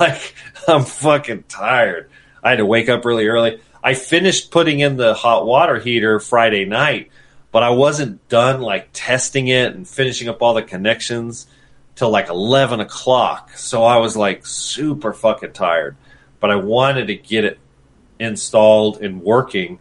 like 0.00 0.34
I'm 0.66 0.84
fucking 0.84 1.44
tired. 1.48 2.10
I 2.42 2.50
had 2.50 2.56
to 2.56 2.66
wake 2.66 2.88
up 2.88 3.04
really 3.04 3.26
early. 3.28 3.60
I 3.84 3.94
finished 3.94 4.50
putting 4.50 4.80
in 4.80 4.96
the 4.96 5.12
hot 5.14 5.46
water 5.46 5.78
heater 5.78 6.18
Friday 6.18 6.64
night, 6.64 7.10
but 7.52 7.62
I 7.62 7.70
wasn't 7.70 8.26
done 8.28 8.60
like 8.62 8.88
testing 8.92 9.48
it 9.48 9.74
and 9.74 9.86
finishing 9.86 10.28
up 10.28 10.40
all 10.42 10.54
the 10.54 10.62
connections 10.62 11.46
till 11.96 12.10
like 12.10 12.28
11 12.28 12.80
o'clock. 12.80 13.50
So 13.56 13.84
I 13.84 13.98
was 13.98 14.16
like 14.16 14.46
super 14.46 15.12
fucking 15.12 15.52
tired, 15.52 15.96
but 16.40 16.50
I 16.50 16.56
wanted 16.56 17.08
to 17.08 17.14
get 17.16 17.44
it 17.44 17.58
installed 18.18 19.02
and 19.02 19.20
working 19.22 19.78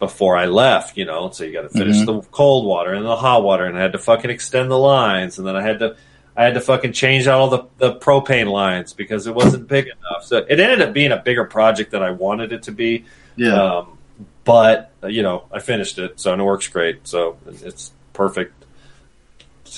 before 0.00 0.36
I 0.36 0.46
left, 0.46 0.96
you 0.96 1.04
know. 1.04 1.30
So 1.30 1.44
you 1.44 1.52
got 1.52 1.62
to 1.62 1.68
finish 1.68 1.96
Mhm. 1.98 2.06
the 2.06 2.20
cold 2.30 2.66
water 2.66 2.92
and 2.92 3.06
the 3.06 3.16
hot 3.16 3.42
water, 3.44 3.64
and 3.66 3.78
I 3.78 3.82
had 3.82 3.92
to 3.92 3.98
fucking 3.98 4.30
extend 4.30 4.70
the 4.70 4.78
lines, 4.78 5.38
and 5.38 5.46
then 5.46 5.54
I 5.56 5.62
had 5.62 5.78
to. 5.78 5.96
I 6.36 6.44
had 6.44 6.54
to 6.54 6.60
fucking 6.60 6.92
change 6.92 7.26
all 7.26 7.48
the, 7.48 7.64
the 7.78 7.94
propane 7.94 8.50
lines 8.50 8.92
because 8.92 9.26
it 9.26 9.34
wasn't 9.34 9.68
big 9.68 9.86
enough. 9.86 10.24
So 10.24 10.38
it 10.38 10.60
ended 10.60 10.82
up 10.82 10.92
being 10.92 11.12
a 11.12 11.16
bigger 11.16 11.44
project 11.44 11.90
than 11.92 12.02
I 12.02 12.10
wanted 12.10 12.52
it 12.52 12.64
to 12.64 12.72
be. 12.72 13.04
Yeah. 13.36 13.54
Um, 13.78 13.98
but 14.44 14.92
you 15.08 15.22
know, 15.22 15.44
I 15.50 15.60
finished 15.60 15.98
it, 15.98 16.20
so 16.20 16.32
and 16.32 16.40
it 16.40 16.44
works 16.44 16.68
great. 16.68 17.06
So 17.08 17.38
it's 17.46 17.90
perfect. 18.12 18.52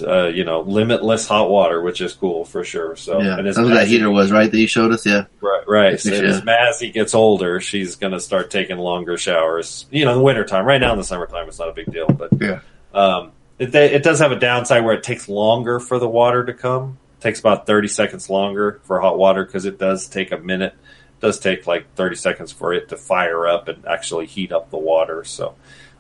Uh, 0.06 0.26
you 0.26 0.44
know, 0.44 0.60
limitless 0.60 1.26
hot 1.26 1.50
water, 1.50 1.80
which 1.82 2.00
is 2.00 2.12
cool 2.12 2.44
for 2.44 2.62
sure. 2.62 2.94
So 2.94 3.20
yeah. 3.20 3.38
and 3.38 3.46
That's 3.46 3.58
what 3.58 3.68
that 3.68 3.88
heater 3.88 4.10
was, 4.10 4.30
right? 4.30 4.48
That 4.48 4.58
you 4.58 4.66
showed 4.68 4.92
us. 4.92 5.04
Yeah. 5.04 5.24
Right, 5.40 5.64
right. 5.66 6.04
And 6.04 6.14
as 6.26 6.42
Mazzy 6.42 6.92
gets 6.92 7.14
older, 7.14 7.60
she's 7.60 7.96
going 7.96 8.12
to 8.12 8.20
start 8.20 8.50
taking 8.50 8.76
longer 8.78 9.16
showers. 9.16 9.86
You 9.90 10.04
know, 10.04 10.12
in 10.12 10.18
the 10.18 10.24
wintertime. 10.24 10.66
Right 10.66 10.80
now 10.80 10.92
in 10.92 10.98
the 10.98 11.04
summertime, 11.04 11.48
it's 11.48 11.58
not 11.58 11.68
a 11.70 11.72
big 11.72 11.90
deal, 11.90 12.06
but 12.06 12.30
Yeah. 12.40 12.60
um, 12.94 13.32
it, 13.58 13.74
it 13.74 14.02
does 14.02 14.20
have 14.20 14.32
a 14.32 14.38
downside 14.38 14.84
where 14.84 14.94
it 14.94 15.02
takes 15.02 15.28
longer 15.28 15.80
for 15.80 15.98
the 15.98 16.08
water 16.08 16.44
to 16.44 16.54
come. 16.54 16.98
It 17.18 17.22
takes 17.22 17.40
about 17.40 17.66
30 17.66 17.88
seconds 17.88 18.30
longer 18.30 18.80
for 18.84 19.00
hot 19.00 19.18
water 19.18 19.44
because 19.44 19.64
it 19.64 19.78
does 19.78 20.08
take 20.08 20.32
a 20.32 20.38
minute. 20.38 20.74
It 20.74 21.20
does 21.20 21.40
take 21.40 21.66
like 21.66 21.94
30 21.94 22.16
seconds 22.16 22.52
for 22.52 22.72
it 22.72 22.88
to 22.90 22.96
fire 22.96 23.46
up 23.46 23.68
and 23.68 23.84
actually 23.86 24.26
heat 24.26 24.52
up 24.52 24.70
the 24.70 24.78
water. 24.78 25.24
So 25.24 25.54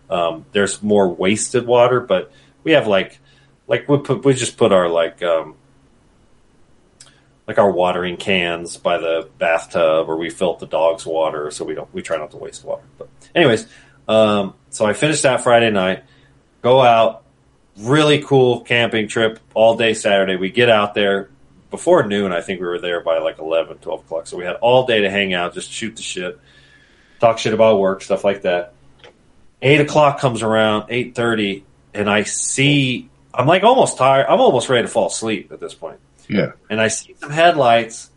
um, 0.08 0.44
there's 0.52 0.82
more 0.82 1.08
wasted 1.08 1.66
water, 1.66 2.00
but 2.00 2.30
we 2.62 2.72
have 2.72 2.86
like 2.86 3.18
like 3.66 3.88
we 3.88 3.98
put 3.98 4.24
we 4.24 4.34
just 4.34 4.56
put 4.56 4.72
our 4.72 4.88
like 4.88 5.22
um, 5.22 5.56
like 7.48 7.58
our 7.58 7.70
watering 7.70 8.16
cans 8.16 8.76
by 8.76 8.98
the 8.98 9.28
bathtub 9.38 10.08
or 10.08 10.16
we 10.16 10.30
fill 10.30 10.54
the 10.56 10.66
dog's 10.66 11.06
water 11.06 11.50
so 11.50 11.64
we 11.64 11.74
don't 11.74 11.92
we 11.94 12.02
try 12.02 12.16
not 12.16 12.30
to 12.30 12.36
waste 12.36 12.64
water 12.64 12.82
but 12.98 13.08
anyways 13.34 13.66
um, 14.06 14.54
so 14.70 14.84
i 14.84 14.92
finished 14.92 15.22
that 15.22 15.42
friday 15.42 15.70
night 15.70 16.04
go 16.62 16.82
out 16.82 17.24
really 17.78 18.22
cool 18.22 18.60
camping 18.60 19.08
trip 19.08 19.38
all 19.54 19.76
day 19.76 19.94
saturday. 19.94 20.36
We 20.36 20.50
get 20.50 20.68
out 20.68 20.94
there 20.94 21.30
before 21.70 22.06
noon. 22.06 22.32
I 22.32 22.40
think 22.40 22.60
we 22.60 22.66
were 22.66 22.78
there 22.78 23.00
by 23.00 23.18
like 23.18 23.38
11 23.38 23.78
12 23.78 24.00
o'clock. 24.00 24.26
So 24.26 24.36
we 24.36 24.44
had 24.44 24.56
all 24.56 24.86
day 24.86 25.02
to 25.02 25.10
hang 25.10 25.34
out 25.34 25.54
just 25.54 25.70
shoot 25.70 25.96
the 25.96 26.02
shit 26.02 26.38
talk 27.20 27.38
shit 27.38 27.54
about 27.54 27.78
work 27.78 28.02
stuff 28.02 28.24
like 28.24 28.42
that. 28.42 28.74
Eight 29.60 29.80
o'clock 29.80 30.20
comes 30.20 30.42
around 30.42 30.86
eight 30.90 31.14
thirty 31.14 31.64
and 31.94 32.08
i 32.08 32.22
see 32.22 33.08
i'm 33.34 33.46
like 33.46 33.64
almost 33.64 33.98
tired. 33.98 34.26
I'm 34.28 34.40
almost 34.40 34.68
ready 34.68 34.82
to 34.86 34.88
fall 34.88 35.08
asleep 35.08 35.50
at 35.52 35.60
this 35.60 35.74
point. 35.74 35.98
Yeah. 36.28 36.52
and 36.68 36.80
I 36.80 36.88
see 36.88 37.14
some 37.18 37.30
headlights, 37.30 38.10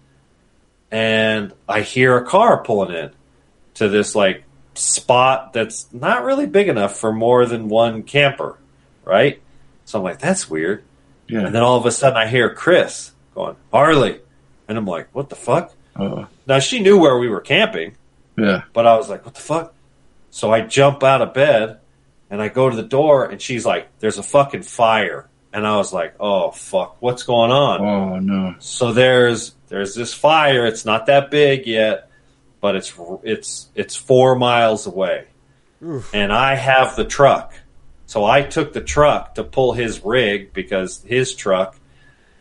and 0.91 1.53
I 1.67 1.81
hear 1.81 2.17
a 2.17 2.25
car 2.25 2.61
pulling 2.63 2.93
in 2.93 3.11
to 3.75 3.87
this 3.87 4.15
like 4.15 4.43
spot 4.73 5.53
that's 5.53 5.91
not 5.93 6.23
really 6.23 6.45
big 6.45 6.67
enough 6.67 6.97
for 6.97 7.13
more 7.13 7.45
than 7.45 7.69
one 7.69 8.03
camper, 8.03 8.57
right? 9.05 9.41
So 9.91 9.99
I'm 9.99 10.03
like, 10.05 10.19
that's 10.19 10.49
weird. 10.49 10.83
Yeah. 11.27 11.41
And 11.41 11.53
then 11.53 11.61
all 11.63 11.77
of 11.77 11.85
a 11.85 11.91
sudden 11.91 12.17
I 12.17 12.27
hear 12.27 12.53
Chris 12.53 13.11
going, 13.35 13.57
Harley. 13.73 14.21
And 14.69 14.77
I'm 14.77 14.85
like, 14.85 15.09
what 15.13 15.29
the 15.29 15.35
fuck? 15.35 15.73
Oh. 15.97 16.27
Now 16.47 16.59
she 16.59 16.79
knew 16.79 16.97
where 16.97 17.17
we 17.17 17.27
were 17.27 17.41
camping, 17.41 17.95
Yeah. 18.37 18.63
but 18.71 18.87
I 18.87 18.95
was 18.95 19.09
like, 19.09 19.25
what 19.25 19.35
the 19.35 19.41
fuck? 19.41 19.73
So 20.29 20.51
I 20.53 20.61
jump 20.61 21.03
out 21.03 21.21
of 21.21 21.33
bed 21.33 21.79
and 22.29 22.41
I 22.41 22.47
go 22.47 22.69
to 22.69 22.75
the 22.75 22.83
door 22.83 23.25
and 23.25 23.41
she's 23.41 23.65
like, 23.65 23.89
there's 23.99 24.17
a 24.17 24.23
fucking 24.23 24.63
fire. 24.63 25.27
And 25.51 25.67
I 25.67 25.75
was 25.75 25.91
like, 25.91 26.15
oh 26.21 26.51
fuck, 26.51 26.95
what's 27.01 27.23
going 27.23 27.51
on? 27.51 27.81
Oh 27.81 28.19
no. 28.19 28.55
So 28.59 28.93
there's 28.93 29.53
there's 29.67 29.93
this 29.93 30.13
fire. 30.13 30.65
It's 30.65 30.85
not 30.85 31.07
that 31.07 31.29
big 31.29 31.67
yet, 31.67 32.09
but 32.61 32.77
it's 32.77 32.93
it's 33.23 33.67
it's 33.75 33.97
four 33.97 34.35
miles 34.35 34.87
away, 34.87 35.25
and 36.13 36.31
I 36.31 36.55
have 36.55 36.95
the 36.95 37.03
truck. 37.03 37.53
So 38.11 38.25
I 38.25 38.41
took 38.41 38.73
the 38.73 38.81
truck 38.81 39.35
to 39.35 39.43
pull 39.45 39.71
his 39.71 40.03
rig 40.03 40.51
because 40.51 41.01
his 41.03 41.33
truck 41.33 41.77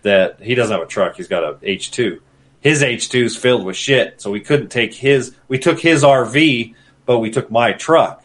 that 0.02 0.40
he 0.42 0.56
doesn't 0.56 0.72
have 0.76 0.82
a 0.84 0.90
truck. 0.90 1.14
He's 1.14 1.28
got 1.28 1.44
a 1.44 1.58
H 1.62 1.92
two. 1.92 2.20
His 2.60 2.82
H 2.82 3.08
two 3.08 3.22
is 3.26 3.36
filled 3.36 3.64
with 3.64 3.76
shit, 3.76 4.20
so 4.20 4.32
we 4.32 4.40
couldn't 4.40 4.70
take 4.70 4.92
his. 4.92 5.32
We 5.46 5.60
took 5.60 5.78
his 5.78 6.02
RV, 6.02 6.74
but 7.06 7.20
we 7.20 7.30
took 7.30 7.52
my 7.52 7.70
truck. 7.70 8.24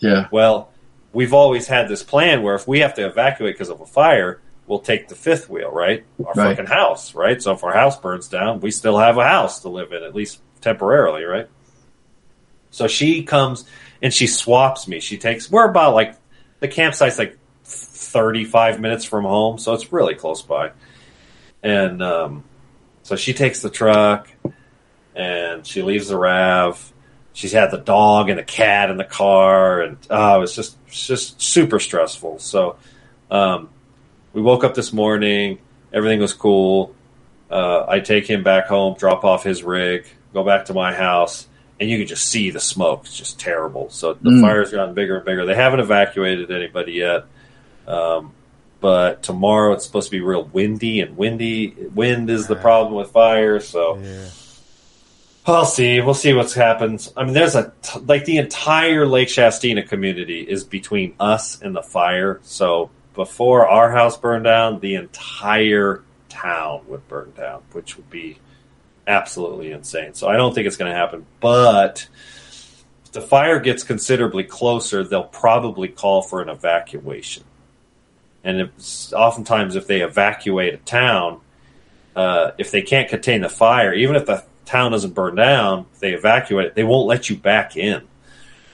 Yeah. 0.00 0.26
Well, 0.32 0.72
we've 1.12 1.32
always 1.32 1.68
had 1.68 1.86
this 1.88 2.02
plan 2.02 2.42
where 2.42 2.56
if 2.56 2.66
we 2.66 2.80
have 2.80 2.94
to 2.94 3.06
evacuate 3.06 3.54
because 3.54 3.68
of 3.68 3.80
a 3.80 3.86
fire, 3.86 4.40
we'll 4.66 4.80
take 4.80 5.06
the 5.06 5.14
fifth 5.14 5.48
wheel, 5.48 5.70
right? 5.70 6.04
Our 6.26 6.32
Right. 6.34 6.56
fucking 6.56 6.66
house, 6.66 7.14
right? 7.14 7.40
So 7.40 7.52
if 7.52 7.62
our 7.62 7.72
house 7.72 8.00
burns 8.00 8.26
down, 8.26 8.58
we 8.58 8.72
still 8.72 8.98
have 8.98 9.16
a 9.16 9.28
house 9.28 9.60
to 9.60 9.68
live 9.68 9.92
in, 9.92 10.02
at 10.02 10.12
least 10.16 10.40
temporarily, 10.60 11.22
right? 11.22 11.46
So 12.72 12.88
she 12.88 13.22
comes 13.22 13.64
and 14.02 14.12
she 14.12 14.26
swaps 14.26 14.88
me. 14.88 14.98
She 14.98 15.18
takes, 15.18 15.48
we're 15.48 15.70
about 15.70 15.94
like, 15.94 16.16
the 16.60 16.68
campsite's 16.68 17.18
like 17.18 17.36
35 17.64 18.80
minutes 18.80 19.04
from 19.04 19.24
home, 19.24 19.58
so 19.58 19.74
it's 19.74 19.92
really 19.92 20.14
close 20.14 20.42
by. 20.42 20.72
And 21.62 22.02
um, 22.02 22.44
so 23.02 23.16
she 23.16 23.34
takes 23.34 23.60
the 23.60 23.70
truck 23.70 24.28
and 25.14 25.66
she 25.66 25.82
leaves 25.82 26.08
the 26.08 26.16
RAV. 26.16 26.92
She's 27.32 27.52
had 27.52 27.70
the 27.70 27.78
dog 27.78 28.28
and 28.28 28.38
the 28.38 28.44
cat 28.44 28.90
in 28.90 28.96
the 28.96 29.04
car, 29.04 29.82
and 29.82 29.96
oh, 30.10 30.36
it 30.36 30.40
was 30.40 30.54
just 30.54 30.76
just 30.88 31.40
super 31.40 31.78
stressful. 31.78 32.40
So 32.40 32.76
um, 33.30 33.68
we 34.32 34.42
woke 34.42 34.64
up 34.64 34.74
this 34.74 34.92
morning. 34.92 35.58
Everything 35.92 36.20
was 36.20 36.32
cool. 36.32 36.94
Uh, 37.50 37.84
I 37.88 38.00
take 38.00 38.28
him 38.28 38.42
back 38.42 38.66
home, 38.66 38.96
drop 38.98 39.24
off 39.24 39.44
his 39.44 39.62
rig, 39.62 40.06
go 40.32 40.44
back 40.44 40.66
to 40.66 40.74
my 40.74 40.92
house, 40.92 41.46
and 41.80 41.88
you 41.88 41.98
can 41.98 42.06
just 42.06 42.26
see 42.26 42.50
the 42.50 42.60
smoke. 42.60 43.02
It's 43.06 43.16
just 43.16 43.40
terrible. 43.40 43.88
So 43.90 44.12
the 44.14 44.30
Mm. 44.30 44.40
fire's 44.42 44.70
gotten 44.70 44.94
bigger 44.94 45.16
and 45.16 45.24
bigger. 45.24 45.46
They 45.46 45.54
haven't 45.54 45.80
evacuated 45.80 46.50
anybody 46.50 46.92
yet. 46.92 47.24
Um, 47.88 48.32
but 48.80 49.22
tomorrow 49.22 49.72
it's 49.72 49.84
supposed 49.86 50.06
to 50.08 50.10
be 50.12 50.20
real 50.20 50.44
windy, 50.44 51.00
and 51.00 51.16
windy 51.16 51.74
wind 51.94 52.30
is 52.30 52.46
the 52.46 52.56
problem 52.56 52.94
with 52.94 53.10
fire. 53.10 53.60
So 53.60 53.98
I'll 55.46 55.64
see. 55.64 56.00
We'll 56.00 56.14
see 56.14 56.32
what 56.34 56.52
happens. 56.52 57.12
I 57.16 57.24
mean, 57.24 57.34
there's 57.34 57.56
a 57.56 57.72
t- 57.82 57.98
like 58.00 58.24
the 58.26 58.36
entire 58.38 59.06
Lake 59.06 59.28
Shastina 59.28 59.86
community 59.88 60.42
is 60.42 60.64
between 60.64 61.14
us 61.18 61.60
and 61.60 61.74
the 61.74 61.82
fire. 61.82 62.38
So 62.42 62.90
before 63.14 63.66
our 63.66 63.90
house 63.90 64.16
burned 64.16 64.44
down, 64.44 64.80
the 64.80 64.94
entire 64.94 66.02
town 66.28 66.82
would 66.88 67.08
burn 67.08 67.32
down, 67.36 67.62
which 67.72 67.96
would 67.96 68.08
be 68.10 68.38
absolutely 69.10 69.72
insane. 69.72 70.14
So 70.14 70.28
I 70.28 70.36
don't 70.36 70.54
think 70.54 70.66
it's 70.66 70.76
going 70.76 70.90
to 70.90 70.96
happen. 70.96 71.26
But 71.40 72.08
if 73.04 73.12
the 73.12 73.20
fire 73.20 73.60
gets 73.60 73.82
considerably 73.82 74.44
closer, 74.44 75.04
they'll 75.04 75.24
probably 75.24 75.88
call 75.88 76.22
for 76.22 76.40
an 76.40 76.48
evacuation. 76.48 77.44
And 78.42 78.60
if, 78.62 79.12
oftentimes, 79.12 79.76
if 79.76 79.86
they 79.86 80.00
evacuate 80.00 80.74
a 80.74 80.78
town, 80.78 81.40
uh, 82.16 82.52
if 82.58 82.70
they 82.70 82.82
can't 82.82 83.08
contain 83.08 83.42
the 83.42 83.48
fire, 83.48 83.92
even 83.92 84.16
if 84.16 84.26
the 84.26 84.44
town 84.64 84.92
doesn't 84.92 85.14
burn 85.14 85.34
down, 85.34 85.86
if 85.92 86.00
they 86.00 86.12
evacuate 86.12 86.66
it, 86.66 86.74
they 86.74 86.84
won't 86.84 87.06
let 87.06 87.28
you 87.28 87.36
back 87.36 87.76
in. 87.76 88.02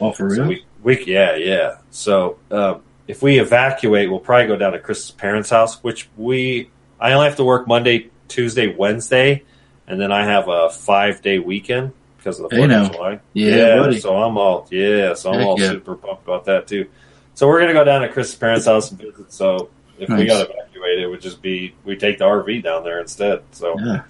Oh, 0.00 0.12
for 0.12 0.30
So 0.30 0.42
real? 0.42 0.48
we, 0.48 0.64
we, 0.82 1.04
yeah, 1.06 1.34
yeah. 1.36 1.78
So 1.90 2.38
uh, 2.50 2.78
if 3.08 3.22
we 3.22 3.40
evacuate, 3.40 4.10
we'll 4.10 4.20
probably 4.20 4.46
go 4.46 4.56
down 4.56 4.72
to 4.72 4.78
Chris's 4.78 5.10
parents' 5.10 5.50
house, 5.50 5.82
which 5.82 6.08
we 6.16 6.70
I 7.00 7.12
only 7.12 7.26
have 7.26 7.36
to 7.36 7.44
work 7.44 7.66
Monday, 7.66 8.10
Tuesday, 8.28 8.74
Wednesday, 8.74 9.42
and 9.86 10.00
then 10.00 10.12
I 10.12 10.24
have 10.24 10.48
a 10.48 10.70
five 10.70 11.22
day 11.22 11.38
weekend 11.38 11.92
because 12.18 12.40
of 12.40 12.50
the 12.50 12.56
Fourth 12.56 12.70
of 12.70 12.92
July. 12.92 13.20
Yeah, 13.32 13.76
buddy. 13.76 13.98
so 14.00 14.16
I'm 14.16 14.36
all 14.36 14.66
yeah, 14.70 15.14
so 15.14 15.30
I'm 15.32 15.38
Heck 15.38 15.46
all 15.46 15.60
yeah. 15.60 15.70
super 15.70 15.94
pumped 15.96 16.24
about 16.24 16.44
that 16.46 16.66
too. 16.66 16.86
So 17.34 17.46
we're 17.48 17.60
gonna 17.60 17.72
go 17.74 17.84
down 17.84 18.02
to 18.02 18.08
Chris's 18.08 18.34
parents' 18.34 18.66
house 18.66 18.90
and 18.90 19.00
visit. 19.00 19.32
So 19.32 19.68
if 19.98 20.08
we 20.08 20.26
got 20.26 20.48
evacuated, 20.50 21.04
it 21.04 21.06
would 21.08 21.20
just 21.20 21.40
be 21.42 21.74
we 21.84 21.96
take 21.96 22.18
the 22.18 22.24
RV 22.24 22.62
down 22.62 22.84
there 22.84 23.00
instead. 23.00 23.42
So 23.52 23.76
Yeah. 23.78 24.02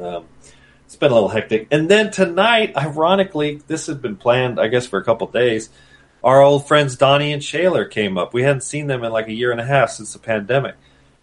um, 0.00 0.24
it's 0.86 0.96
been 0.96 1.10
a 1.10 1.14
little 1.14 1.28
hectic. 1.28 1.68
And 1.70 1.88
then 1.88 2.10
tonight, 2.10 2.76
ironically, 2.76 3.60
this 3.68 3.86
had 3.86 4.02
been 4.02 4.16
planned, 4.16 4.58
I 4.58 4.66
guess, 4.68 4.86
for 4.86 4.98
a 4.98 5.04
couple 5.04 5.26
days. 5.28 5.70
Our 6.24 6.42
old 6.42 6.66
friends 6.66 6.96
Donnie 6.96 7.32
and 7.32 7.42
Shaler 7.42 7.84
came 7.84 8.18
up. 8.18 8.34
We 8.34 8.42
hadn't 8.42 8.62
seen 8.62 8.88
them 8.88 9.04
in 9.04 9.12
like 9.12 9.28
a 9.28 9.32
year 9.32 9.52
and 9.52 9.60
a 9.60 9.64
half 9.64 9.90
since 9.90 10.12
the 10.12 10.18
pandemic, 10.18 10.74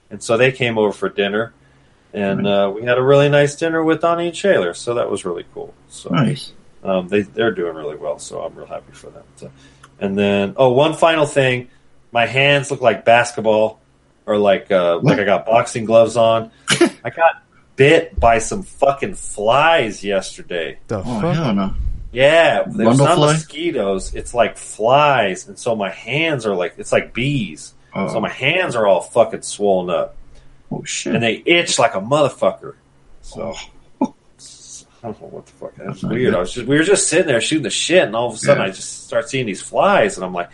and 0.09 0.23
so 0.23 0.37
they 0.37 0.51
came 0.51 0.77
over 0.77 0.91
for 0.91 1.07
dinner, 1.09 1.53
and 2.17 2.47
uh, 2.47 2.71
we 2.73 2.83
had 2.83 2.97
a 2.97 3.03
really 3.03 3.29
nice 3.29 3.55
dinner 3.55 3.83
with 3.83 4.01
Donnie 4.01 4.27
and 4.27 4.35
Shaler. 4.35 4.73
So 4.73 4.95
that 4.95 5.09
was 5.09 5.25
really 5.25 5.45
cool. 5.53 5.73
So 5.89 6.09
Nice. 6.09 6.51
um, 6.83 7.07
they 7.07 7.21
they're 7.21 7.51
doing 7.51 7.75
really 7.75 7.95
well, 7.95 8.19
so 8.19 8.41
I'm 8.41 8.55
real 8.55 8.67
happy 8.67 8.91
for 8.93 9.09
them. 9.09 9.23
So, 9.35 9.51
and 9.99 10.17
then, 10.17 10.53
oh, 10.57 10.69
one 10.73 10.93
final 10.93 11.25
thing, 11.25 11.69
my 12.11 12.25
hands 12.25 12.69
look 12.71 12.81
like 12.81 13.03
basketball, 13.05 13.79
or 14.25 14.37
like 14.37 14.71
uh, 14.71 14.99
like 15.01 15.19
I 15.19 15.23
got 15.23 15.45
boxing 15.45 15.85
gloves 15.85 16.17
on. 16.17 16.51
I 17.03 17.09
got 17.09 17.43
bit 17.75 18.19
by 18.19 18.39
some 18.39 18.63
fucking 18.63 19.13
flies 19.15 20.03
yesterday. 20.03 20.79
The 20.87 20.97
Oh, 20.99 21.01
hell 21.03 21.53
no. 21.53 21.73
Yeah, 22.11 22.63
there's 22.65 22.97
not 22.97 23.15
fly? 23.15 23.33
mosquitoes. 23.33 24.15
It's 24.15 24.33
like 24.33 24.57
flies, 24.57 25.47
and 25.47 25.57
so 25.59 25.75
my 25.75 25.89
hands 25.91 26.45
are 26.45 26.55
like 26.55 26.73
it's 26.77 26.91
like 26.91 27.13
bees. 27.13 27.73
Oh. 27.93 28.07
So 28.09 28.19
my 28.19 28.29
hands 28.29 28.75
are 28.75 28.85
all 28.85 29.01
fucking 29.01 29.41
swollen 29.43 29.89
up. 29.95 30.16
Oh 30.71 30.83
shit! 30.83 31.13
And 31.15 31.23
they 31.23 31.41
itch 31.45 31.79
like 31.79 31.95
a 31.95 32.01
motherfucker. 32.01 32.75
So 33.21 33.53
I 34.01 34.07
don't 35.03 35.21
know 35.21 35.27
what 35.27 35.45
the 35.45 35.51
fuck. 35.53 35.75
That's 35.75 36.03
weird. 36.03 36.33
I 36.35 36.39
was 36.39 36.51
just 36.53 36.67
we 36.67 36.77
were 36.77 36.83
just 36.83 37.07
sitting 37.07 37.27
there 37.27 37.39
shooting 37.41 37.63
the 37.63 37.69
shit, 37.69 38.03
and 38.03 38.15
all 38.15 38.27
of 38.27 38.33
a 38.33 38.37
sudden 38.37 38.63
Yeah. 38.63 38.69
I 38.69 38.71
just 38.71 39.05
start 39.05 39.29
seeing 39.29 39.45
these 39.45 39.61
flies, 39.61 40.17
and 40.17 40.25
I'm 40.25 40.33
like, 40.33 40.49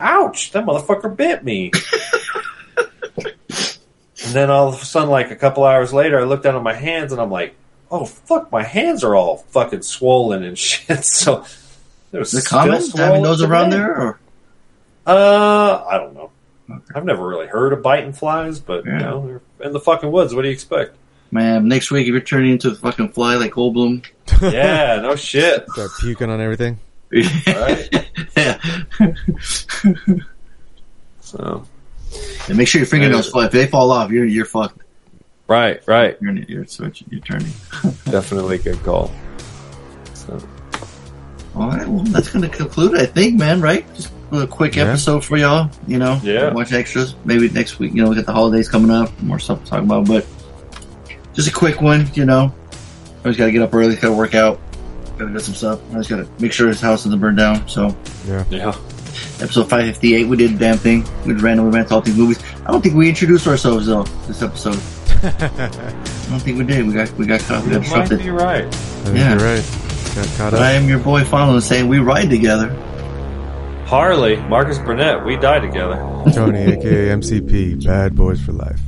"Ouch! 0.00 0.52
That 0.52 0.64
motherfucker 0.66 1.16
bit 1.16 1.44
me." 1.44 1.70
and 3.16 4.32
then 4.34 4.50
all 4.50 4.68
of 4.68 4.80
a 4.80 4.84
sudden, 4.84 5.10
like 5.10 5.30
a 5.30 5.36
couple 5.36 5.64
hours 5.64 5.92
later, 5.92 6.18
I 6.20 6.24
look 6.24 6.42
down 6.42 6.56
at 6.56 6.62
my 6.62 6.74
hands, 6.74 7.12
and 7.12 7.20
I'm 7.20 7.30
like, 7.30 7.54
"Oh 7.90 8.04
fuck! 8.04 8.50
My 8.52 8.62
hands 8.62 9.04
are 9.04 9.14
all 9.14 9.38
fucking 9.38 9.82
swollen 9.82 10.42
and 10.42 10.58
shit." 10.68 11.04
So 11.04 11.44
there's 12.10 12.34
it 12.34 12.44
common 12.46 12.82
having 12.96 13.22
those 13.22 13.42
around 13.42 13.70
there, 13.70 13.96
or 13.96 14.20
Uh, 15.06 15.84
I 15.88 15.98
don't 15.98 16.14
know. 16.14 16.30
I've 16.94 17.04
never 17.04 17.26
really 17.26 17.46
heard 17.46 17.72
of 17.74 17.82
biting 17.82 18.12
flies, 18.14 18.58
but 18.58 18.86
you 18.86 18.92
know, 18.92 19.26
they're 19.26 19.42
in 19.60 19.72
the 19.72 19.80
fucking 19.80 20.10
woods. 20.10 20.34
What 20.34 20.42
do 20.42 20.48
you 20.48 20.54
expect? 20.54 20.96
man? 21.34 21.68
Next 21.68 21.90
week, 21.90 22.06
if 22.06 22.12
you're 22.12 22.20
turning 22.20 22.52
into 22.52 22.70
a 22.70 22.74
fucking 22.74 23.10
fly 23.10 23.34
like 23.34 23.52
Goldblum, 23.52 24.06
yeah, 24.42 25.00
no 25.00 25.16
shit. 25.16 25.68
Start 25.70 25.90
puking 26.00 26.30
on 26.30 26.40
everything. 26.40 26.78
Right? 27.12 28.08
yeah. 28.36 28.58
So 31.20 31.64
And 32.48 32.56
make 32.56 32.68
sure 32.68 32.80
your 32.80 32.86
fingernails 32.86 33.30
fall. 33.30 33.42
If 33.42 33.52
they 33.52 33.66
fall 33.66 33.90
off, 33.90 34.10
you're 34.10 34.24
you're 34.24 34.46
fucked. 34.46 34.80
Right, 35.46 35.86
right. 35.86 36.16
You're 36.22 36.32
you're 36.32 36.66
switching. 36.66 37.08
You're 37.10 37.20
turning. 37.20 37.52
Definitely 38.06 38.58
good 38.58 38.82
call. 38.82 39.12
So. 40.14 40.40
All 41.54 41.68
right, 41.68 41.86
well, 41.86 42.02
that's 42.04 42.30
going 42.30 42.42
to 42.42 42.48
conclude, 42.48 42.98
I 42.98 43.06
think, 43.06 43.38
man. 43.38 43.60
Right? 43.60 43.86
Just 43.94 44.10
a 44.42 44.46
quick 44.46 44.76
Yeah. 44.76 44.84
episode 44.84 45.24
for 45.24 45.36
y'all. 45.36 45.70
You 45.86 45.98
know, 45.98 46.20
Yeah. 46.22 46.52
Watch 46.52 46.72
extras. 46.72 47.14
Maybe 47.24 47.48
next 47.48 47.78
week. 47.78 47.94
You 47.94 48.02
know, 48.04 48.10
we 48.10 48.16
got 48.16 48.26
the 48.26 48.32
holidays 48.32 48.68
coming 48.68 48.90
up. 48.90 49.10
More 49.22 49.38
stuff 49.38 49.62
to 49.64 49.70
talk 49.70 49.82
about, 49.82 50.06
but 50.06 50.26
just 51.34 51.48
a 51.48 51.52
quick 51.52 51.80
one. 51.80 52.08
You 52.14 52.24
know, 52.24 52.52
I 52.72 53.18
always 53.24 53.36
got 53.36 53.46
to 53.46 53.52
get 53.52 53.62
up 53.62 53.74
early. 53.74 53.94
Got 53.96 54.08
to 54.08 54.12
work 54.14 54.34
out. 54.34 54.58
Got 55.18 55.26
to 55.26 55.32
do 55.32 55.38
some 55.38 55.54
stuff. 55.54 55.80
I 55.92 55.94
just 55.96 56.10
got 56.10 56.16
to 56.16 56.28
make 56.40 56.52
sure 56.52 56.68
his 56.68 56.80
house 56.80 57.04
doesn't 57.04 57.18
burn 57.20 57.36
down. 57.36 57.66
So, 57.68 57.94
Yeah. 58.28 58.44
Yeah. 58.50 58.74
episode 59.40 59.68
five 59.68 59.84
fifty 59.86 60.14
eight, 60.16 60.26
we 60.26 60.36
did 60.36 60.52
a 60.52 60.58
damn 60.58 60.76
thing. 60.76 61.04
We 61.24 61.32
just 61.34 61.44
randomly 61.44 61.70
ran 61.76 61.86
to 61.86 61.94
all 61.94 62.00
these 62.00 62.16
movies. 62.16 62.38
I 62.66 62.72
don't 62.72 62.82
think 62.82 62.94
we 62.96 63.08
introduced 63.08 63.46
ourselves 63.46 63.86
though. 63.86 64.02
This 64.26 64.42
episode. 64.42 64.76
I 65.22 66.28
don't 66.30 66.40
think 66.40 66.58
we 66.58 66.64
did. 66.64 66.86
We 66.86 66.92
got 66.94 67.12
we 67.16 67.24
got 67.26 67.40
caught. 67.40 67.64
We 67.64 67.70
got 67.70 67.84
You 67.84 67.90
might 67.90 68.08
disrupted. 68.08 68.18
be 68.22 68.30
right. 68.30 68.64
Yeah. 69.14 69.30
You're 69.38 69.38
right. 69.38 69.64
Got 70.16 70.26
caught 70.36 70.50
But 70.52 70.62
I 70.62 70.72
am 70.72 70.88
your 70.88 70.98
boy, 70.98 71.24
following 71.24 71.60
saying 71.60 71.86
we 71.88 71.98
ride 72.00 72.28
together. 72.30 72.74
Harley, 73.94 74.34
Marcus 74.48 74.76
Burnett, 74.80 75.24
we 75.24 75.36
die 75.36 75.60
together. 75.60 75.94
Tony, 76.34 76.62
aka 76.62 77.10
MCP, 77.10 77.84
Bad 77.84 78.16
Boys 78.16 78.40
for 78.44 78.50
Life. 78.50 78.80